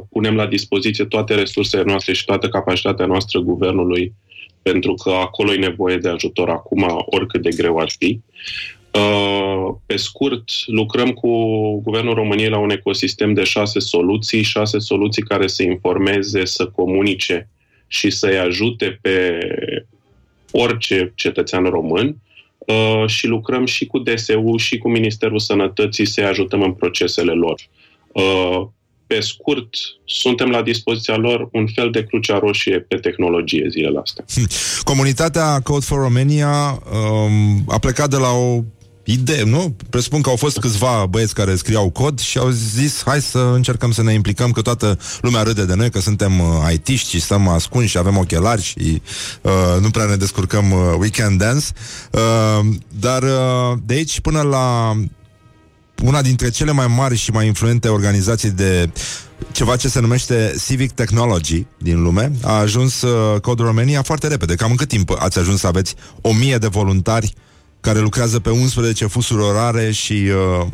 punem 0.09 0.35
la 0.35 0.45
dispoziție 0.45 1.05
toate 1.05 1.35
resursele 1.35 1.83
noastre 1.83 2.13
și 2.13 2.25
toată 2.25 2.49
capacitatea 2.49 3.05
noastră 3.05 3.39
guvernului, 3.39 4.13
pentru 4.61 4.93
că 4.93 5.09
acolo 5.09 5.53
e 5.53 5.57
nevoie 5.57 5.97
de 5.97 6.09
ajutor 6.09 6.49
acum, 6.49 6.85
oricât 7.05 7.41
de 7.41 7.49
greu 7.49 7.77
ar 7.77 7.89
fi. 7.97 8.19
Uh, 8.91 9.73
pe 9.85 9.95
scurt, 9.95 10.43
lucrăm 10.65 11.09
cu 11.11 11.29
Guvernul 11.81 12.13
României 12.13 12.49
la 12.49 12.57
un 12.57 12.69
ecosistem 12.69 13.33
de 13.33 13.43
șase 13.43 13.79
soluții, 13.79 14.41
șase 14.41 14.79
soluții 14.79 15.23
care 15.23 15.47
să 15.47 15.63
informeze, 15.63 16.45
să 16.45 16.67
comunice 16.67 17.49
și 17.87 18.09
să-i 18.09 18.37
ajute 18.37 18.99
pe 19.01 19.37
orice 20.51 21.11
cetățean 21.15 21.63
român 21.63 22.15
uh, 22.57 23.03
și 23.07 23.27
lucrăm 23.27 23.65
și 23.65 23.85
cu 23.85 23.99
DSU 23.99 24.55
și 24.57 24.77
cu 24.77 24.89
Ministerul 24.89 25.39
Sănătății 25.39 26.05
să-i 26.05 26.25
ajutăm 26.25 26.61
în 26.61 26.73
procesele 26.73 27.31
lor. 27.31 27.61
Uh, 28.13 28.67
pe 29.07 29.19
scurt, 29.19 29.69
suntem 30.05 30.49
la 30.49 30.61
dispoziția 30.61 31.15
lor 31.15 31.49
un 31.51 31.67
fel 31.75 31.89
de 31.91 32.03
crucea 32.03 32.39
roșie 32.39 32.79
pe 32.79 32.95
tehnologie 32.95 33.67
zilele 33.69 33.99
astea. 33.99 34.25
Comunitatea 34.83 35.59
Code 35.59 35.85
for 35.85 35.99
Romania 35.99 36.81
um, 36.93 37.63
a 37.67 37.77
plecat 37.79 38.09
de 38.09 38.17
la 38.17 38.29
o 38.29 38.63
idee, 39.03 39.43
nu? 39.43 39.75
Presupun 39.89 40.21
că 40.21 40.29
au 40.29 40.35
fost 40.35 40.59
câțiva 40.59 41.05
băieți 41.09 41.33
care 41.33 41.55
scriau 41.55 41.89
cod 41.89 42.19
și 42.19 42.37
au 42.37 42.49
zis 42.49 43.01
hai 43.05 43.21
să 43.21 43.51
încercăm 43.53 43.91
să 43.91 44.03
ne 44.03 44.13
implicăm, 44.13 44.51
că 44.51 44.61
toată 44.61 44.99
lumea 45.21 45.41
râde 45.41 45.65
de 45.65 45.75
noi, 45.75 45.89
că 45.89 45.99
suntem 45.99 46.39
uh, 46.39 46.73
IT-ști 46.73 47.09
și 47.09 47.21
stăm 47.21 47.47
ascunși 47.47 47.89
și 47.89 47.97
avem 47.97 48.17
ochelari 48.17 48.61
și 48.61 49.01
uh, 49.41 49.81
nu 49.81 49.89
prea 49.89 50.05
ne 50.05 50.15
descurcăm 50.15 50.71
uh, 50.71 50.79
weekend 50.99 51.39
dance. 51.39 51.65
Uh, 52.11 52.65
dar 52.99 53.23
uh, 53.23 53.77
de 53.85 53.93
aici 53.93 54.19
până 54.19 54.41
la 54.41 54.95
una 56.03 56.21
dintre 56.21 56.49
cele 56.49 56.71
mai 56.71 56.87
mari 56.97 57.15
și 57.15 57.31
mai 57.31 57.47
influente 57.47 57.87
organizații 57.87 58.51
de 58.51 58.89
ceva 59.51 59.75
ce 59.75 59.87
se 59.87 59.99
numește 59.99 60.53
Civic 60.67 60.91
Technology 60.91 61.65
din 61.77 62.01
lume, 62.01 62.31
a 62.43 62.53
ajuns 62.53 63.01
uh, 63.01 63.39
Code 63.39 63.63
Romania 63.63 64.01
foarte 64.01 64.27
repede. 64.27 64.55
Cam 64.55 64.69
în 64.69 64.75
cât 64.75 64.87
timp 64.87 65.09
ați 65.19 65.39
ajuns 65.39 65.59
să 65.59 65.67
aveți 65.67 65.95
o 66.21 66.33
mie 66.33 66.57
de 66.57 66.67
voluntari 66.67 67.33
care 67.81 67.99
lucrează 67.99 68.39
pe 68.39 68.49
11 68.49 69.05
fusuri 69.05 69.41
orare 69.41 69.91
și, 69.91 70.13
uh, 70.13 70.65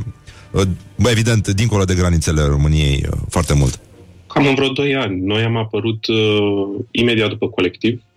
uh, 0.51 0.67
bă, 0.95 1.09
evident, 1.09 1.47
dincolo 1.47 1.83
de 1.83 1.95
granițele 1.95 2.41
României, 2.41 3.03
uh, 3.11 3.17
foarte 3.29 3.53
mult? 3.53 3.79
Cam 4.27 4.47
în 4.47 4.55
vreo 4.55 4.69
2 4.69 4.95
ani. 4.95 5.21
Noi 5.21 5.43
am 5.43 5.57
apărut 5.57 6.07
uh, 6.07 6.17
imediat 6.91 7.29
după 7.29 7.47
colectiv 7.47 7.93
Uh, 7.93 8.08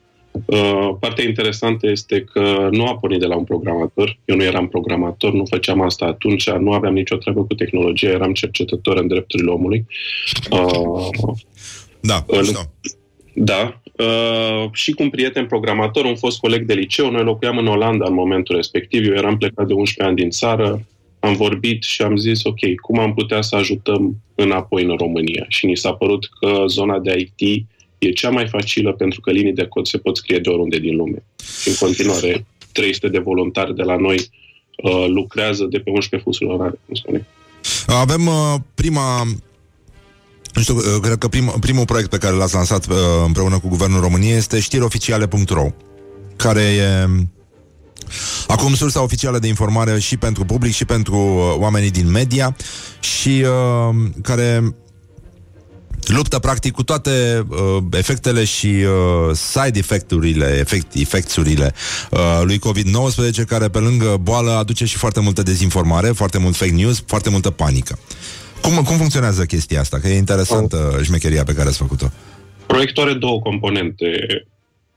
partea 1.01 1.24
interesantă 1.24 1.91
este 1.91 2.20
că 2.20 2.68
nu 2.70 2.87
a 2.87 2.99
pornit 2.99 3.20
de 3.20 3.26
la 3.26 3.37
un 3.37 3.45
programator. 3.45 4.18
Eu 4.24 4.37
nu 4.37 4.43
eram 4.43 4.68
programator, 4.68 5.33
nu 5.33 5.45
făceam 5.45 5.80
asta 5.80 6.05
atunci, 6.05 6.51
nu 6.51 6.72
aveam 6.72 6.93
nicio 6.93 7.16
treabă 7.16 7.45
cu 7.45 7.55
tehnologie, 7.55 8.09
eram 8.09 8.33
cercetător 8.33 8.97
în 8.97 9.07
drepturile 9.07 9.51
omului. 9.51 9.87
Uh, 10.51 11.09
da, 12.01 12.24
în, 12.26 12.45
da. 13.35 13.80
Uh, 13.99 14.68
și 14.72 14.93
cu 14.93 15.03
un 15.03 15.11
prieten 15.11 15.47
programator, 15.47 16.05
un 16.05 16.16
fost 16.16 16.39
coleg 16.39 16.66
de 16.66 16.74
liceu, 16.74 17.11
noi 17.11 17.24
locuiam 17.24 17.59
în 17.59 17.66
Olanda 17.66 18.07
în 18.07 18.14
momentul 18.14 18.57
respectiv, 18.57 19.07
eu 19.07 19.14
eram 19.14 19.39
plecat 19.39 19.66
de 19.66 19.72
11 19.72 20.03
ani 20.03 20.16
din 20.16 20.30
țară, 20.30 20.87
am 21.20 21.35
vorbit 21.35 21.83
și 21.83 22.03
am 22.03 22.16
zis, 22.16 22.45
ok, 22.45 22.59
cum 22.80 22.99
am 22.99 23.14
putea 23.14 23.41
să 23.41 23.57
ajutăm 23.57 24.16
înapoi 24.35 24.83
în 24.83 24.97
România? 24.97 25.45
Și 25.49 25.66
ni 25.66 25.76
s-a 25.76 25.93
părut 25.93 26.28
că 26.41 26.64
zona 26.66 26.99
de 26.99 27.30
IT 27.37 27.66
e 28.07 28.12
cea 28.12 28.30
mai 28.30 28.48
facilă 28.48 28.92
pentru 28.92 29.20
că 29.20 29.30
linii 29.30 29.53
de 29.53 29.66
cod 29.66 29.86
se 29.86 29.98
pot 29.98 30.16
scrie 30.16 30.38
de 30.38 30.48
oriunde 30.48 30.78
din 30.78 30.96
lume. 30.96 31.24
Și 31.61 31.68
în 31.68 31.74
continuare, 31.74 32.46
300 32.72 33.09
de 33.09 33.18
voluntari 33.18 33.74
de 33.74 33.82
la 33.82 33.96
noi 33.96 34.16
uh, 34.16 35.07
lucrează 35.09 35.64
de 35.64 35.78
pe 35.78 35.90
11 35.90 36.28
fusuri 36.28 36.50
orare, 36.50 36.80
cum 36.86 36.94
spune. 36.94 37.26
Avem 37.86 38.26
uh, 38.26 38.55
prima 38.74 39.24
nu 40.55 40.62
știu, 40.62 40.76
uh, 40.76 40.82
cred 41.00 41.18
că 41.18 41.28
prim, 41.28 41.55
primul 41.61 41.84
proiect 41.84 42.11
pe 42.11 42.18
care 42.18 42.36
l-ați 42.36 42.55
lansat 42.55 42.86
uh, 42.86 42.96
împreună 43.26 43.59
cu 43.59 43.68
Guvernul 43.68 44.00
României 44.00 44.36
este 44.36 44.61
știrioficiale.ro 44.61 45.66
care 46.36 46.61
e 46.61 47.09
acum 48.46 48.74
sursa 48.74 49.03
oficială 49.03 49.38
de 49.38 49.46
informare 49.46 49.98
și 49.98 50.16
pentru 50.16 50.44
public 50.44 50.72
și 50.72 50.84
pentru 50.84 51.16
uh, 51.16 51.55
oamenii 51.57 51.90
din 51.90 52.11
media 52.11 52.57
și 53.00 53.44
uh, 53.44 53.96
care 54.22 54.74
luptă 56.07 56.38
practic 56.38 56.72
cu 56.72 56.82
toate 56.82 57.46
uh, 57.48 57.82
efectele 57.90 58.44
și 58.44 58.66
uh, 58.66 59.34
side 59.34 59.78
effect-urile, 59.78 60.57
efect, 60.59 60.94
efecturile 60.94 61.74
uh, 62.11 62.40
lui 62.42 62.59
COVID-19, 62.59 63.46
care 63.46 63.68
pe 63.68 63.78
lângă 63.78 64.16
boală 64.22 64.50
aduce 64.50 64.84
și 64.84 64.96
foarte 64.96 65.20
multă 65.20 65.42
dezinformare, 65.42 66.09
foarte 66.09 66.38
mult 66.38 66.57
fake 66.57 66.72
news, 66.72 67.03
foarte 67.07 67.30
multă 67.30 67.50
panică. 67.50 67.98
Cum, 68.61 68.74
cum 68.84 68.96
funcționează 68.96 69.44
chestia 69.44 69.80
asta? 69.80 69.98
Că 69.98 70.09
e 70.09 70.16
interesantă 70.16 71.00
șmecheria 71.03 71.44
pe 71.44 71.53
care 71.53 71.68
ați 71.68 71.78
făcut-o. 71.78 72.07
Proiectul 72.66 73.03
are 73.03 73.12
două 73.12 73.40
componente. 73.40 74.07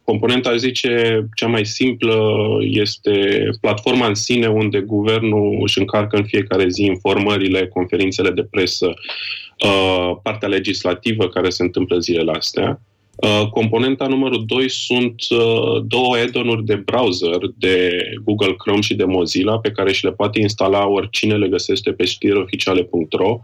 Componenta, 0.06 0.56
zice, 0.56 1.26
cea 1.36 1.48
mai 1.48 1.66
simplă 1.66 2.18
este 2.60 3.46
platforma 3.62 4.08
în 4.08 4.16
sine 4.16 4.48
unde 4.48 4.80
guvernul 4.80 5.60
își 5.62 5.80
încarcă 5.80 6.18
în 6.18 6.26
fiecare 6.26 6.70
zi 6.70 6.84
informările, 6.84 7.68
conferințele 7.68 8.30
de 8.30 8.44
presă, 8.44 8.94
Uh, 9.64 10.18
partea 10.24 10.48
legislativă 10.48 11.28
care 11.28 11.50
se 11.50 11.64
întâmplă 11.64 11.98
zilele 11.98 12.32
astea. 12.32 12.82
Uh, 13.16 13.50
componenta 13.50 14.08
numărul 14.08 14.44
2 14.46 14.70
sunt 14.70 15.16
uh, 15.30 15.84
două 15.88 16.16
add-on-uri 16.16 16.66
de 16.66 16.76
browser 16.76 17.38
de 17.58 18.00
Google 18.24 18.56
Chrome 18.58 18.82
și 18.82 18.96
de 18.96 19.04
Mozilla 19.04 19.60
pe 19.60 19.72
care 19.72 19.92
și 19.92 20.04
le 20.06 20.12
poate 20.12 20.40
instala 20.40 20.88
oricine 20.88 21.38
le 21.38 21.48
găsește 21.48 21.92
pe 21.92 22.06
știrioficiale.ro 22.06 23.40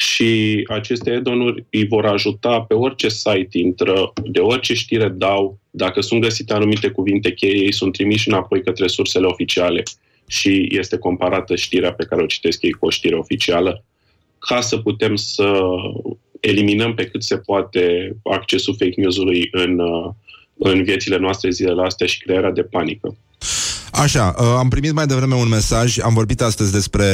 și 0.00 0.64
aceste 0.68 1.10
add-on-uri 1.10 1.64
îi 1.70 1.86
vor 1.86 2.06
ajuta 2.06 2.60
pe 2.60 2.74
orice 2.74 3.08
site 3.08 3.58
intră, 3.58 4.12
de 4.24 4.40
orice 4.40 4.74
știre 4.74 5.08
dau, 5.08 5.58
dacă 5.70 6.00
sunt 6.00 6.20
găsite 6.20 6.52
anumite 6.52 6.88
cuvinte 6.88 7.32
cheie, 7.32 7.56
ei 7.56 7.72
sunt 7.72 7.92
trimiși 7.92 8.28
înapoi 8.28 8.62
către 8.62 8.86
sursele 8.86 9.26
oficiale. 9.26 9.82
Și 10.26 10.68
este 10.70 10.98
comparată 10.98 11.56
știrea 11.56 11.92
pe 11.92 12.04
care 12.04 12.22
o 12.22 12.26
citesc 12.26 12.62
ei 12.62 12.70
cu 12.70 12.86
o 12.86 12.90
știre 12.90 13.14
oficială. 13.14 13.84
Ca 14.38 14.60
să 14.60 14.76
putem 14.76 15.16
să 15.16 15.60
eliminăm 16.40 16.94
pe 16.94 17.06
cât 17.06 17.22
se 17.22 17.36
poate 17.36 18.16
accesul 18.24 18.74
fake 18.78 19.00
news-ului 19.00 19.48
în, 19.52 19.78
uh, 19.78 20.10
în 20.58 20.82
viețile 20.82 21.18
noastre 21.18 21.50
zilele 21.50 21.82
astea 21.84 22.06
și 22.06 22.18
crearea 22.18 22.50
de 22.50 22.62
panică. 22.62 23.16
Așa, 23.92 24.34
uh, 24.38 24.46
am 24.58 24.68
primit 24.68 24.92
mai 24.92 25.06
devreme 25.06 25.34
un 25.34 25.48
mesaj, 25.48 25.98
am 25.98 26.14
vorbit 26.14 26.40
astăzi 26.40 26.72
despre 26.72 27.04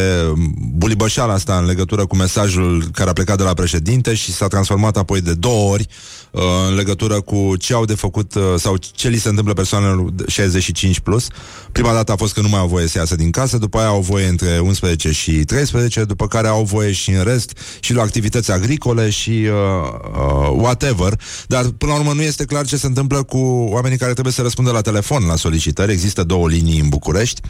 bulibășala 0.76 1.32
asta 1.32 1.58
în 1.58 1.66
legătură 1.66 2.06
cu 2.06 2.16
mesajul 2.16 2.84
care 2.92 3.10
a 3.10 3.12
plecat 3.12 3.36
de 3.36 3.42
la 3.42 3.54
președinte 3.54 4.14
și 4.14 4.32
s-a 4.32 4.46
transformat 4.46 4.96
apoi 4.96 5.20
de 5.20 5.34
două 5.34 5.72
ori 5.72 5.86
uh, 6.34 6.42
în 6.68 6.74
legătură 6.74 7.20
cu 7.20 7.56
ce 7.58 7.74
au 7.74 7.84
de 7.84 7.94
făcut 7.94 8.34
uh, 8.34 8.42
sau 8.56 8.76
ce 8.76 9.08
li 9.08 9.18
se 9.18 9.28
întâmplă 9.28 9.52
persoanelor 9.52 10.10
65+. 10.30 11.02
Plus. 11.02 11.26
Prima 11.72 11.92
dată 11.92 12.12
a 12.12 12.16
fost 12.16 12.34
că 12.34 12.40
nu 12.40 12.48
mai 12.48 12.60
au 12.60 12.66
voie 12.66 12.86
să 12.86 12.98
iasă 12.98 13.14
din 13.14 13.30
casă, 13.30 13.58
după 13.58 13.78
aia 13.78 13.86
au 13.86 14.00
voie 14.00 14.26
între 14.26 14.58
11 14.58 15.12
și 15.12 15.32
13, 15.44 16.04
după 16.04 16.26
care 16.26 16.48
au 16.48 16.64
voie 16.64 16.92
și 16.92 17.10
în 17.10 17.22
rest 17.22 17.58
și 17.80 17.92
la 17.92 18.02
activități 18.02 18.50
agricole 18.50 19.10
și 19.10 19.30
uh, 19.30 19.48
uh, 20.14 20.56
whatever. 20.56 21.20
Dar 21.46 21.64
până 21.78 21.92
la 21.92 21.98
urmă 21.98 22.12
nu 22.12 22.22
este 22.22 22.44
clar 22.44 22.66
ce 22.66 22.76
se 22.76 22.86
întâmplă 22.86 23.22
cu 23.22 23.38
oamenii 23.70 23.98
care 23.98 24.12
trebuie 24.12 24.32
să 24.32 24.42
răspundă 24.42 24.70
la 24.70 24.80
telefon 24.80 25.26
la 25.26 25.36
solicitări. 25.36 25.92
Există 25.92 26.22
două 26.22 26.48
linii 26.48 26.80
în 26.80 26.88
București, 26.88 27.40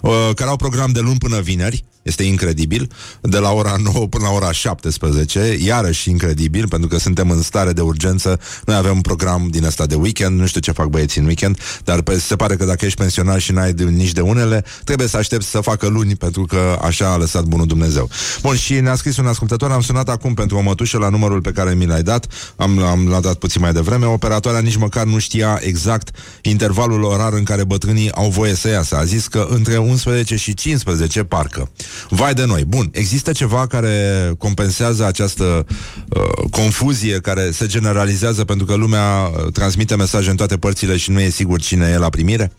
uh, 0.00 0.30
care 0.34 0.50
au 0.50 0.56
program 0.56 0.92
de 0.92 1.00
luni 1.00 1.18
până 1.18 1.40
vineri, 1.40 1.84
este 2.02 2.22
incredibil, 2.22 2.90
de 3.20 3.38
la 3.38 3.50
ora 3.50 3.76
9 3.92 4.06
până 4.06 4.24
la 4.24 4.30
ora 4.30 4.52
17, 4.52 5.56
iarăși 5.64 6.10
incredibil, 6.10 6.68
pentru 6.68 6.88
că 6.88 6.98
suntem 6.98 7.30
în 7.30 7.42
stare 7.42 7.72
de 7.72 7.80
urgență, 7.80 8.40
noi 8.64 8.76
avem 8.76 8.94
un 8.94 9.00
program 9.00 9.48
din 9.50 9.64
ăsta 9.64 9.86
de 9.86 9.94
weekend, 9.94 10.40
nu 10.40 10.46
știu 10.46 10.60
ce 10.60 10.72
fac 10.72 10.86
băieții 10.86 11.20
în 11.20 11.26
weekend, 11.26 11.58
dar 11.84 12.02
pe, 12.02 12.18
se 12.18 12.36
pare 12.36 12.56
că 12.56 12.64
dacă 12.64 12.84
ești 12.84 12.98
pensionar 12.98 13.40
și 13.40 13.52
n-ai 13.52 13.72
de, 13.72 13.84
nici 13.84 14.12
de 14.12 14.20
unele, 14.20 14.64
trebuie 14.84 15.08
să 15.08 15.16
aștepți 15.16 15.48
să 15.48 15.60
facă 15.60 15.86
luni, 15.86 16.16
pentru 16.16 16.44
că 16.44 16.78
așa 16.82 17.12
a 17.12 17.16
lăsat 17.16 17.44
bunul 17.44 17.66
Dumnezeu. 17.66 18.08
Bun, 18.42 18.56
și 18.56 18.74
ne-a 18.74 18.94
scris 18.94 19.16
un 19.16 19.26
ascultător, 19.26 19.70
am 19.70 19.80
sunat 19.80 20.08
acum 20.08 20.34
pentru 20.34 20.56
o 20.56 20.60
mătușă 20.60 20.98
la 20.98 21.08
numărul 21.08 21.40
pe 21.40 21.50
care 21.50 21.74
mi 21.74 21.86
l-ai 21.86 22.02
dat, 22.02 22.26
am, 22.56 22.78
am 22.78 23.08
l-a 23.08 23.20
dat 23.20 23.34
puțin 23.34 23.60
mai 23.60 23.72
devreme, 23.72 24.06
operatoarea 24.06 24.60
nici 24.60 24.76
măcar 24.76 25.04
nu 25.04 25.18
știa 25.18 25.58
exact 25.62 26.16
intervalul 26.42 27.02
orar 27.02 27.32
în 27.32 27.42
care 27.42 27.64
bătrânii 27.64 28.12
au 28.12 28.30
voie 28.30 28.54
să 28.54 28.68
iasă. 28.68 28.96
A 28.96 29.04
zis 29.04 29.26
că 29.26 29.46
între 29.50 29.76
11 29.76 30.36
și 30.36 30.54
15 30.54 31.24
parcă. 31.24 31.70
Vai 32.08 32.34
de 32.34 32.44
noi. 32.46 32.64
Bun, 32.64 32.90
există 32.92 33.32
ceva 33.32 33.66
care 33.66 34.30
compensează 34.38 35.04
această 35.04 35.66
uh, 36.08 36.48
confuzie 36.50 37.18
care 37.18 37.50
se 37.50 37.66
generalizează 37.66 38.44
pentru 38.44 38.66
că 38.66 38.74
lumea 38.74 39.22
uh, 39.22 39.52
transmite 39.52 39.96
mesaje 39.96 40.30
în 40.30 40.36
toate 40.36 40.56
părțile 40.56 40.96
și 40.96 41.10
nu 41.10 41.20
e 41.20 41.28
sigur 41.28 41.60
cine 41.60 41.90
e 41.92 41.98
la 41.98 42.08
primire? 42.08 42.52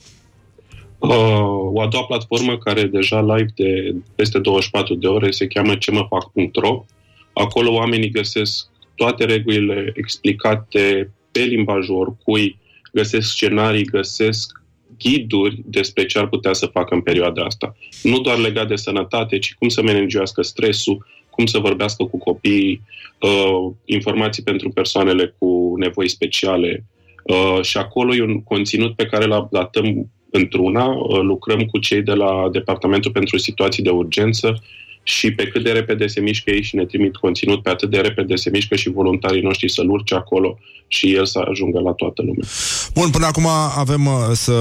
Uh, 0.98 1.74
o 1.74 1.82
a 1.82 1.88
doua 1.88 2.04
platformă 2.04 2.58
care 2.58 2.80
e 2.80 2.86
deja 2.86 3.22
live 3.22 3.52
de 3.56 3.96
peste 4.16 4.40
24 4.40 4.96
de 4.96 5.08
ore 5.08 5.32
se 5.32 5.48
cheamă 5.48 5.76
cemăfac.ro. 5.76 6.86
Acolo 7.34 7.72
oamenii 7.72 8.10
găsesc 8.10 8.66
toate 8.96 9.26
regulile 9.26 9.92
explicate 9.96 11.12
pe 11.32 11.40
limbajul 11.40 11.96
oricui, 11.96 12.60
găsesc 12.92 13.30
scenarii, 13.30 13.86
găsesc 13.86 14.63
ghiduri 14.98 15.62
despre 15.66 16.06
ce 16.06 16.20
ar 16.20 16.28
putea 16.28 16.54
să 16.54 16.66
facă 16.66 16.94
în 16.94 17.02
perioada 17.02 17.44
asta. 17.44 17.76
Nu 18.04 18.20
doar 18.20 18.38
legat 18.38 18.68
de 18.68 18.76
sănătate, 18.76 19.40
ci 19.40 19.54
cum 19.54 19.70
să 19.70 19.82
managească 19.82 20.42
stresul, 20.42 21.06
cum 21.30 21.46
să 21.46 21.60
vorbească 21.60 22.04
cu 22.04 22.18
copiii, 22.18 22.82
uh, 23.20 23.74
informații 23.86 24.44
pentru 24.44 24.70
persoanele 24.70 25.36
cu 25.38 25.74
nevoi 25.78 26.08
speciale. 26.08 26.86
Uh, 27.24 27.62
și 27.62 27.78
acolo 27.78 28.16
e 28.16 28.22
un 28.22 28.44
conținut 28.44 28.96
pe 28.96 29.06
care 29.06 29.24
îl 29.24 29.32
updatăm 29.32 30.12
într-una, 30.32 30.86
uh, 30.86 31.20
lucrăm 31.22 31.66
cu 31.66 31.78
cei 31.78 32.02
de 32.02 32.14
la 32.14 32.50
Departamentul 32.52 33.12
pentru 33.12 33.38
Situații 33.38 33.84
de 33.84 33.90
Urgență 33.90 34.64
și 35.04 35.32
pe 35.32 35.48
cât 35.48 35.64
de 35.64 35.72
repede 35.72 36.08
se 36.08 36.20
mișcă 36.20 36.50
ei 36.50 36.64
și 36.64 36.76
ne 36.76 36.86
trimit 36.86 37.16
conținut, 37.16 37.64
pe 37.64 37.70
atât 37.70 37.90
de 37.90 37.98
repede 37.98 38.36
se 38.36 38.50
mișcă 38.50 38.76
și 38.76 38.90
voluntarii 38.90 39.42
noștri 39.42 39.72
să-l 39.72 39.90
urce 39.90 40.16
acolo 40.16 40.58
și 40.88 41.14
el 41.14 41.26
să 41.26 41.40
ajungă 41.50 41.80
la 41.80 41.92
toată 41.92 42.22
lumea. 42.22 42.48
Bun, 42.94 43.10
până 43.10 43.26
acum 43.26 43.48
avem 43.78 44.06
uh, 44.06 44.14
să, 44.34 44.54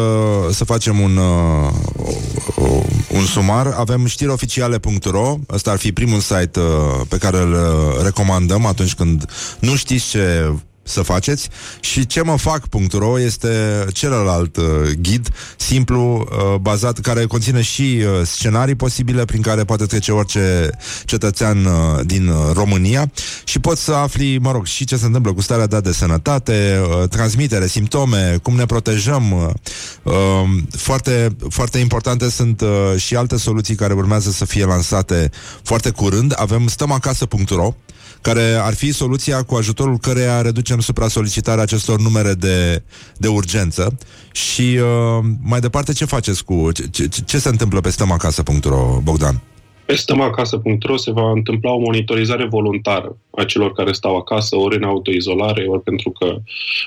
să 0.50 0.64
facem 0.64 1.00
un, 1.00 1.16
uh, 1.16 1.70
uh, 2.56 2.82
un 3.12 3.24
sumar. 3.24 3.66
Avem 3.66 4.06
știrioficiale.ro, 4.06 5.36
ăsta 5.50 5.70
ar 5.70 5.78
fi 5.78 5.92
primul 5.92 6.20
site 6.20 6.60
uh, 6.60 6.66
pe 7.08 7.16
care 7.16 7.38
îl 7.38 7.52
uh, 7.52 8.02
recomandăm 8.02 8.66
atunci 8.66 8.94
când 8.94 9.24
nu 9.60 9.76
știți 9.76 10.10
ce 10.10 10.52
să 10.82 11.02
faceți 11.02 11.48
și 11.80 12.06
ce 12.06 12.22
mă 12.22 12.36
fac.ro 12.36 13.20
este 13.20 13.84
celălalt 13.92 14.56
uh, 14.56 14.64
ghid 15.00 15.28
simplu, 15.56 16.28
uh, 16.30 16.58
bazat, 16.60 16.98
care 16.98 17.24
conține 17.24 17.62
și 17.62 17.82
uh, 17.82 18.26
scenarii 18.26 18.74
posibile 18.74 19.24
prin 19.24 19.42
care 19.42 19.64
poate 19.64 19.86
trece 19.86 20.12
orice 20.12 20.70
cetățean 21.04 21.64
uh, 21.64 21.72
din 22.04 22.28
uh, 22.28 22.36
România 22.52 23.10
și 23.44 23.58
poți 23.58 23.82
să 23.84 23.92
afli, 23.92 24.38
mă 24.38 24.52
rog, 24.52 24.66
și 24.66 24.84
ce 24.84 24.96
se 24.96 25.06
întâmplă 25.06 25.32
cu 25.32 25.40
starea 25.40 25.66
ta 25.66 25.80
de 25.80 25.92
sănătate, 25.92 26.80
uh, 26.82 27.08
transmitere, 27.08 27.66
simptome, 27.66 28.38
cum 28.42 28.54
ne 28.54 28.66
protejăm. 28.66 29.32
Uh, 29.32 29.48
uh, 30.02 30.12
foarte, 30.70 31.36
foarte 31.48 31.78
importante 31.78 32.30
sunt 32.30 32.60
uh, 32.60 32.68
și 32.96 33.16
alte 33.16 33.36
soluții 33.36 33.74
care 33.74 33.92
urmează 33.92 34.30
să 34.30 34.44
fie 34.44 34.64
lansate 34.64 35.30
foarte 35.62 35.90
curând. 35.90 36.32
Avem 36.36 36.68
stămacasă.ro 36.68 37.74
care 38.22 38.42
ar 38.60 38.74
fi 38.74 38.92
soluția 38.92 39.42
cu 39.42 39.54
ajutorul 39.54 39.98
căreia 39.98 40.42
reducem 40.42 40.80
supra-solicitarea 40.80 41.62
acestor 41.62 42.00
numere 42.00 42.32
de, 42.34 42.82
de 43.16 43.28
urgență. 43.28 43.98
Și 44.32 44.62
uh, 44.62 45.24
mai 45.42 45.60
departe, 45.60 45.92
ce 45.92 46.04
faceți 46.04 46.44
cu... 46.44 46.72
Ce, 46.72 46.86
ce, 46.86 47.08
ce 47.26 47.38
se 47.38 47.48
întâmplă 47.48 47.80
pe 47.80 47.90
stămacasă.ro, 47.90 49.00
Bogdan? 49.02 49.42
Pe 49.84 49.94
stămacasă.ro 49.94 50.96
se 50.96 51.10
va 51.12 51.30
întâmpla 51.30 51.70
o 51.70 51.78
monitorizare 51.78 52.46
voluntară 52.46 53.16
a 53.30 53.44
celor 53.44 53.72
care 53.72 53.92
stau 53.92 54.16
acasă, 54.16 54.56
ori 54.56 54.76
în 54.76 54.82
autoizolare, 54.82 55.64
ori 55.68 55.82
pentru 55.82 56.10
că 56.10 56.36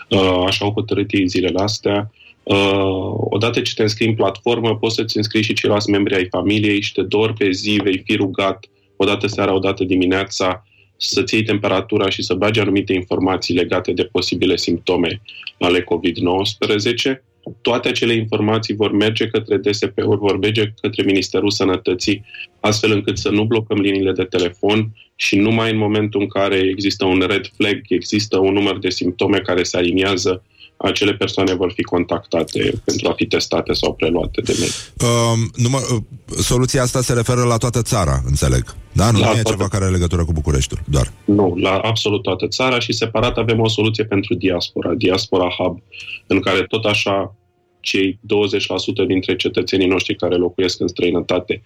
uh, 0.10 0.44
așa 0.46 0.66
au 0.66 0.72
hotărât 0.72 1.12
ei 1.12 1.28
zilele 1.28 1.60
astea. 1.64 2.12
Uh, 2.44 3.14
odată 3.30 3.62
ce 3.62 3.74
te 3.74 3.82
înscrii 3.82 4.08
în 4.08 4.16
platformă, 4.16 4.76
poți 4.76 4.96
să-ți 4.96 5.18
înscrii 5.18 5.44
și 5.44 5.54
ceilalți 5.54 5.90
membri 5.90 6.16
ai 6.16 6.28
familiei 6.30 6.82
și 6.82 6.94
de 6.94 7.02
două 7.02 7.24
ori 7.24 7.34
pe 7.34 7.52
zi 7.52 7.80
vei 7.84 8.02
fi 8.06 8.16
rugat, 8.16 8.66
odată 8.96 9.28
seara, 9.28 9.54
odată 9.54 9.84
dimineața, 9.84 10.66
să-ți 10.98 11.34
iei 11.34 11.44
temperatura 11.44 12.10
și 12.10 12.22
să 12.22 12.34
bagi 12.34 12.60
anumite 12.60 12.94
informații 12.94 13.56
legate 13.56 13.92
de 13.92 14.04
posibile 14.04 14.56
simptome 14.56 15.22
ale 15.60 15.82
COVID-19. 15.82 17.22
Toate 17.62 17.88
acele 17.88 18.14
informații 18.14 18.76
vor 18.76 18.92
merge 18.92 19.28
către 19.28 19.58
DSP-uri, 19.58 20.20
vor 20.20 20.38
merge 20.38 20.74
către 20.82 21.04
Ministerul 21.04 21.52
Sănătății, 21.52 22.26
astfel 22.60 22.92
încât 22.92 23.18
să 23.18 23.30
nu 23.30 23.44
blocăm 23.44 23.80
liniile 23.80 24.12
de 24.12 24.24
telefon 24.24 24.96
și 25.16 25.36
numai 25.36 25.72
în 25.72 25.78
momentul 25.78 26.22
în 26.22 26.28
care 26.28 26.58
există 26.58 27.06
un 27.06 27.24
red 27.28 27.50
flag, 27.56 27.82
există 27.88 28.38
un 28.38 28.54
număr 28.54 28.80
de 28.80 28.90
simptome 28.90 29.40
care 29.40 29.64
se 29.64 29.78
aliniază, 29.78 30.44
acele 30.78 31.14
persoane 31.14 31.54
vor 31.54 31.72
fi 31.72 31.82
contactate 31.82 32.82
pentru 32.84 33.10
a 33.10 33.14
fi 33.14 33.26
testate 33.26 33.74
sau 33.74 33.94
preluate 33.94 34.42
de 34.42 34.56
medic. 34.60 34.74
Uh, 35.02 35.62
număr, 35.64 35.82
uh, 35.82 36.38
soluția 36.38 36.82
asta 36.82 37.02
se 37.02 37.14
referă 37.14 37.44
la 37.44 37.58
toată 37.58 37.82
țara, 37.82 38.22
înțeleg. 38.26 38.76
Da? 38.92 39.12
Nu, 39.12 39.20
La 39.20 39.26
nu 39.26 39.32
e 39.32 39.34
toată- 39.42 39.50
ceva 39.50 39.68
care 39.68 39.84
are 39.84 39.94
legătură 39.94 40.26
cu 40.26 40.32
Bucureștiul, 40.32 40.80
doar. 40.86 41.12
Nu, 41.26 41.56
la 41.58 41.78
absolut 41.78 42.22
toată 42.22 42.48
țara 42.48 42.80
și 42.80 42.94
separat 42.94 43.38
avem 43.38 43.60
o 43.60 43.68
soluție 43.68 44.06
pentru 44.06 44.34
diaspora, 44.34 44.94
Diaspora 44.94 45.50
Hub, 45.50 45.82
în 46.28 46.40
care 46.40 46.64
tot 46.64 46.86
așa 46.86 47.36
cei 47.80 48.20
20% 48.22 49.06
dintre 49.08 49.36
cetățenii 49.36 49.88
noștri 49.88 50.16
care 50.16 50.36
locuiesc 50.36 50.80
în 50.80 50.88
străinătate 50.88 51.62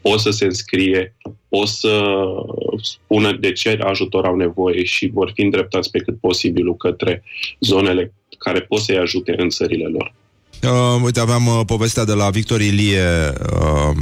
pot 0.00 0.20
să 0.20 0.30
se 0.30 0.44
înscrie, 0.44 1.14
pot 1.48 1.68
să 1.68 2.02
spună 2.82 3.32
de 3.32 3.52
ce 3.52 3.78
ajutor 3.82 4.24
au 4.26 4.36
nevoie 4.36 4.84
și 4.84 5.10
vor 5.12 5.30
fi 5.34 5.40
îndreptați 5.42 5.90
pe 5.90 5.98
cât 5.98 6.20
posibil 6.20 6.76
către 6.76 7.22
zonele 7.60 8.12
care 8.38 8.60
pot 8.60 8.80
să-i 8.80 8.98
ajute 8.98 9.34
în 9.38 9.48
țările 9.48 9.86
lor. 9.86 10.12
Uh, 10.62 11.02
uite, 11.04 11.20
aveam 11.20 11.46
uh, 11.46 11.60
povestea 11.66 12.04
de 12.04 12.12
la 12.12 12.30
Victor 12.30 12.60
Ilie, 12.60 13.32
uh, 13.62 13.96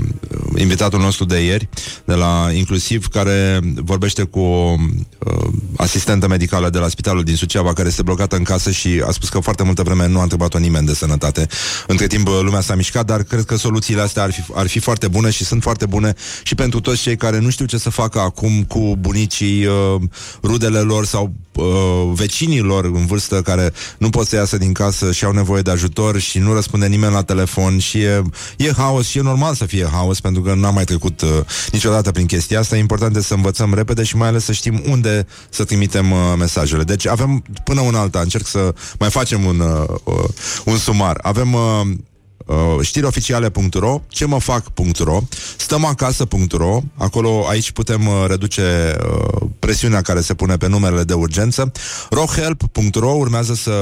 invitatul 0.56 1.00
nostru 1.00 1.24
de 1.24 1.44
ieri, 1.44 1.68
de 2.04 2.14
la 2.14 2.48
Inclusiv, 2.52 3.06
care 3.06 3.60
vorbește 3.74 4.22
cu 4.22 4.40
o 4.40 4.74
uh, 5.18 5.48
asistentă 5.76 6.28
medicală 6.28 6.70
de 6.70 6.78
la 6.78 6.88
spitalul 6.88 7.22
din 7.22 7.36
Suceava, 7.36 7.72
care 7.72 7.88
este 7.88 8.02
blocată 8.02 8.36
în 8.36 8.42
casă 8.42 8.70
și 8.70 9.02
a 9.06 9.10
spus 9.10 9.28
că 9.28 9.38
foarte 9.38 9.62
multă 9.62 9.82
vreme 9.82 10.08
nu 10.08 10.18
a 10.18 10.22
întrebat-o 10.22 10.58
nimeni 10.58 10.86
de 10.86 10.94
sănătate. 10.94 11.46
Între 11.86 12.06
timp, 12.06 12.28
uh, 12.28 12.38
lumea 12.42 12.60
s-a 12.60 12.74
mișcat, 12.74 13.06
dar 13.06 13.22
cred 13.22 13.44
că 13.44 13.56
soluțiile 13.56 14.00
astea 14.00 14.22
ar 14.22 14.32
fi, 14.32 14.42
ar 14.54 14.66
fi 14.66 14.78
foarte 14.78 15.08
bune 15.08 15.30
și 15.30 15.44
sunt 15.44 15.62
foarte 15.62 15.86
bune 15.86 16.14
și 16.42 16.54
pentru 16.54 16.80
toți 16.80 17.02
cei 17.02 17.16
care 17.16 17.38
nu 17.38 17.50
știu 17.50 17.64
ce 17.64 17.78
să 17.78 17.90
facă 17.90 18.20
acum 18.20 18.64
cu 18.64 18.96
bunicii, 19.00 19.66
uh, 19.66 20.00
rudele 20.42 20.78
lor 20.78 21.06
sau 21.06 21.32
uh, 21.52 22.12
vecinii 22.14 22.60
lor 22.60 22.84
în 22.84 23.06
vârstă 23.06 23.42
care 23.42 23.72
nu 23.98 24.10
pot 24.10 24.26
să 24.26 24.36
iasă 24.36 24.58
din 24.58 24.72
casă 24.72 25.12
și 25.12 25.24
au 25.24 25.32
nevoie 25.32 25.62
de 25.62 25.70
ajutor 25.70 26.18
și 26.18 26.38
nu 26.38 26.52
răspunde 26.52 26.86
nimeni 26.86 27.12
la 27.12 27.22
telefon 27.22 27.78
și 27.78 27.98
e, 27.98 28.22
e 28.56 28.72
haos 28.72 29.06
și 29.06 29.18
e 29.18 29.20
normal 29.20 29.54
să 29.54 29.66
fie 29.66 29.88
haos 29.92 30.20
pentru 30.20 30.42
că 30.44 30.54
n-am 30.54 30.74
mai 30.74 30.84
trecut 30.84 31.20
uh, 31.20 31.28
niciodată 31.72 32.10
prin 32.10 32.26
chestia 32.26 32.58
asta. 32.58 32.76
E 32.76 32.78
important 32.78 33.22
să 33.22 33.34
învățăm 33.34 33.74
repede 33.74 34.02
și 34.02 34.16
mai 34.16 34.28
ales 34.28 34.44
să 34.44 34.52
știm 34.52 34.82
unde 34.88 35.26
să 35.48 35.64
trimitem 35.64 36.10
uh, 36.10 36.18
mesajele. 36.38 36.82
Deci 36.82 37.06
avem 37.06 37.44
până 37.64 37.80
una 37.80 38.00
alta, 38.00 38.20
încerc 38.20 38.46
să 38.46 38.74
mai 38.98 39.10
facem 39.10 39.44
un, 39.44 39.60
uh, 39.60 39.88
uh, 40.04 40.28
un 40.64 40.76
sumar. 40.76 41.18
Avem 41.22 41.52
uh, 41.52 41.60
uh, 42.46 42.56
știrioficiale.ro, 42.80 44.00
cemăfac.ro, 44.08 45.20
stămacasă.ro, 45.56 46.80
acolo 46.96 47.44
aici 47.48 47.70
putem 47.70 48.06
uh, 48.06 48.24
reduce 48.26 48.96
uh, 49.10 49.48
presiunea 49.58 50.02
care 50.02 50.20
se 50.20 50.34
pune 50.34 50.56
pe 50.56 50.68
numerele 50.68 51.04
de 51.04 51.12
urgență. 51.12 51.72
rohelp.ro 52.10 53.10
urmează 53.10 53.54
să, 53.54 53.72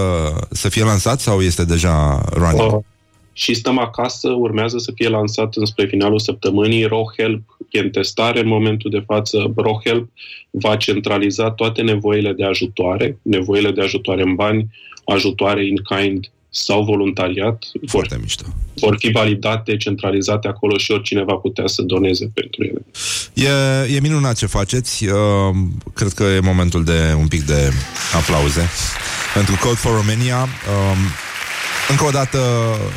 să 0.51 0.69
fie 0.69 0.85
lansat 0.85 1.21
sau 1.21 1.41
este 1.41 1.65
deja 1.65 2.23
running? 2.33 2.85
Uh, 3.33 3.43
și 3.43 3.55
stăm 3.55 3.79
acasă, 3.79 4.29
urmează 4.29 4.79
să 4.79 4.93
fie 4.95 5.09
lansat 5.09 5.55
înspre 5.55 5.87
finalul 5.87 6.19
săptămânii. 6.19 6.85
RoHelp 6.85 7.43
e 7.71 7.79
în 7.79 7.91
testare 7.91 8.41
în 8.41 8.49
momentul 8.49 8.91
de 8.91 9.03
față. 9.07 9.53
RoHelp 9.57 10.11
va 10.51 10.77
centraliza 10.77 11.51
toate 11.51 11.83
nevoile 11.83 12.33
de 12.33 12.45
ajutoare, 12.45 13.19
nevoile 13.23 13.71
de 13.71 13.83
ajutoare 13.83 14.23
în 14.23 14.35
bani, 14.35 14.67
ajutoare 15.05 15.67
in 15.67 15.77
kind 15.77 16.31
sau 16.51 16.85
voluntariat. 16.85 17.65
Vor, 17.81 18.07
mișto. 18.21 18.45
vor 18.75 18.97
fi 18.99 19.11
validate, 19.11 19.77
centralizate 19.77 20.49
acolo 20.49 20.79
și 20.79 20.91
oricine 20.91 21.23
va 21.25 21.35
putea 21.35 21.67
să 21.67 21.83
doneze 21.83 22.31
pentru 22.35 22.65
ele. 22.65 22.85
E, 23.35 23.95
e 23.95 24.01
minunat 24.01 24.37
ce 24.37 24.47
faceți. 24.47 25.07
Uh, 25.07 25.15
cred 25.95 26.13
că 26.13 26.23
e 26.23 26.41
momentul 26.41 26.85
de 26.85 27.15
un 27.19 27.29
pic 27.29 27.43
de 27.43 27.73
aplauze 28.15 28.69
pentru 29.35 29.57
Code 29.61 29.77
for 29.77 29.93
Romania. 29.93 30.41
Um, 30.43 30.99
Încă 31.89 32.05
o 32.05 32.11
dată 32.11 32.39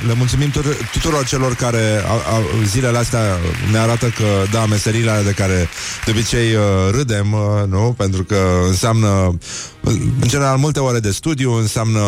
le 0.08 0.14
mulțumim 0.14 0.50
tuturor, 0.50 0.90
tuturor 0.92 1.26
celor 1.26 1.56
care 1.56 2.04
a, 2.08 2.12
a, 2.12 2.42
zilele 2.66 2.98
astea 2.98 3.40
ne 3.72 3.78
arată 3.78 4.06
că, 4.06 4.24
da, 4.52 4.66
meserile 4.66 5.10
alea 5.10 5.24
de 5.24 5.32
care 5.32 5.70
de 6.06 6.12
obicei 6.12 6.54
uh, 6.54 6.62
râdem, 6.92 7.34
uh, 7.34 7.68
nu? 7.70 7.94
Pentru 7.98 8.24
că 8.24 8.38
înseamnă 8.68 9.38
în 9.86 10.28
general 10.28 10.58
multe 10.58 10.80
ore 10.80 11.00
de 11.00 11.12
studiu, 11.12 11.52
înseamnă 11.54 12.00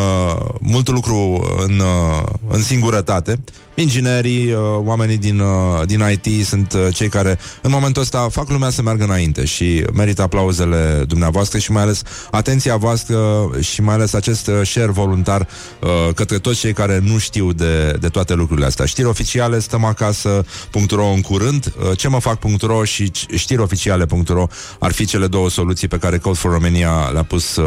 mult 0.61 0.89
lucru 0.89 1.47
în, 1.67 1.79
uh, 1.79 2.23
în 2.47 2.61
singurătate. 2.61 3.39
Inginerii, 3.75 4.51
uh, 4.51 4.59
oamenii 4.83 5.17
din, 5.17 5.39
uh, 5.39 5.85
din 5.85 6.03
IT 6.11 6.45
sunt 6.45 6.73
uh, 6.73 6.93
cei 6.93 7.09
care 7.09 7.39
în 7.61 7.71
momentul 7.71 8.01
ăsta 8.01 8.27
fac 8.31 8.49
lumea 8.49 8.69
să 8.69 8.81
meargă 8.81 9.03
înainte 9.03 9.45
și 9.45 9.85
merită 9.93 10.21
aplauzele 10.21 11.03
dumneavoastră 11.07 11.59
și 11.59 11.71
mai 11.71 11.81
ales 11.81 12.01
atenția 12.31 12.75
voastră 12.75 13.49
și 13.59 13.81
mai 13.81 13.93
ales 13.93 14.13
acest 14.13 14.47
uh, 14.47 14.61
share 14.63 14.91
voluntar 14.91 15.47
uh, 15.81 16.13
către 16.13 16.37
toți 16.37 16.59
cei 16.59 16.73
care 16.73 16.99
nu 17.03 17.17
știu 17.17 17.53
de, 17.53 17.91
de 17.99 18.07
toate 18.07 18.33
lucrurile 18.33 18.65
astea. 18.65 18.85
Știri 18.85 19.07
oficiale, 19.07 19.59
stăm 19.59 19.83
acasă.ro 19.83 21.05
în 21.05 21.21
curând, 21.21 21.73
uh, 21.89 21.97
ce 21.97 22.07
mă 22.07 22.19
fac.ro 22.19 22.83
și 22.83 23.11
știri 23.35 23.61
oficiale.ro 23.61 24.47
ar 24.79 24.91
fi 24.91 25.05
cele 25.05 25.27
două 25.27 25.49
soluții 25.49 25.87
pe 25.87 25.97
care 25.97 26.17
Code 26.17 26.37
for 26.37 26.51
Romania 26.51 27.09
le-a 27.13 27.23
pus 27.23 27.55
uh, 27.55 27.65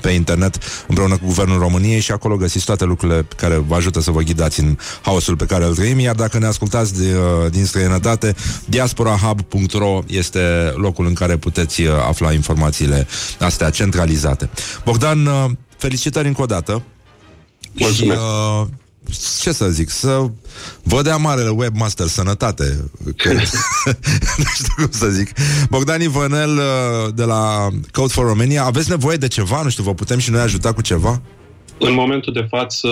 pe 0.00 0.10
internet 0.10 0.58
împreună 0.88 1.16
cu 1.16 1.24
Guvernul 1.24 1.58
României 1.58 2.00
și 2.00 2.12
acolo 2.12 2.36
găsiți 2.36 2.64
toate 2.64 2.84
lucrurile 2.84 3.26
care 3.36 3.56
vă 3.56 3.74
ajută 3.74 4.00
să 4.00 4.10
vă 4.10 4.20
ghidați 4.20 4.60
în 4.60 4.76
haosul 5.02 5.36
pe 5.36 5.46
care 5.46 5.64
îl 5.64 5.74
trăim, 5.74 5.98
iar 5.98 6.14
dacă 6.14 6.38
ne 6.38 6.46
ascultați 6.46 6.98
de, 6.98 7.16
uh, 7.16 7.50
din 7.50 7.64
străinătate, 7.64 8.34
diasporahub.ro 8.64 10.00
este 10.06 10.72
locul 10.74 11.06
în 11.06 11.14
care 11.14 11.36
puteți 11.36 11.82
uh, 11.82 11.92
afla 12.08 12.32
informațiile 12.32 13.06
astea 13.38 13.70
centralizate. 13.70 14.50
Bogdan, 14.84 15.26
uh, 15.26 15.50
felicitări 15.76 16.28
încă 16.28 16.42
o 16.42 16.46
dată. 16.46 16.82
Mulțumesc. 17.72 18.20
Și, 18.20 18.26
uh, 18.62 18.66
ce 19.40 19.52
să 19.52 19.68
zic, 19.70 19.88
să 19.90 20.30
vă 20.82 21.02
dea 21.02 21.16
marele 21.16 21.48
webmaster 21.48 22.06
sănătate. 22.06 22.90
Că, 23.16 23.32
nu 24.38 24.44
știu 24.54 24.74
cum 24.76 24.90
să 24.90 25.08
zic. 25.08 25.28
Bogdan 25.70 26.00
Ivănel 26.02 26.50
uh, 26.56 27.14
de 27.14 27.24
la 27.24 27.68
Code 27.92 28.12
for 28.12 28.26
Romania, 28.26 28.64
aveți 28.64 28.90
nevoie 28.90 29.16
de 29.16 29.28
ceva? 29.28 29.62
Nu 29.62 29.68
știu, 29.68 29.82
vă 29.82 29.94
putem 29.94 30.18
și 30.18 30.30
noi 30.30 30.40
ajuta 30.40 30.72
cu 30.72 30.80
ceva? 30.82 31.20
În 31.80 31.92
momentul 31.94 32.32
de 32.32 32.46
față, 32.50 32.88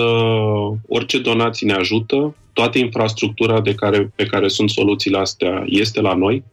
orice 0.87 1.19
donații 1.19 1.65
ne 1.67 1.73
ajută, 1.73 2.35
toată 2.53 2.77
infrastructura 2.77 3.61
de 3.61 3.73
care, 3.73 4.11
pe 4.15 4.25
care 4.25 4.47
sunt 4.47 4.69
soluțiile 4.69 5.17
astea 5.17 5.63
este 5.65 6.01
la 6.01 6.13
noi, 6.13 6.43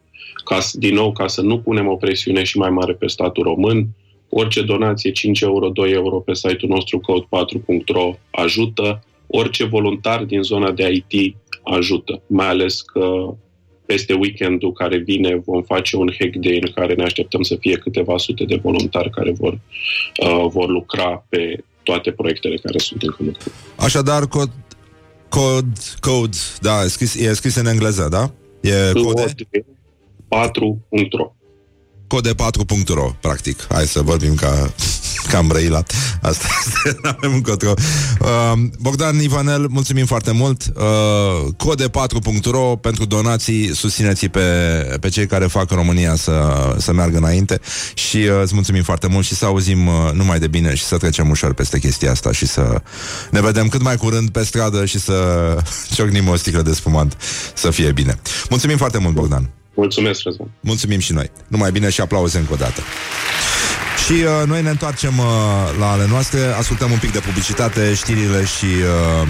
ca, 0.44 0.60
s- 0.60 0.72
din 0.76 0.94
nou, 0.94 1.12
ca 1.12 1.26
să 1.26 1.40
nu 1.40 1.58
punem 1.58 1.86
o 1.88 1.94
presiune 1.96 2.42
și 2.42 2.58
mai 2.58 2.70
mare 2.70 2.92
pe 2.92 3.06
statul 3.06 3.42
român. 3.42 3.86
Orice 4.28 4.62
donație, 4.62 5.10
5 5.12 5.40
euro, 5.40 5.68
2 5.68 5.90
euro 5.92 6.16
pe 6.16 6.34
site-ul 6.34 6.70
nostru 6.74 7.00
code4.ro 7.00 8.14
ajută. 8.30 9.04
Orice 9.36 9.64
voluntar 9.64 10.24
din 10.24 10.42
zona 10.42 10.70
de 10.72 11.02
IT 11.08 11.36
ajută, 11.62 12.22
mai 12.26 12.46
ales 12.46 12.80
că 12.80 13.34
peste 13.86 14.12
weekendul 14.12 14.72
care 14.72 14.96
vine 14.96 15.42
vom 15.44 15.62
face 15.62 15.96
un 15.96 16.10
hack 16.18 16.36
day 16.36 16.58
în 16.60 16.72
care 16.74 16.94
ne 16.94 17.02
așteptăm 17.02 17.42
să 17.42 17.56
fie 17.60 17.76
câteva 17.76 18.18
sute 18.18 18.44
de 18.44 18.60
voluntari 18.62 19.10
care 19.10 19.32
vor, 19.32 19.52
uh, 19.52 20.46
vor 20.48 20.68
lucra 20.68 21.26
pe 21.28 21.64
toate 21.82 22.10
proiectele 22.10 22.56
care 22.56 22.78
sunt 22.78 23.02
încă 23.02 23.16
în 23.18 23.26
lucru. 23.26 23.52
Așadar, 23.76 24.26
cod, 24.26 24.50
cod, 25.28 25.66
code, 26.00 26.36
da, 26.60 26.84
e 26.84 26.88
scris, 26.88 27.14
e 27.14 27.34
scris 27.34 27.54
în 27.54 27.66
engleză, 27.66 28.08
da? 28.10 28.30
E 28.60 28.92
code? 28.92 29.34
4.ro 30.28 31.32
code4.ro, 32.06 33.14
practic. 33.20 33.66
Hai 33.70 33.86
să 33.86 34.02
vorbim 34.02 34.34
ca, 34.34 34.72
ca 35.30 35.38
am 35.38 35.46
brăilat. 35.46 35.92
Asta 36.22 36.46
este, 36.66 36.98
avem 37.16 37.32
încotro. 37.32 37.72
Uh, 38.20 38.52
Bogdan 38.80 39.22
Ivanel, 39.22 39.66
mulțumim 39.68 40.06
foarte 40.06 40.30
mult. 40.30 40.62
Uh, 40.76 41.52
code4.ro 41.64 42.76
pentru 42.76 43.04
donații, 43.04 43.74
susțineți 43.74 44.26
pe, 44.26 44.40
pe 45.00 45.08
cei 45.08 45.26
care 45.26 45.46
fac 45.46 45.70
România 45.70 46.14
să, 46.14 46.74
să 46.78 46.92
meargă 46.92 47.16
înainte 47.16 47.60
și 47.94 48.16
uh, 48.16 48.40
îți 48.42 48.54
mulțumim 48.54 48.82
foarte 48.82 49.06
mult 49.06 49.24
și 49.24 49.34
să 49.34 49.44
auzim 49.44 49.86
uh, 49.86 50.10
numai 50.12 50.38
de 50.38 50.46
bine 50.46 50.74
și 50.74 50.84
să 50.84 50.96
trecem 50.96 51.30
ușor 51.30 51.52
peste 51.52 51.78
chestia 51.78 52.10
asta 52.10 52.32
și 52.32 52.46
să 52.46 52.82
ne 53.30 53.40
vedem 53.40 53.68
cât 53.68 53.82
mai 53.82 53.96
curând 53.96 54.30
pe 54.30 54.44
stradă 54.44 54.84
și 54.84 54.98
să 54.98 55.14
ciocnim 55.94 56.28
o 56.28 56.36
sticlă 56.36 56.62
de 56.62 56.72
spumant 56.72 57.16
să 57.54 57.70
fie 57.70 57.92
bine. 57.92 58.18
Mulțumim 58.50 58.76
foarte 58.76 58.98
mult, 58.98 59.14
Bogdan. 59.14 59.50
Mulțumesc, 59.74 60.22
Răzvan. 60.22 60.48
Mulțumim 60.60 60.98
și 60.98 61.12
noi. 61.12 61.30
Numai 61.48 61.70
bine 61.70 61.90
și 61.90 62.00
aplauze 62.00 62.38
încă 62.38 62.52
o 62.52 62.56
dată. 62.56 62.80
Și 64.04 64.12
uh, 64.12 64.46
noi 64.46 64.62
ne 64.62 64.68
întoarcem 64.68 65.18
uh, 65.18 65.24
la 65.78 65.90
ale 65.90 66.06
noastre, 66.08 66.40
ascultăm 66.58 66.90
un 66.90 66.98
pic 66.98 67.12
de 67.12 67.18
publicitate, 67.18 67.94
știrile 67.94 68.44
și 68.44 68.64
uh, 68.64 69.28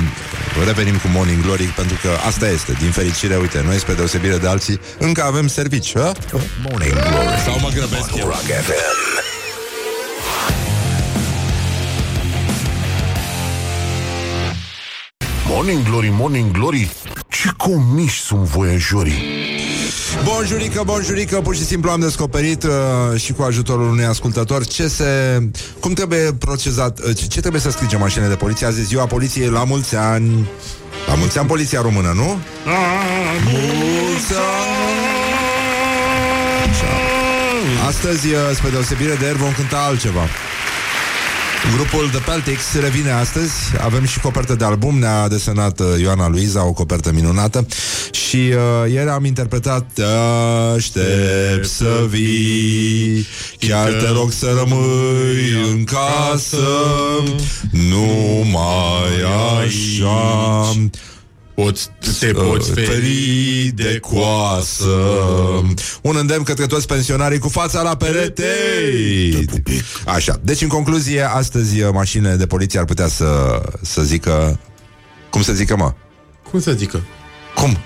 revenim 0.64 0.96
cu 0.96 1.08
Morning 1.08 1.42
Glory, 1.42 1.64
pentru 1.64 1.98
că 2.02 2.08
asta 2.26 2.48
este, 2.48 2.72
din 2.72 2.90
fericire, 2.90 3.36
uite, 3.36 3.62
noi 3.66 3.78
spre 3.78 3.94
deosebire 3.94 4.36
de 4.36 4.48
alții, 4.48 4.80
încă 4.98 5.22
avem 5.22 5.46
servici, 5.46 5.92
ha? 5.96 6.12
Morning 6.68 6.92
Glory 6.92 7.40
Sau 7.44 7.58
mă 7.60 7.70
grăbesc 7.74 8.12
on 8.12 8.18
eu. 8.18 8.26
Rock 8.26 8.42
FM. 8.42 9.22
Morning 15.48 15.82
Glory, 15.88 16.08
Morning 16.12 16.50
Glory, 16.50 16.90
ce 17.28 17.48
comiși 17.56 18.20
sunt 18.20 18.40
voiajorii. 18.40 19.22
Bonjurică, 20.22 20.82
bonjurică, 20.84 21.40
pur 21.40 21.54
și 21.54 21.64
simplu 21.64 21.90
am 21.90 22.00
descoperit 22.00 22.62
uh, 22.62 22.70
și 23.20 23.32
cu 23.32 23.42
ajutorul 23.42 23.88
unui 23.88 24.04
ascultător 24.04 24.66
ce 24.66 24.88
se... 24.88 25.04
cum 25.80 25.92
trebuie 25.92 26.32
procesat, 26.32 26.98
uh, 26.98 27.16
ce, 27.16 27.26
ce 27.26 27.40
trebuie 27.40 27.60
să 27.60 27.70
scrie 27.70 27.98
mașinile 27.98 28.28
de 28.28 28.34
poliție. 28.34 28.66
Azi 28.66 28.80
e 28.80 28.82
ziua 28.82 29.06
poliției 29.06 29.48
la 29.48 29.64
mulți 29.64 29.96
ani. 29.96 30.48
La 31.06 31.14
mulți 31.14 31.38
ani 31.38 31.48
poliția 31.48 31.80
română, 31.80 32.12
nu? 32.14 32.38
La 32.64 32.72
mulți 33.44 34.32
Așa. 36.70 36.92
Astăzi, 37.86 38.26
uh, 38.26 38.38
spre 38.54 38.70
deosebire 38.70 39.14
de 39.14 39.24
ieri, 39.24 39.38
vom 39.38 39.52
cânta 39.52 39.76
altceva. 39.76 40.28
Grupul 41.72 42.08
The 42.08 42.18
Peltics 42.18 42.80
revine 42.80 43.10
astăzi. 43.10 43.52
Avem 43.80 44.04
și 44.04 44.20
copertă 44.20 44.54
de 44.54 44.64
album. 44.64 44.98
Ne-a 44.98 45.28
desenat 45.28 45.80
uh, 45.80 45.86
Ioana 46.00 46.28
Luiza 46.28 46.64
O 46.64 46.72
copertă 46.72 47.12
minunată. 47.12 47.66
Și 48.10 48.36
uh, 48.36 48.92
ieri 48.92 49.08
am 49.08 49.24
interpretat 49.24 49.86
Te 49.94 50.02
aștept 50.76 51.66
să 51.66 52.06
vii 52.08 53.26
Chiar 53.58 53.92
te 53.92 54.08
rog 54.08 54.32
să 54.32 54.54
rămâi 54.58 55.70
în 55.72 55.84
casă. 55.84 56.66
Numai 57.70 59.22
așa 59.62 60.72
Poți, 61.54 61.90
te 62.20 62.30
Uh, 62.34 62.42
poți 62.46 62.70
feri 62.70 63.70
de 63.74 63.98
coasă 64.00 64.86
Un 66.02 66.16
îndemn 66.16 66.42
către 66.42 66.66
toți 66.66 66.86
pensionarii 66.86 67.38
cu 67.38 67.48
fața 67.48 67.82
la 67.82 67.96
perete 67.96 68.44
Așa, 70.06 70.40
deci 70.42 70.60
în 70.60 70.68
concluzie 70.68 71.22
Astăzi 71.22 71.80
uh, 71.82 71.88
mașinile 71.92 72.34
de 72.34 72.46
poliție 72.46 72.78
ar 72.78 72.84
putea 72.84 73.08
să, 73.08 73.60
să 73.82 74.02
zică 74.02 74.58
Cum 75.30 75.42
să 75.42 75.52
zică, 75.52 75.76
mă? 75.76 75.94
Cum 76.50 76.60
să 76.60 76.72
zică? 76.72 77.02
Cum? 77.54 77.78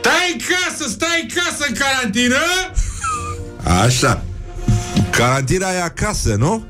Stai 0.00 0.32
în 0.32 0.38
casă, 0.38 0.90
stai 0.90 1.20
în 1.22 1.28
casă 1.34 1.64
în 1.68 1.74
carantină 1.74 2.36
Așa 3.84 4.24
Carantina 5.10 5.70
e 5.70 5.82
acasă, 5.82 6.34
nu? 6.38 6.64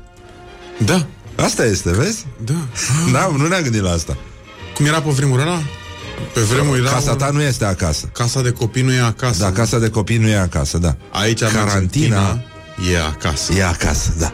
Da 0.85 1.05
Asta 1.35 1.65
este, 1.65 1.91
vezi? 1.91 2.25
Da 2.45 2.53
Da, 3.11 3.31
nu 3.37 3.47
ne-am 3.47 3.61
gândit 3.61 3.81
la 3.81 3.91
asta 3.91 4.17
Cum 4.75 4.85
era 4.85 5.01
pe 5.01 5.09
vremuri 5.09 5.41
ăla? 5.41 5.61
Pe 6.33 6.39
vremuri 6.39 6.79
era 6.79 6.89
Casa 6.89 7.15
ta 7.15 7.29
nu 7.29 7.41
este 7.41 7.65
acasă. 7.65 8.09
Casa 8.13 8.41
de 8.41 8.51
copii 8.51 8.81
nu 8.81 8.93
e 8.93 8.99
acasă. 8.99 9.43
Da, 9.43 9.51
casa 9.51 9.79
de 9.79 9.89
copii 9.89 10.17
nu 10.17 10.27
e 10.27 10.37
acasă, 10.37 10.77
da. 10.77 10.95
Aici 11.11 11.41
în 11.41 11.47
Carantina 11.47 11.73
Argentina 11.73 12.43
E 12.93 12.99
acasă. 12.99 13.53
E 13.53 13.63
acasă, 13.63 14.13
da. 14.17 14.33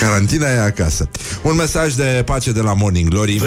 Carantina 0.00 0.48
e 0.48 0.58
acasă. 0.58 1.08
Un 1.42 1.54
mesaj 1.54 1.94
de 1.94 2.22
pace 2.24 2.52
de 2.52 2.60
la 2.60 2.74
Morning 2.74 3.08
Glory. 3.08 3.42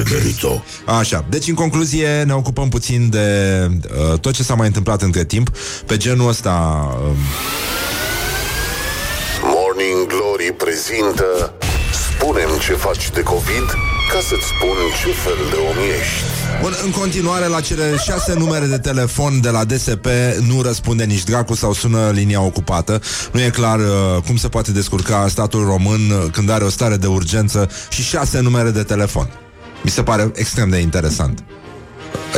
Așa, 0.85 1.25
deci 1.29 1.47
în 1.47 1.53
concluzie 1.53 2.23
Ne 2.23 2.33
ocupăm 2.33 2.69
puțin 2.69 3.09
de 3.09 3.67
uh, 4.11 4.19
Tot 4.19 4.33
ce 4.33 4.43
s-a 4.43 4.55
mai 4.55 4.67
întâmplat 4.67 5.01
între 5.01 5.23
timp. 5.23 5.49
Pe 5.85 5.97
genul 5.97 6.29
ăsta 6.29 6.87
uh, 7.01 7.17
Morning 9.41 10.07
Glory 10.07 10.53
prezintă 10.57 11.53
Spunem 11.91 12.49
ce 12.59 12.73
faci 12.73 13.09
de 13.09 13.21
COVID 13.21 13.75
ca 14.13 14.19
să-ți 14.19 14.47
spun 14.47 14.77
ce 15.01 15.11
fel 15.11 15.37
de 15.49 15.55
om 15.69 15.77
ești. 15.99 16.23
Bun, 16.61 16.73
în 16.83 16.91
continuare 16.91 17.47
la 17.47 17.61
cele 17.61 17.97
șase 17.97 18.33
numere 18.33 18.65
de 18.65 18.77
telefon 18.77 19.41
de 19.41 19.49
la 19.49 19.63
DSP 19.63 20.05
nu 20.47 20.61
răspunde 20.61 21.03
nici 21.03 21.23
dracu 21.23 21.53
sau 21.53 21.73
sună 21.73 22.09
linia 22.09 22.41
ocupată. 22.41 23.01
Nu 23.31 23.41
e 23.41 23.49
clar 23.49 23.79
uh, 23.79 23.85
cum 24.25 24.35
se 24.37 24.47
poate 24.47 24.71
descurca 24.71 25.27
statul 25.27 25.65
român 25.65 26.09
uh, 26.09 26.31
când 26.31 26.49
are 26.49 26.63
o 26.63 26.69
stare 26.69 26.95
de 26.95 27.07
urgență 27.07 27.69
și 27.89 28.03
șase 28.03 28.39
numere 28.39 28.69
de 28.69 28.83
telefon. 28.83 29.29
Mi 29.83 29.91
se 29.91 30.03
pare 30.03 30.31
extrem 30.35 30.69
de 30.69 30.77
interesant. 30.77 31.43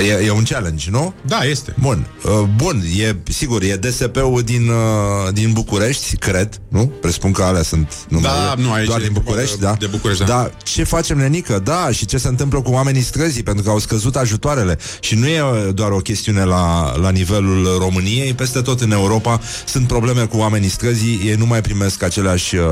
E, 0.07 0.25
e 0.25 0.31
un 0.31 0.43
challenge, 0.43 0.89
nu? 0.89 1.13
Da, 1.25 1.43
este. 1.43 1.75
Bun, 1.79 2.07
uh, 2.23 2.31
bun, 2.55 2.83
e 2.99 3.15
sigur, 3.23 3.61
e 3.63 3.75
DSP-ul 3.75 4.41
din, 4.45 4.67
uh, 4.69 5.33
din 5.33 5.51
București, 5.51 6.15
cred, 6.17 6.61
nu? 6.67 6.85
Presupun 7.01 7.31
că 7.31 7.43
alea 7.43 7.61
sunt 7.63 7.93
numele, 8.07 8.33
Da, 8.33 8.53
nu, 8.57 8.71
aici 8.71 8.87
doar 8.87 8.99
e 8.99 9.03
din 9.03 9.13
București, 9.13 9.57
de- 9.59 9.65
da? 9.65 9.75
de 9.79 9.85
București, 9.85 10.23
da. 10.25 10.27
Da, 10.33 10.49
ce 10.63 10.83
facem, 10.83 11.17
nenică? 11.17 11.59
Da, 11.63 11.89
și 11.91 12.05
ce 12.05 12.17
se 12.17 12.27
întâmplă 12.27 12.61
cu 12.61 12.71
oamenii 12.71 13.01
străzii, 13.01 13.43
pentru 13.43 13.63
că 13.63 13.69
au 13.69 13.79
scăzut 13.79 14.15
ajutoarele. 14.15 14.77
Și 14.99 15.15
nu 15.15 15.27
e 15.27 15.41
uh, 15.41 15.73
doar 15.73 15.91
o 15.91 15.97
chestiune 15.97 16.43
la, 16.43 16.95
la 17.01 17.09
nivelul 17.09 17.77
României, 17.79 18.33
peste 18.33 18.61
tot 18.61 18.81
în 18.81 18.91
Europa 18.91 19.39
sunt 19.65 19.87
probleme 19.87 20.25
cu 20.25 20.37
oamenii 20.37 20.69
străzii, 20.69 21.21
ei 21.25 21.35
nu 21.35 21.45
mai 21.45 21.61
primesc 21.61 22.03
aceleași 22.03 22.55
uh, 22.55 22.63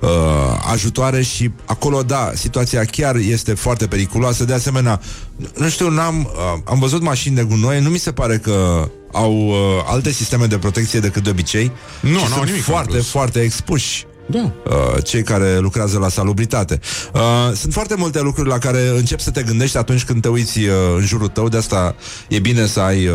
uh, 0.00 0.08
ajutoare 0.72 1.22
și 1.22 1.50
acolo, 1.64 2.02
da, 2.02 2.30
situația 2.34 2.84
chiar 2.84 3.16
este 3.16 3.54
foarte 3.54 3.86
periculoasă. 3.86 4.44
De 4.44 4.52
asemenea, 4.52 5.00
nu 5.56 5.68
știu, 5.68 5.90
n-am, 5.90 6.18
uh, 6.34 6.60
am 6.64 6.78
văzut 6.78 7.02
mașini 7.02 7.34
de 7.36 7.42
gunoi, 7.42 7.80
nu 7.80 7.88
mi 7.88 7.98
se 7.98 8.12
pare 8.12 8.36
că 8.38 8.88
au 9.12 9.46
uh, 9.48 9.56
alte 9.86 10.10
sisteme 10.10 10.46
de 10.46 10.58
protecție 10.58 11.00
decât 11.00 11.22
de 11.22 11.30
obicei. 11.30 11.72
Nu, 12.00 12.08
Și 12.08 12.14
n-au 12.14 12.24
sunt 12.24 12.44
nimic 12.44 12.54
în 12.54 12.72
foarte, 12.72 12.90
plus. 12.92 13.08
foarte 13.08 13.40
expuși. 13.40 14.06
Da. 14.26 14.52
Uh, 14.64 15.04
cei 15.04 15.22
care 15.22 15.58
lucrează 15.58 15.98
la 15.98 16.08
salubritate. 16.08 16.80
Uh, 17.14 17.20
sunt 17.56 17.72
foarte 17.72 17.94
multe 17.94 18.20
lucruri 18.20 18.48
la 18.48 18.58
care 18.58 18.88
începi 18.88 19.22
să 19.22 19.30
te 19.30 19.42
gândești 19.42 19.76
atunci 19.76 20.04
când 20.04 20.22
te 20.22 20.28
uiți 20.28 20.58
uh, 20.58 20.72
în 20.96 21.04
jurul 21.06 21.28
tău, 21.28 21.48
de 21.48 21.56
asta 21.56 21.94
e 22.28 22.38
bine 22.38 22.66
să 22.66 22.80
ai 22.80 23.06
uh, 23.06 23.14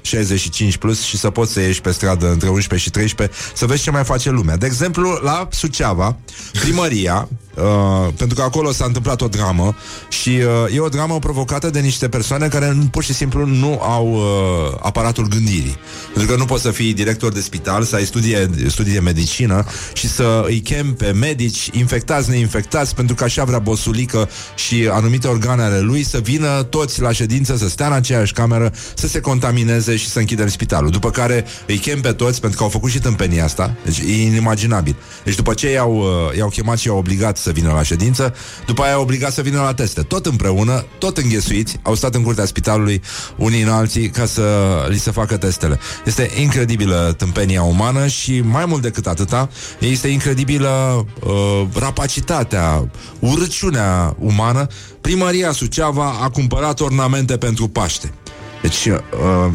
65 0.00 0.76
plus 0.76 1.02
și 1.02 1.16
să 1.16 1.30
poți 1.30 1.52
să 1.52 1.60
ieși 1.60 1.80
pe 1.80 1.90
stradă 1.90 2.30
între 2.30 2.48
11 2.48 2.88
și 2.88 2.90
13 2.94 3.36
să 3.54 3.66
vezi 3.66 3.82
ce 3.82 3.90
mai 3.90 4.04
face 4.04 4.30
lumea. 4.30 4.56
De 4.56 4.66
exemplu, 4.66 5.18
la 5.22 5.48
Suceava, 5.50 6.16
primăria, 6.60 7.28
uh, 7.62 8.12
pentru 8.16 8.36
că 8.36 8.42
acolo 8.42 8.72
s-a 8.72 8.84
întâmplat 8.84 9.20
o 9.20 9.28
dramă 9.28 9.74
și 10.08 10.28
uh, 10.28 10.74
e 10.74 10.80
o 10.80 10.88
dramă 10.88 11.18
provocată 11.18 11.70
de 11.70 11.80
niște 11.80 12.08
persoane 12.08 12.48
care 12.48 12.72
nu- 12.72 12.84
pur 12.90 13.04
și 13.04 13.14
simplu 13.14 13.46
nu 13.46 13.80
au 13.82 14.12
uh, 14.12 14.78
aparatul 14.80 15.28
gândirii. 15.28 15.76
Pentru 16.14 16.32
că 16.32 16.38
nu 16.38 16.44
poți 16.44 16.62
să 16.62 16.70
fii 16.70 16.94
director 16.94 17.32
de 17.32 17.40
spital, 17.40 17.82
să 17.82 17.96
ai 17.96 18.04
studii, 18.04 18.36
studii 18.68 18.92
de 18.92 19.00
medicină 19.00 19.64
și 19.92 20.08
să 20.08 20.44
îi 20.46 20.60
chem 20.60 20.94
pe 20.94 21.10
medici 21.10 21.70
infectați, 21.72 22.30
neinfectați, 22.30 22.94
pentru 22.94 23.14
că 23.14 23.24
așa 23.24 23.44
vrea 23.44 23.58
Bosulică 23.58 24.28
și 24.54 24.88
anumite 24.92 25.28
organe 25.28 25.62
ale 25.62 25.80
lui 25.80 26.02
să 26.02 26.18
vină 26.18 26.62
toți 26.62 27.00
la 27.00 27.12
ședință, 27.12 27.56
să 27.56 27.68
stea 27.68 27.86
în 27.86 27.92
aceeași 27.92 28.32
cameră, 28.32 28.72
să 28.94 29.06
se 29.06 29.20
contamineze 29.20 29.96
și 29.96 30.08
să 30.08 30.18
închidem 30.18 30.48
spitalul. 30.48 30.90
După 30.90 31.10
care 31.10 31.44
îi 31.66 31.78
chem 31.78 32.00
pe 32.00 32.12
toți, 32.12 32.40
pentru 32.40 32.58
că 32.58 32.64
au 32.64 32.70
făcut 32.70 32.90
și 32.90 32.98
tâmpenia 32.98 33.44
asta, 33.44 33.74
deci 33.84 33.98
e 33.98 34.22
inimaginabil. 34.22 34.96
Deci 35.24 35.34
după 35.34 35.54
ce 35.54 35.70
i-au, 35.70 35.96
uh, 35.96 36.36
i-au 36.36 36.48
chemat 36.48 36.78
și 36.78 36.86
i-au 36.86 36.98
obligat 36.98 37.36
să 37.36 37.49
vină 37.52 37.72
la 37.72 37.82
ședință, 37.82 38.34
după 38.66 38.82
aia 38.82 38.90
i-au 38.90 39.02
obligat 39.02 39.32
să 39.32 39.42
vină 39.42 39.60
la 39.60 39.74
teste. 39.74 40.02
Tot 40.02 40.26
împreună, 40.26 40.84
tot 40.98 41.16
înghesuiți, 41.16 41.76
au 41.82 41.94
stat 41.94 42.14
în 42.14 42.22
curtea 42.22 42.44
spitalului 42.44 43.02
unii 43.36 43.62
în 43.62 43.68
alții 43.68 44.08
ca 44.10 44.26
să 44.26 44.42
li 44.88 44.98
se 44.98 45.10
facă 45.10 45.36
testele. 45.36 45.78
Este 46.04 46.30
incredibilă 46.40 47.14
tâmpenia 47.16 47.62
umană 47.62 48.06
și 48.06 48.40
mai 48.40 48.64
mult 48.66 48.82
decât 48.82 49.06
atâta, 49.06 49.48
este 49.78 50.08
incredibilă 50.08 51.06
uh, 51.24 51.62
rapacitatea, 51.74 52.90
urăciunea 53.18 54.16
umană. 54.18 54.66
Primăria 55.00 55.52
Suceava 55.52 56.16
a 56.20 56.28
cumpărat 56.28 56.80
ornamente 56.80 57.36
pentru 57.36 57.68
Paște. 57.68 58.12
Deci, 58.62 58.86
uh, 58.86 58.96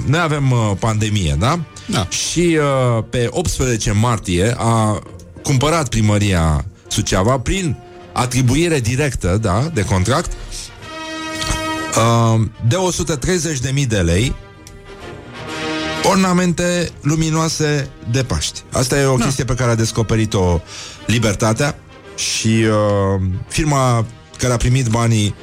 noi 0.08 0.20
avem 0.20 0.52
uh, 0.52 0.72
pandemie, 0.80 1.36
da? 1.40 1.60
Da. 1.86 2.08
Și 2.08 2.58
uh, 2.98 3.04
pe 3.10 3.28
18 3.30 3.92
martie 3.92 4.56
a 4.58 5.02
cumpărat 5.44 5.90
primăria 5.90 6.66
Suceava 6.96 7.40
prin 7.40 7.78
atribuire 8.14 8.80
directă, 8.80 9.38
da, 9.42 9.70
de 9.74 9.86
contract, 9.86 10.32
uh, 11.98 12.46
de 12.68 12.76
130.000 13.82 13.88
de 13.88 13.98
lei 13.98 14.36
ornamente 16.04 16.90
luminoase 17.02 17.90
de 18.12 18.24
Paști. 18.24 18.64
Asta 18.72 19.00
e 19.00 19.06
o 19.06 19.18
da. 19.18 19.24
chestie 19.24 19.44
pe 19.44 19.54
care 19.54 19.72
a 19.72 19.76
descoperit-o 19.76 20.62
Libertatea 21.06 21.78
și 22.16 22.48
uh, 22.48 23.22
firma 23.48 24.06
care 24.38 24.54
a 24.54 24.58
primit 24.58 24.88
banii 24.88 25.36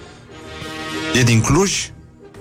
e 1.19 1.23
din 1.23 1.41
Cluj 1.41 1.91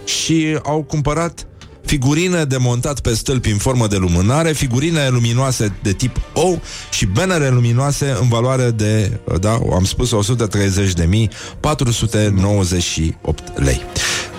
și 0.06 0.60
au 0.64 0.84
cumpărat 0.84 1.48
figurine 1.86 2.44
de 2.44 2.58
montat 2.58 3.00
pe 3.00 3.14
stâlpi 3.14 3.50
în 3.50 3.58
formă 3.58 3.88
de 3.88 3.96
lumânare, 3.96 4.52
figurine 4.52 5.10
luminoase 5.10 5.74
de 5.84 5.92
tip 5.92 6.20
O 6.34 6.56
și 6.92 7.06
bannere 7.06 7.50
luminoase 7.50 8.18
în 8.22 8.28
valoare 8.28 8.72
de, 8.72 9.20
da, 9.40 9.60
am 9.74 9.84
spus 9.84 10.14
130.498 10.14 10.16
lei. 13.56 13.82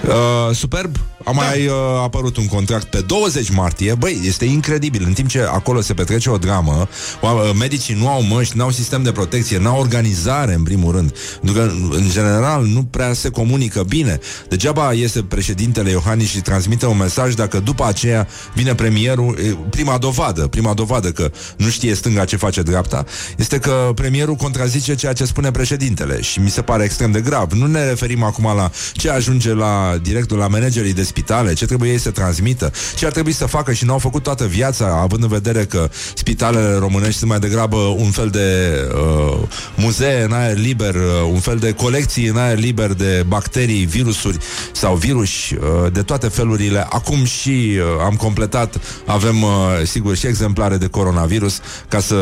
Uh, 0.07 0.55
superb, 0.55 0.97
a 1.25 1.31
mai 1.31 1.67
uh, 1.67 1.75
apărut 2.03 2.37
un 2.37 2.47
contract 2.47 2.85
pe 2.85 3.01
20 3.01 3.51
martie. 3.51 3.95
Băi, 3.95 4.21
este 4.25 4.45
incredibil. 4.45 5.03
În 5.07 5.13
timp 5.13 5.29
ce 5.29 5.41
acolo 5.41 5.81
se 5.81 5.95
petrece 5.95 6.31
o 6.31 6.37
dramă, 6.37 6.89
oa- 7.17 7.21
uh, 7.21 7.51
medicii 7.59 7.95
nu 7.95 8.09
au 8.09 8.23
măști, 8.23 8.57
nu 8.57 8.63
au 8.63 8.71
sistem 8.71 9.03
de 9.03 9.13
protecție, 9.13 9.59
nu 9.59 9.69
au 9.69 9.81
organizare, 9.81 10.55
în 10.55 10.63
primul 10.63 10.93
rând. 10.93 11.15
Pentru 11.41 11.61
că, 11.61 11.73
în 11.97 12.11
general, 12.11 12.65
nu 12.65 12.83
prea 12.83 13.13
se 13.13 13.29
comunică 13.29 13.83
bine. 13.83 14.19
Degeaba 14.49 14.93
este 14.93 15.23
președintele 15.23 15.91
Iohannis 15.91 16.29
și 16.29 16.41
transmite 16.41 16.87
un 16.87 16.97
mesaj 16.97 17.35
dacă 17.35 17.61
după 17.61 17.85
aceea 17.87 18.29
vine 18.55 18.75
premierul, 18.75 19.39
e, 19.39 19.57
prima 19.71 19.99
dovadă, 19.99 20.47
prima 20.47 20.75
dovadă 20.75 21.11
că 21.11 21.31
nu 21.57 21.69
știe 21.69 21.95
stânga 21.95 22.25
ce 22.25 22.37
face 22.37 22.63
dreapta, 22.63 23.05
este 23.37 23.59
că 23.59 23.93
premierul 23.95 24.35
contrazice 24.35 24.95
ceea 24.95 25.13
ce 25.13 25.25
spune 25.25 25.51
președintele 25.51 26.21
și 26.21 26.41
mi 26.41 26.51
se 26.51 26.63
pare 26.63 26.85
extrem 26.85 27.11
de 27.11 27.21
grav. 27.21 27.53
Nu 27.53 27.67
ne 27.67 27.89
referim 27.89 28.23
acum 28.23 28.45
la 28.57 28.71
ce 28.93 29.11
ajunge 29.11 29.55
la 29.55 29.99
directul, 30.03 30.39
la 30.39 30.49
managerii 30.49 30.93
de 30.93 31.03
spitale, 31.13 31.53
ce 31.53 31.67
trebuie 31.67 31.91
ei 31.91 31.99
să 31.99 32.11
transmită, 32.11 32.73
ce 32.97 33.07
ar 33.07 33.13
trebui 33.13 33.33
să 33.33 33.47
facă 33.47 33.73
și 33.73 33.85
nu 33.85 33.93
au 33.93 33.99
făcut 33.99 34.23
toată 34.23 34.45
viața, 34.47 35.01
având 35.03 35.23
în 35.23 35.29
vedere 35.29 35.65
că 35.65 35.89
spitalele 36.15 36.77
românești 36.79 37.19
sunt 37.19 37.31
mai 37.31 37.39
degrabă 37.39 37.77
un 37.77 38.11
fel 38.11 38.29
de 38.29 38.49
uh, 38.95 39.39
muzee 39.77 40.23
în 40.23 40.33
aer 40.33 40.57
liber, 40.57 40.95
uh, 40.95 41.03
un 41.33 41.41
fel 41.41 41.57
de 41.57 41.73
colecții 41.73 42.27
în 42.27 42.37
aer 42.37 42.59
liber 42.59 42.93
de 42.93 43.25
bacterii, 43.27 43.85
virusuri 43.85 44.39
sau 44.73 44.95
viruși 44.95 45.55
uh, 45.55 45.93
de 45.93 46.03
toate 46.03 46.29
felurile. 46.29 46.87
Acum 46.91 47.25
și 47.25 47.49
uh, 47.49 47.85
am 48.05 48.15
completat, 48.15 48.81
avem 49.07 49.43
uh, 49.43 49.51
sigur 49.85 50.17
și 50.17 50.27
exemplare 50.27 50.77
de 50.77 50.87
coronavirus 50.87 51.61
ca 51.89 52.01
să 52.01 52.17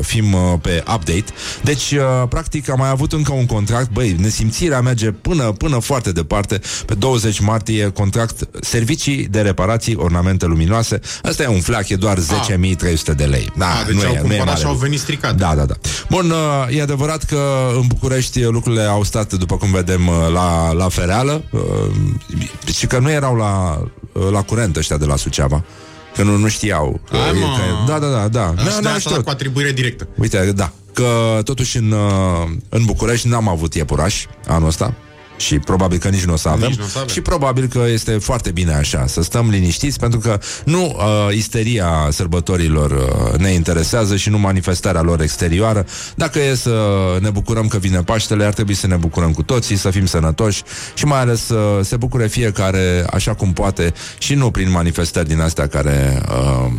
fim 0.00 0.32
uh, 0.32 0.40
pe 0.60 0.82
update. 0.94 1.24
Deci, 1.62 1.90
uh, 1.90 2.28
practic, 2.28 2.70
am 2.70 2.78
mai 2.78 2.88
avut 2.88 3.12
încă 3.12 3.32
un 3.32 3.46
contract, 3.46 3.90
băi, 3.90 4.16
nesimțirea 4.18 4.80
merge 4.80 5.10
până, 5.10 5.52
până 5.52 5.78
foarte 5.78 6.12
departe. 6.12 6.60
Pe 6.86 6.94
20 6.94 7.40
martie, 7.40 7.88
contract 7.88 8.35
servicii 8.60 9.26
de 9.30 9.40
reparații, 9.40 9.94
ornamente 9.94 10.46
luminoase. 10.46 11.00
Asta 11.22 11.42
e 11.42 11.46
un 11.46 11.60
flac, 11.60 11.88
e 11.88 11.96
doar 11.96 12.18
10.300 12.18 12.22
de 13.16 13.24
lei. 13.24 13.52
Da, 13.56 13.66
Ah, 13.66 13.82
deci 13.86 13.94
nu 13.94 14.00
au 14.00 14.06
e, 14.06 14.10
nu 14.10 14.16
e 14.16 14.20
cumpărat 14.20 14.44
mare 14.46 14.58
și 14.58 14.64
au 14.64 14.70
lucru. 14.70 14.84
venit 14.86 15.00
stricate. 15.00 15.34
Da, 15.34 15.54
da, 15.54 15.64
da. 15.64 15.74
Bun, 16.10 16.30
uh, 16.30 16.76
e 16.76 16.82
adevărat 16.82 17.24
că 17.24 17.70
în 17.74 17.86
București 17.86 18.42
lucrurile 18.42 18.82
au 18.82 19.02
stat, 19.04 19.32
după 19.32 19.56
cum 19.56 19.70
vedem, 19.70 20.06
uh, 20.08 20.14
la, 20.32 20.72
la 20.72 20.88
fereală 20.88 21.42
uh, 21.50 21.60
și 22.74 22.86
că 22.86 22.98
nu 22.98 23.10
erau 23.10 23.34
la, 23.36 23.82
uh, 24.12 24.30
la 24.30 24.42
curent 24.42 24.76
ăștia 24.76 24.96
de 24.96 25.04
la 25.04 25.16
Suceava. 25.16 25.64
Că 26.14 26.22
nu, 26.22 26.36
nu 26.36 26.48
știau. 26.48 27.00
Că, 27.10 27.16
Hai, 27.16 27.32
mă. 27.32 27.46
că, 27.86 27.92
da, 27.92 27.98
da, 27.98 28.06
da, 28.18 28.28
da. 28.28 28.54
Ăștia 28.56 28.74
Nu, 28.74 28.80
nu 28.80 28.88
asta 28.94 29.10
știu. 29.10 29.22
cu 29.22 29.30
atribuire 29.30 29.72
directă. 29.72 30.08
Uite, 30.18 30.52
da, 30.54 30.72
că 30.92 31.40
totuși 31.44 31.76
în, 31.76 31.90
uh, 31.90 32.48
în 32.68 32.84
București 32.84 33.28
n-am 33.28 33.48
avut 33.48 33.74
iepuraș 33.74 34.24
anul 34.46 34.68
ăsta 34.68 34.94
și 35.36 35.58
probabil 35.58 35.98
că 35.98 36.08
nici 36.08 36.24
nu 36.24 36.32
o 36.32 36.36
să 36.36 36.48
avem. 36.48 36.68
Nici 36.68 36.78
n-o 36.78 36.84
să 36.84 36.98
avem. 36.98 37.08
Și 37.08 37.20
probabil 37.20 37.66
că 37.66 37.84
este 37.92 38.18
foarte 38.18 38.50
bine 38.50 38.74
așa, 38.74 39.06
să 39.06 39.22
stăm 39.22 39.50
liniștiți, 39.50 39.98
pentru 39.98 40.18
că 40.18 40.38
nu 40.64 40.84
uh, 40.84 41.34
isteria 41.34 42.08
sărbătorilor 42.10 42.90
uh, 42.90 43.38
ne 43.38 43.50
interesează 43.50 44.16
și 44.16 44.28
nu 44.28 44.38
manifestarea 44.38 45.02
lor 45.02 45.20
exterioară. 45.20 45.86
Dacă 46.14 46.38
e 46.40 46.54
să 46.54 46.80
ne 47.20 47.30
bucurăm 47.30 47.68
că 47.68 47.78
vine 47.78 48.02
Paștele, 48.02 48.44
ar 48.44 48.52
trebui 48.52 48.74
să 48.74 48.86
ne 48.86 48.96
bucurăm 48.96 49.32
cu 49.32 49.42
toții, 49.42 49.76
să 49.76 49.90
fim 49.90 50.06
sănătoși 50.06 50.62
și 50.94 51.04
mai 51.04 51.20
ales 51.20 51.44
să 51.44 51.80
se 51.82 51.96
bucure 51.96 52.26
fiecare 52.26 53.04
așa 53.10 53.34
cum 53.34 53.52
poate 53.52 53.94
și 54.18 54.34
nu 54.34 54.50
prin 54.50 54.70
manifestări 54.70 55.28
din 55.28 55.40
astea 55.40 55.66
care... 55.66 56.22
Uh, 56.28 56.72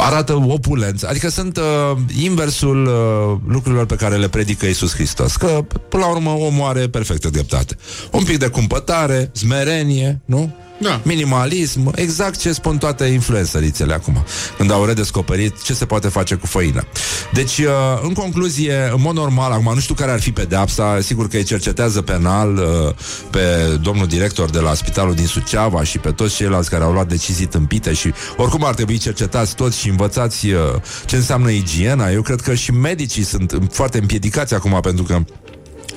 arată 0.00 0.44
opulență. 0.48 1.08
Adică 1.08 1.28
sunt 1.28 1.56
uh, 1.56 1.96
inversul 2.22 2.86
uh, 2.86 3.52
lucrurilor 3.52 3.86
pe 3.86 3.94
care 3.94 4.16
le 4.16 4.28
predică 4.28 4.66
Isus 4.66 4.94
Hristos. 4.94 5.36
Că, 5.36 5.64
până 5.88 6.04
la 6.04 6.10
urmă, 6.10 6.30
omul 6.30 6.68
are 6.68 6.88
perfectă 6.88 7.30
dreptate. 7.30 7.76
Un 8.10 8.24
pic 8.24 8.38
de 8.38 8.46
cumpătare, 8.46 9.30
smerenie, 9.32 10.20
nu? 10.24 10.54
Da. 10.80 11.00
Minimalism, 11.04 11.92
exact 11.94 12.38
ce 12.38 12.52
spun 12.52 12.78
toate 12.78 13.04
influențărițele 13.04 13.94
acum, 13.94 14.24
când 14.56 14.70
au 14.70 14.84
redescoperit 14.84 15.62
ce 15.62 15.74
se 15.74 15.84
poate 15.86 16.08
face 16.08 16.34
cu 16.34 16.46
făină. 16.46 16.84
Deci, 17.32 17.58
uh, 17.58 17.66
în 18.02 18.12
concluzie, 18.12 18.90
în 18.94 19.00
mod 19.00 19.14
normal, 19.14 19.52
acum 19.52 19.74
nu 19.74 19.80
știu 19.80 19.94
care 19.94 20.10
ar 20.10 20.20
fi 20.20 20.32
pedeapsa, 20.32 20.98
sigur 21.00 21.28
că 21.28 21.36
îi 21.36 21.42
cercetează 21.42 22.02
penal 22.02 22.56
uh, 22.56 22.94
pe 23.30 23.40
domnul 23.82 24.06
director 24.06 24.50
de 24.50 24.58
la 24.58 24.74
spitalul 24.74 25.14
din 25.14 25.26
Suceava 25.26 25.84
și 25.84 25.98
pe 25.98 26.10
toți 26.10 26.34
ceilalți 26.34 26.70
care 26.70 26.84
au 26.84 26.92
luat 26.92 27.08
decizii 27.08 27.46
tâmpite 27.46 27.92
și 27.92 28.12
oricum 28.36 28.64
ar 28.64 28.74
trebui 28.74 28.98
cercetați 28.98 29.54
toți 29.54 29.78
și 29.78 29.88
învățați 29.88 30.46
uh, 30.46 30.60
ce 31.06 31.16
înseamnă 31.16 31.50
igiena. 31.50 32.10
Eu 32.10 32.22
cred 32.22 32.40
că 32.40 32.54
și 32.54 32.72
medicii 32.72 33.24
sunt 33.24 33.68
foarte 33.70 33.98
împiedicați 33.98 34.54
acum 34.54 34.78
pentru 34.82 35.04
că 35.04 35.18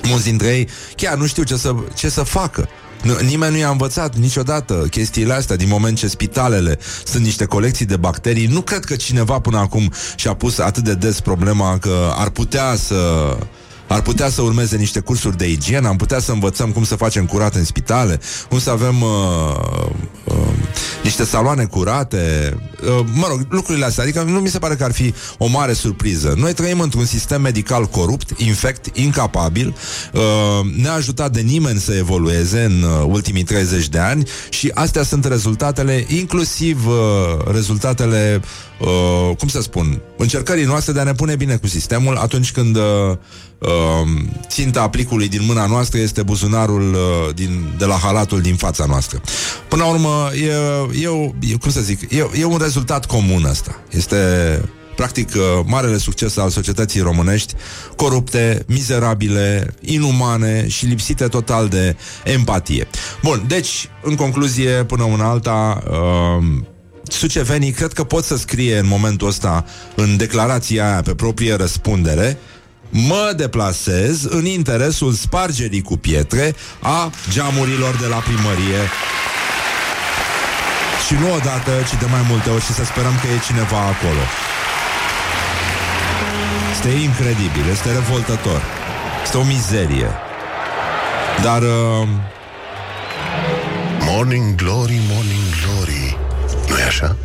mulți 0.02 0.24
dintre 0.24 0.46
ei 0.46 0.68
chiar 0.96 1.16
nu 1.16 1.26
știu 1.26 1.42
ce 1.42 1.56
să, 1.56 1.74
ce 1.94 2.08
să 2.08 2.22
facă. 2.22 2.68
Nu, 3.04 3.16
nimeni 3.22 3.52
nu 3.52 3.58
i-a 3.58 3.68
învățat 3.68 4.16
niciodată 4.16 4.86
chestiile 4.90 5.32
astea, 5.32 5.56
din 5.56 5.68
moment 5.68 5.96
ce 5.96 6.08
spitalele 6.08 6.78
sunt 7.04 7.24
niște 7.24 7.44
colecții 7.44 7.86
de 7.86 7.96
bacterii. 7.96 8.46
Nu 8.46 8.60
cred 8.60 8.84
că 8.84 8.96
cineva 8.96 9.38
până 9.38 9.58
acum 9.58 9.92
și-a 10.16 10.34
pus 10.34 10.58
atât 10.58 10.84
de 10.84 10.94
des 10.94 11.20
problema 11.20 11.78
că 11.78 12.12
ar 12.16 12.30
putea 12.30 12.74
să 12.76 12.96
ar 13.88 14.02
putea 14.02 14.28
să 14.28 14.42
urmeze 14.42 14.76
niște 14.76 15.00
cursuri 15.00 15.36
de 15.36 15.50
igienă, 15.50 15.88
am 15.88 15.96
putea 15.96 16.18
să 16.18 16.32
învățăm 16.32 16.70
cum 16.70 16.84
să 16.84 16.96
facem 16.96 17.26
curat 17.26 17.54
în 17.54 17.64
spitale, 17.64 18.20
cum 18.48 18.58
să 18.58 18.70
avem 18.70 19.02
uh, 19.02 19.90
uh, 20.24 20.34
niște 21.02 21.24
saloane 21.24 21.64
curate, 21.64 22.54
uh, 22.54 22.73
mă 23.12 23.26
rog, 23.28 23.40
lucrurile 23.48 23.84
astea. 23.84 24.02
Adică 24.02 24.22
nu 24.22 24.38
mi 24.38 24.48
se 24.48 24.58
pare 24.58 24.74
că 24.74 24.84
ar 24.84 24.92
fi 24.92 25.14
o 25.38 25.46
mare 25.46 25.72
surpriză. 25.72 26.34
Noi 26.36 26.52
trăim 26.52 26.80
într-un 26.80 27.04
sistem 27.04 27.40
medical 27.40 27.84
corupt, 27.84 28.38
infect, 28.38 28.96
incapabil, 28.96 29.76
uh, 30.12 30.22
neajutat 30.76 31.32
de 31.32 31.40
nimeni 31.40 31.78
să 31.80 31.94
evolueze 31.94 32.60
în 32.64 32.82
uh, 32.82 33.04
ultimii 33.06 33.42
30 33.42 33.88
de 33.88 33.98
ani 33.98 34.28
și 34.48 34.70
astea 34.74 35.02
sunt 35.02 35.24
rezultatele, 35.24 36.04
inclusiv 36.08 36.86
uh, 36.86 36.94
rezultatele 37.52 38.40
uh, 38.80 39.36
cum 39.36 39.48
să 39.48 39.60
spun, 39.60 40.00
încercării 40.16 40.64
noastre 40.64 40.92
de 40.92 41.00
a 41.00 41.04
ne 41.04 41.12
pune 41.12 41.36
bine 41.36 41.56
cu 41.56 41.66
sistemul 41.66 42.16
atunci 42.16 42.52
când 42.52 42.76
uh, 42.76 42.82
uh, 43.58 44.08
ținta 44.48 44.82
aplicului 44.82 45.28
din 45.28 45.40
mâna 45.46 45.66
noastră 45.66 45.98
este 45.98 46.22
buzunarul 46.22 46.94
uh, 46.94 47.34
din, 47.34 47.74
de 47.78 47.84
la 47.84 47.94
halatul 47.94 48.40
din 48.40 48.56
fața 48.56 48.84
noastră. 48.84 49.20
Până 49.74 49.86
la 49.86 49.92
urmă, 49.92 50.30
e, 50.34 51.02
e, 51.02 51.06
o- 51.06 51.30
e 51.40 51.56
cum 51.60 51.70
să 51.70 51.80
zic, 51.80 52.12
e, 52.12 52.26
e 52.38 52.44
un 52.44 52.58
rezultat 52.60 53.06
comun 53.06 53.44
ăsta. 53.44 53.80
Este 53.90 54.16
practic 54.96 55.28
uh, 55.34 55.42
marele 55.66 55.98
succes 55.98 56.36
al 56.36 56.50
societății 56.50 57.00
românești, 57.00 57.54
corupte, 57.96 58.64
mizerabile, 58.66 59.74
inumane 59.80 60.68
și 60.68 60.86
lipsite 60.86 61.28
total 61.28 61.68
de 61.68 61.96
empatie. 62.24 62.88
Bun, 63.22 63.44
deci, 63.46 63.88
în 64.02 64.14
concluzie, 64.14 64.84
până 64.84 65.02
una 65.02 65.28
alta, 65.28 65.82
uh, 65.90 66.44
sucevenii 67.02 67.70
cred 67.70 67.92
că 67.92 68.04
pot 68.04 68.24
să 68.24 68.36
scrie 68.36 68.78
în 68.78 68.86
momentul 68.86 69.28
ăsta 69.28 69.64
în 69.94 70.16
declarația 70.16 70.90
aia 70.90 71.02
pe 71.02 71.14
proprie 71.14 71.54
răspundere 71.54 72.38
mă 72.90 73.32
deplasez 73.36 74.24
în 74.24 74.44
interesul 74.44 75.12
spargerii 75.12 75.82
cu 75.82 75.96
pietre 75.96 76.54
a 76.80 77.10
geamurilor 77.30 77.96
de 77.96 78.06
la 78.06 78.16
primărie 78.16 78.78
și 81.06 81.14
nu 81.14 81.34
odată, 81.34 81.72
ci 81.88 81.98
de 81.98 82.06
mai 82.06 82.24
multe 82.28 82.50
ori 82.50 82.64
și 82.64 82.72
să 82.72 82.84
sperăm 82.84 83.14
că 83.20 83.26
e 83.26 83.38
cineva 83.48 83.78
acolo. 83.78 84.24
Este 86.72 86.88
incredibil, 86.88 87.64
este 87.70 87.92
revoltător. 87.92 88.62
Este 89.24 89.36
o 89.36 89.44
mizerie. 89.44 90.10
Dar... 91.42 91.62
Uh... 91.62 92.08
Morning 94.00 94.54
glory, 94.54 95.00
morning 95.12 95.46
glory 95.62 96.16
nu 96.68 96.80
e 96.80 96.82
așa? 96.82 97.16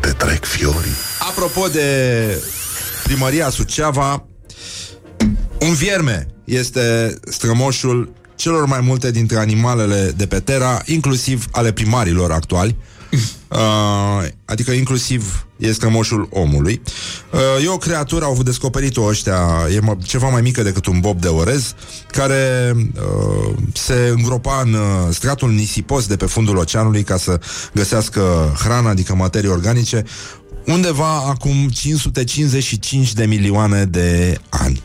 Te 0.00 0.10
trec 0.10 0.44
fiorii 0.44 0.96
Apropo 1.18 1.66
de 1.68 2.42
primăria 3.02 3.50
Suceava, 3.50 4.24
un 5.60 5.74
vierme 5.74 6.26
este 6.44 7.14
strămoșul 7.30 8.12
celor 8.34 8.66
mai 8.66 8.80
multe 8.80 9.10
dintre 9.10 9.38
animalele 9.38 10.12
de 10.16 10.26
pe 10.26 10.40
Terra, 10.40 10.82
inclusiv 10.84 11.44
ale 11.52 11.72
primarilor 11.72 12.32
actuali. 12.32 12.76
Uh, 13.48 14.28
adică 14.44 14.70
inclusiv 14.70 15.46
e 15.56 15.72
strămoșul 15.72 16.28
omului. 16.30 16.82
Uh, 17.32 17.64
e 17.64 17.68
o 17.68 17.76
creatură, 17.76 18.24
au 18.24 18.42
descoperit-o 18.42 19.02
ăștia, 19.02 19.66
e 19.74 19.80
mă, 19.80 19.96
ceva 20.02 20.28
mai 20.28 20.40
mică 20.40 20.62
decât 20.62 20.86
un 20.86 21.00
bob 21.00 21.20
de 21.20 21.28
orez, 21.28 21.74
care 22.12 22.72
uh, 22.76 23.54
se 23.72 24.12
îngropa 24.16 24.60
în 24.64 24.72
uh, 24.72 24.80
stratul 25.10 25.50
nisipos 25.50 26.06
de 26.06 26.16
pe 26.16 26.26
fundul 26.26 26.56
oceanului 26.56 27.02
ca 27.02 27.16
să 27.16 27.40
găsească 27.74 28.54
hrană, 28.58 28.88
adică 28.88 29.14
materii 29.14 29.50
organice, 29.50 30.04
undeva 30.66 31.16
acum 31.16 31.68
555 31.68 33.12
de 33.12 33.24
milioane 33.24 33.84
de 33.84 34.38
ani. 34.48 34.82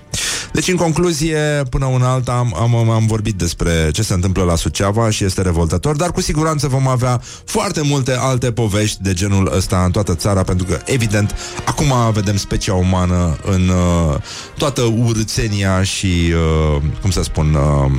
Deci, 0.54 0.68
în 0.68 0.76
concluzie, 0.76 1.64
până 1.70 1.86
una 1.86 2.12
alta 2.12 2.32
am, 2.32 2.56
am, 2.76 2.90
am 2.90 3.06
vorbit 3.06 3.34
despre 3.34 3.90
ce 3.92 4.04
se 4.04 4.14
întâmplă 4.14 4.44
la 4.44 4.56
Suceava 4.56 5.10
și 5.10 5.24
este 5.24 5.42
revoltător, 5.42 5.96
dar 5.96 6.12
cu 6.12 6.22
siguranță 6.22 6.68
vom 6.68 6.88
avea 6.88 7.22
foarte 7.46 7.82
multe 7.82 8.16
alte 8.20 8.52
povești 8.52 9.02
de 9.02 9.14
genul 9.14 9.52
ăsta 9.56 9.84
în 9.86 9.92
toată 9.92 10.16
țara, 10.16 10.44
pentru 10.44 10.66
că, 10.66 10.80
evident, 10.86 11.36
acum 11.66 11.94
vedem 12.12 12.36
specia 12.36 12.74
umană 12.74 13.38
în 13.44 13.70
uh, 13.70 14.16
toată 14.58 14.82
urțenia 14.82 15.84
și, 15.84 16.34
uh, 16.76 16.82
cum 17.02 17.10
să 17.10 17.24
spun, 17.24 17.54
uh, 17.54 17.92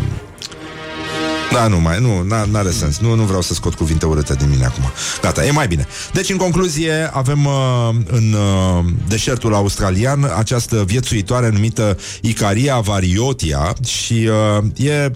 da, 1.54 1.66
nu 1.66 1.80
mai, 1.80 2.00
nu, 2.00 2.24
n- 2.26 2.50
n-are 2.50 2.70
sens. 2.70 2.98
Nu, 2.98 3.14
nu 3.14 3.22
vreau 3.22 3.40
să 3.40 3.54
scot 3.54 3.74
cuvinte 3.74 4.06
urâte 4.06 4.34
din 4.34 4.48
mine 4.50 4.64
acum. 4.64 4.84
Gata, 5.22 5.44
e 5.44 5.50
mai 5.50 5.66
bine. 5.66 5.86
Deci, 6.12 6.30
în 6.30 6.36
concluzie, 6.36 7.10
avem 7.12 7.44
uh, 7.44 7.88
în 8.06 8.32
uh, 8.32 8.84
deșertul 9.08 9.54
australian 9.54 10.32
această 10.36 10.84
viețuitoare 10.86 11.48
numită 11.48 11.98
Icaria 12.20 12.78
variotia 12.78 13.74
și 13.86 14.28
uh, 14.58 14.86
e 14.86 15.10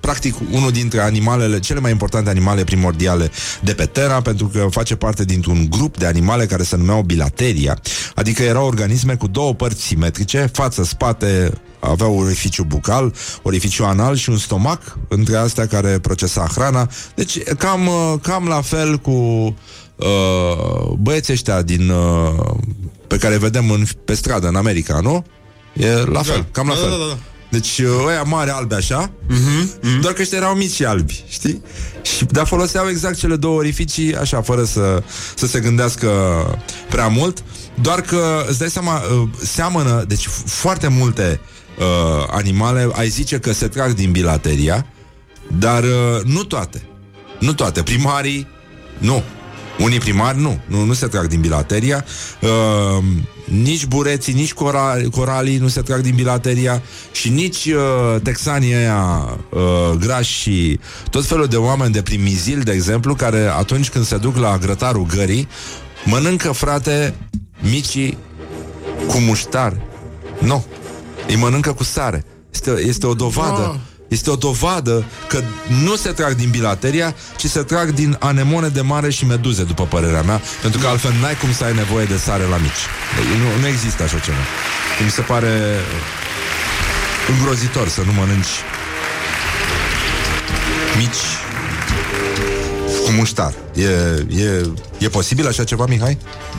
practic 0.00 0.34
unul 0.50 0.70
dintre 0.70 1.00
animalele, 1.00 1.58
cele 1.60 1.80
mai 1.80 1.90
importante 1.90 2.30
animale 2.30 2.64
primordiale 2.64 3.30
de 3.60 3.72
pe 3.72 3.84
Terra, 3.84 4.20
pentru 4.20 4.46
că 4.46 4.66
face 4.70 4.96
parte 4.96 5.24
dintr-un 5.24 5.66
grup 5.70 5.98
de 5.98 6.06
animale 6.06 6.46
care 6.46 6.62
se 6.62 6.76
numeau 6.76 7.02
bilateria, 7.02 7.78
adică 8.14 8.42
erau 8.42 8.66
organisme 8.66 9.14
cu 9.14 9.26
două 9.26 9.54
părți 9.54 9.82
simetrice, 9.82 10.50
față, 10.52 10.84
spate, 10.84 11.52
aveau 11.90 12.18
orificiu 12.18 12.64
bucal, 12.64 13.14
orificiu 13.42 13.84
anal 13.84 14.16
și 14.16 14.30
un 14.30 14.36
stomac, 14.36 14.98
între 15.08 15.36
astea 15.36 15.66
care 15.66 15.98
procesa 15.98 16.46
hrana. 16.54 16.88
Deci 17.14 17.42
cam, 17.42 17.86
uh, 17.86 18.14
cam 18.22 18.46
la 18.46 18.60
fel 18.60 18.98
cu 18.98 19.10
uh, 19.96 20.92
băieții 20.98 21.32
ăștia 21.32 21.62
din, 21.62 21.88
uh, 21.90 22.54
pe 23.06 23.16
care 23.16 23.34
îi 23.34 23.40
vedem 23.40 23.70
în, 23.70 23.84
pe 24.04 24.14
stradă 24.14 24.48
în 24.48 24.56
America, 24.56 25.00
nu? 25.00 25.24
E 25.72 25.92
la 25.92 26.22
fel, 26.22 26.46
cam 26.52 26.66
la 26.66 26.74
Da, 26.74 26.80
fel. 26.80 26.90
da, 26.90 26.96
da, 26.96 27.04
da. 27.08 27.18
Deci 27.50 27.78
uh, 27.78 28.04
ăia 28.06 28.22
mari 28.22 28.50
albi 28.50 28.74
așa 28.74 29.10
Mhm, 29.28 30.00
Doar 30.00 30.12
că 30.12 30.22
ăștia 30.22 30.38
erau 30.38 30.54
mici 30.54 30.72
și 30.72 30.84
albi 30.84 31.24
Știi? 31.28 31.62
Și, 32.02 32.24
dar 32.24 32.46
foloseau 32.46 32.88
exact 32.88 33.16
cele 33.18 33.36
două 33.36 33.56
orificii 33.58 34.16
Așa, 34.16 34.42
fără 34.42 34.64
să, 34.64 35.02
să 35.34 35.46
se 35.46 35.60
gândească 35.60 36.08
prea 36.90 37.06
mult 37.08 37.44
Doar 37.80 38.00
că, 38.00 38.44
îți 38.48 38.58
dai 38.58 38.68
seama, 38.70 38.96
uh, 39.22 39.28
seamănă 39.44 40.04
Deci 40.08 40.28
f- 40.28 40.44
foarte 40.44 40.88
multe 40.88 41.40
uh, 41.82 42.26
animale 42.30 42.88
Ai 42.92 43.08
zice 43.08 43.38
că 43.38 43.52
se 43.52 43.68
trag 43.68 43.92
din 43.92 44.10
bilateria 44.10 44.86
Dar 45.58 45.82
uh, 45.82 46.22
nu 46.24 46.44
toate. 46.44 46.82
Nu 47.40 47.52
toate, 47.52 47.82
primarii 47.82 48.46
Nu. 48.98 49.22
Unii 49.78 49.98
primari 49.98 50.40
nu, 50.40 50.60
nu, 50.66 50.84
nu 50.84 50.92
se 50.92 51.06
trag 51.06 51.26
din 51.26 51.40
bilateria. 51.40 52.04
Uh, 52.40 53.04
Nici 53.44 53.86
bureții, 53.86 54.32
nici 54.32 54.52
cora, 54.52 54.96
coralii 55.10 55.56
nu 55.56 55.68
se 55.68 55.80
trag 55.80 56.00
din 56.00 56.14
bilateria 56.14 56.82
Și 57.12 57.28
nici 57.28 57.66
uh, 57.66 58.20
texanii 58.22 58.74
ăia 58.74 59.28
uh, 59.50 59.60
grași 59.98 60.40
și 60.40 60.80
tot 61.10 61.26
felul 61.26 61.46
de 61.46 61.56
oameni 61.56 61.92
de 61.92 62.02
primizil, 62.02 62.60
de 62.60 62.72
exemplu 62.72 63.14
Care 63.14 63.46
atunci 63.58 63.88
când 63.90 64.04
se 64.04 64.16
duc 64.16 64.36
la 64.36 64.58
grătarul 64.58 65.06
gării 65.14 65.48
Mănâncă, 66.04 66.52
frate, 66.52 67.14
micii 67.60 68.18
cu 69.06 69.18
muștar. 69.18 69.76
Nu, 70.38 70.64
îi 71.28 71.36
mănâncă 71.36 71.72
cu 71.72 71.84
sare 71.84 72.24
Este, 72.52 72.70
este 72.86 73.06
o 73.06 73.14
dovadă 73.14 73.70
Ah. 73.74 73.78
este 74.08 74.30
o 74.30 74.34
dovadă 74.36 75.04
că 75.28 75.42
nu 75.84 75.96
se 75.96 76.10
trag 76.10 76.34
din 76.34 76.50
bilateria, 76.50 77.14
ci 77.36 77.46
se 77.46 77.62
trag 77.62 77.90
din 77.90 78.16
anemone 78.20 78.68
de 78.68 78.80
mare 78.80 79.10
și 79.10 79.26
meduze, 79.26 79.62
după 79.64 79.84
părerea 79.86 80.22
mea, 80.22 80.40
pentru 80.62 80.80
că 80.80 80.86
altfel 80.86 81.12
n-ai 81.20 81.36
cum 81.36 81.52
să 81.52 81.64
ai 81.64 81.74
nevoie 81.74 82.04
de 82.04 82.16
sare 82.16 82.42
la 82.44 82.56
mici. 82.56 82.82
Deci 83.16 83.38
Nu, 83.38 83.60
nu 83.60 83.66
există 83.66 84.02
așa 84.02 84.18
ceva. 84.18 84.36
Mi 85.04 85.10
se 85.10 85.20
pare 85.20 85.50
îngrozitor 87.38 87.88
să 87.88 88.00
nu 88.06 88.12
mănânci 88.12 88.54
mici 90.98 91.22
cu 93.04 93.10
muștar. 93.10 93.52
E, 93.74 93.84
e, 94.42 94.70
e 94.98 95.08
posibil 95.08 95.46
așa 95.46 95.64
ceva, 95.64 95.84
Mihai? 95.88 96.18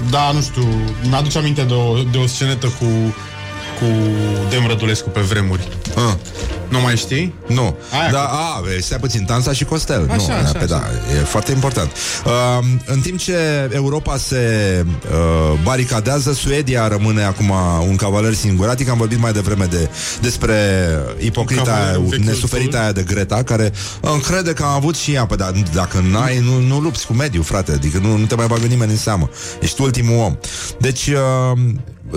Da, 0.09 0.31
nu 0.31 0.41
știu, 0.41 0.67
mi-aduce 1.09 1.37
aminte 1.37 1.61
de 1.63 1.73
o, 1.73 2.03
de 2.11 2.17
o 2.17 2.27
scenetă 2.27 2.67
cu, 2.67 2.85
cu 3.83 4.49
Dem 4.49 4.67
Rădulescu 4.67 5.09
pe 5.09 5.19
vremuri. 5.19 5.67
Ah. 5.95 6.13
Nu 6.69 6.79
mai 6.79 6.95
știi? 6.95 7.33
Nu. 7.47 7.75
Aia 8.01 8.11
da, 8.11 8.19
cu- 8.19 8.35
a, 8.35 8.75
e, 8.77 8.81
stai 8.81 8.97
puțin, 8.97 9.25
Tansa 9.25 9.53
și 9.53 9.63
Costel. 9.63 10.07
Așa, 10.09 10.15
nu, 10.27 10.33
așa, 10.33 10.51
pe 10.51 10.57
așa. 10.57 10.65
da, 10.67 10.83
e 11.19 11.23
foarte 11.23 11.51
important. 11.51 11.91
Uh, 12.25 12.31
în 12.85 12.99
timp 12.99 13.17
ce 13.17 13.69
Europa 13.71 14.17
se 14.17 14.39
uh, 14.85 15.59
baricadează, 15.63 16.33
Suedia 16.33 16.87
rămâne 16.87 17.23
acum 17.23 17.53
un 17.87 17.95
cavaler 17.95 18.33
singuratic. 18.33 18.89
Am 18.89 18.97
vorbit 18.97 19.19
mai 19.19 19.31
devreme 19.31 19.65
de, 19.65 19.89
despre 20.21 20.55
ipocrita, 21.19 21.61
Cavaler 21.63 21.87
aia, 21.87 21.95
în 21.95 22.03
vechiul 22.03 22.25
nesuferita 22.25 22.79
aia 22.79 22.91
de 22.91 23.03
Greta, 23.03 23.43
care 23.43 23.71
uh, 24.01 24.09
crede 24.27 24.53
că 24.53 24.63
a 24.63 24.73
avut 24.73 24.95
și 24.95 25.11
ea, 25.13 25.25
pe 25.25 25.35
da, 25.35 25.51
dacă 25.73 26.03
n-ai, 26.11 26.39
nu, 26.39 26.59
nu 26.59 26.79
lupți 26.79 27.05
cu 27.05 27.13
mediul, 27.13 27.43
frate, 27.43 27.71
adică 27.71 27.99
nu, 28.01 28.17
nu 28.17 28.25
te 28.25 28.35
mai 28.35 28.47
bagă 28.47 28.65
nimeni 28.65 28.91
în 28.91 28.97
seamă. 28.97 29.29
Ești 29.61 29.81
ultimul 29.81 30.17
om. 30.17 30.37
Deci, 30.77 31.07
uh, 31.07 31.59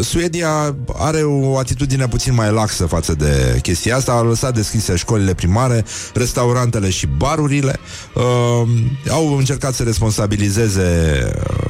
Suedia 0.00 0.76
are 0.98 1.22
o 1.22 1.58
atitudine 1.58 2.08
puțin 2.08 2.34
mai 2.34 2.52
laxă 2.52 2.86
față 2.86 3.14
de 3.14 3.58
chestia 3.62 3.96
asta. 3.96 4.12
A 4.12 4.22
lăsat 4.22 4.54
deschise 4.54 4.96
școlile 4.96 5.34
primare, 5.34 5.84
restaurantele 6.14 6.90
și 6.90 7.06
barurile. 7.06 7.78
Uh, 8.14 8.22
au 9.10 9.36
încercat 9.36 9.74
să 9.74 9.82
responsabilizeze, 9.82 11.20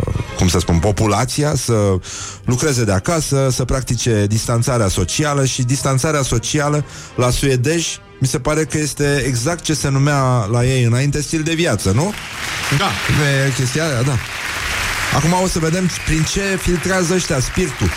uh, 0.06 0.14
cum 0.36 0.48
să 0.48 0.58
spun, 0.58 0.78
populația, 0.78 1.54
să 1.54 1.94
lucreze 2.44 2.84
de 2.84 2.92
acasă, 2.92 3.48
să 3.50 3.64
practice 3.64 4.26
distanțarea 4.28 4.88
socială 4.88 5.44
și 5.44 5.62
distanțarea 5.62 6.22
socială 6.22 6.84
la 7.16 7.30
suedeși 7.30 7.98
mi 8.20 8.28
se 8.28 8.38
pare 8.38 8.64
că 8.64 8.78
este 8.78 9.22
exact 9.26 9.62
ce 9.62 9.74
se 9.74 9.88
numea 9.88 10.44
la 10.50 10.64
ei 10.64 10.84
înainte 10.84 11.20
stil 11.20 11.42
de 11.42 11.54
viață, 11.54 11.90
nu? 11.90 12.12
Da. 12.78 12.84
Pe 12.84 13.52
chestia 13.56 13.84
aia, 13.84 14.02
da. 14.02 14.18
Acum 15.16 15.32
o 15.42 15.46
să 15.46 15.58
vedem 15.58 15.90
prin 16.06 16.22
ce 16.32 16.58
filtrează 16.60 17.14
ăștia 17.14 17.40
spiritul. 17.40 17.90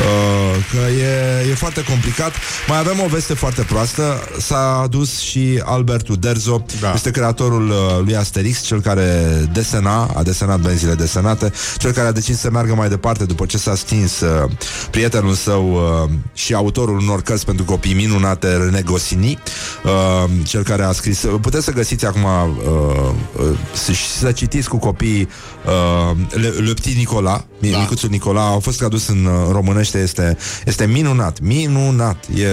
Uh, 0.00 0.64
că 0.70 0.90
e, 0.90 1.50
e 1.50 1.54
foarte 1.54 1.84
complicat. 1.84 2.32
Mai 2.68 2.78
avem 2.78 3.00
o 3.04 3.06
veste 3.06 3.34
foarte 3.34 3.62
proastă. 3.62 4.28
S-a 4.38 4.86
dus 4.90 5.18
și 5.18 5.62
Albert 5.64 6.08
Uderzo, 6.08 6.64
da. 6.80 6.92
este 6.94 7.10
creatorul 7.10 7.68
uh, 7.68 7.76
lui 8.04 8.16
Asterix, 8.16 8.62
cel 8.62 8.80
care 8.80 9.24
desena, 9.52 10.10
a 10.14 10.22
desenat 10.22 10.60
benzile 10.60 10.94
desenate, 10.94 11.52
cel 11.76 11.90
care 11.90 12.08
a 12.08 12.12
decis 12.12 12.38
să 12.38 12.50
meargă 12.50 12.74
mai 12.74 12.88
departe 12.88 13.24
după 13.24 13.46
ce 13.46 13.58
s-a 13.58 13.74
stins 13.74 14.20
uh, 14.20 14.50
prietenul 14.90 15.34
său 15.34 15.72
uh, 15.72 16.10
și 16.32 16.54
autorul 16.54 16.98
unor 16.98 17.22
cărți 17.22 17.44
pentru 17.44 17.64
copii 17.64 17.94
minunate, 17.94 18.56
René 18.56 18.82
Goscinny, 18.82 19.38
uh, 19.84 20.30
cel 20.44 20.62
care 20.62 20.82
a 20.82 20.92
scris. 20.92 21.26
Puteți 21.40 21.64
să 21.64 21.72
găsiți 21.72 22.06
acum 22.06 22.22
uh, 22.22 23.10
uh, 23.36 23.58
să, 23.72 23.92
să 24.18 24.32
citiți 24.32 24.68
cu 24.68 24.76
copiii 24.78 25.28
uh, 25.66 26.16
Le, 26.30 26.48
Le 26.48 26.72
Petit 26.72 26.96
Nicola, 26.96 27.44
da. 27.70 27.78
Micuțul 27.78 28.08
Nicola, 28.08 28.42
a 28.42 28.58
fost 28.58 28.78
tradus 28.78 29.08
în 29.08 29.24
uh, 29.24 29.48
românește, 29.50 29.98
este, 29.98 30.36
este 30.64 30.86
minunat, 30.86 31.40
minunat. 31.40 32.24
E, 32.34 32.46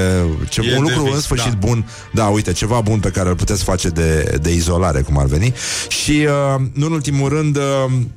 ce, 0.49 0.61
E 0.61 0.77
un 0.77 0.83
de 0.85 0.91
lucru 0.91 1.03
vis, 1.03 1.13
în 1.13 1.21
sfârșit 1.21 1.51
da. 1.51 1.67
bun. 1.67 1.89
Da, 2.13 2.25
uite, 2.25 2.51
ceva 2.51 2.81
bun 2.81 2.99
pe 2.99 3.09
care 3.09 3.29
îl 3.29 3.35
puteți 3.35 3.63
face 3.63 3.88
de, 3.88 4.38
de 4.41 4.53
izolare, 4.53 5.01
cum 5.01 5.17
ar 5.17 5.25
veni. 5.25 5.53
Și, 5.88 6.27
uh, 6.55 6.61
nu 6.73 6.85
în 6.85 6.91
ultimul 6.91 7.29
rând, 7.29 7.57
uh, 7.57 7.63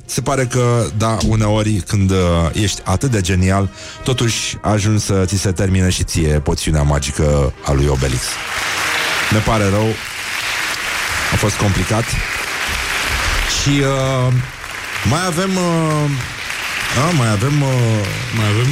se 0.04 0.20
pare 0.20 0.44
că, 0.44 0.86
da, 0.98 1.16
uneori 1.28 1.72
când 1.86 2.10
uh, 2.10 2.16
ești 2.52 2.80
atât 2.84 3.10
de 3.10 3.20
genial, 3.20 3.70
totuși 4.04 4.56
ajungi 4.60 5.04
să 5.04 5.22
ți 5.26 5.36
se 5.36 5.52
termine 5.52 5.90
și 5.90 6.04
ție 6.04 6.40
poțiunea 6.40 6.82
magică 6.82 7.52
a 7.64 7.72
lui 7.72 7.86
Obelix. 7.86 8.22
Ne 9.30 9.38
pare 9.38 9.64
rău. 9.68 9.88
A 11.32 11.36
fost 11.36 11.54
complicat. 11.54 12.04
Și 13.62 13.68
uh, 13.68 14.32
mai 15.10 15.26
avem... 15.26 15.50
Uh, 15.56 16.10
a, 16.96 17.10
mai 17.16 17.28
avem... 17.28 17.62
Uh, 17.62 18.06
mai 18.36 18.48
avem... 18.48 18.66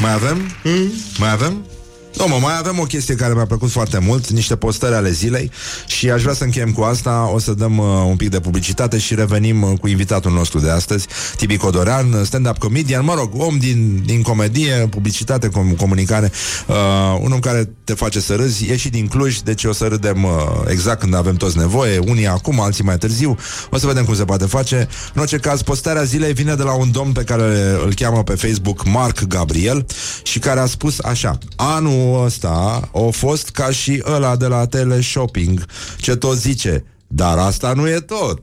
Mai 0.00 0.12
avem? 0.12 0.36
Mm? 0.64 0.90
Mai 1.18 1.30
avem? 1.30 1.75
Nu, 2.16 2.28
mă, 2.28 2.38
mai 2.40 2.58
avem 2.58 2.78
o 2.78 2.82
chestie 2.82 3.14
care 3.14 3.34
mi-a 3.34 3.46
plăcut 3.46 3.70
foarte 3.70 3.98
mult, 3.98 4.30
niște 4.30 4.56
postări 4.56 4.94
ale 4.94 5.10
zilei 5.10 5.50
și 5.86 6.10
aș 6.10 6.22
vrea 6.22 6.34
să 6.34 6.44
încheiem 6.44 6.72
cu 6.72 6.82
asta, 6.82 7.30
o 7.34 7.38
să 7.38 7.52
dăm 7.52 7.78
uh, 7.78 7.84
un 8.08 8.16
pic 8.16 8.28
de 8.28 8.40
publicitate 8.40 8.98
și 8.98 9.14
revenim 9.14 9.62
uh, 9.62 9.78
cu 9.80 9.88
invitatul 9.88 10.32
nostru 10.32 10.58
de 10.58 10.70
astăzi, 10.70 11.06
Tibi 11.36 11.56
Codorean, 11.56 12.24
stand-up 12.24 12.58
comedian, 12.58 13.04
mă 13.04 13.14
rog, 13.14 13.30
om 13.36 13.58
din, 13.58 14.02
din 14.04 14.22
comedie, 14.22 14.86
publicitate, 14.90 15.48
com- 15.48 15.76
comunicare, 15.76 16.32
uh, 16.66 16.74
un 17.20 17.32
om 17.32 17.38
care 17.38 17.70
te 17.84 17.94
face 17.94 18.20
să 18.20 18.34
râzi, 18.34 18.70
e 18.70 18.76
și 18.76 18.88
din 18.88 19.06
Cluj, 19.06 19.38
deci 19.38 19.64
o 19.64 19.72
să 19.72 19.84
râdem 19.84 20.24
uh, 20.24 20.30
exact 20.66 21.00
când 21.00 21.14
avem 21.14 21.34
toți 21.34 21.58
nevoie, 21.58 21.98
unii 21.98 22.26
acum, 22.26 22.60
alții 22.60 22.84
mai 22.84 22.98
târziu, 22.98 23.36
o 23.70 23.78
să 23.78 23.86
vedem 23.86 24.04
cum 24.04 24.14
se 24.14 24.24
poate 24.24 24.44
face. 24.44 24.88
În 25.14 25.20
orice 25.20 25.36
caz, 25.36 25.62
postarea 25.62 26.02
zilei 26.02 26.32
vine 26.32 26.54
de 26.54 26.62
la 26.62 26.72
un 26.72 26.90
domn 26.90 27.12
pe 27.12 27.22
care 27.22 27.76
îl 27.84 27.94
cheamă 27.94 28.22
pe 28.22 28.34
Facebook 28.34 28.84
Mark 28.86 29.22
Gabriel 29.22 29.86
și 30.22 30.38
care 30.38 30.60
a 30.60 30.66
spus 30.66 30.98
așa, 30.98 31.38
anul 31.56 32.05
ăsta 32.14 32.88
a 32.92 33.08
fost 33.10 33.50
ca 33.50 33.70
și 33.70 34.02
ăla 34.06 34.36
de 34.36 34.46
la 34.46 34.66
teleshopping, 34.66 35.64
ce 35.96 36.16
tot 36.16 36.36
zice, 36.36 36.84
dar 37.06 37.38
asta 37.38 37.72
nu 37.72 37.88
e 37.88 37.98
tot. 38.00 38.40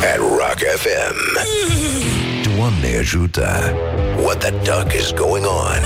At 0.00 0.18
Rock 0.18 0.58
FM. 0.76 1.38
Doamne 2.56 2.96
ajută. 2.98 3.72
What 4.22 4.38
the 4.38 4.50
duck 4.50 4.92
is 4.92 5.12
going 5.12 5.44
on? 5.44 5.82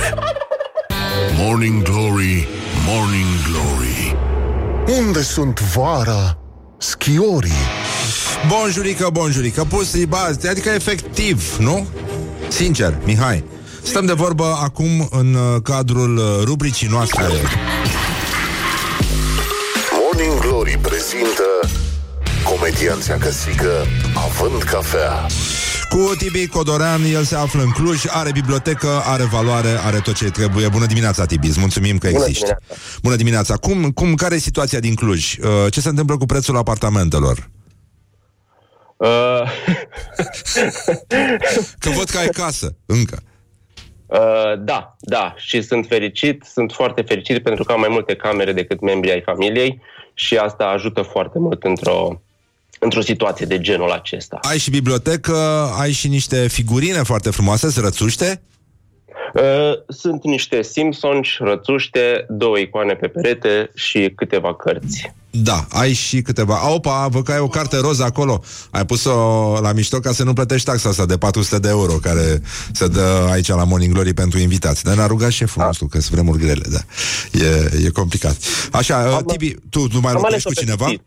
Morning 1.37 1.83
Glory, 1.83 2.49
Morning 2.87 3.27
Glory 3.49 4.17
Unde 4.99 5.23
sunt 5.23 5.61
vara 5.61 6.39
schiorii? 6.79 7.51
Bonjurică, 8.49 9.09
bonjurică, 9.13 9.65
pus 9.65 10.05
bazi, 10.05 10.49
adică 10.49 10.69
efectiv, 10.69 11.57
nu? 11.59 11.87
Sincer, 12.49 12.99
Mihai, 13.05 13.45
stăm 13.83 14.07
de 14.07 14.13
vorbă 14.13 14.59
acum 14.63 15.09
în 15.11 15.35
uh, 15.35 15.63
cadrul 15.63 16.17
uh, 16.17 16.25
rubricii 16.45 16.89
noastre 16.89 17.23
Morning 20.01 20.41
Glory 20.41 20.79
prezintă 20.83 21.43
Comedianța 22.45 23.15
căsică 23.17 23.87
Având 24.15 24.63
cafea 24.63 25.27
Cu 25.89 26.15
Tibi 26.19 26.47
Codorean, 26.47 27.05
el 27.05 27.25
se 27.25 27.35
află 27.37 27.63
în 27.63 27.71
Cluj, 27.71 28.05
are 28.09 28.31
bibliotecă, 28.33 29.03
are 29.05 29.25
valoare, 29.25 29.79
are 29.85 29.99
tot 29.99 30.15
ce 30.15 30.31
trebuie. 30.31 30.69
Bună 30.69 30.87
dimineața, 30.87 31.27
Tibi, 31.27 31.47
îți 31.49 31.61
mulțumim 31.61 31.99
că 31.99 32.09
Bună 32.11 32.25
existi. 32.25 32.45
dimineața. 32.45 32.75
Bună 33.03 33.17
dimineața. 33.17 33.57
Cum, 33.57 33.91
cum, 33.91 34.15
care 34.15 34.35
e 34.35 34.39
situația 34.39 34.81
din 34.81 34.95
Cluj? 34.95 35.37
Uh, 35.39 35.49
Ce 35.71 35.81
se 35.81 35.89
întâmplă 35.89 36.17
cu 36.17 36.27
prețul 36.27 36.57
apartamentelor? 36.57 37.51
Uh, 38.97 39.09
Că 41.79 41.91
văd 41.91 42.09
că 42.11 42.19
ai 42.19 42.29
casă, 42.29 42.77
încă. 42.87 43.23
Uh, 44.13 44.53
da, 44.59 44.97
da, 45.01 45.35
și 45.37 45.63
sunt 45.63 45.87
fericit, 45.87 46.45
sunt 46.53 46.73
foarte 46.73 47.03
fericit 47.03 47.43
pentru 47.43 47.65
că 47.65 47.73
am 47.73 47.81
mai 47.81 47.89
multe 47.91 48.15
camere 48.15 48.53
decât 48.53 48.81
membrii 48.81 49.13
ai 49.13 49.23
familiei 49.23 49.81
și 50.15 50.37
asta 50.37 50.65
ajută 50.65 51.03
foarte 51.03 51.39
mult 51.39 51.63
într-o, 51.63 52.21
într-o 52.79 53.01
situație 53.01 53.47
de 53.47 53.61
genul 53.61 53.91
acesta. 53.91 54.39
Ai 54.43 54.59
și 54.59 54.71
bibliotecă, 54.71 55.37
ai 55.79 55.93
și 55.93 56.09
niște 56.09 56.49
figurine 56.49 57.03
foarte 57.03 57.31
frumoase, 57.31 57.71
se 57.71 57.81
rățuște? 57.81 58.43
Uh, 58.43 58.52
sunt 59.89 60.25
niște 60.25 60.63
Simpsons, 60.63 61.29
rățuște, 61.39 62.27
două 62.29 62.59
icoane 62.59 62.95
pe 62.95 63.09
perete 63.09 63.71
și 63.75 64.13
câteva 64.17 64.55
cărți. 64.55 65.13
Da, 65.35 65.67
ai 65.71 65.93
și 65.93 66.23
câteva. 66.23 66.75
Opa, 66.75 67.09
văd 67.11 67.25
că 67.25 67.33
ai 67.33 67.39
o 67.39 67.49
carte 67.49 67.77
roz 67.77 68.01
acolo. 68.01 68.41
Ai 68.71 68.87
pus-o 68.87 69.11
la 69.61 69.73
mișto 69.73 69.99
ca 69.99 70.13
să 70.13 70.25
nu 70.25 70.33
plătești 70.33 70.67
taxa 70.67 70.89
asta 70.89 71.07
de 71.07 71.17
400 71.17 71.59
de 71.59 71.69
euro 71.69 71.93
care 71.93 72.43
se 72.73 72.87
dă 72.87 73.29
aici 73.31 73.49
la 73.49 73.65
Morning 73.65 73.93
Glory 73.93 74.15
pentru 74.15 74.39
invitați. 74.39 74.85
Dar 74.85 74.95
ne-a 74.95 75.07
rugat 75.07 75.31
șeful 75.31 75.63
nostru 75.65 75.87
că 75.87 76.01
sunt 76.01 76.13
vremuri 76.13 76.39
grele, 76.39 76.65
da. 76.71 76.79
E, 77.45 77.85
e 77.87 77.91
complicat. 77.91 78.37
Așa, 78.73 78.97
uh, 78.97 79.25
Tibi, 79.27 79.55
tu, 79.71 79.89
tu 79.89 80.01
mai 80.01 80.13
am 80.13 80.21
locuiești 80.21 80.25
ales-o 80.25 80.49
cu 80.49 80.55
pe 80.55 80.61
cineva? 80.61 80.85
sfârșit. 80.85 81.03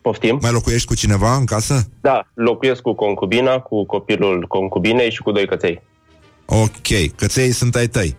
Poftim? 0.00 0.38
Mai 0.42 0.52
locuiești 0.52 0.86
cu 0.86 0.94
cineva 0.94 1.36
în 1.36 1.44
casă? 1.44 1.88
Da, 2.00 2.28
locuiesc 2.34 2.80
cu 2.80 2.94
concubina, 2.94 3.58
cu 3.58 3.86
copilul 3.86 4.44
concubinei 4.48 5.10
și 5.10 5.22
cu 5.22 5.32
doi 5.32 5.46
căței. 5.46 5.82
Ok, 6.52 7.14
căței 7.16 7.52
sunt 7.52 7.74
ai 7.74 7.86
tăi. 7.86 8.16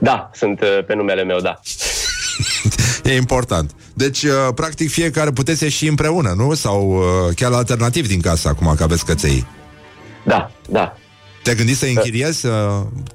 Da, 0.00 0.30
sunt 0.34 0.60
uh, 0.60 0.84
pe 0.86 0.94
numele 0.94 1.24
meu, 1.24 1.40
da. 1.40 1.60
E 3.04 3.16
important. 3.16 3.70
Deci, 3.94 4.22
uh, 4.22 4.48
practic, 4.54 4.90
fiecare 4.90 5.30
puteți 5.30 5.62
ieși 5.62 5.88
împreună, 5.88 6.32
nu? 6.36 6.54
Sau 6.54 6.90
uh, 6.90 7.34
chiar 7.34 7.52
alternativ 7.52 8.06
din 8.06 8.20
casă, 8.20 8.48
acum 8.48 8.74
că 8.76 8.82
aveți 8.82 9.04
căței. 9.04 9.46
Da, 10.24 10.50
da. 10.68 10.96
Te-ai 11.42 11.56
gândit 11.56 11.76
să 11.76 11.86
închiriezi? 11.86 12.46
Uh, 12.46 12.52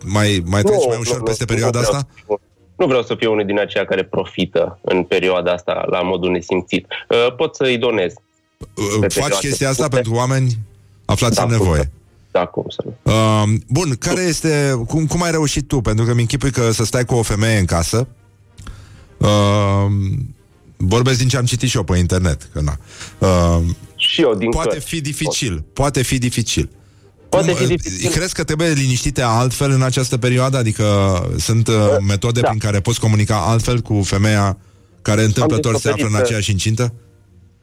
mai, 0.05 0.43
mai 0.45 0.61
treci 0.61 0.85
mai 0.87 0.97
ușor 0.99 1.23
peste 1.23 1.45
perioada 1.45 1.79
vreau 1.79 1.93
asta? 1.93 2.07
Să 2.15 2.21
fiu, 2.25 2.39
nu 2.75 2.85
vreau 2.85 3.03
să 3.03 3.15
fiu 3.15 3.31
unul 3.31 3.45
din 3.45 3.59
aceia 3.59 3.85
care 3.85 4.03
profită 4.03 4.79
în 4.81 5.03
perioada 5.03 5.51
asta 5.51 5.85
la 5.89 6.01
modul 6.01 6.31
nesimțit. 6.31 6.85
Uh, 7.09 7.35
pot 7.35 7.55
să-i 7.55 7.77
donez. 7.77 8.13
Uh, 8.57 8.97
pe 8.99 9.07
Faci 9.07 9.13
perioade 9.13 9.47
chestia 9.47 9.69
asta 9.69 9.83
scurte. 9.83 9.95
pentru 9.95 10.13
oameni 10.13 10.57
aflați 11.05 11.35
Da, 11.35 11.43
în 11.43 11.47
cum 11.47 11.57
nevoie. 11.57 11.91
Da, 12.37 12.45
cum 12.45 12.65
să 12.69 12.83
nu. 12.85 13.11
Uh, 13.13 13.59
bun, 13.67 13.95
care 13.99 14.21
este, 14.21 14.81
cum, 14.87 15.05
cum 15.05 15.21
ai 15.23 15.31
reușit 15.31 15.67
tu? 15.67 15.81
Pentru 15.81 16.05
că 16.05 16.13
mi 16.13 16.21
închipui 16.21 16.51
că 16.51 16.71
să 16.71 16.85
stai 16.85 17.05
cu 17.05 17.15
o 17.15 17.21
femeie 17.21 17.59
în 17.59 17.65
casă. 17.65 18.07
Uh, 19.17 19.85
vorbesc 20.77 21.17
din 21.17 21.27
ce 21.27 21.37
am 21.37 21.45
citit 21.45 21.69
și 21.69 21.77
eu 21.77 21.83
pe 21.83 21.97
internet. 21.97 22.49
Că 22.53 22.61
na. 22.61 22.77
Uh, 23.17 23.63
și 23.95 24.21
eu 24.21 24.35
din 24.35 24.49
Poate 24.49 24.69
cărți. 24.69 24.85
fi 24.85 25.01
dificil. 25.01 25.63
Poate 25.73 26.01
fi 26.01 26.17
dificil. 26.17 26.69
Poate 27.29 27.47
Cum, 27.47 27.55
fi 27.55 27.63
uh, 27.63 27.69
dificil. 27.69 28.09
Crezi 28.09 28.33
că 28.33 28.43
trebuie 28.43 28.67
liniștite 28.69 29.21
altfel 29.21 29.71
în 29.71 29.81
această 29.81 30.17
perioadă? 30.17 30.57
Adică 30.57 30.85
sunt 31.39 31.67
uh, 31.67 31.75
metode 32.07 32.39
da. 32.39 32.47
prin 32.47 32.59
care 32.59 32.79
poți 32.79 32.99
comunica 32.99 33.37
altfel 33.47 33.79
cu 33.81 34.01
femeia 34.01 34.57
care 35.01 35.23
întâmplător 35.23 35.71
se 35.75 35.77
descoperit 35.81 36.03
află 36.05 36.15
în 36.15 36.21
că- 36.21 36.25
aceeași 36.25 36.51
incintă? 36.51 36.93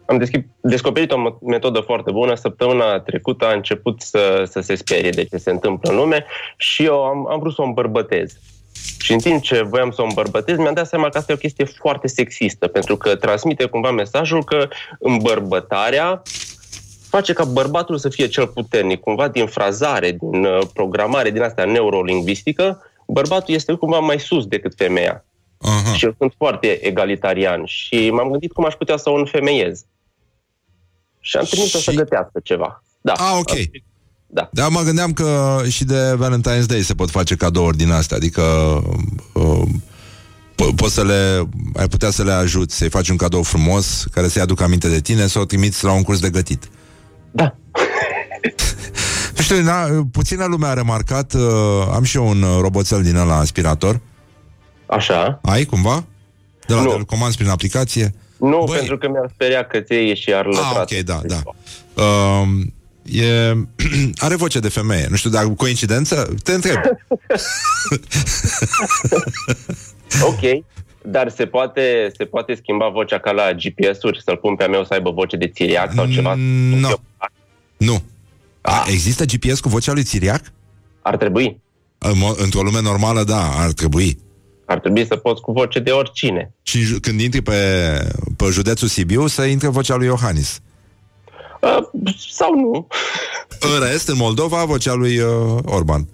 Am 0.07 0.25
deschi- 0.25 0.47
descoperit 0.61 1.13
o 1.13 1.17
mo- 1.17 1.39
metodă 1.41 1.81
foarte 1.81 2.11
bună. 2.11 2.35
Săptămâna 2.35 3.01
trecută 3.01 3.47
a 3.47 3.53
început 3.53 4.01
să, 4.01 4.49
să 4.51 4.61
se 4.61 4.75
sperie 4.75 5.11
de 5.11 5.25
ce 5.25 5.37
se 5.37 5.51
întâmplă 5.51 5.91
în 5.91 5.97
lume 5.97 6.25
și 6.57 6.85
eu 6.85 7.03
am, 7.05 7.29
am 7.31 7.39
vrut 7.39 7.55
să 7.55 7.63
o 7.63 7.65
îmbărbătez. 7.65 8.39
Și 8.99 9.13
în 9.13 9.19
timp 9.19 9.43
ce 9.43 9.63
voiam 9.63 9.91
să 9.91 10.03
o 10.03 10.05
îmbărbătez, 10.05 10.57
mi-am 10.57 10.75
dat 10.75 10.87
seama 10.87 11.09
că 11.09 11.19
asta 11.19 11.33
e 11.33 11.35
o 11.35 11.39
chestie 11.39 11.65
foarte 11.65 12.07
sexistă, 12.07 12.67
pentru 12.67 12.97
că 12.97 13.17
transmite 13.17 13.65
cumva 13.65 13.91
mesajul 13.91 14.45
că 14.45 14.69
îmbărbătarea 14.99 16.23
face 17.09 17.33
ca 17.33 17.45
bărbatul 17.45 17.99
să 17.99 18.09
fie 18.09 18.27
cel 18.27 18.47
puternic. 18.47 19.01
Cumva 19.01 19.29
din 19.29 19.47
frazare, 19.47 20.11
din 20.11 20.45
uh, 20.45 20.59
programare, 20.73 21.31
din 21.31 21.43
asta 21.43 21.65
neurolingvistică, 21.65 22.83
bărbatul 23.07 23.55
este 23.55 23.73
cumva 23.73 23.99
mai 23.99 24.19
sus 24.19 24.47
decât 24.47 24.75
femeia. 24.77 25.25
Aha. 25.59 25.95
Și 25.95 26.05
eu 26.05 26.15
sunt 26.19 26.35
foarte 26.37 26.87
egalitarian 26.87 27.65
și 27.65 28.11
m-am 28.11 28.31
gândit 28.31 28.53
cum 28.53 28.65
aș 28.65 28.75
putea 28.75 28.97
să 28.97 29.11
o 29.11 29.15
înfemeiez. 29.15 29.85
Și 31.25 31.37
am 31.37 31.45
trimis-o 31.45 31.79
să 31.79 31.93
gătească 31.93 32.41
ceva. 32.43 32.83
Da. 33.01 33.13
Ah, 33.13 33.37
ok. 33.39 33.51
Da. 34.27 34.49
Dar 34.53 34.69
mă 34.69 34.81
gândeam 34.81 35.13
că 35.13 35.61
și 35.69 35.85
de 35.85 36.19
Valentine's 36.19 36.67
Day 36.67 36.81
se 36.83 36.95
pot 36.95 37.11
face 37.11 37.35
cadouri 37.35 37.77
din 37.77 37.91
astea, 37.91 38.17
adică 38.17 38.43
uh, 39.33 39.63
po- 40.55 40.75
poți 40.77 40.95
să 40.95 41.05
le, 41.05 41.49
ai 41.77 41.89
putea 41.89 42.11
să 42.11 42.23
le 42.25 42.33
ajuți, 42.33 42.77
să-i 42.77 42.89
faci 42.89 43.09
un 43.09 43.17
cadou 43.17 43.43
frumos, 43.43 44.07
care 44.11 44.29
să-i 44.29 44.43
aducă 44.43 44.63
aminte 44.63 44.89
de 44.89 45.01
tine, 45.01 45.27
să 45.27 45.39
o 45.39 45.45
trimiți 45.45 45.85
la 45.85 45.93
un 45.93 46.03
curs 46.03 46.21
de 46.21 46.31
gătit. 46.31 46.69
Da. 47.31 47.55
Nu 49.37 49.43
știu, 49.43 49.63
na, 49.63 50.07
puțină 50.13 50.45
lume 50.45 50.67
a 50.67 50.73
remarcat, 50.73 51.33
uh, 51.33 51.43
am 51.93 52.03
și 52.03 52.17
eu 52.17 52.29
un 52.29 52.43
uh, 52.43 52.59
roboțel 52.61 53.03
din 53.03 53.17
ăla 53.17 53.37
aspirator. 53.37 54.01
Așa. 54.87 55.41
Ai, 55.43 55.65
cumva? 55.65 56.05
De 56.67 56.75
la 56.75 56.83
nu. 56.83 56.97
te 56.97 57.03
comanzi 57.03 57.37
prin 57.37 57.49
aplicație? 57.49 58.15
Nu, 58.37 58.63
Băi. 58.67 58.77
pentru 58.77 58.99
că 58.99 59.09
mi-ar 59.09 59.31
speria 59.35 59.65
că 59.65 59.81
ți 59.81 60.21
și 60.21 60.35
ar 60.35 60.47
lătrat. 60.47 60.91
Ah, 60.91 60.97
ok, 60.99 61.05
da, 61.05 61.21
da. 61.27 61.43
Uh, 62.03 62.49
e, 63.23 63.53
are 64.27 64.35
voce 64.35 64.61
de 64.61 64.69
femeie. 64.69 65.07
Nu 65.11 65.17
știu 65.17 65.31
dacă 65.31 65.49
coincidență, 65.49 66.35
te 66.43 66.53
întreb. 66.53 66.77
ok, 70.31 70.65
dar 71.03 71.31
se 71.31 71.47
poate, 71.47 72.13
se 72.17 72.25
poate 72.25 72.55
schimba 72.55 72.89
vocea 72.89 73.19
ca 73.19 73.31
la 73.31 73.53
GPS-uri, 73.53 74.23
să-l 74.25 74.37
pun 74.37 74.57
pe 74.57 74.65
a 74.65 74.69
meu 74.69 74.85
să 74.85 74.95
aibă 74.95 75.11
voce 75.11 75.37
de 75.37 75.49
țiriac 75.49 75.93
sau 75.95 76.07
ceva? 76.07 76.35
Nu. 76.35 76.89
Nu. 77.77 78.03
A, 78.61 78.85
există 78.87 79.25
GPS 79.25 79.61
cu 79.61 79.69
vocea 79.69 79.93
lui 79.93 80.03
Țiriac? 80.03 80.43
Ar 81.03 81.17
trebui. 81.17 81.61
În 81.99 82.15
mo- 82.17 82.37
Într-o 82.37 82.63
lume 82.63 82.81
normală, 82.81 83.25
da, 83.25 83.51
ar 83.57 83.73
trebui. 83.73 84.19
Ar 84.67 84.79
trebui 84.81 85.07
să 85.07 85.17
poți 85.17 85.41
cu 85.41 85.53
voce 85.53 85.79
de 85.79 85.91
oricine. 85.91 86.53
Și 86.63 86.81
ju- 86.81 87.01
când 87.01 87.21
intri 87.21 87.41
pe, 87.41 87.55
pe 88.37 88.45
județul 88.51 88.89
Sibiu, 88.89 89.27
să 89.27 89.43
intre 89.43 89.69
vocea 89.69 89.95
lui 89.97 90.07
Iohannis. 90.07 90.61
Uh, 91.61 91.79
sau 92.31 92.55
nu. 92.55 92.87
În 93.61 93.89
rest, 93.89 94.09
în 94.09 94.17
Moldova, 94.17 94.65
vocea 94.65 94.93
lui 94.95 95.19
uh, 95.19 95.59
Orban. 95.65 96.09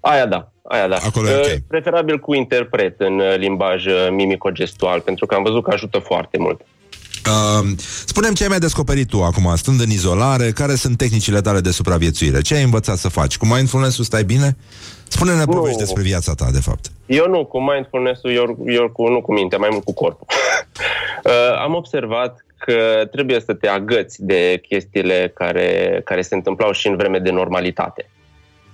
Aia 0.00 0.26
da, 0.26 0.52
aia 0.62 0.88
da. 0.88 0.96
Acolo 0.96 1.28
e 1.28 1.34
Uh, 1.34 1.40
ok. 1.52 1.58
Preferabil 1.68 2.18
cu 2.18 2.34
interpret 2.34 3.00
în 3.00 3.18
uh, 3.18 3.36
limbaj 3.38 3.86
uh, 3.86 4.08
mimico-gestual, 4.10 5.00
pentru 5.00 5.26
că 5.26 5.34
am 5.34 5.42
văzut 5.42 5.62
că 5.64 5.70
ajută 5.72 5.98
foarte 5.98 6.38
mult. 6.38 6.60
Uh, 7.26 7.68
spunem 8.06 8.34
ce 8.34 8.42
ai 8.42 8.48
mai 8.48 8.58
descoperit 8.58 9.08
tu 9.08 9.22
acum, 9.22 9.52
stând 9.56 9.80
în 9.80 9.90
izolare, 9.90 10.50
care 10.50 10.74
sunt 10.74 10.96
tehnicile 10.96 11.40
tale 11.40 11.60
de 11.60 11.70
supraviețuire? 11.70 12.40
Ce 12.40 12.54
ai 12.54 12.62
învățat 12.62 12.98
să 12.98 13.08
faci? 13.08 13.36
Cu 13.36 13.46
mindfulness-ul 13.46 14.04
stai 14.04 14.24
bine? 14.24 14.56
Spune-ne 15.08 15.44
Nu. 15.44 15.52
povești 15.52 15.78
despre 15.78 16.02
viața 16.02 16.34
ta, 16.34 16.48
de 16.52 16.60
fapt. 16.60 16.90
Eu 17.06 17.28
nu, 17.28 17.44
cu 17.44 17.60
mindfulness-ul, 17.60 18.32
eu, 18.32 18.58
eu 18.66 18.90
cu, 18.90 19.08
nu 19.08 19.20
cu 19.20 19.32
mintea, 19.32 19.58
mai 19.58 19.68
mult 19.72 19.84
cu 19.84 19.94
corpul. 19.94 20.26
uh, 21.24 21.32
am 21.58 21.74
observat 21.74 22.44
că 22.58 23.08
trebuie 23.10 23.40
să 23.40 23.54
te 23.54 23.68
agăți 23.68 24.24
de 24.24 24.60
chestiile 24.68 25.32
care, 25.34 26.00
care 26.04 26.22
se 26.22 26.34
întâmplau 26.34 26.72
și 26.72 26.88
în 26.88 26.96
vreme 26.96 27.18
de 27.18 27.30
normalitate. 27.30 28.10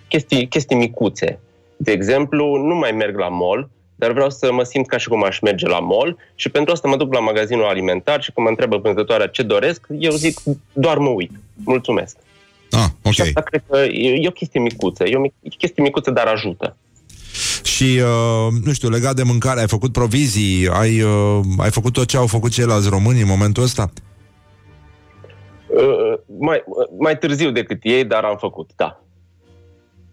Chestii, 0.09 0.49
chestii 0.49 0.77
micuțe. 0.77 1.39
De 1.77 1.93
exemplu, 1.93 2.57
nu 2.57 2.75
mai 2.75 2.91
merg 2.91 3.19
la 3.19 3.29
mall, 3.29 3.71
dar 3.95 4.13
vreau 4.13 4.31
să 4.31 4.53
mă 4.53 4.63
simt 4.63 4.87
ca 4.87 4.97
și 4.97 5.09
cum 5.09 5.25
aș 5.25 5.41
merge 5.41 5.69
la 5.69 5.79
mall 5.79 6.17
și 6.35 6.49
pentru 6.49 6.73
asta 6.73 6.89
mă 6.89 6.97
duc 6.97 7.13
la 7.13 7.21
magazinul 7.21 7.65
alimentar 7.65 8.23
și 8.23 8.33
când 8.33 8.47
mă 8.47 8.51
întreabă 8.53 8.77
vânzătoarea 8.77 9.27
ce 9.27 9.43
doresc, 9.43 9.87
eu 9.99 10.11
zic 10.11 10.41
doar 10.73 10.99
mă 10.99 11.09
uit. 11.09 11.31
Mulțumesc. 11.65 12.17
Ah, 12.73 12.87
ok. 13.03 13.13
Și 13.13 13.21
asta 13.21 13.41
cred 13.41 13.63
că 13.71 13.79
e, 13.79 14.09
e 14.23 14.29
o 14.29 14.31
chestie 14.31 14.61
micuță. 14.61 15.05
E 15.05 15.17
o 15.17 15.21
mic- 15.21 15.57
chestie 15.59 15.83
micuță, 15.83 16.11
dar 16.11 16.27
ajută. 16.27 16.77
Și, 17.63 18.01
uh, 18.03 18.53
nu 18.65 18.73
știu, 18.73 18.89
legat 18.89 19.15
de 19.15 19.23
mâncare, 19.23 19.61
ai 19.61 19.67
făcut 19.69 19.93
provizii, 19.93 20.69
ai, 20.69 21.03
uh, 21.03 21.41
ai 21.59 21.71
făcut 21.71 21.93
tot 21.93 22.07
ce 22.07 22.17
au 22.17 22.27
făcut 22.27 22.51
ceilalți 22.51 22.89
români 22.89 23.21
în 23.21 23.27
momentul 23.27 23.63
ăsta? 23.63 23.91
Uh, 25.67 26.19
mai, 26.39 26.65
mai 26.99 27.19
târziu 27.19 27.51
decât 27.51 27.79
ei, 27.83 28.05
dar 28.05 28.25
am 28.25 28.37
făcut, 28.37 28.71
da. 28.77 29.03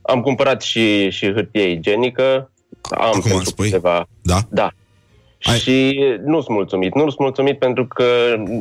Am 0.01 0.21
cumpărat 0.21 0.61
și, 0.61 1.09
și 1.09 1.33
hârtie 1.33 1.69
igienică. 1.71 2.51
Am 2.81 3.07
Acum 3.07 3.21
pentru 3.21 3.43
spui? 3.43 3.65
câteva... 3.69 4.07
Da? 4.21 4.39
Da. 4.49 4.69
Și 5.37 5.99
nu 6.25 6.41
sunt 6.41 6.55
mulțumit. 6.55 6.93
Nu 6.95 7.01
sunt 7.01 7.19
mulțumit 7.19 7.59
pentru 7.59 7.87
că 7.87 8.03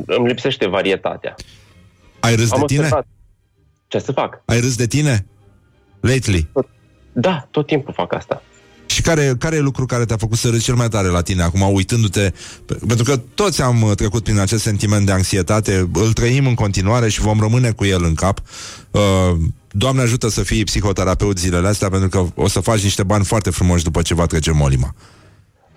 îmi 0.05 0.27
lipsește 0.27 0.67
varietatea. 0.67 1.35
Ai 2.19 2.35
râs 2.35 2.51
Am 2.51 2.59
de 2.59 2.65
tine? 2.65 2.79
observat. 2.79 3.07
Ce 3.89 3.99
să 3.99 4.11
fac? 4.11 4.41
Ai 4.45 4.59
râs 4.59 4.75
de 4.75 4.87
tine? 4.87 5.25
Lately? 5.99 6.47
Da, 7.13 7.47
tot 7.51 7.65
timpul 7.67 7.93
fac 7.93 8.13
asta. 8.13 8.41
Și 8.85 9.01
care, 9.01 9.35
care 9.39 9.55
e 9.55 9.59
lucru 9.59 9.85
care 9.85 10.05
te-a 10.05 10.17
făcut 10.17 10.37
să 10.37 10.49
râzi 10.49 10.63
cel 10.63 10.75
mai 10.75 10.87
tare 10.89 11.07
la 11.07 11.21
tine 11.21 11.41
acum, 11.43 11.61
uitându-te? 11.73 12.33
Pe- 12.65 12.79
Pentru 12.87 13.03
că 13.05 13.17
toți 13.33 13.61
am 13.61 13.81
uh, 13.81 13.91
trecut 13.95 14.23
prin 14.23 14.39
acest 14.39 14.63
sentiment 14.63 15.05
de 15.05 15.11
anxietate, 15.11 15.89
îl 15.93 16.13
trăim 16.13 16.47
în 16.47 16.53
continuare 16.53 17.09
și 17.09 17.21
vom 17.21 17.39
rămâne 17.39 17.71
cu 17.71 17.85
el 17.85 18.03
în 18.03 18.13
cap. 18.13 18.41
Uh, 18.91 19.01
Doamne 19.71 20.01
ajută 20.01 20.27
să 20.29 20.43
fii 20.43 20.63
psihoterapeut 20.63 21.39
zilele 21.39 21.67
astea, 21.67 21.89
pentru 21.89 22.09
că 22.09 22.41
o 22.41 22.47
să 22.47 22.59
faci 22.59 22.83
niște 22.83 23.03
bani 23.03 23.25
foarte 23.25 23.49
frumoși 23.49 23.83
după 23.83 24.01
ce 24.01 24.13
va 24.13 24.25
trece 24.25 24.51
molima. 24.51 24.95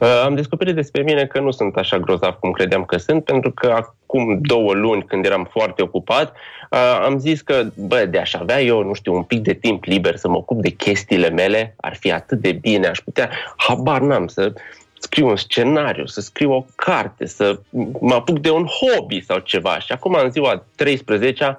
Uh, 0.03 0.23
Am 0.25 0.35
descoperit 0.35 0.75
despre 0.75 1.03
mine 1.03 1.27
că 1.27 1.41
nu 1.41 1.51
sunt 1.51 1.77
așa 1.77 1.99
grozav 1.99 2.35
cum 2.35 2.51
credeam 2.51 2.85
că 2.85 2.97
sunt, 2.97 3.25
pentru 3.25 3.51
că 3.53 3.67
acum 3.67 4.39
două 4.41 4.73
luni, 4.73 5.05
când 5.05 5.25
eram 5.25 5.49
foarte 5.51 5.83
ocupat, 5.83 6.37
uh, 6.71 7.01
am 7.05 7.19
zis 7.19 7.41
că, 7.41 7.65
bă, 7.75 8.07
de 8.11 8.19
aș 8.19 8.35
avea 8.35 8.63
eu, 8.63 8.83
nu 8.83 8.95
știu, 8.95 9.15
un 9.15 9.23
pic 9.23 9.43
de 9.43 9.53
timp 9.53 9.85
liber 9.85 10.17
să 10.17 10.29
mă 10.29 10.37
ocup 10.37 10.63
de 10.63 10.69
chestiile 10.69 11.29
mele, 11.29 11.75
ar 11.81 11.97
fi 11.97 12.13
atât 12.13 12.41
de 12.41 12.53
bine, 12.53 12.87
aș 12.87 12.99
putea, 12.99 13.31
habar 13.57 14.01
n-am, 14.01 14.27
să 14.27 14.53
scriu 14.99 15.29
un 15.29 15.37
scenariu, 15.37 16.07
să 16.07 16.21
scriu 16.21 16.53
o 16.53 16.65
carte, 16.75 17.27
să 17.27 17.59
mă 18.01 18.15
apuc 18.15 18.39
de 18.39 18.51
un 18.51 18.67
hobby 18.67 19.25
sau 19.25 19.39
ceva. 19.39 19.79
Și 19.79 19.93
acum, 19.93 20.19
în 20.23 20.31
ziua 20.31 20.65
13 20.75 21.57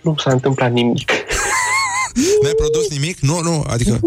nu 0.00 0.14
s-a 0.18 0.30
întâmplat 0.30 0.70
nimic. 0.72 1.10
N-ai 2.42 2.52
produs 2.56 2.90
nimic? 2.90 3.18
Nu, 3.18 3.40
nu, 3.40 3.64
adică... 3.66 4.00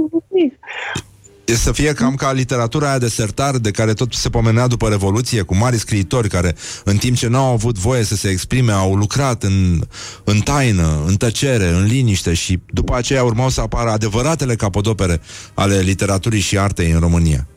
E 1.46 1.56
să 1.56 1.72
fie 1.72 1.94
cam 1.94 2.16
ca 2.16 2.32
literatura 2.32 2.88
aia 2.90 2.98
de 2.98 3.08
sertar 3.08 3.58
de 3.58 3.72
care 3.72 3.94
tot 3.94 4.14
se 4.14 4.30
pomenea 4.30 4.68
după 4.68 4.88
Revoluție, 4.88 5.42
cu 5.42 5.56
mari 5.56 5.78
scriitori 5.78 6.30
care, 6.30 6.56
în 6.84 6.98
timp 6.98 7.18
ce 7.18 7.28
n-au 7.28 7.52
avut 7.52 7.78
voie 7.78 8.04
să 8.04 8.16
se 8.16 8.30
exprime, 8.30 8.72
au 8.72 8.96
lucrat 8.96 9.44
în, 9.44 9.82
în 10.24 10.40
taină, 10.40 11.04
în 11.08 11.16
tăcere, 11.16 11.68
în 11.68 11.86
liniște 11.86 12.34
și 12.34 12.60
după 12.68 12.96
aceea 12.96 13.24
urmau 13.24 13.50
să 13.50 13.62
apară 13.62 13.90
adevăratele 13.90 14.56
capodopere 14.56 15.22
ale 15.54 15.80
literaturii 15.80 16.40
și 16.40 16.58
artei 16.58 16.92
în 16.92 17.00
România. 17.00 17.48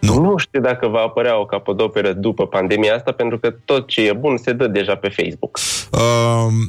Nu. 0.00 0.20
nu 0.20 0.36
știu 0.36 0.60
dacă 0.60 0.86
va 0.86 0.98
apărea 0.98 1.40
o 1.40 1.46
capodoperă 1.46 2.12
după 2.12 2.46
pandemia 2.46 2.94
asta, 2.94 3.12
pentru 3.12 3.38
că 3.38 3.54
tot 3.64 3.86
ce 3.86 4.00
e 4.00 4.12
bun 4.12 4.36
se 4.36 4.52
dă 4.52 4.66
deja 4.66 4.94
pe 4.94 5.08
Facebook. 5.08 5.58
Uh, 5.90 6.00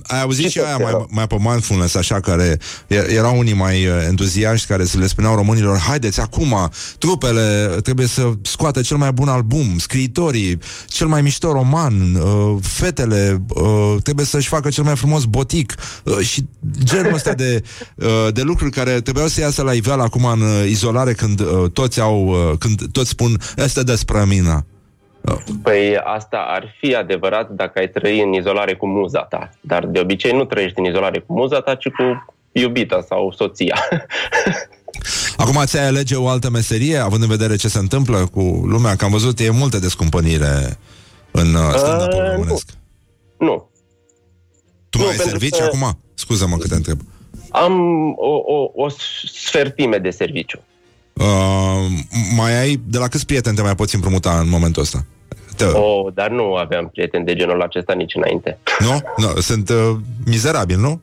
ai 0.07 0.21
auzit 0.21 0.45
și, 0.45 0.51
și 0.51 0.59
aia 0.59 0.77
mai, 0.77 1.05
mai 1.09 1.27
pe 1.27 1.35
mindfulness, 1.39 1.95
așa, 1.95 2.19
care 2.19 2.57
e- 2.87 3.13
erau 3.13 3.37
unii 3.37 3.53
mai 3.53 3.85
uh, 3.85 3.93
entuziaști 4.07 4.67
care 4.67 4.83
să 4.83 4.97
le 4.97 5.07
spuneau 5.07 5.35
românilor, 5.35 5.77
haideți 5.77 6.19
acum, 6.21 6.69
trupele 6.97 7.67
trebuie 7.83 8.07
să 8.07 8.31
scoată 8.41 8.81
cel 8.81 8.97
mai 8.97 9.11
bun 9.11 9.27
album, 9.27 9.77
scriitorii, 9.77 10.57
cel 10.87 11.07
mai 11.07 11.21
mișto 11.21 11.51
roman, 11.51 12.15
uh, 12.15 12.55
fetele 12.61 13.41
uh, 13.47 13.95
trebuie 14.03 14.25
să-și 14.25 14.47
facă 14.47 14.69
cel 14.69 14.83
mai 14.83 14.95
frumos 14.95 15.25
botic 15.25 15.75
uh, 16.03 16.17
și 16.17 16.45
genul 16.83 17.13
ăsta 17.13 17.33
de, 17.33 17.63
uh, 17.95 18.33
de 18.33 18.41
lucruri 18.41 18.71
care 18.71 19.01
trebuiau 19.01 19.27
să 19.27 19.41
iasă 19.41 19.61
la 19.63 19.73
iveală 19.73 20.03
acum 20.03 20.25
în 20.25 20.41
uh, 20.41 20.69
izolare 20.69 21.13
când 21.13 21.39
uh, 21.39 21.71
toți 21.73 21.99
au, 21.99 22.27
uh, 22.27 22.57
când 22.57 22.91
toți 22.91 23.15
spun, 23.21 23.37
este 23.65 23.83
despre 23.83 24.25
mine. 24.25 24.65
Păi 25.63 25.97
asta 26.03 26.37
ar 26.47 26.75
fi 26.79 26.95
adevărat 26.95 27.49
dacă 27.49 27.79
ai 27.79 27.89
trăi 27.89 28.21
în 28.21 28.33
izolare 28.33 28.75
cu 28.75 28.87
muza 28.87 29.19
ta. 29.21 29.49
Dar 29.61 29.85
de 29.85 29.99
obicei 29.99 30.31
nu 30.31 30.45
trăiești 30.45 30.79
în 30.79 30.85
izolare 30.85 31.19
cu 31.19 31.33
muza 31.33 31.59
ta, 31.61 31.75
ci 31.75 31.87
cu 31.87 32.25
iubita 32.51 33.01
sau 33.07 33.31
soția. 33.31 33.75
Acum 35.37 35.61
ți-ai 35.65 35.87
alege 35.87 36.15
o 36.15 36.27
altă 36.27 36.49
meserie, 36.49 36.97
având 36.97 37.21
în 37.21 37.27
vedere 37.29 37.55
ce 37.55 37.67
se 37.67 37.77
întâmplă 37.77 38.27
cu 38.33 38.41
lumea, 38.65 38.95
că 38.95 39.05
am 39.05 39.11
văzut, 39.11 39.39
e 39.39 39.49
multă 39.49 39.79
descumpănire 39.79 40.77
în 41.31 41.53
uh, 41.53 41.73
stand-up 41.75 42.11
Uh, 42.13 42.31
românesc. 42.31 42.67
nu. 43.39 43.69
Tu 44.89 44.97
nu, 44.97 45.03
mai 45.03 45.11
ai 45.13 45.17
pentru 45.17 45.37
servici 45.39 45.57
că- 45.57 45.63
acum? 45.63 45.99
Scuză-mă 46.13 46.57
că 46.57 46.67
te 46.67 46.75
întreb. 46.75 46.99
Am 47.49 47.79
o, 48.17 48.35
o, 48.45 48.71
o 48.75 48.89
sfertime 49.33 49.97
de 49.97 50.09
serviciu. 50.09 50.59
Uh, 51.21 51.85
mai 52.35 52.59
ai, 52.59 52.81
de 52.87 52.97
la 52.97 53.07
câți 53.07 53.25
prieteni 53.25 53.55
te 53.55 53.61
mai 53.61 53.75
poți 53.75 53.95
împrumuta 53.95 54.39
în 54.39 54.49
momentul 54.49 54.81
ăsta? 54.81 55.05
Te, 55.55 55.63
Oh, 55.65 56.13
dar 56.13 56.29
nu 56.29 56.53
aveam 56.55 56.89
prieteni 56.91 57.25
de 57.25 57.33
genul 57.35 57.61
acesta 57.61 57.93
nici 57.93 58.15
înainte. 58.15 58.57
Nu? 58.79 58.99
nu? 59.17 59.39
Sunt 59.41 59.69
uh, 59.69 59.95
mizerabil, 60.25 60.77
nu? 60.79 61.01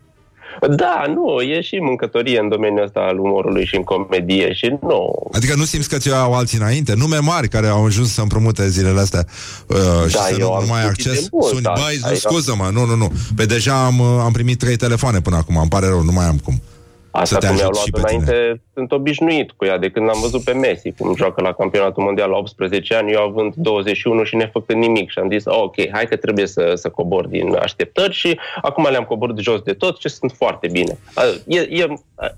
Da, 0.77 1.05
nu, 1.15 1.41
e 1.41 1.61
și 1.61 1.77
mâncătorie 1.77 2.39
în 2.39 2.49
domeniul 2.49 2.85
ăsta 2.85 3.01
al 3.01 3.19
umorului 3.19 3.65
și 3.67 3.77
în 3.77 3.83
comedie 3.83 4.53
și 4.53 4.77
nu. 4.83 5.29
Adică 5.33 5.55
nu 5.57 5.65
simți 5.65 5.89
că 5.89 5.97
ți 5.99 6.13
au 6.15 6.35
alții 6.35 6.59
înainte? 6.59 6.95
Nume 6.95 7.19
mari 7.19 7.49
care 7.49 7.67
au 7.67 7.85
ajuns 7.85 8.13
să 8.13 8.21
împrumute 8.21 8.69
zilele 8.69 9.01
astea 9.01 9.25
uh, 9.67 9.77
și 10.09 10.15
Da, 10.15 10.21
să 10.21 10.37
eu 10.39 10.49
nu, 10.49 10.53
am 10.55 10.63
nu 10.63 10.69
mai 10.69 10.83
ai 10.83 10.89
citit 10.89 11.05
de 11.05 11.11
acces? 11.11 11.29
mult, 11.33 11.47
Suni, 11.47 11.63
da. 11.63 11.73
băi, 11.75 11.97
nu, 12.01 12.07
Adică- 12.07 12.29
scuză-mă, 12.29 12.69
nu, 12.73 12.85
nu, 12.85 12.95
nu. 12.95 13.13
Pe 13.37 13.45
deja 13.47 13.85
am, 13.85 13.99
uh, 13.99 14.07
am 14.23 14.33
primit 14.33 14.59
trei 14.59 14.77
telefoane 14.77 15.21
până 15.21 15.37
acum, 15.37 15.57
îmi 15.57 15.69
pare 15.69 15.87
rău, 15.87 16.03
nu 16.03 16.13
mai 16.13 16.25
am 16.27 16.39
cum. 16.45 16.63
Asta 17.11 17.35
să 17.35 17.41
te 17.41 17.47
cum 17.47 17.55
mi-au 17.57 17.69
ajut 17.71 17.75
luat 17.75 17.85
și 17.85 17.91
pe 17.91 18.01
tine. 18.01 18.23
înainte, 18.23 18.63
sunt 18.75 18.93
obișnuit 18.93 19.51
cu 19.51 19.65
ea 19.65 19.79
de 19.79 19.91
când 19.91 20.07
l-am 20.07 20.21
văzut 20.21 20.45
pe 20.45 20.53
Messi, 20.53 20.93
cum 20.99 21.15
joacă 21.17 21.41
la 21.43 21.53
campionatul 21.53 22.03
mondial 22.03 22.31
la 22.31 22.37
18 22.37 22.95
ani, 22.95 23.13
eu 23.13 23.23
având 23.23 23.55
21 23.55 24.25
și 24.25 24.37
nefăcând 24.37 24.83
nimic 24.83 25.11
și 25.11 25.19
am 25.19 25.31
zis, 25.31 25.45
"Oh, 25.45 25.63
ok, 25.63 25.75
hai 25.93 26.07
că 26.07 26.17
trebuie 26.17 26.47
să, 26.47 26.73
să 26.75 26.89
cobor 26.89 27.27
din 27.27 27.55
așteptări 27.55 28.13
și 28.15 28.39
acum 28.63 28.87
le-am 28.91 29.05
coborât 29.05 29.39
jos 29.39 29.61
de 29.61 29.73
tot 29.73 29.99
și 30.01 30.09
sunt 30.09 30.33
foarte 30.37 30.69
bine. 30.73 30.99
A, 31.15 31.23
E, 31.47 31.59
e, 31.61 31.87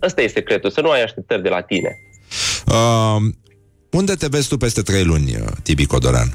ăsta 0.03 0.23
e 0.23 0.27
secretul, 0.27 0.71
să 0.71 0.81
nu 0.81 0.91
ai 0.91 1.03
așteptări 1.03 1.43
de 1.43 1.49
la 1.49 1.61
tine. 1.61 1.99
Uh, 2.67 3.17
unde 3.91 4.15
te 4.15 4.27
vezi 4.31 4.49
tu 4.49 4.57
peste 4.57 4.83
trei 4.83 5.05
luni, 5.05 5.35
uh, 5.41 5.47
Tibi 5.63 5.87
Codoran? 5.87 6.29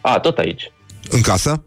A, 0.00 0.18
tot 0.20 0.38
aici. 0.38 0.72
În 1.10 1.20
casă? 1.20 1.64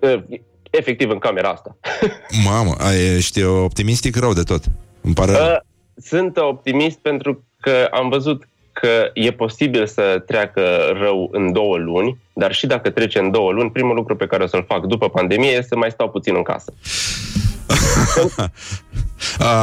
E, 0.00 0.40
Efectiv 0.70 1.10
în 1.10 1.18
camera 1.18 1.48
asta. 1.48 1.76
Mamă, 2.48 2.74
ai- 2.78 3.16
ești 3.16 3.42
optimistic 3.42 4.16
rău 4.16 4.32
de 4.32 4.42
tot. 4.42 4.62
Îmi 5.02 5.14
pare 5.14 5.32
rău. 5.32 5.42
Uh, 5.42 5.56
Sunt 6.04 6.36
optimist 6.36 6.98
pentru 6.98 7.44
că 7.60 7.88
am 7.90 8.08
văzut 8.08 8.48
că 8.72 9.10
e 9.14 9.32
posibil 9.32 9.86
să 9.86 10.22
treacă 10.26 10.62
rău 11.00 11.28
în 11.32 11.52
două 11.52 11.76
luni, 11.76 12.18
dar 12.32 12.52
și 12.52 12.66
dacă 12.66 12.90
trece 12.90 13.18
în 13.18 13.30
două 13.30 13.52
luni, 13.52 13.70
primul 13.70 13.94
lucru 13.94 14.16
pe 14.16 14.26
care 14.26 14.42
o 14.42 14.46
să-l 14.46 14.64
fac 14.68 14.84
după 14.84 15.08
pandemie 15.08 15.50
este 15.50 15.62
să 15.62 15.76
mai 15.76 15.90
stau 15.90 16.10
puțin 16.10 16.34
în 16.34 16.42
casă. 16.42 16.72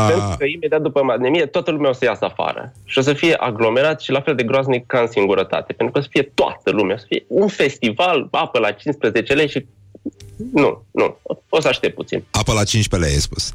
Pentru 0.07 0.35
că 0.37 0.45
imediat 0.45 0.81
după 0.81 1.01
pandemie 1.05 1.45
toată 1.45 1.71
lumea 1.71 1.89
o 1.89 1.93
să 1.93 2.05
iasă 2.05 2.25
afară 2.25 2.73
și 2.85 2.97
o 2.97 3.01
să 3.01 3.13
fie 3.13 3.33
aglomerat 3.33 4.01
și 4.01 4.11
la 4.11 4.21
fel 4.21 4.35
de 4.35 4.43
groaznic 4.43 4.85
ca 4.85 4.99
în 4.99 5.07
singurătate. 5.07 5.73
Pentru 5.73 5.93
că 5.93 5.99
o 5.99 6.01
să 6.01 6.07
fie 6.11 6.31
toată 6.33 6.71
lumea, 6.71 6.95
o 6.95 6.97
să 6.97 7.05
fie 7.07 7.25
un 7.27 7.47
festival, 7.47 8.27
apă 8.31 8.59
la 8.59 8.71
15 8.71 9.33
lei 9.33 9.49
și 9.49 9.65
nu, 10.53 10.85
nu, 10.91 11.17
o 11.49 11.61
să 11.61 11.67
aștept 11.67 11.95
puțin. 11.95 12.23
Apă 12.31 12.53
la 12.53 12.63
15 12.63 13.09
lei, 13.09 13.15
ai 13.15 13.21
spus. 13.21 13.53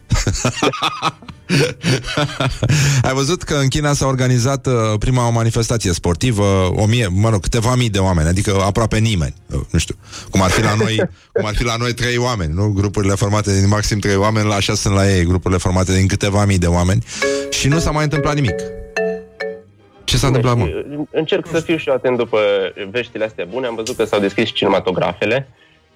ai 3.09 3.13
văzut 3.15 3.43
că 3.43 3.55
în 3.55 3.69
China 3.69 3.93
s-a 3.93 4.07
organizat 4.07 4.67
uh, 4.67 4.73
prima 4.99 5.31
manifestație 5.31 5.93
sportivă, 5.93 6.45
o 6.77 6.87
mie, 6.87 7.07
mă 7.07 7.29
rog, 7.31 7.41
câteva 7.41 7.75
mii 7.75 7.91
de 7.91 7.99
oameni, 7.99 8.29
adică 8.29 8.61
aproape 8.61 8.99
nimeni. 8.99 9.35
Uh, 9.55 9.61
nu 9.71 9.79
știu, 9.79 9.95
cum 10.31 10.43
ar 10.43 10.51
fi 10.51 10.63
la 10.63 10.75
noi, 10.75 11.03
cum 11.33 11.47
ar 11.47 11.55
fi 11.55 11.65
la 11.65 11.77
noi 11.77 11.95
trei 11.95 12.17
oameni, 12.17 12.53
nu? 12.53 12.69
Grupurile 12.69 13.15
formate 13.15 13.59
din 13.59 13.69
maxim 13.69 13.99
trei 13.99 14.17
oameni, 14.17 14.49
la 14.49 14.55
așa 14.55 14.75
sunt 14.75 14.95
la 14.95 15.11
ei, 15.17 15.25
grupurile 15.25 15.59
formate 15.59 15.93
din 15.93 16.07
câteva 16.07 16.45
mii 16.45 16.59
de 16.59 16.67
oameni 16.67 17.05
și 17.51 17.69
nu 17.69 17.79
s-a 17.79 17.91
mai 17.91 18.05
întâmplat 18.05 18.35
nimic. 18.35 18.55
Ce 20.05 20.17
s-a 20.17 20.27
întâmplat, 20.27 20.57
mă? 20.57 20.69
Încerc 21.11 21.47
să 21.53 21.61
fiu 21.61 21.77
și 21.77 21.89
eu 21.89 21.95
atent 21.95 22.17
după 22.17 22.39
veștile 22.91 23.25
astea 23.25 23.45
bune. 23.45 23.67
Am 23.67 23.75
văzut 23.75 23.97
că 23.97 24.05
s-au 24.05 24.21
deschis 24.21 24.47
și 24.47 24.53
cinematografele 24.53 25.49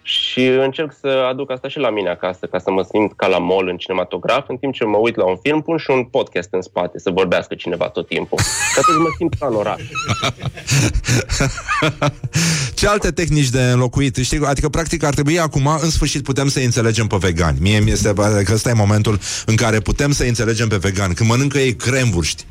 și 0.09 0.47
încerc 0.47 0.93
să 1.01 1.27
aduc 1.31 1.51
asta 1.51 1.69
și 1.69 1.79
la 1.79 1.91
mine 1.91 2.09
acasă, 2.09 2.47
ca 2.47 2.59
să 2.59 2.71
mă 2.71 2.87
simt 2.93 3.13
ca 3.17 3.27
la 3.27 3.39
mall 3.39 3.69
în 3.69 3.77
cinematograf, 3.77 4.49
în 4.49 4.57
timp 4.57 4.75
ce 4.75 4.85
mă 4.85 4.97
uit 4.97 5.17
la 5.17 5.25
un 5.25 5.37
film, 5.43 5.63
pun 5.63 5.77
și 5.77 5.91
un 5.91 6.05
podcast 6.05 6.49
în 6.53 6.63
spate, 6.63 6.99
să 6.99 7.11
vorbească 7.11 7.55
cineva 7.55 7.89
tot 7.89 8.07
timpul. 8.09 8.39
Și 8.73 8.79
atunci 8.79 8.99
mă 8.99 9.09
simt 9.17 9.35
ca 9.39 9.47
în 9.47 9.55
oraș. 9.55 9.83
Ce 12.75 12.87
alte 12.89 13.11
tehnici 13.11 13.49
de 13.49 13.63
înlocuit? 13.63 14.17
Știi, 14.17 14.41
adică, 14.45 14.69
practic, 14.69 15.05
ar 15.05 15.15
trebui 15.15 15.39
acum, 15.39 15.67
în 15.83 15.91
sfârșit, 15.91 16.23
putem 16.23 16.49
să 16.49 16.61
înțelegem 16.61 17.07
pe 17.07 17.17
vegani. 17.21 17.59
Mie 17.61 17.79
mi 17.79 17.91
este 17.91 18.13
pare 18.13 18.43
că 18.43 18.53
ăsta 18.53 18.71
e 18.71 18.73
momentul 18.73 19.19
în 19.47 19.57
care 19.57 19.81
putem 19.81 20.13
să 20.13 20.25
înțelegem 20.25 20.69
pe 20.69 20.77
vegani. 20.77 21.15
Când 21.15 21.29
mănâncă 21.29 21.59
ei 21.59 21.77
cremvurști. 21.77 22.45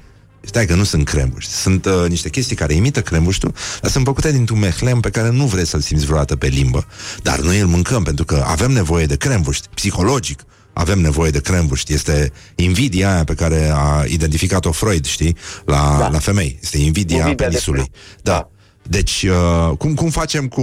Stai 0.47 0.65
că 0.65 0.75
nu 0.75 0.83
sunt 0.83 1.05
cremvurști. 1.05 1.51
Sunt 1.51 1.85
uh, 1.85 2.05
niște 2.07 2.29
chestii 2.29 2.55
care 2.55 2.73
imită 2.73 3.01
cremvurștul, 3.01 3.53
dar 3.81 3.91
sunt 3.91 4.05
făcute 4.05 4.31
dintr-un 4.31 4.59
mehlem 4.59 4.99
pe 4.99 5.09
care 5.09 5.29
nu 5.29 5.45
vrei 5.45 5.65
să-l 5.65 5.81
simți 5.81 6.05
vreodată 6.05 6.35
pe 6.35 6.47
limbă. 6.47 6.85
Dar 7.23 7.39
noi 7.39 7.59
îl 7.59 7.67
mâncăm 7.67 8.03
pentru 8.03 8.25
că 8.25 8.43
avem 8.47 8.71
nevoie 8.71 9.05
de 9.05 9.17
cremvurști, 9.17 9.67
psihologic. 9.73 10.43
Avem 10.73 10.99
nevoie 10.99 11.31
de 11.31 11.39
cremvurști. 11.39 11.93
Este 11.93 12.31
invidia 12.55 13.13
aia 13.13 13.23
pe 13.23 13.33
care 13.33 13.71
a 13.73 14.03
identificat-o 14.07 14.71
Freud, 14.71 15.05
știi, 15.05 15.35
la, 15.65 15.95
da. 15.99 16.09
la 16.09 16.19
femei. 16.19 16.59
Este 16.61 16.77
invidia, 16.77 17.15
Invidia 17.15 17.17
invidia 17.17 17.35
de 17.35 17.43
penisului. 17.43 17.91
Da. 18.21 18.49
Deci, 18.83 19.25
uh, 19.29 19.77
cum, 19.77 19.93
cum 19.93 20.09
facem 20.09 20.47
cu, 20.47 20.61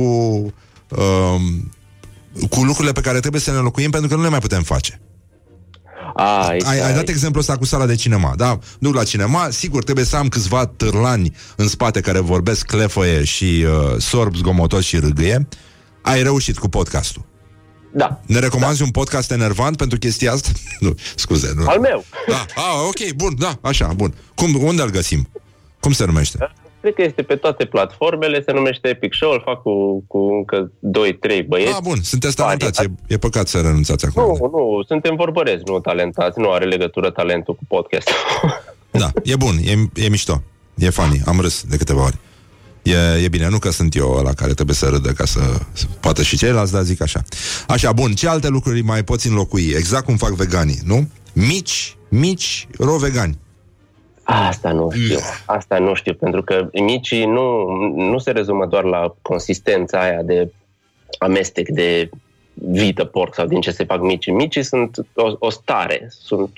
uh, 0.89 1.41
cu 2.51 2.63
lucrurile 2.63 2.93
pe 2.93 3.01
care 3.01 3.21
trebuie 3.21 3.41
să 3.41 3.51
le 3.51 3.57
înlocuim 3.57 3.91
pentru 3.91 4.09
că 4.09 4.15
nu 4.17 4.23
le 4.23 4.29
mai 4.29 4.39
putem 4.39 4.63
face? 4.63 5.01
A, 6.15 6.47
ai, 6.47 6.81
ai 6.87 6.95
dat 6.95 7.09
exemplu 7.09 7.41
ăsta 7.41 7.57
cu 7.57 7.65
sala 7.65 7.87
de 7.87 7.95
cinema, 7.95 8.35
da? 8.37 8.59
Duc 8.79 8.95
la 8.95 9.05
cinema, 9.05 9.51
sigur, 9.51 9.85
trebuie 9.85 10.05
să 10.05 10.17
am 10.17 10.29
câțiva 10.29 10.67
târlani 10.67 11.37
în 11.57 11.69
spate 11.69 12.01
care 12.01 12.19
vorbesc 12.19 12.67
clefăie 12.67 13.25
și 13.25 13.67
uh, 13.67 14.01
sorb 14.01 14.35
zgomotos 14.35 14.85
și 14.85 14.99
râgâie. 14.99 15.49
Ai 16.03 16.23
reușit 16.23 16.59
cu 16.59 16.69
podcastul. 16.69 17.25
Da. 17.93 18.21
Ne 18.27 18.39
recomanzi 18.39 18.79
da. 18.79 18.85
un 18.85 18.91
podcast 18.91 19.31
enervant 19.31 19.77
pentru 19.77 19.99
chestia 19.99 20.33
asta? 20.33 20.49
nu, 20.81 20.95
scuze. 21.15 21.53
Nu. 21.57 21.67
Al 21.69 21.81
meu. 21.81 22.05
Da, 22.29 22.45
ah, 22.55 22.87
ok, 22.89 23.13
bun, 23.13 23.35
da, 23.39 23.59
așa, 23.61 23.87
bun. 23.87 24.15
Cum, 24.35 24.65
unde 24.65 24.83
îl 24.83 24.91
găsim? 24.91 25.29
Cum 25.81 25.93
se 25.93 26.05
numește? 26.05 26.39
Cred 26.85 26.97
că 26.97 27.03
este 27.03 27.23
pe 27.23 27.37
toate 27.37 27.65
platformele, 27.65 28.43
se 28.47 28.53
numește 28.53 28.89
Epic 28.89 29.15
Show, 29.15 29.33
îl 29.33 29.43
fac 29.45 29.63
cu, 29.63 30.05
cu 30.09 30.19
încă 30.19 30.73
2-3 31.43 31.47
băieți. 31.47 31.73
Ah, 31.73 31.79
bun, 31.83 31.97
sunteți 32.03 32.37
talentați, 32.37 32.83
e, 32.83 32.91
e 33.07 33.17
păcat 33.17 33.49
să 33.49 33.61
renunțați 33.61 34.07
acum. 34.07 34.23
Nu, 34.23 34.51
nu, 34.57 34.83
suntem 34.87 35.17
vorbărezi, 35.17 35.63
nu 35.67 35.81
talentați, 35.81 36.39
nu 36.39 36.51
are 36.51 36.65
legătură 36.65 37.11
talentul 37.11 37.55
cu 37.55 37.65
podcast. 37.69 38.11
Da, 38.91 39.11
e 39.23 39.37
bun, 39.37 39.55
e, 39.63 40.05
e 40.05 40.09
mișto, 40.09 40.43
e 40.75 40.91
funny, 40.91 41.23
am 41.27 41.41
râs 41.41 41.65
de 41.69 41.77
câteva 41.77 42.03
ori. 42.05 42.19
E, 42.83 43.23
e 43.23 43.29
bine, 43.29 43.49
nu 43.49 43.59
că 43.59 43.71
sunt 43.71 43.95
eu 43.95 44.21
la 44.25 44.33
care 44.33 44.53
trebuie 44.53 44.77
să 44.77 44.87
râdă 44.87 45.13
ca 45.13 45.25
să, 45.25 45.41
să 45.73 45.87
poată 46.01 46.23
și 46.23 46.37
ceilalți, 46.37 46.73
dar 46.73 46.83
zic 46.83 47.03
așa. 47.03 47.23
Așa, 47.69 47.93
bun, 47.93 48.13
ce 48.13 48.29
alte 48.29 48.49
lucruri 48.49 48.83
mai 48.83 49.05
poți 49.05 49.29
înlocui? 49.29 49.75
Exact 49.77 50.05
cum 50.05 50.17
fac 50.17 50.31
veganii, 50.31 50.79
nu? 50.85 51.09
Mici, 51.33 51.97
mici, 52.09 52.69
ro 52.79 52.97
vegani. 52.97 53.39
Asta 54.25 54.73
nu 54.73 54.91
știu. 54.91 55.19
Asta 55.47 55.79
nu 55.79 55.95
știu, 55.95 56.15
pentru 56.15 56.43
că 56.43 56.69
micii 56.73 57.25
nu, 57.25 57.67
nu 57.97 58.19
se 58.19 58.31
rezumă 58.31 58.67
doar 58.67 58.85
la 58.85 59.15
consistența 59.23 60.01
aia 60.01 60.23
de 60.23 60.53
amestec 61.19 61.69
de 61.69 62.11
vită, 62.55 63.05
porc 63.05 63.35
sau 63.35 63.47
din 63.47 63.61
ce 63.61 63.71
se 63.71 63.85
fac 63.85 64.01
micii. 64.01 64.33
Micii 64.33 64.63
sunt 64.63 64.97
o, 65.15 65.33
o 65.39 65.51
stare, 65.51 66.09
sunt 66.23 66.51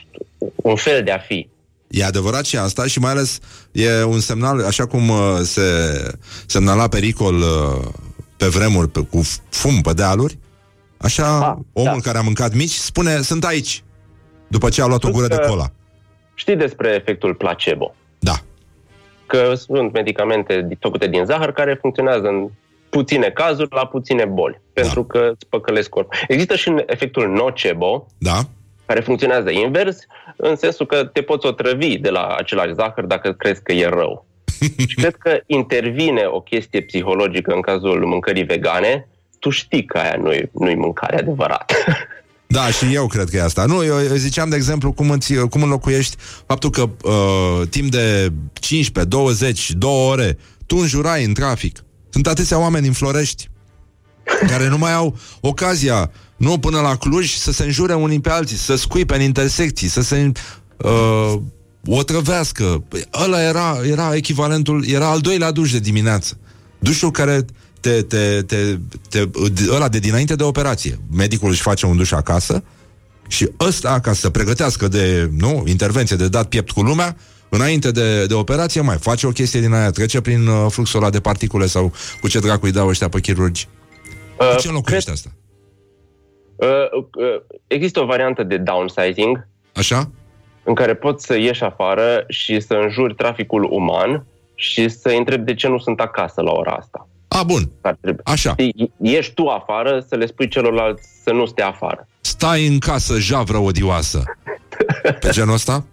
un 0.54 0.76
fel 0.76 1.02
de 1.02 1.10
a 1.10 1.18
fi. 1.18 1.48
E 1.88 2.04
adevărat 2.04 2.44
și 2.44 2.56
asta 2.56 2.86
și 2.86 2.98
mai 2.98 3.10
ales 3.10 3.38
e 3.72 4.02
un 4.02 4.20
semnal, 4.20 4.64
așa 4.64 4.86
cum 4.86 5.08
uh, 5.08 5.16
se 5.42 5.62
semnala 6.46 6.88
pericol 6.88 7.34
uh, 7.36 7.84
pe 8.36 8.46
vremuri 8.46 8.88
pe, 8.88 9.00
cu 9.00 9.20
fum 9.48 9.80
pe 9.80 9.92
dealuri, 9.92 10.38
așa 10.96 11.38
Ah, 11.38 11.56
omul 11.72 11.90
da. 11.94 12.00
care 12.02 12.18
a 12.18 12.22
mâncat 12.22 12.54
mici 12.54 12.72
spune, 12.72 13.20
sunt 13.22 13.44
aici, 13.44 13.82
după 14.48 14.68
ce 14.68 14.82
a 14.82 14.86
luat 14.86 15.04
o 15.04 15.10
gură 15.10 15.26
de 15.26 15.34
Că- 15.34 15.46
cola. 15.48 15.70
Știi 16.38 16.56
despre 16.56 16.88
efectul 16.94 17.34
placebo? 17.34 17.94
Da. 18.18 18.32
Că 19.26 19.54
sunt 19.54 19.92
medicamente 19.92 20.68
făcute 20.80 21.06
din 21.06 21.24
zahăr 21.24 21.52
care 21.52 21.78
funcționează 21.80 22.26
în 22.26 22.48
puține 22.88 23.30
cazuri 23.30 23.68
la 23.74 23.86
puține 23.86 24.24
boli, 24.24 24.60
pentru 24.72 25.04
că 25.04 25.30
îți 25.32 25.46
păcălesc 25.48 25.88
corpul. 25.88 26.16
Există 26.28 26.56
și 26.56 26.74
efectul 26.86 27.28
nocebo, 27.28 28.06
Da? 28.18 28.38
care 28.86 29.00
funcționează 29.00 29.50
invers, 29.50 29.98
în 30.36 30.56
sensul 30.56 30.86
că 30.86 31.04
te 31.04 31.22
poți 31.22 31.46
otrăvi 31.46 31.98
de 31.98 32.10
la 32.10 32.34
același 32.38 32.74
zahăr 32.74 33.04
dacă 33.04 33.32
crezi 33.32 33.62
că 33.62 33.72
e 33.72 33.88
rău. 33.88 34.26
și 34.88 34.94
cred 34.94 35.14
că 35.14 35.40
intervine 35.46 36.24
o 36.26 36.40
chestie 36.40 36.80
psihologică 36.82 37.52
în 37.52 37.60
cazul 37.60 38.06
mâncării 38.06 38.44
vegane, 38.44 39.08
tu 39.38 39.50
știi 39.50 39.84
că 39.84 39.98
aia 39.98 40.16
nu-i, 40.16 40.50
nu-i 40.52 40.74
mâncare 40.74 41.18
adevărată. 41.18 41.74
Da, 42.46 42.70
și 42.70 42.94
eu 42.94 43.06
cred 43.06 43.28
că 43.28 43.36
e 43.36 43.42
asta. 43.42 43.64
Nu, 43.64 43.84
eu, 43.84 44.02
eu 44.02 44.14
ziceam, 44.14 44.48
de 44.48 44.56
exemplu, 44.56 44.92
cum, 44.92 45.10
îți, 45.10 45.34
cum 45.34 45.62
înlocuiești 45.62 46.16
faptul 46.46 46.70
că 46.70 46.90
uh, 47.02 47.68
timp 47.68 47.90
de 47.90 48.32
15, 48.52 49.16
20, 49.16 49.70
2 49.70 49.90
ore 49.90 50.38
tu 50.66 50.76
înjurai 50.76 51.24
în 51.24 51.34
trafic. 51.34 51.84
Sunt 52.10 52.26
atâția 52.26 52.58
oameni 52.58 52.86
în 52.86 52.92
Florești 52.92 53.48
care 54.46 54.68
nu 54.68 54.78
mai 54.78 54.94
au 54.94 55.18
ocazia, 55.40 56.10
nu 56.36 56.58
până 56.58 56.80
la 56.80 56.96
Cluj, 56.96 57.34
să 57.34 57.52
se 57.52 57.64
înjure 57.64 57.94
unii 57.94 58.20
pe 58.20 58.30
alții, 58.30 58.56
să 58.56 58.74
scuipe 58.74 59.14
în 59.14 59.20
intersecții, 59.20 59.88
să 59.88 60.02
se 60.02 60.32
uh, 60.76 61.34
otrăvească. 61.86 62.84
Păi, 62.88 63.04
ăla 63.24 63.42
era, 63.42 63.80
era 63.84 64.14
echivalentul, 64.14 64.88
era 64.88 65.10
al 65.10 65.20
doilea 65.20 65.50
duș 65.50 65.72
de 65.72 65.78
dimineață. 65.78 66.38
Dușul 66.78 67.10
care 67.10 67.44
te, 67.86 68.02
te, 68.02 68.42
te, 68.42 68.76
te, 69.08 69.28
ăla 69.74 69.88
de 69.88 69.98
dinainte 69.98 70.34
de 70.34 70.42
operație. 70.42 70.98
Medicul 71.16 71.50
își 71.50 71.62
face 71.62 71.86
un 71.86 71.96
duș 71.96 72.12
acasă 72.12 72.64
și 73.28 73.48
ăsta, 73.60 74.00
ca 74.00 74.12
să 74.12 74.20
se 74.20 74.30
pregătească 74.30 74.88
de 74.88 75.30
nu, 75.36 75.64
intervenție, 75.66 76.16
de 76.16 76.28
dat 76.28 76.48
piept 76.48 76.70
cu 76.70 76.82
lumea, 76.82 77.16
înainte 77.48 77.90
de, 77.90 78.26
de 78.26 78.34
operație, 78.34 78.80
mai 78.80 78.96
face 78.96 79.26
o 79.26 79.30
chestie 79.30 79.60
din 79.60 79.72
aia, 79.72 79.90
trece 79.90 80.20
prin 80.20 80.46
uh, 80.46 80.66
fluxul 80.68 81.00
ăla 81.00 81.10
de 81.10 81.20
particule 81.20 81.66
sau 81.66 81.92
cu 82.20 82.28
ce 82.28 82.38
dracu 82.38 82.66
îi 82.66 82.72
dau 82.72 82.88
ăștia 82.88 83.08
pe 83.08 83.20
chirurgi. 83.20 83.68
Uh, 84.38 84.50
Cu 84.54 84.60
ce 84.60 84.68
înlocuiește 84.68 85.10
asta? 85.10 85.30
Uh, 86.56 86.66
uh, 87.16 87.42
există 87.66 88.00
o 88.00 88.04
variantă 88.04 88.42
de 88.42 88.56
downsizing, 88.56 89.48
Așa? 89.74 90.10
în 90.64 90.74
care 90.74 90.94
poți 90.94 91.26
să 91.26 91.38
ieși 91.38 91.62
afară 91.62 92.24
și 92.28 92.60
să 92.60 92.74
înjuri 92.74 93.14
traficul 93.14 93.68
uman 93.70 94.26
și 94.54 94.88
să 94.88 95.08
întrebi 95.08 95.44
de 95.44 95.54
ce 95.54 95.68
nu 95.68 95.78
sunt 95.78 96.00
acasă 96.00 96.40
la 96.40 96.52
ora 96.52 96.72
asta. 96.72 97.08
A, 97.38 97.42
bun. 97.42 97.70
Ar 97.80 97.96
trebui. 98.00 98.20
Așa. 98.24 98.50
Știi, 98.50 98.92
Ieși 99.02 99.32
tu 99.32 99.46
afară 99.46 100.04
să 100.08 100.14
le 100.16 100.26
spui 100.26 100.48
celorlalți 100.48 101.08
să 101.24 101.30
nu 101.32 101.46
stea 101.46 101.66
afară. 101.68 102.08
Stai 102.20 102.66
în 102.66 102.78
casă, 102.78 103.18
javră 103.18 103.56
odioasă. 103.58 104.22
Pe 105.20 105.28
genul 105.30 105.54
ăsta? 105.54 105.84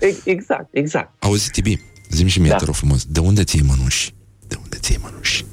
E- 0.00 0.16
Exact, 0.30 0.66
exact. 0.70 1.10
Auzi, 1.24 1.50
Tibi, 1.50 1.80
zi 2.10 2.28
și 2.28 2.40
mie, 2.40 2.50
Da. 2.50 2.56
te 2.56 2.64
rog 2.64 2.74
frumos, 2.74 3.04
de 3.04 3.20
unde 3.20 3.44
ții 3.44 3.62
mănuși? 3.62 4.14
De 4.48 4.56
unde 4.62 4.76
ții 4.80 4.98
mănuși? 5.02 5.44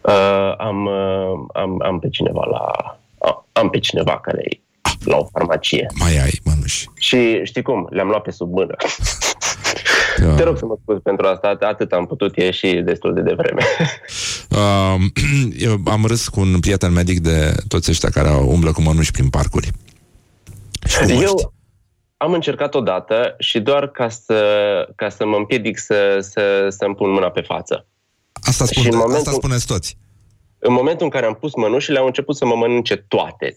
Uh, 0.00 0.54
am, 0.58 0.84
uh, 0.86 1.46
am, 1.54 1.82
am 1.82 1.98
pe 1.98 2.08
cineva 2.08 2.44
la... 2.50 2.58
a- 3.28 3.46
Am 3.52 3.70
pe 3.70 3.78
cineva 3.78 4.20
care 4.20 4.42
e 4.44 4.60
la 5.04 5.16
o 5.16 5.24
farmacie. 5.32 5.86
Mai 5.94 6.18
ai 6.18 6.40
mănuși. 6.44 6.86
Și 6.94 7.40
știi 7.44 7.62
cum? 7.62 7.86
Le-am 7.90 8.08
luat 8.08 8.22
pe 8.22 8.30
sub 8.30 8.52
mână. 8.52 8.74
Da. 10.18 10.34
Te 10.34 10.42
rog 10.42 10.58
să 10.58 10.64
mă 10.66 10.76
scuzi 10.82 11.00
pentru 11.00 11.26
asta, 11.26 11.56
atât 11.60 11.92
am 11.92 12.06
putut 12.06 12.36
ieși 12.36 12.72
destul 12.74 13.14
de 13.14 13.20
devreme. 13.20 13.62
Uh, 14.50 14.94
eu 15.66 15.80
am 15.86 16.04
râs 16.06 16.28
cu 16.28 16.40
un 16.40 16.60
prieten 16.60 16.92
medic 16.92 17.20
de 17.20 17.54
toți 17.68 17.90
ăștia 17.90 18.08
care 18.10 18.28
au- 18.28 18.48
umblă 18.50 18.72
cu 18.72 18.82
mănuși 18.82 19.10
prin 19.10 19.28
parcuri. 19.28 19.70
Și 20.86 20.96
cu 20.98 21.02
măști. 21.04 21.22
Eu 21.22 21.52
am 22.16 22.32
încercat 22.32 22.74
odată 22.74 23.34
și 23.38 23.60
doar 23.60 23.88
ca 23.88 24.08
să, 24.08 24.42
ca 24.96 25.08
să 25.08 25.26
mă 25.26 25.36
împiedic 25.36 25.78
să, 25.78 26.18
să, 26.20 26.66
să-mi 26.68 26.94
pun 26.94 27.10
mâna 27.10 27.30
pe 27.30 27.40
față. 27.40 27.86
Asta, 28.32 28.64
spun, 28.64 28.82
și 28.82 28.88
în 28.88 28.94
asta 28.94 29.06
momentul- 29.06 29.32
spuneți 29.32 29.66
toți. 29.66 29.96
În 30.58 30.72
momentul 30.72 31.04
în 31.04 31.10
care 31.10 31.26
am 31.26 31.34
pus 31.34 31.54
mănușile, 31.54 31.98
au 31.98 32.06
început 32.06 32.36
să 32.36 32.44
mă 32.46 32.54
mănânce 32.54 32.96
toate. 32.96 33.52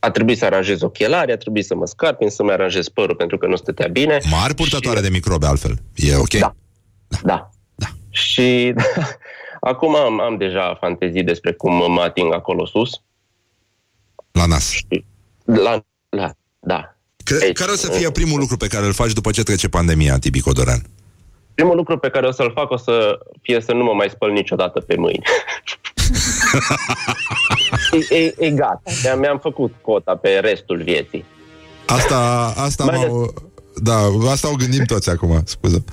A 0.00 0.10
trebuit 0.10 0.38
să 0.38 0.44
aranjez 0.44 0.82
ochelari, 0.82 1.32
a 1.32 1.36
trebuit 1.36 1.64
să 1.64 1.74
mă 1.74 1.86
scarpin, 1.86 2.30
să-mi 2.30 2.50
aranjez 2.50 2.88
părul 2.88 3.14
pentru 3.14 3.38
că 3.38 3.46
nu 3.46 3.56
stătea 3.56 3.86
bine. 3.86 4.18
Mari 4.30 4.54
purtătoare 4.54 5.00
de 5.00 5.08
microbe, 5.08 5.46
altfel. 5.46 5.78
E 5.94 6.16
ok? 6.16 6.34
Da. 6.34 6.54
Da. 7.22 7.50
da. 7.74 7.86
Și 8.10 8.74
acum 9.70 9.96
am, 9.96 10.20
am 10.20 10.36
deja 10.36 10.76
fantezii 10.80 11.22
despre 11.22 11.52
cum 11.52 11.92
mă 11.92 12.00
ating 12.00 12.34
acolo 12.34 12.66
sus. 12.66 12.90
La 14.32 14.46
nas. 14.46 14.72
La, 15.44 15.84
la, 16.08 16.30
da. 16.60 16.96
Cre- 17.24 17.52
care 17.52 17.70
o 17.70 17.74
să 17.74 17.90
fie 17.90 18.10
primul 18.10 18.38
lucru 18.38 18.56
pe 18.56 18.66
care 18.66 18.86
îl 18.86 18.92
faci 18.92 19.12
după 19.12 19.30
ce 19.30 19.42
trece 19.42 19.68
pandemia, 19.68 20.18
Tibi 20.18 20.40
Codoran? 20.40 20.82
Primul 21.54 21.76
lucru 21.76 21.98
pe 21.98 22.10
care 22.10 22.26
o 22.26 22.30
să-l 22.30 22.52
fac 22.54 22.70
o 22.70 22.76
să 22.76 23.18
fie 23.42 23.60
să 23.60 23.72
nu 23.72 23.84
mă 23.84 23.92
mai 23.92 24.08
spăl 24.10 24.30
niciodată 24.30 24.80
pe 24.80 24.96
mâini. 24.96 25.22
e, 27.92 28.14
e, 28.14 28.34
e 28.38 28.50
gata. 28.50 28.80
Mi-am, 29.02 29.18
mi-am 29.18 29.38
făcut 29.38 29.74
cota 29.82 30.16
pe 30.16 30.28
restul 30.28 30.82
vieții. 30.82 31.24
Asta, 31.86 32.52
asta, 32.56 32.84
Mai 32.84 32.96
m-au, 32.96 33.34
da, 33.82 33.96
asta 34.30 34.50
o 34.50 34.54
gândim 34.54 34.84
toți 34.84 35.10
acum, 35.10 35.42
scuză. 35.44 35.84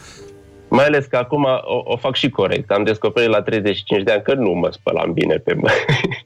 Mai 0.70 0.86
ales 0.86 1.06
că 1.06 1.18
acum 1.18 1.44
o, 1.44 1.82
o 1.84 1.98
fac 1.98 2.16
și 2.16 2.30
corect. 2.30 2.72
Am 2.72 2.84
descoperit 2.84 3.30
la 3.30 3.42
35 3.42 4.04
de 4.04 4.12
ani 4.12 4.22
că 4.22 4.34
nu 4.34 4.52
mă 4.52 4.70
spălam 4.72 5.14
bine 5.14 5.36
pe 5.36 5.54
mâini. 5.54 6.26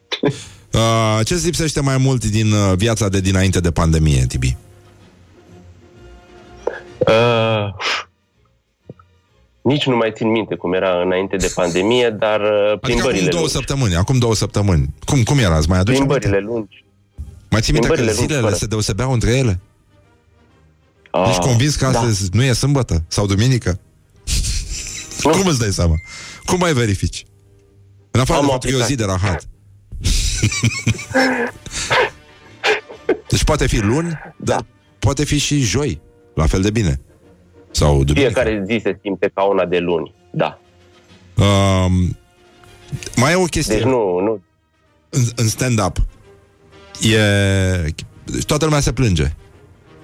Uh, 0.72 1.19
ce 1.26 1.34
îți 1.34 1.45
lipsește 1.45 1.81
mai 1.81 1.98
mult 1.98 2.26
din 2.26 2.52
uh, 2.52 2.73
viața 2.76 3.10
de 3.10 3.19
dinainte 3.19 3.60
de 3.60 3.72
pandemie, 3.72 4.26
Tibi? 4.27 4.56
Uh, 6.98 7.73
nici 9.62 9.86
nu 9.86 9.96
mai 9.96 10.12
țin 10.16 10.32
minte 10.32 10.56
cum 10.56 10.74
era 10.74 11.02
înainte 11.02 11.36
de 11.36 11.52
pandemie, 11.56 12.10
dar 12.10 12.42
uh, 12.42 12.48
Adică 12.48 12.70
acum 12.72 12.80
plimbările 12.80 13.28
două 13.30 13.40
lungi. 13.40 13.52
săptămâni, 13.54 13.96
acum 13.96 14.18
două 14.18 14.36
săptămâni. 14.36 14.94
Cum, 15.06 15.24
cum 15.24 15.38
era? 15.40 15.58
Îți 15.58 15.70
mai 15.70 15.80
aduci 15.80 15.96
aminte? 15.96 16.18
Plimbările 16.18 16.52
lungi. 16.54 16.86
Mai 17.50 17.62
ții 17.62 17.74
minte 17.74 17.88
că 17.88 17.94
plimbările 17.94 18.06
lungi, 18.06 18.22
zilele 18.22 18.42
fără. 18.42 18.56
se 18.56 18.66
deosebeau 18.66 19.12
între 19.12 19.32
ele? 19.38 19.60
Ah, 21.12 21.26
Ești 21.30 21.42
convins 21.42 21.76
că 21.76 21.86
astăzi 21.86 22.30
nu 22.34 22.44
e 22.44 22.54
sâmbătă? 22.54 23.04
Sau 23.08 23.26
duminică? 23.26 23.80
Cum 25.24 25.48
îți 25.48 25.60
dai 25.60 25.72
seama? 25.72 25.96
Cum 26.46 26.60
mai 26.60 26.74
verifici? 26.74 27.26
În 28.12 28.20
afară 28.20 28.40
Am 28.40 28.46
de 28.46 28.50
o 28.50 28.54
faptul 28.54 28.70
că 28.72 28.78
e 28.78 28.82
o 28.82 28.86
zi 28.86 28.96
de 28.96 29.04
aplicație. 29.04 29.28
rahat. 29.28 29.48
deci 33.30 33.44
poate 33.44 33.68
fi 33.68 33.80
luni, 33.80 34.10
Da. 34.10 34.34
dar 34.38 34.66
poate 35.00 35.26
fi 35.26 35.38
și 35.38 35.60
joi. 35.60 36.02
La 36.36 36.46
fel 36.46 36.62
de 36.62 36.72
bine. 36.72 37.02
Sau 37.72 38.03
duminică. 38.03 38.31
Fiecare 38.31 38.64
zi 38.65 38.80
se 38.84 38.99
simte 39.02 39.31
ca 39.34 39.43
una 39.43 39.65
de 39.65 39.77
luni. 39.77 40.14
Da. 40.31 40.60
Um, 41.35 42.18
mai 43.15 43.31
e 43.31 43.35
o 43.35 43.43
chestie. 43.43 43.76
Deci 43.76 43.84
nu, 43.84 44.19
nu. 44.19 44.41
În, 45.10 45.22
în 45.35 45.48
stand-up 45.48 45.98
e... 47.02 47.18
deci 48.26 48.45
Toată 48.45 48.65
lumea 48.65 48.80
se 48.80 48.93
plânge 48.93 49.34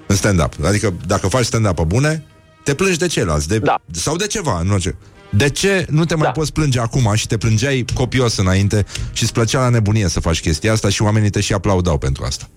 în 0.07 0.15
stand-up. 0.15 0.53
Adică 0.64 0.94
dacă 1.07 1.27
faci 1.27 1.45
stand-up 1.45 1.81
bune, 1.81 2.23
te 2.64 2.73
plângi 2.73 2.98
de 2.98 3.07
ceilalți. 3.07 3.48
De, 3.48 3.60
da. 3.60 3.81
Sau 3.91 4.15
de 4.15 4.27
ceva, 4.27 4.61
nu 4.61 4.73
orice. 4.73 4.95
De 5.30 5.49
ce 5.49 5.85
nu 5.89 6.06
te 6.06 6.15
mai 6.15 6.26
da. 6.26 6.31
poți 6.31 6.53
plânge 6.53 6.80
acum 6.80 7.14
și 7.15 7.27
te 7.27 7.38
plângeai 7.38 7.85
copios 7.94 8.38
înainte 8.38 8.85
și 9.14 9.23
îți 9.23 9.34
plăcea 9.34 9.60
la 9.60 9.69
nebunie 9.69 10.07
să 10.07 10.19
faci 10.19 10.41
chestia 10.41 10.72
asta 10.72 10.89
și 10.89 11.02
oamenii 11.02 11.30
te 11.30 11.41
și 11.41 11.53
aplaudau 11.53 11.98
pentru 11.98 12.23
asta? 12.23 12.49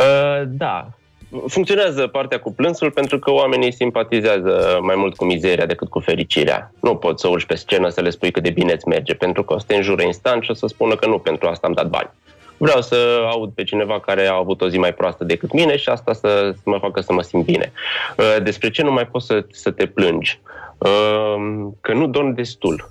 Uh, 0.00 0.48
da. 0.48 0.99
Funcționează 1.46 2.06
partea 2.06 2.40
cu 2.40 2.52
plânsul 2.52 2.90
pentru 2.90 3.18
că 3.18 3.30
oamenii 3.30 3.72
simpatizează 3.72 4.78
mai 4.82 4.94
mult 4.96 5.16
cu 5.16 5.24
mizeria 5.24 5.66
decât 5.66 5.88
cu 5.88 6.00
fericirea. 6.00 6.72
Nu 6.80 6.96
poți 6.96 7.20
să 7.20 7.28
urci 7.28 7.44
pe 7.44 7.54
scenă 7.54 7.88
să 7.88 8.00
le 8.00 8.10
spui 8.10 8.30
cât 8.30 8.42
de 8.42 8.50
bine 8.50 8.72
îți 8.72 8.88
merge, 8.88 9.14
pentru 9.14 9.44
că 9.44 9.54
o 9.54 9.58
să 9.58 9.64
te 9.66 9.76
înjură 9.76 10.02
instant 10.02 10.42
și 10.42 10.50
o 10.50 10.54
să 10.54 10.66
spună 10.66 10.96
că 10.96 11.06
nu 11.06 11.18
pentru 11.18 11.48
asta 11.48 11.66
am 11.66 11.72
dat 11.72 11.86
bani. 11.88 12.10
Vreau 12.56 12.80
să 12.80 12.96
aud 13.30 13.50
pe 13.54 13.64
cineva 13.64 14.00
care 14.00 14.26
a 14.26 14.34
avut 14.34 14.60
o 14.60 14.68
zi 14.68 14.78
mai 14.78 14.94
proastă 14.94 15.24
decât 15.24 15.52
mine 15.52 15.76
și 15.76 15.88
asta 15.88 16.12
să, 16.12 16.52
să 16.54 16.62
mă 16.64 16.78
facă 16.78 17.00
să 17.00 17.12
mă 17.12 17.22
simt 17.22 17.44
bine. 17.44 17.72
Uh, 18.16 18.42
Despre 18.42 18.70
ce 18.70 18.82
nu 18.82 18.92
mai 18.92 19.06
poți 19.06 19.26
să, 19.26 19.44
să 19.50 19.70
te 19.70 19.86
plângi? 19.86 20.40
Uh, 20.78 21.68
Că 21.80 21.92
nu 21.92 22.06
dormi 22.06 22.34
destul. 22.34 22.90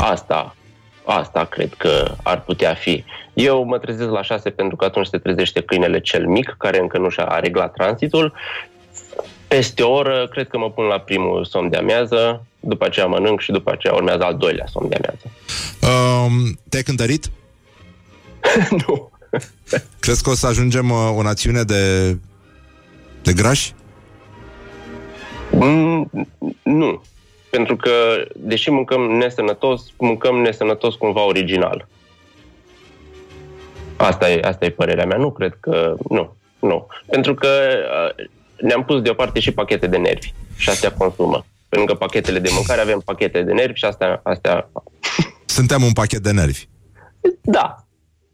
Asta, 0.00 0.56
asta 1.04 1.44
cred 1.44 1.74
că 1.74 2.14
ar 2.22 2.42
putea 2.42 2.74
fi. 2.74 3.04
Eu 3.42 3.64
mă 3.64 3.78
trezesc 3.78 4.10
la 4.10 4.22
șase 4.22 4.50
pentru 4.50 4.76
că 4.76 4.84
atunci 4.84 5.06
se 5.06 5.18
trezește 5.18 5.60
câinele 5.60 6.00
cel 6.00 6.26
mic, 6.26 6.54
care 6.58 6.78
încă 6.78 6.98
nu 6.98 7.08
și-a 7.08 7.38
reglat 7.42 7.72
tranzitul. 7.72 8.32
Peste 9.48 9.82
o 9.82 9.92
oră, 9.92 10.28
cred 10.30 10.48
că 10.48 10.58
mă 10.58 10.70
pun 10.70 10.84
la 10.84 10.98
primul 10.98 11.44
somn 11.44 11.70
de 11.70 11.76
amiază, 11.76 12.46
după 12.60 12.84
aceea 12.84 13.06
mănânc 13.06 13.40
și 13.40 13.50
după 13.50 13.70
aceea 13.70 13.94
urmează 13.94 14.24
al 14.24 14.36
doilea 14.36 14.66
somn 14.66 14.88
de 14.88 14.96
amiază. 14.96 15.24
Um, 15.82 16.58
te-ai 16.68 16.82
cântărit? 16.82 17.30
nu. 18.86 19.10
Crezi 20.00 20.22
că 20.22 20.30
o 20.30 20.34
să 20.34 20.46
ajungem 20.46 20.90
uh, 20.90 21.12
o 21.16 21.22
națiune 21.22 21.62
de, 21.62 22.16
de 23.22 23.32
grași? 23.32 23.74
Mm, 25.50 26.10
nu. 26.62 27.02
Pentru 27.50 27.76
că, 27.76 27.90
deși 28.36 28.70
mâncăm 28.70 29.00
nesănătos, 29.00 29.82
mâncăm 29.96 30.36
nesănătos 30.36 30.94
cumva 30.94 31.26
original. 31.26 31.88
Asta 34.04 34.30
e, 34.30 34.40
asta 34.44 34.64
e 34.64 34.70
părerea 34.70 35.04
mea. 35.04 35.16
Nu 35.16 35.30
cred 35.30 35.56
că... 35.60 35.94
Nu. 36.08 36.36
Nu. 36.60 36.86
Pentru 37.06 37.34
că 37.34 37.48
uh, 37.48 38.26
ne-am 38.60 38.84
pus 38.84 39.02
deoparte 39.02 39.40
și 39.40 39.50
pachete 39.50 39.86
de 39.86 39.96
nervi. 39.96 40.32
Și 40.56 40.70
astea 40.70 40.92
consumă. 40.92 41.46
Pe 41.68 41.76
lângă 41.76 41.94
pachetele 41.94 42.38
de 42.38 42.50
mâncare 42.52 42.80
avem 42.80 43.02
pachete 43.04 43.42
de 43.42 43.52
nervi 43.52 43.78
și 43.78 43.84
astea... 43.84 44.20
astea... 44.22 44.70
Suntem 45.44 45.82
un 45.82 45.92
pachet 45.92 46.22
de 46.22 46.30
nervi. 46.30 46.68
Da. 47.40 47.84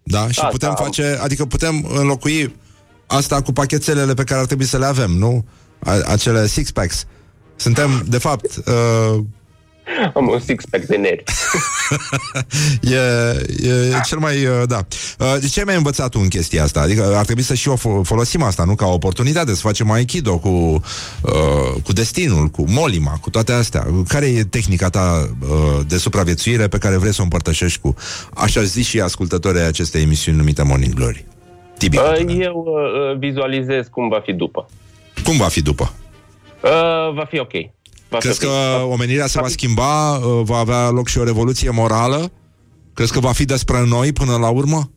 Da? 0.03 0.21
Și 0.21 0.27
Asta 0.27 0.47
putem 0.47 0.69
am. 0.69 0.75
face, 0.75 1.19
adică 1.23 1.45
putem 1.45 1.87
înlocui 1.95 2.57
asta 3.07 3.43
cu 3.43 3.53
pachetelele 3.53 4.15
pe 4.15 4.25
care 4.25 4.41
ar 4.41 4.47
trebui 4.47 4.65
să 4.65 4.79
le 4.79 4.87
avem, 4.87 5.11
nu? 5.11 5.45
A, 5.79 5.93
acele 6.07 6.47
six-packs. 6.47 7.05
Suntem, 7.57 8.05
de 8.09 8.19
fapt, 8.19 8.57
uh, 8.57 9.19
Am 10.15 10.29
un 10.29 10.39
six-pack 10.39 10.85
de 10.87 10.97
nervi. 10.97 11.23
e, 12.95 13.69
e 13.69 14.01
cel 14.07 14.19
mai, 14.19 14.47
uh, 14.47 14.63
da. 14.67 14.87
Uh, 15.19 15.37
de 15.41 15.47
ce 15.49 15.59
ai 15.59 15.65
mai 15.65 15.77
învățat 15.77 16.11
tu 16.11 16.19
în 16.23 16.29
chestia 16.29 16.63
asta? 16.63 16.81
Adică 16.81 17.15
ar 17.17 17.25
trebui 17.25 17.43
să 17.43 17.55
și 17.55 17.69
o 17.69 17.75
fo- 17.77 18.03
folosim 18.03 18.43
asta, 18.43 18.65
nu? 18.65 18.75
Ca 18.75 18.87
o 18.87 18.93
oportunitate 18.93 19.55
să 19.55 19.61
facem 19.61 19.91
aikido 19.91 20.39
cu, 20.39 20.49
uh, 21.23 21.83
cu 21.85 21.93
destinul, 21.93 22.47
cu 22.47 22.65
molima, 22.69 23.19
cu 23.21 23.31
toate 23.31 23.53
astea. 23.53 23.87
Care 24.09 24.27
e 24.27 24.45
tehnica 24.45 24.89
ta 24.89 25.29
uh, 25.43 25.81
de 25.87 25.97
supraviețuire 25.99 26.69
pe 26.69 26.79
care 26.79 26.97
vrei 26.97 27.13
să 27.13 27.21
o 27.21 27.25
împărtășești 27.25 27.81
cu, 27.81 27.95
așa 28.35 28.63
zi 28.63 28.83
și 28.83 29.01
ascultătorii 29.01 29.61
acestei 29.61 30.03
emisiuni 30.03 30.37
numite 30.39 30.63
Morning 30.63 30.95
Glory? 30.95 31.25
Tibi, 31.79 31.97
Uh, 31.97 32.37
Eu 32.39 32.65
uh, 32.67 33.19
vizualizez 33.19 33.87
cum 33.91 34.09
va 34.09 34.21
fi 34.25 34.33
după. 34.33 34.69
cum 35.25 35.37
va 35.37 35.47
fi 35.49 35.63
după? 35.63 35.93
Uh, 36.63 37.15
Va 37.15 37.25
fi 37.31 37.39
ok. 37.39 37.53
Va 38.09 38.19
Crezi 38.19 38.39
fi 38.39 38.45
că 38.45 38.53
ok. 38.83 38.93
omenirea 38.93 39.27
se 39.27 39.41
va 39.41 39.49
schimba, 39.49 40.17
uh, 40.17 40.41
va 40.45 40.57
avea 40.57 40.91
loc 40.91 41.09
și 41.09 41.19
o 41.19 41.25
revoluție 41.25 41.71
morală? 41.71 42.31
Crezi 42.95 43.13
că 43.13 43.21
va 43.21 43.33
fi 43.33 43.45
despre 43.45 43.85
noi 43.89 44.13
până 44.13 44.37
la 44.37 44.49
urmă? 44.49 44.91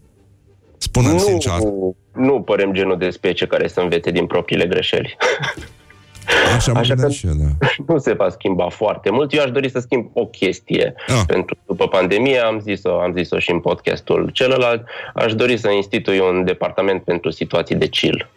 Spune-mi 0.78 1.20
sincer. 1.20 1.54
nu, 1.54 1.96
nu 2.16 2.42
părem 2.42 2.74
genul 2.74 2.98
de 2.98 3.10
specie 3.10 3.48
care 3.48 3.68
să 3.68 3.80
învețe 3.80 4.12
din 4.12 4.26
propriile 4.26 4.66
greșeli. 4.66 5.18
Așa, 6.56 6.72
Așa 6.76 6.94
că 6.94 7.10
și 7.10 7.28
eu, 7.28 7.34
da. 7.34 7.68
nu 7.94 7.98
se 7.98 8.14
va 8.14 8.30
schimba 8.30 8.70
foarte 8.70 9.10
mult. 9.10 9.34
Eu 9.34 9.44
aș 9.44 9.52
dori 9.52 9.70
să 9.70 9.80
schimb 9.80 10.10
o 10.14 10.26
chestie. 10.26 10.94
Ah. 11.08 11.22
Pentru 11.28 11.58
după 11.66 11.88
pandemie 11.88 12.40
am 12.40 12.60
zis-o, 12.60 13.00
am 13.00 13.14
zis-o 13.18 13.40
și 13.40 13.52
în 13.52 13.60
podcastul 13.60 14.30
celălalt, 14.34 14.84
aș 15.14 15.34
dori 15.34 15.58
să 15.58 15.70
institui 15.70 16.20
un 16.20 16.44
departament 16.46 17.04
pentru 17.04 17.30
situații 17.30 17.76
de 17.76 17.88
chill. 17.88 18.30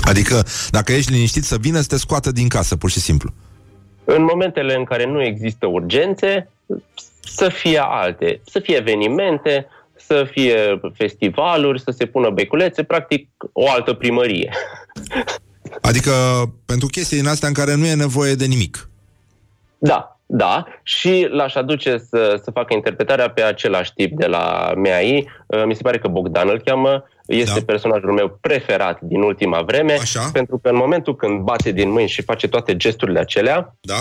Adică, 0.10 0.46
dacă 0.70 0.92
ești 0.92 1.12
liniștit, 1.12 1.44
să 1.44 1.56
vină 1.60 1.80
să 1.80 1.86
te 1.86 1.96
scoată 1.96 2.32
din 2.32 2.48
casă, 2.48 2.76
pur 2.76 2.90
și 2.90 3.00
simplu. 3.00 3.30
În 4.04 4.22
momentele 4.22 4.74
în 4.74 4.84
care 4.84 5.06
nu 5.06 5.22
există 5.22 5.66
urgențe, 5.66 6.50
să 7.20 7.48
fie 7.48 7.80
alte, 7.82 8.40
să 8.50 8.58
fie 8.58 8.76
evenimente, 8.76 9.66
să 10.06 10.28
fie 10.30 10.80
festivaluri, 10.94 11.80
să 11.80 11.90
se 11.90 12.06
pună 12.06 12.30
beculețe, 12.30 12.82
practic 12.82 13.28
o 13.52 13.70
altă 13.70 13.92
primărie. 13.92 14.52
Adică, 15.80 16.12
pentru 16.66 16.86
chestii 16.86 17.16
din 17.16 17.26
astea 17.26 17.48
în 17.48 17.54
care 17.54 17.74
nu 17.74 17.86
e 17.86 17.94
nevoie 17.94 18.34
de 18.34 18.44
nimic. 18.44 18.88
Da, 19.78 20.19
da, 20.32 20.66
și 20.82 21.26
l-aș 21.30 21.54
aduce 21.54 21.98
să, 21.98 22.40
să 22.42 22.50
facă 22.50 22.74
interpretarea 22.74 23.30
pe 23.30 23.42
același 23.42 23.92
tip 23.94 24.18
de 24.18 24.26
la 24.26 24.72
MAI. 24.76 25.28
Uh, 25.46 25.64
Mi 25.64 25.74
se 25.74 25.82
pare 25.82 25.98
că 25.98 26.08
Bogdan 26.08 26.48
îl 26.48 26.60
cheamă, 26.64 27.04
este 27.26 27.58
da. 27.58 27.64
personajul 27.64 28.12
meu 28.12 28.38
preferat 28.40 29.00
din 29.00 29.22
ultima 29.22 29.62
vreme, 29.62 29.92
Așa. 29.92 30.30
pentru 30.32 30.58
că 30.58 30.68
în 30.68 30.76
momentul 30.76 31.16
când 31.16 31.40
bate 31.40 31.70
din 31.70 31.90
mâini 31.90 32.08
și 32.08 32.22
face 32.22 32.48
toate 32.48 32.76
gesturile 32.76 33.18
acelea, 33.18 33.76
da. 33.80 33.94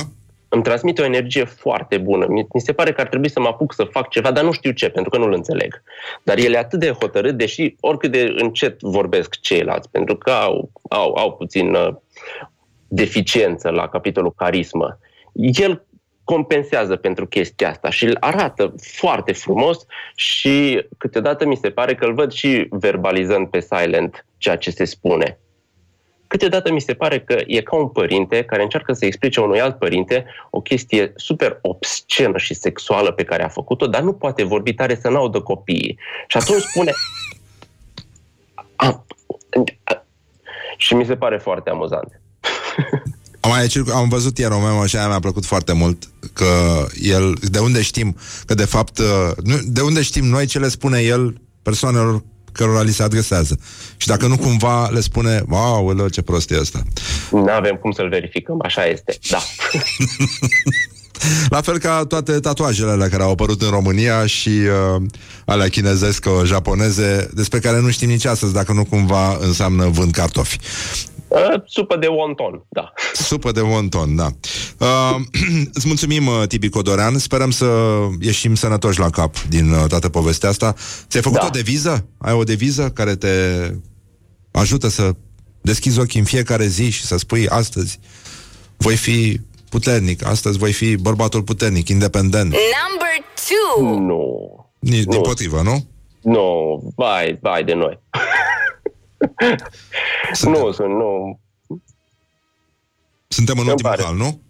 îmi 0.49 0.63
transmite 0.63 1.01
o 1.01 1.05
energie 1.05 1.43
foarte 1.43 1.97
bună. 1.97 2.25
Mi, 2.27 2.47
mi 2.53 2.61
se 2.61 2.73
pare 2.73 2.91
că 2.91 3.01
ar 3.01 3.07
trebui 3.07 3.29
să 3.29 3.39
mă 3.39 3.47
apuc 3.47 3.73
să 3.73 3.83
fac 3.83 4.09
ceva, 4.09 4.31
dar 4.31 4.43
nu 4.43 4.51
știu 4.51 4.71
ce, 4.71 4.89
pentru 4.89 5.09
că 5.09 5.17
nu-l 5.17 5.33
înțeleg. 5.33 5.83
Dar 6.23 6.37
el 6.37 6.53
e 6.53 6.57
atât 6.57 6.79
de 6.79 6.91
hotărât, 6.99 7.37
deși 7.37 7.75
oricât 7.79 8.11
de 8.11 8.33
încet 8.37 8.81
vorbesc 8.81 9.39
ceilalți, 9.39 9.89
pentru 9.89 10.15
că 10.15 10.31
au, 10.31 10.69
au, 10.89 11.13
au 11.15 11.31
puțin 11.31 11.73
uh, 11.73 11.95
deficiență 12.87 13.69
la 13.69 13.87
capitolul 13.87 14.33
carismă. 14.35 14.99
El 15.33 15.83
compensează 16.29 16.95
pentru 16.95 17.27
chestia 17.27 17.69
asta 17.69 17.89
și 17.89 18.05
îl 18.05 18.17
arată 18.19 18.73
foarte 18.81 19.31
frumos 19.31 19.85
și 20.15 20.85
câteodată 20.97 21.45
mi 21.45 21.55
se 21.55 21.69
pare 21.69 21.95
că 21.95 22.05
îl 22.05 22.13
văd 22.13 22.31
și 22.31 22.67
verbalizând 22.69 23.47
pe 23.47 23.59
silent 23.59 24.25
ceea 24.37 24.55
ce 24.55 24.71
se 24.71 24.85
spune. 24.85 25.39
Câteodată 26.27 26.71
mi 26.71 26.81
se 26.81 26.93
pare 26.93 27.19
că 27.19 27.41
e 27.45 27.61
ca 27.61 27.75
un 27.75 27.87
părinte 27.87 28.43
care 28.43 28.61
încearcă 28.61 28.93
să 28.93 29.05
explice 29.05 29.39
unui 29.39 29.61
alt 29.61 29.77
părinte 29.77 30.25
o 30.49 30.61
chestie 30.61 31.11
super 31.15 31.59
obscenă 31.61 32.37
și 32.37 32.53
sexuală 32.53 33.11
pe 33.11 33.23
care 33.23 33.43
a 33.43 33.47
făcut-o, 33.47 33.87
dar 33.87 34.01
nu 34.01 34.13
poate 34.13 34.43
vorbi 34.43 34.73
tare 34.73 34.95
să 34.95 35.09
n-audă 35.09 35.41
copiii. 35.41 35.99
Și 36.27 36.37
atunci 36.37 36.61
spune... 36.61 36.91
A, 38.75 39.05
a, 39.83 40.05
și 40.77 40.93
mi 40.93 41.05
se 41.05 41.15
pare 41.15 41.37
foarte 41.37 41.69
amuzant. 41.69 42.21
Am, 43.39 43.49
mai, 43.49 43.83
am 43.93 44.09
văzut 44.09 44.37
ieri 44.37 44.53
o 44.53 44.59
memă 44.59 44.85
și 44.85 44.95
aia 44.95 45.07
mi-a 45.07 45.19
plăcut 45.19 45.45
foarte 45.45 45.73
mult 45.73 46.09
că 46.33 46.85
el, 47.01 47.33
de 47.41 47.59
unde 47.59 47.81
știm 47.81 48.15
că 48.45 48.53
de 48.53 48.65
fapt, 48.65 48.97
uh, 48.97 49.31
nu, 49.43 49.55
de 49.63 49.81
unde 49.81 50.01
știm 50.01 50.25
noi 50.25 50.45
ce 50.45 50.59
le 50.59 50.67
spune 50.67 50.99
el 50.99 51.41
persoanelor 51.61 52.23
cărora 52.51 52.81
li 52.81 52.91
se 52.91 53.03
adresează. 53.03 53.59
Și 53.97 54.07
dacă 54.07 54.27
nu 54.27 54.37
cumva 54.37 54.89
le 54.89 54.99
spune, 54.99 55.43
wow, 55.49 56.07
ce 56.07 56.21
prost 56.21 56.51
e 56.51 56.59
ăsta. 56.59 56.83
Nu 57.31 57.49
avem 57.49 57.75
cum 57.75 57.91
să-l 57.91 58.09
verificăm, 58.09 58.59
așa 58.63 58.85
este, 58.85 59.17
da. 59.29 59.39
La 61.49 61.61
fel 61.61 61.77
ca 61.77 62.05
toate 62.07 62.39
tatuajele 62.39 62.91
alea 62.91 63.09
care 63.09 63.23
au 63.23 63.31
apărut 63.31 63.61
în 63.61 63.69
România 63.69 64.25
și 64.25 64.49
uh, 64.49 65.01
alea 65.45 65.67
chinezesc-japoneze, 65.67 67.29
despre 67.33 67.59
care 67.59 67.79
nu 67.79 67.89
știm 67.89 68.09
nici 68.09 68.25
astăzi 68.25 68.53
dacă 68.53 68.71
nu 68.71 68.85
cumva 68.85 69.37
înseamnă 69.39 69.85
vând 69.85 70.11
cartofi. 70.11 70.57
Uh, 71.29 71.61
supă 71.65 71.97
de 71.97 72.07
wonton, 72.07 72.65
da. 72.69 72.93
Supă 73.13 73.51
de 73.51 73.61
wonton, 73.61 74.15
da. 74.15 74.27
Uh, 74.79 75.15
îți 75.73 75.87
mulțumim, 75.87 76.27
uh, 76.27 76.47
Tibi 76.47 76.69
Codorean. 76.69 77.17
Sperăm 77.17 77.51
să 77.51 77.65
ieșim 78.19 78.55
sănătoși 78.55 78.99
la 78.99 79.09
cap 79.09 79.35
din 79.49 79.71
uh, 79.71 79.85
toată 79.87 80.09
povestea 80.09 80.49
asta. 80.49 80.75
Ți-ai 81.07 81.23
făcut 81.23 81.39
da. 81.39 81.45
o 81.45 81.49
deviză? 81.49 82.07
Ai 82.17 82.33
o 82.33 82.43
deviză 82.43 82.89
care 82.89 83.15
te 83.15 83.29
ajută 84.51 84.87
să 84.87 85.11
deschizi 85.61 85.99
ochii 85.99 86.19
în 86.19 86.25
fiecare 86.25 86.65
zi 86.65 86.89
și 86.89 87.05
să 87.05 87.17
spui 87.17 87.47
astăzi 87.47 87.99
voi 88.77 88.95
fi 88.95 89.39
puternic, 89.69 90.25
astăzi 90.25 90.57
voi 90.57 90.73
fi 90.73 90.95
bărbatul 90.95 91.43
puternic, 91.43 91.89
independent. 91.89 92.53
Number 92.53 93.13
two. 93.47 93.99
Nu. 93.99 94.49
Din, 94.79 95.03
din 95.07 95.21
potrivă, 95.21 95.61
nu? 95.61 95.87
Nu, 96.21 96.79
vai, 96.95 97.37
vai 97.41 97.63
de 97.63 97.73
noi. 97.73 97.99
Suntem. 100.31 100.61
Nu, 100.61 100.71
sunt, 100.71 100.89
nu. 100.89 101.39
Suntem 103.27 103.55
în 103.57 103.61
Îmi 103.61 103.69
ultimul 103.69 103.91
pare. 103.91 104.03
hal, 104.03 104.15
nu? 104.15 104.41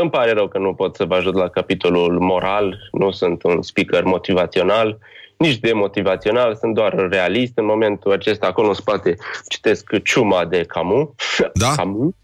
Îmi 0.00 0.10
pare 0.10 0.32
rău 0.32 0.48
că 0.48 0.58
nu 0.58 0.74
pot 0.74 0.96
să 0.96 1.04
vă 1.04 1.14
ajut 1.14 1.34
la 1.34 1.48
capitolul 1.48 2.18
moral, 2.20 2.78
nu 2.92 3.10
sunt 3.10 3.42
un 3.42 3.62
speaker 3.62 4.02
motivațional, 4.04 4.98
nici 5.36 5.58
de 5.58 5.72
motivațional, 5.72 6.56
sunt 6.56 6.74
doar 6.74 7.06
realist. 7.10 7.52
În 7.54 7.64
momentul 7.64 8.12
acesta, 8.12 8.46
acolo 8.46 8.68
în 8.68 8.74
spate, 8.74 9.16
citesc 9.48 10.02
ciuma 10.04 10.44
de 10.44 10.64
Camus. 10.64 11.08
Da? 11.54 11.72
Camus. 11.76 12.14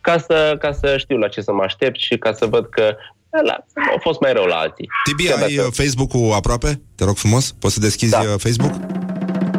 Ca 0.00 0.18
să, 0.18 0.56
ca 0.58 0.72
să 0.72 0.96
știu 0.98 1.16
la 1.16 1.28
ce 1.28 1.40
să 1.40 1.52
mă 1.52 1.62
aștept 1.62 1.98
și 2.00 2.18
ca 2.18 2.32
să 2.32 2.46
văd 2.46 2.66
că 2.68 2.96
la, 3.44 3.52
au 3.90 3.98
fost 4.00 4.20
mai 4.20 4.32
rău 4.32 4.44
la 4.44 4.54
alții. 4.56 4.88
Tibi, 5.04 5.24
Chiar 5.24 5.42
ai 5.42 5.54
dacă- 5.54 5.66
uh, 5.68 5.72
Facebook-ul 5.74 6.32
aproape? 6.32 6.80
Te 6.96 7.04
rog 7.04 7.16
frumos, 7.16 7.52
poți 7.52 7.74
să 7.74 7.80
deschizi 7.80 8.12
Da. 8.12 8.18
uh, 8.20 8.34
Facebook? 8.38 8.72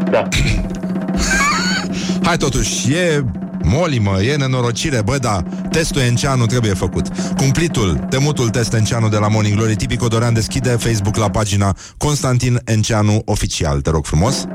Da. 0.09 0.27
Hai 2.23 2.37
totuși, 2.37 2.93
e 2.93 3.23
molimă, 3.63 4.21
e 4.21 4.35
nenorocire, 4.35 5.01
bă, 5.01 5.17
da, 5.17 5.43
testul 5.71 6.01
Enceanu 6.01 6.45
trebuie 6.45 6.73
făcut. 6.73 7.07
Cumplitul, 7.37 8.05
temutul 8.09 8.49
test 8.49 8.73
Enceanu 8.73 9.09
de 9.09 9.17
la 9.17 9.27
Morning 9.27 9.55
Glory, 9.55 9.75
tipic 9.75 10.03
Odorean 10.03 10.33
deschide 10.33 10.69
Facebook 10.69 11.15
la 11.15 11.29
pagina 11.29 11.75
Constantin 11.97 12.61
Enceanu 12.65 13.21
Oficial. 13.25 13.81
Te 13.81 13.89
rog 13.89 14.05
frumos. 14.05 14.45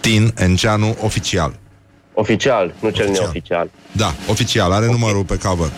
Tin 0.00 0.32
Enceanu 0.36 0.96
Oficial. 1.00 1.58
Oficial, 2.14 2.74
nu 2.80 2.88
cel 2.88 3.04
Oficial. 3.04 3.22
neoficial. 3.22 3.70
Da, 3.92 4.14
oficial, 4.28 4.72
are 4.72 4.86
numărul 4.86 5.24
pe 5.24 5.38
cover. 5.38 5.70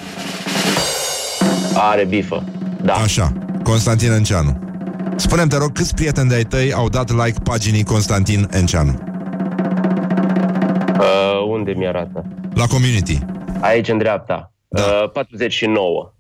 Are 1.74 2.05
bifă. 2.05 2.44
Da. 2.82 2.93
Așa, 2.93 3.32
Constantin 3.62 4.10
Enceanu. 4.12 4.72
Spune-mi, 5.16 5.48
te 5.48 5.56
rog, 5.56 5.72
câți 5.72 5.94
prieteni 5.94 6.28
de-ai 6.28 6.44
tăi 6.44 6.72
au 6.72 6.89
dat 6.89 7.10
like 7.10 7.40
paginii 7.44 7.84
Constantin 7.84 8.48
Enceanu? 8.51 8.98
Uh, 10.98 11.48
unde 11.48 11.72
mi-arată? 11.76 12.24
La 12.55 12.66
community. 12.66 13.18
Aici, 13.60 13.89
în 13.89 13.98
dreapta. 13.98 14.52
Da. 14.68 14.82
Uh, 14.82 15.10
49. 15.10 16.12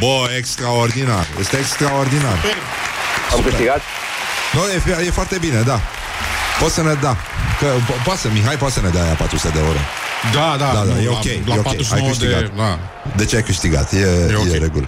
Bă, 0.00 0.28
extraordinar. 0.36 1.26
Este 1.40 1.56
extraordinar. 1.56 2.38
Am 3.32 3.42
câștigat? 3.42 3.80
Nu, 4.52 4.92
e, 4.92 5.06
e 5.06 5.10
foarte 5.10 5.38
bine, 5.40 5.60
da. 5.60 5.78
Poți 6.60 6.74
să 6.74 6.82
ne 6.82 6.94
da. 7.02 7.16
Că, 7.60 7.66
po- 7.66 8.02
poate 8.04 8.18
să, 8.20 8.28
Mihai, 8.32 8.56
poate 8.56 8.74
să 8.74 8.80
ne 8.80 8.88
dea 8.88 9.02
aia 9.02 9.14
400 9.14 9.52
de 9.52 9.58
euro. 9.58 9.78
Da, 10.34 10.56
da, 10.58 10.64
da, 10.72 10.72
da 10.74 10.82
nu, 10.94 11.00
e 11.00 11.04
la- 11.04 11.10
ok. 11.10 11.24
la 11.46 11.54
e 11.54 11.58
ok. 11.58 11.62
49 11.64 12.02
ai 12.02 12.08
câștigat. 12.08 12.40
de- 12.40 12.50
da. 12.56 12.78
De 13.16 13.24
ce 13.24 13.36
ai 13.36 13.42
câștigat? 13.42 13.92
E, 13.92 13.98
e, 14.30 14.34
ok. 14.36 14.52
e 14.52 14.58
regulă. 14.58 14.86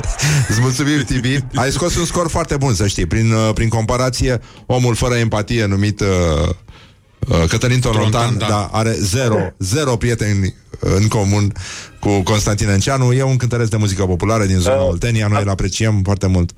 Îți 0.48 0.60
mulțumim, 0.60 1.02
Tibi. 1.06 1.38
Ai 1.54 1.70
scos 1.70 1.96
un 1.96 2.04
scor 2.04 2.28
foarte 2.28 2.56
bun, 2.56 2.74
să 2.74 2.86
știi. 2.86 3.06
Prin, 3.06 3.32
uh, 3.32 3.50
prin 3.54 3.68
comparație, 3.68 4.40
omul 4.66 4.94
fără 4.94 5.14
empatie 5.14 5.64
numit 5.64 6.00
uh, 6.00 6.06
uh, 7.28 7.44
Cătălin 7.48 7.80
Tolontan, 7.80 8.10
Tolontan, 8.10 8.38
da. 8.38 8.46
da. 8.46 8.52
da, 8.72 8.78
are 8.78 8.92
zero, 8.92 9.36
zero 9.58 9.96
prieteni 9.96 10.54
în 10.80 11.08
comun 11.08 11.52
cu 11.98 12.20
Constantin 12.22 12.68
Enceanu. 12.68 13.12
E 13.12 13.22
un 13.22 13.36
cântăresc 13.36 13.70
de 13.70 13.76
muzică 13.76 14.04
populară 14.04 14.44
din 14.44 14.58
zona 14.58 14.82
Uh, 14.82 14.88
Oltenia. 14.88 15.26
Noi 15.26 15.42
îl 15.42 15.48
apreciem 15.48 16.00
foarte 16.04 16.26
mult. 16.26 16.50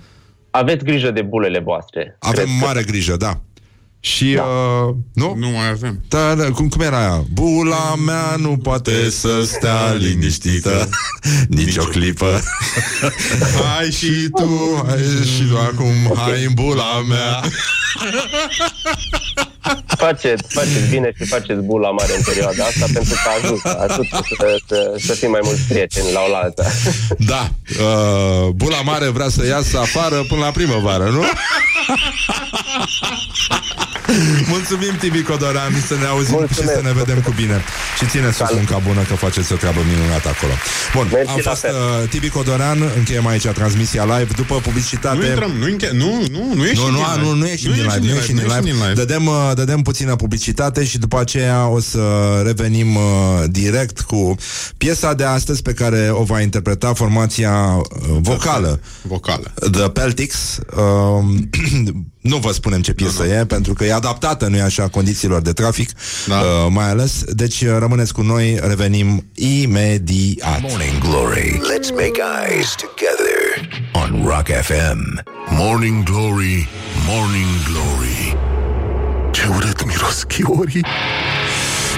Aveți 0.50 0.84
grijă 0.84 1.10
de 1.10 1.22
bulele 1.22 1.58
voastre. 1.58 2.16
Avem 2.18 2.48
mare 2.60 2.82
grijă, 2.82 3.16
da. 3.16 3.40
Și, 4.04 4.24
da. 4.24 4.42
Uh, 4.42 4.94
nu? 5.12 5.34
Nu 5.38 5.48
mai 5.48 5.68
avem. 5.68 6.00
Da, 6.08 6.34
da, 6.34 6.50
cum, 6.50 6.68
cum 6.68 6.80
era 6.80 6.98
aia? 6.98 7.24
Bula 7.32 7.94
mea 7.94 8.34
nu 8.38 8.56
poate 8.56 9.10
să 9.10 9.42
stea 9.44 9.92
liniștită 9.92 10.88
Nici 11.48 11.76
o 11.76 11.84
clipă 11.84 12.40
Hai 13.74 13.90
și 13.90 14.28
tu, 14.36 14.84
hai 14.86 14.98
și 15.36 15.42
tu 15.50 15.58
acum 15.58 16.16
Hai 16.16 16.44
în 16.44 16.54
bula 16.54 17.04
mea 17.08 17.40
Faceți, 19.96 20.42
faceți 20.48 20.88
bine 20.90 21.12
și 21.16 21.24
faceți 21.24 21.60
bula 21.60 21.90
mare 21.90 22.16
în 22.16 22.22
perioada 22.22 22.64
asta 22.64 22.86
pentru 22.92 23.14
că 23.24 23.30
ajută, 23.42 23.86
ajută 23.88 24.20
să, 24.38 24.58
să, 24.66 24.94
să 24.98 25.12
fim 25.12 25.30
mai 25.30 25.40
mulți 25.42 25.62
prieteni 25.62 26.12
la 26.12 26.20
oaltă. 26.32 26.66
Da, 27.18 27.50
uh, 27.80 28.48
bula 28.48 28.80
mare 28.80 29.08
vrea 29.08 29.28
să 29.28 29.46
iasă 29.46 29.78
afară 29.78 30.24
până 30.28 30.40
la 30.40 30.50
primăvară, 30.50 31.04
nu? 31.04 31.24
Mulțumim, 34.54 34.94
Tibi 35.00 35.22
Codoran, 35.22 35.72
să 35.86 35.94
ne 35.94 36.06
auzim 36.06 36.34
Mulțumesc. 36.34 36.70
și 36.70 36.76
să 36.76 36.82
ne 36.88 36.92
vedem 36.92 37.20
cu 37.20 37.32
bine. 37.36 37.56
Și 37.98 38.06
ține 38.06 38.30
sus 38.30 38.50
munca 38.54 38.78
bună 38.86 39.02
că 39.08 39.14
faceți 39.14 39.52
o 39.52 39.56
treabă 39.56 39.80
minunată 39.92 40.28
acolo. 40.28 40.52
Bun, 40.94 41.08
Mersi 41.12 41.30
am 41.30 41.40
fost 41.42 41.64
uh, 41.64 42.08
Tibi 42.08 42.28
Codoran, 42.28 42.78
încheiem 42.96 43.26
aici 43.26 43.46
transmisia 43.46 44.04
live. 44.04 44.30
După 44.36 44.54
publicitate... 44.54 45.16
Nu 45.16 45.26
intrăm, 45.26 45.50
nu, 45.58 45.64
înche- 45.64 45.90
nu, 45.92 46.24
nu, 46.30 46.52
nu 46.54 46.64
ieșim 46.66 46.82
nu, 46.82 46.90
nu, 46.90 46.96
din 46.96 47.04
live. 47.12 47.24
nu, 47.26 47.34
nu 47.34 47.46
ieșim 47.46 47.72
din 47.72 47.82
live, 47.82 47.98
nu 47.98 48.14
ieșim 48.14 48.34
din 48.34 48.44
live. 48.44 48.92
Dădem, 48.94 49.26
uh, 49.26 49.50
dădem 49.54 49.80
puțină 49.82 50.16
publicitate 50.16 50.84
și 50.84 50.98
după 50.98 51.18
aceea 51.20 51.66
o 51.66 51.80
să 51.80 52.02
revenim 52.44 52.96
uh, 52.96 53.02
direct 53.46 54.00
cu 54.00 54.34
piesa 54.76 55.14
de 55.14 55.24
astăzi 55.24 55.62
pe 55.62 55.72
care 55.72 56.08
o 56.12 56.22
va 56.22 56.40
interpreta 56.40 56.92
formația 56.92 57.52
uh, 57.76 58.16
vocală. 58.20 58.80
Vocală. 59.02 59.52
The 59.70 59.88
Peltics. 59.88 60.58
Uh, 60.76 61.24
nu 62.24 62.36
vă 62.36 62.52
spunem 62.52 62.80
ce 62.80 62.92
piesă 62.92 63.22
nu, 63.22 63.28
nu. 63.28 63.34
e, 63.34 63.44
pentru 63.44 63.72
că 63.72 63.84
e 63.84 63.92
adaptată, 63.92 64.46
nu 64.46 64.56
e 64.56 64.60
așa, 64.62 64.88
condițiilor 64.88 65.40
de 65.40 65.52
trafic, 65.52 65.90
da. 66.26 66.36
uh, 66.36 66.66
mai 66.70 66.88
ales. 66.88 67.22
Deci 67.24 67.60
uh, 67.60 67.76
rămâneți 67.78 68.12
cu 68.12 68.22
noi, 68.22 68.58
revenim 68.62 69.26
imediat. 69.34 70.60
Morning 70.60 70.98
Glory. 70.98 71.60
Let's 71.60 71.90
make 71.90 72.20
eyes 72.44 72.74
together 72.74 73.68
on 73.92 74.26
Rock 74.26 74.46
FM. 74.48 75.22
Morning 75.50 76.02
Glory, 76.02 76.68
Morning 77.06 77.50
Glory. 77.70 78.36
Ce 79.30 79.46
urât 79.56 79.86
miros 79.86 80.22
chiorii. 80.22 80.84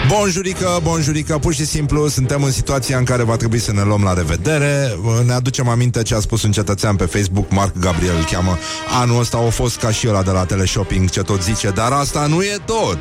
Bonjurică, 0.09 0.81
bonjurică, 0.83 1.39
pur 1.39 1.55
și 1.55 1.65
simplu 1.65 2.09
suntem 2.09 2.43
în 2.43 2.51
situația 2.51 2.99
în 2.99 3.05
care 3.05 3.23
va 3.23 3.37
trebui 3.37 3.59
să 3.59 3.73
ne 3.73 3.83
luăm 3.83 4.03
la 4.03 4.13
revedere. 4.13 4.99
Ne 5.25 5.33
aducem 5.33 5.69
aminte 5.69 6.03
ce 6.03 6.15
a 6.15 6.21
spus 6.21 6.43
un 6.43 6.53
cetățean 6.53 6.97
pe 6.97 7.05
Facebook, 7.05 7.51
Mark 7.51 7.79
Gabriel 7.79 8.17
îl 8.17 8.25
cheamă. 8.25 8.59
Anul 9.01 9.21
ăsta 9.21 9.37
a 9.37 9.51
fost 9.51 9.77
ca 9.79 9.91
și 9.91 10.09
ăla 10.09 10.23
de 10.23 10.31
la 10.31 10.45
teleshopping, 10.45 11.11
ce 11.11 11.23
tot 11.23 11.43
zice, 11.43 11.71
dar 11.71 11.93
asta 11.93 12.27
nu 12.27 12.43
e 12.43 12.57
tot. 12.65 12.99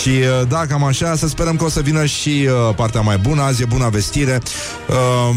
Și 0.00 0.08
uh, 0.08 0.48
da, 0.48 0.66
cam 0.66 0.84
așa, 0.84 1.16
să 1.16 1.28
sperăm 1.28 1.56
că 1.56 1.64
o 1.64 1.68
să 1.68 1.80
vină 1.80 2.04
și 2.04 2.48
uh, 2.68 2.74
partea 2.74 3.00
mai 3.00 3.18
bună. 3.18 3.42
Azi 3.42 3.62
e 3.62 3.66
bună 3.66 3.88
vestire. 3.88 4.40
Um, 4.88 5.36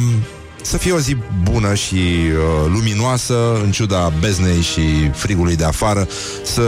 să 0.61 0.77
fie 0.77 0.91
o 0.91 0.99
zi 0.99 1.17
bună 1.43 1.73
și 1.73 1.95
uh, 1.95 2.71
luminoasă, 2.73 3.59
în 3.63 3.71
ciuda 3.71 4.13
beznei 4.19 4.61
și 4.61 5.09
frigului 5.13 5.55
de 5.55 5.63
afară. 5.63 6.07
Să, 6.43 6.61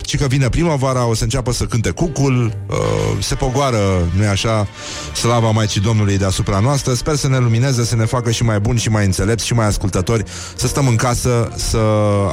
ci 0.00 0.16
că 0.16 0.26
vine 0.26 0.48
primăvara, 0.48 1.06
o 1.06 1.14
să 1.14 1.22
înceapă 1.22 1.52
să 1.52 1.64
cânte 1.64 1.90
cucul, 1.90 2.52
uh, 2.70 2.76
se 3.20 3.34
pogoară, 3.34 4.08
nu-i 4.16 4.26
așa, 4.26 4.66
slava 5.14 5.50
Maicii 5.50 5.80
Domnului 5.80 6.18
deasupra 6.18 6.58
noastră. 6.58 6.94
Sper 6.94 7.14
să 7.14 7.28
ne 7.28 7.38
lumineze, 7.38 7.84
să 7.84 7.96
ne 7.96 8.04
facă 8.04 8.30
și 8.30 8.42
mai 8.42 8.60
buni 8.60 8.78
și 8.78 8.90
mai 8.90 9.04
înțelepți 9.04 9.46
și 9.46 9.54
mai 9.54 9.66
ascultători, 9.66 10.24
să 10.56 10.66
stăm 10.66 10.86
în 10.86 10.96
casă, 10.96 11.52
să 11.56 11.78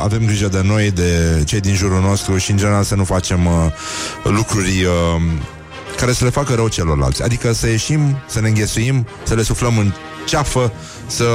avem 0.04 0.26
grijă 0.26 0.48
de 0.48 0.62
noi, 0.64 0.92
de 0.92 1.44
cei 1.46 1.60
din 1.60 1.76
jurul 1.76 2.02
nostru 2.02 2.38
și, 2.38 2.52
în 2.52 2.58
general, 2.58 2.84
să 2.84 2.96
nu 2.96 3.04
facem 3.04 3.46
uh, 3.46 3.52
lucruri... 4.24 4.84
Uh, 4.84 5.22
care 6.00 6.12
să 6.12 6.24
le 6.24 6.30
facă 6.30 6.54
rău 6.54 6.68
celorlalți. 6.68 7.24
Adică 7.24 7.52
să 7.52 7.68
ieșim, 7.68 8.18
să 8.28 8.40
ne 8.40 8.48
înghesuim, 8.48 9.08
să 9.24 9.34
le 9.34 9.42
suflăm 9.42 9.78
în 9.78 9.92
ceafă, 10.26 10.72
să 11.08 11.26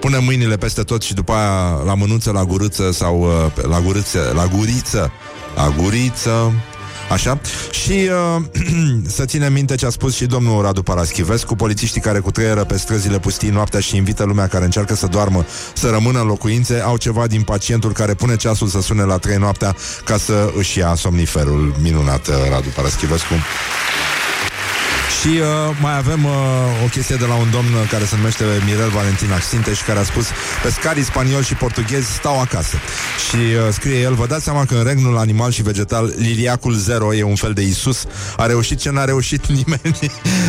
punem 0.00 0.24
mâinile 0.24 0.56
peste 0.56 0.82
tot 0.82 1.02
și 1.02 1.14
după 1.14 1.32
aia 1.32 1.82
la 1.84 1.94
mânuță, 1.94 2.30
la 2.30 2.44
guruță 2.44 2.90
sau 2.92 3.20
uh, 3.20 3.64
la 3.68 3.80
guriță, 3.80 4.32
la 4.34 4.46
guriță, 4.46 5.12
la 5.54 5.74
guriță, 5.82 6.52
Așa? 7.12 7.40
Și 7.70 8.08
uh, 8.36 8.42
să 9.16 9.24
ținem 9.24 9.52
minte 9.52 9.74
ce 9.74 9.86
a 9.86 9.90
spus 9.90 10.14
și 10.14 10.26
domnul 10.26 10.62
Radu 10.62 10.82
Paraschivescu, 10.82 11.54
polițiștii 11.54 12.00
care 12.00 12.18
cu 12.18 12.30
treieră 12.30 12.64
pe 12.64 12.76
străzile 12.78 13.18
pustii 13.18 13.50
noaptea 13.50 13.80
și 13.80 13.96
invită 13.96 14.24
lumea 14.24 14.46
care 14.46 14.64
încearcă 14.64 14.94
să 14.94 15.06
doarmă 15.06 15.44
să 15.74 15.90
rămână 15.90 16.20
în 16.20 16.26
locuințe, 16.26 16.80
au 16.80 16.96
ceva 16.96 17.26
din 17.26 17.42
pacientul 17.42 17.92
care 17.92 18.14
pune 18.14 18.36
ceasul 18.36 18.66
să 18.66 18.80
sune 18.80 19.02
la 19.02 19.16
trei 19.16 19.36
noaptea 19.36 19.76
ca 20.04 20.16
să 20.16 20.52
își 20.56 20.78
ia 20.78 20.94
somniferul. 20.94 21.74
Minunat, 21.82 22.26
uh, 22.26 22.34
Radu 22.50 22.68
Paraschivescu. 22.76 23.34
Și 25.20 25.28
uh, 25.28 25.76
mai 25.80 25.96
avem 25.96 26.24
uh, 26.24 26.32
o 26.84 26.86
chestie 26.86 27.16
de 27.16 27.24
la 27.24 27.34
un 27.34 27.50
domn 27.50 27.68
care 27.90 28.04
se 28.04 28.16
numește 28.16 28.44
Mirel 28.64 28.88
Valentin 28.88 29.32
Axinte 29.32 29.74
și 29.74 29.82
care 29.82 29.98
a 29.98 30.02
spus 30.02 30.26
pescarii 30.62 31.04
spanioli 31.04 31.44
și 31.44 31.54
portughezi 31.54 32.12
stau 32.12 32.40
acasă. 32.40 32.76
Și 33.28 33.36
uh, 33.36 33.72
scrie 33.72 34.00
el, 34.00 34.14
vă 34.14 34.26
dați 34.26 34.44
seama 34.44 34.64
că 34.64 34.74
în 34.74 34.84
regnul 34.84 35.18
animal 35.18 35.50
și 35.50 35.62
vegetal 35.62 36.12
liliacul 36.16 36.74
zero 36.74 37.14
e 37.14 37.22
un 37.22 37.34
fel 37.34 37.52
de 37.52 37.62
Isus, 37.62 38.04
a 38.36 38.46
reușit 38.46 38.78
ce 38.78 38.90
n-a 38.90 39.04
reușit 39.04 39.46
nimeni 39.58 39.96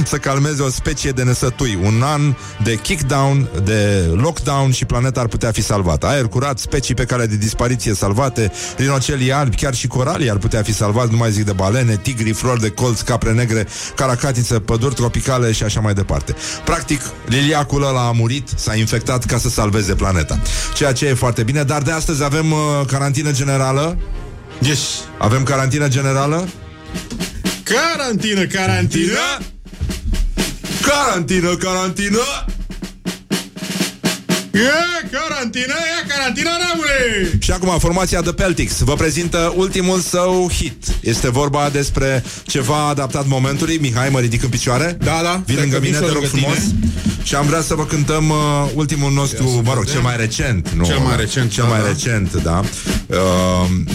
să 0.05 0.17
calmeze 0.17 0.61
o 0.61 0.69
specie 0.69 1.11
de 1.11 1.23
nesătui. 1.23 1.79
Un 1.83 2.01
an 2.01 2.35
de 2.63 2.75
kickdown, 2.75 3.49
de 3.63 4.09
lockdown 4.15 4.71
și 4.71 4.85
planeta 4.85 5.19
ar 5.19 5.27
putea 5.27 5.51
fi 5.51 5.61
salvată. 5.61 6.05
Aer 6.05 6.25
curat, 6.25 6.59
specii 6.59 6.95
pe 6.95 7.05
care 7.05 7.25
de 7.25 7.35
dispariție 7.35 7.93
salvate, 7.93 8.51
rinocelii 8.77 9.31
albi, 9.31 9.55
chiar 9.55 9.73
și 9.73 9.87
coralii 9.87 10.29
ar 10.29 10.37
putea 10.37 10.61
fi 10.61 10.73
salvați, 10.73 11.11
nu 11.11 11.17
mai 11.17 11.31
zic 11.31 11.45
de 11.45 11.51
balene, 11.51 11.97
tigri, 11.97 12.31
flori 12.31 12.61
de 12.61 12.69
colț, 12.69 13.01
capre 13.01 13.31
negre, 13.31 13.67
caracatiță, 14.43 14.59
păduri 14.59 14.95
tropicale 14.95 15.51
și 15.51 15.63
așa 15.63 15.79
mai 15.79 15.93
departe. 15.93 16.35
Practic, 16.65 17.01
liliacul 17.25 17.83
ăla 17.83 18.07
a 18.07 18.11
murit, 18.11 18.49
s-a 18.55 18.75
infectat 18.75 19.25
ca 19.25 19.37
să 19.37 19.49
salveze 19.49 19.95
planeta. 19.95 20.39
Ceea 20.73 20.91
ce 20.91 21.05
e 21.05 21.13
foarte 21.13 21.43
bine, 21.43 21.63
dar 21.63 21.81
de 21.81 21.91
astăzi 21.91 22.23
avem 22.23 22.51
uh, 22.51 22.59
carantină 22.87 23.31
generală. 23.31 23.97
Yes. 24.59 24.79
Avem 25.17 25.43
carantină 25.43 25.87
generală. 25.87 26.47
Carantină, 27.63 28.43
carantină. 28.45 29.19
Carantină, 30.81 31.55
carantină. 31.55 32.19
E 34.53 35.07
carantină, 35.11 35.73
e 36.01 36.07
carantină, 36.07 36.49
neamule! 36.59 37.37
Și 37.39 37.51
acum, 37.51 37.79
formația 37.79 38.21
The 38.21 38.31
Peltics 38.31 38.79
vă 38.79 38.93
prezintă 38.93 39.53
ultimul 39.55 39.99
său 39.99 40.49
hit. 40.51 40.85
Este 41.01 41.29
vorba 41.29 41.69
despre 41.69 42.23
ceva 42.43 42.87
adaptat 42.87 43.27
momentului. 43.27 43.77
Mihai, 43.77 44.09
mă 44.09 44.19
ridic 44.19 44.43
în 44.43 44.49
picioare. 44.49 44.97
Da, 45.03 45.19
da. 45.23 45.41
Vin 45.45 45.55
lângă 45.59 45.79
mine, 45.81 45.97
te 45.97 46.11
rog 46.11 46.23
frumos. 46.23 46.57
Tine. 46.57 46.91
Și 47.23 47.35
am 47.35 47.45
vrea 47.45 47.61
să 47.61 47.75
vă 47.75 47.85
cântăm 47.85 48.29
uh, 48.29 48.69
ultimul 48.73 49.11
nostru, 49.11 49.61
mă 49.63 49.73
rog, 49.73 49.85
cel 49.85 50.01
mai 50.01 50.17
recent. 50.17 50.69
Nu, 50.69 50.85
cel 50.85 50.97
mai 50.97 51.15
recent. 51.15 51.51
Cel 51.51 51.63
da, 51.63 51.69
mai 51.69 51.81
da. 51.81 51.87
recent, 51.87 52.33
da. 52.33 52.63
Uh, 53.07 53.17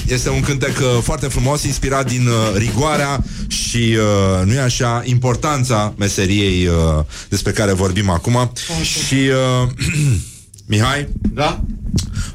este 0.08 0.30
un 0.30 0.40
cântec 0.40 0.78
uh, 0.78 1.02
foarte 1.02 1.26
frumos, 1.26 1.62
inspirat 1.62 2.06
din 2.06 2.26
uh, 2.26 2.56
rigoarea 2.56 3.24
și, 3.46 3.96
uh, 3.98 4.46
nu 4.46 4.52
e 4.52 4.60
așa, 4.60 5.02
importanța 5.04 5.94
meseriei 5.98 6.66
uh, 6.66 7.04
despre 7.28 7.52
care 7.52 7.72
vorbim 7.72 8.10
acum. 8.10 8.36
Așa. 8.36 8.82
Și... 8.82 9.14
Uh, 9.14 9.68
Mihai? 10.68 11.08
Da? 11.32 11.60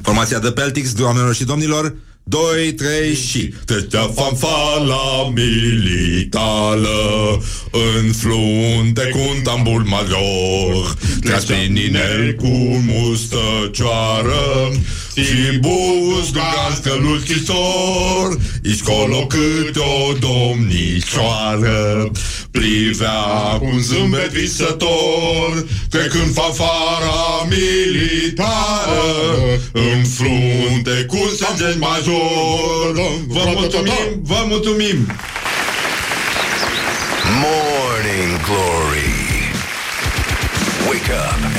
Formația 0.02 0.38
de 0.38 0.50
Peltics, 0.50 0.92
doamnelor 0.92 1.34
și 1.34 1.44
domnilor 1.44 1.94
2, 2.26 2.72
3 2.72 3.14
și 3.14 3.54
Tătea 3.64 4.10
fanfala 4.14 5.32
militală 5.34 6.88
În 7.70 8.12
frunte 8.12 9.08
cu 9.12 9.18
un 9.18 9.42
tambur 9.42 9.82
major 9.82 10.94
Tras 11.20 11.44
prin 11.44 11.76
inel 11.76 12.34
cu 12.34 12.82
mustăcioară 12.86 14.70
Și 15.14 15.58
bus 15.58 16.28
cu 16.28 16.38
cascălul 16.54 17.18
schisor 17.18 18.38
Iscolo 18.62 19.26
câte 19.26 19.78
o 19.78 20.12
domnișoară 20.12 22.10
Privea 22.58 23.58
cu 23.58 23.64
un 23.64 23.80
zâmbet 23.80 24.30
visător 24.30 25.66
Trecând 25.90 26.34
fanfara 26.34 27.46
militară 27.48 29.02
În 29.72 30.04
frunte 30.04 31.04
cu 31.04 31.32
sergent 31.36 31.80
major 31.80 32.92
Vă 33.26 33.52
mulțumim, 33.54 34.20
vă 34.22 34.44
mulțumim 34.48 35.06
Morning 37.42 38.40
Glory. 38.46 39.52
Wake 40.88 41.10
up 41.10 41.44
and 41.44 41.44
rock. 41.44 41.53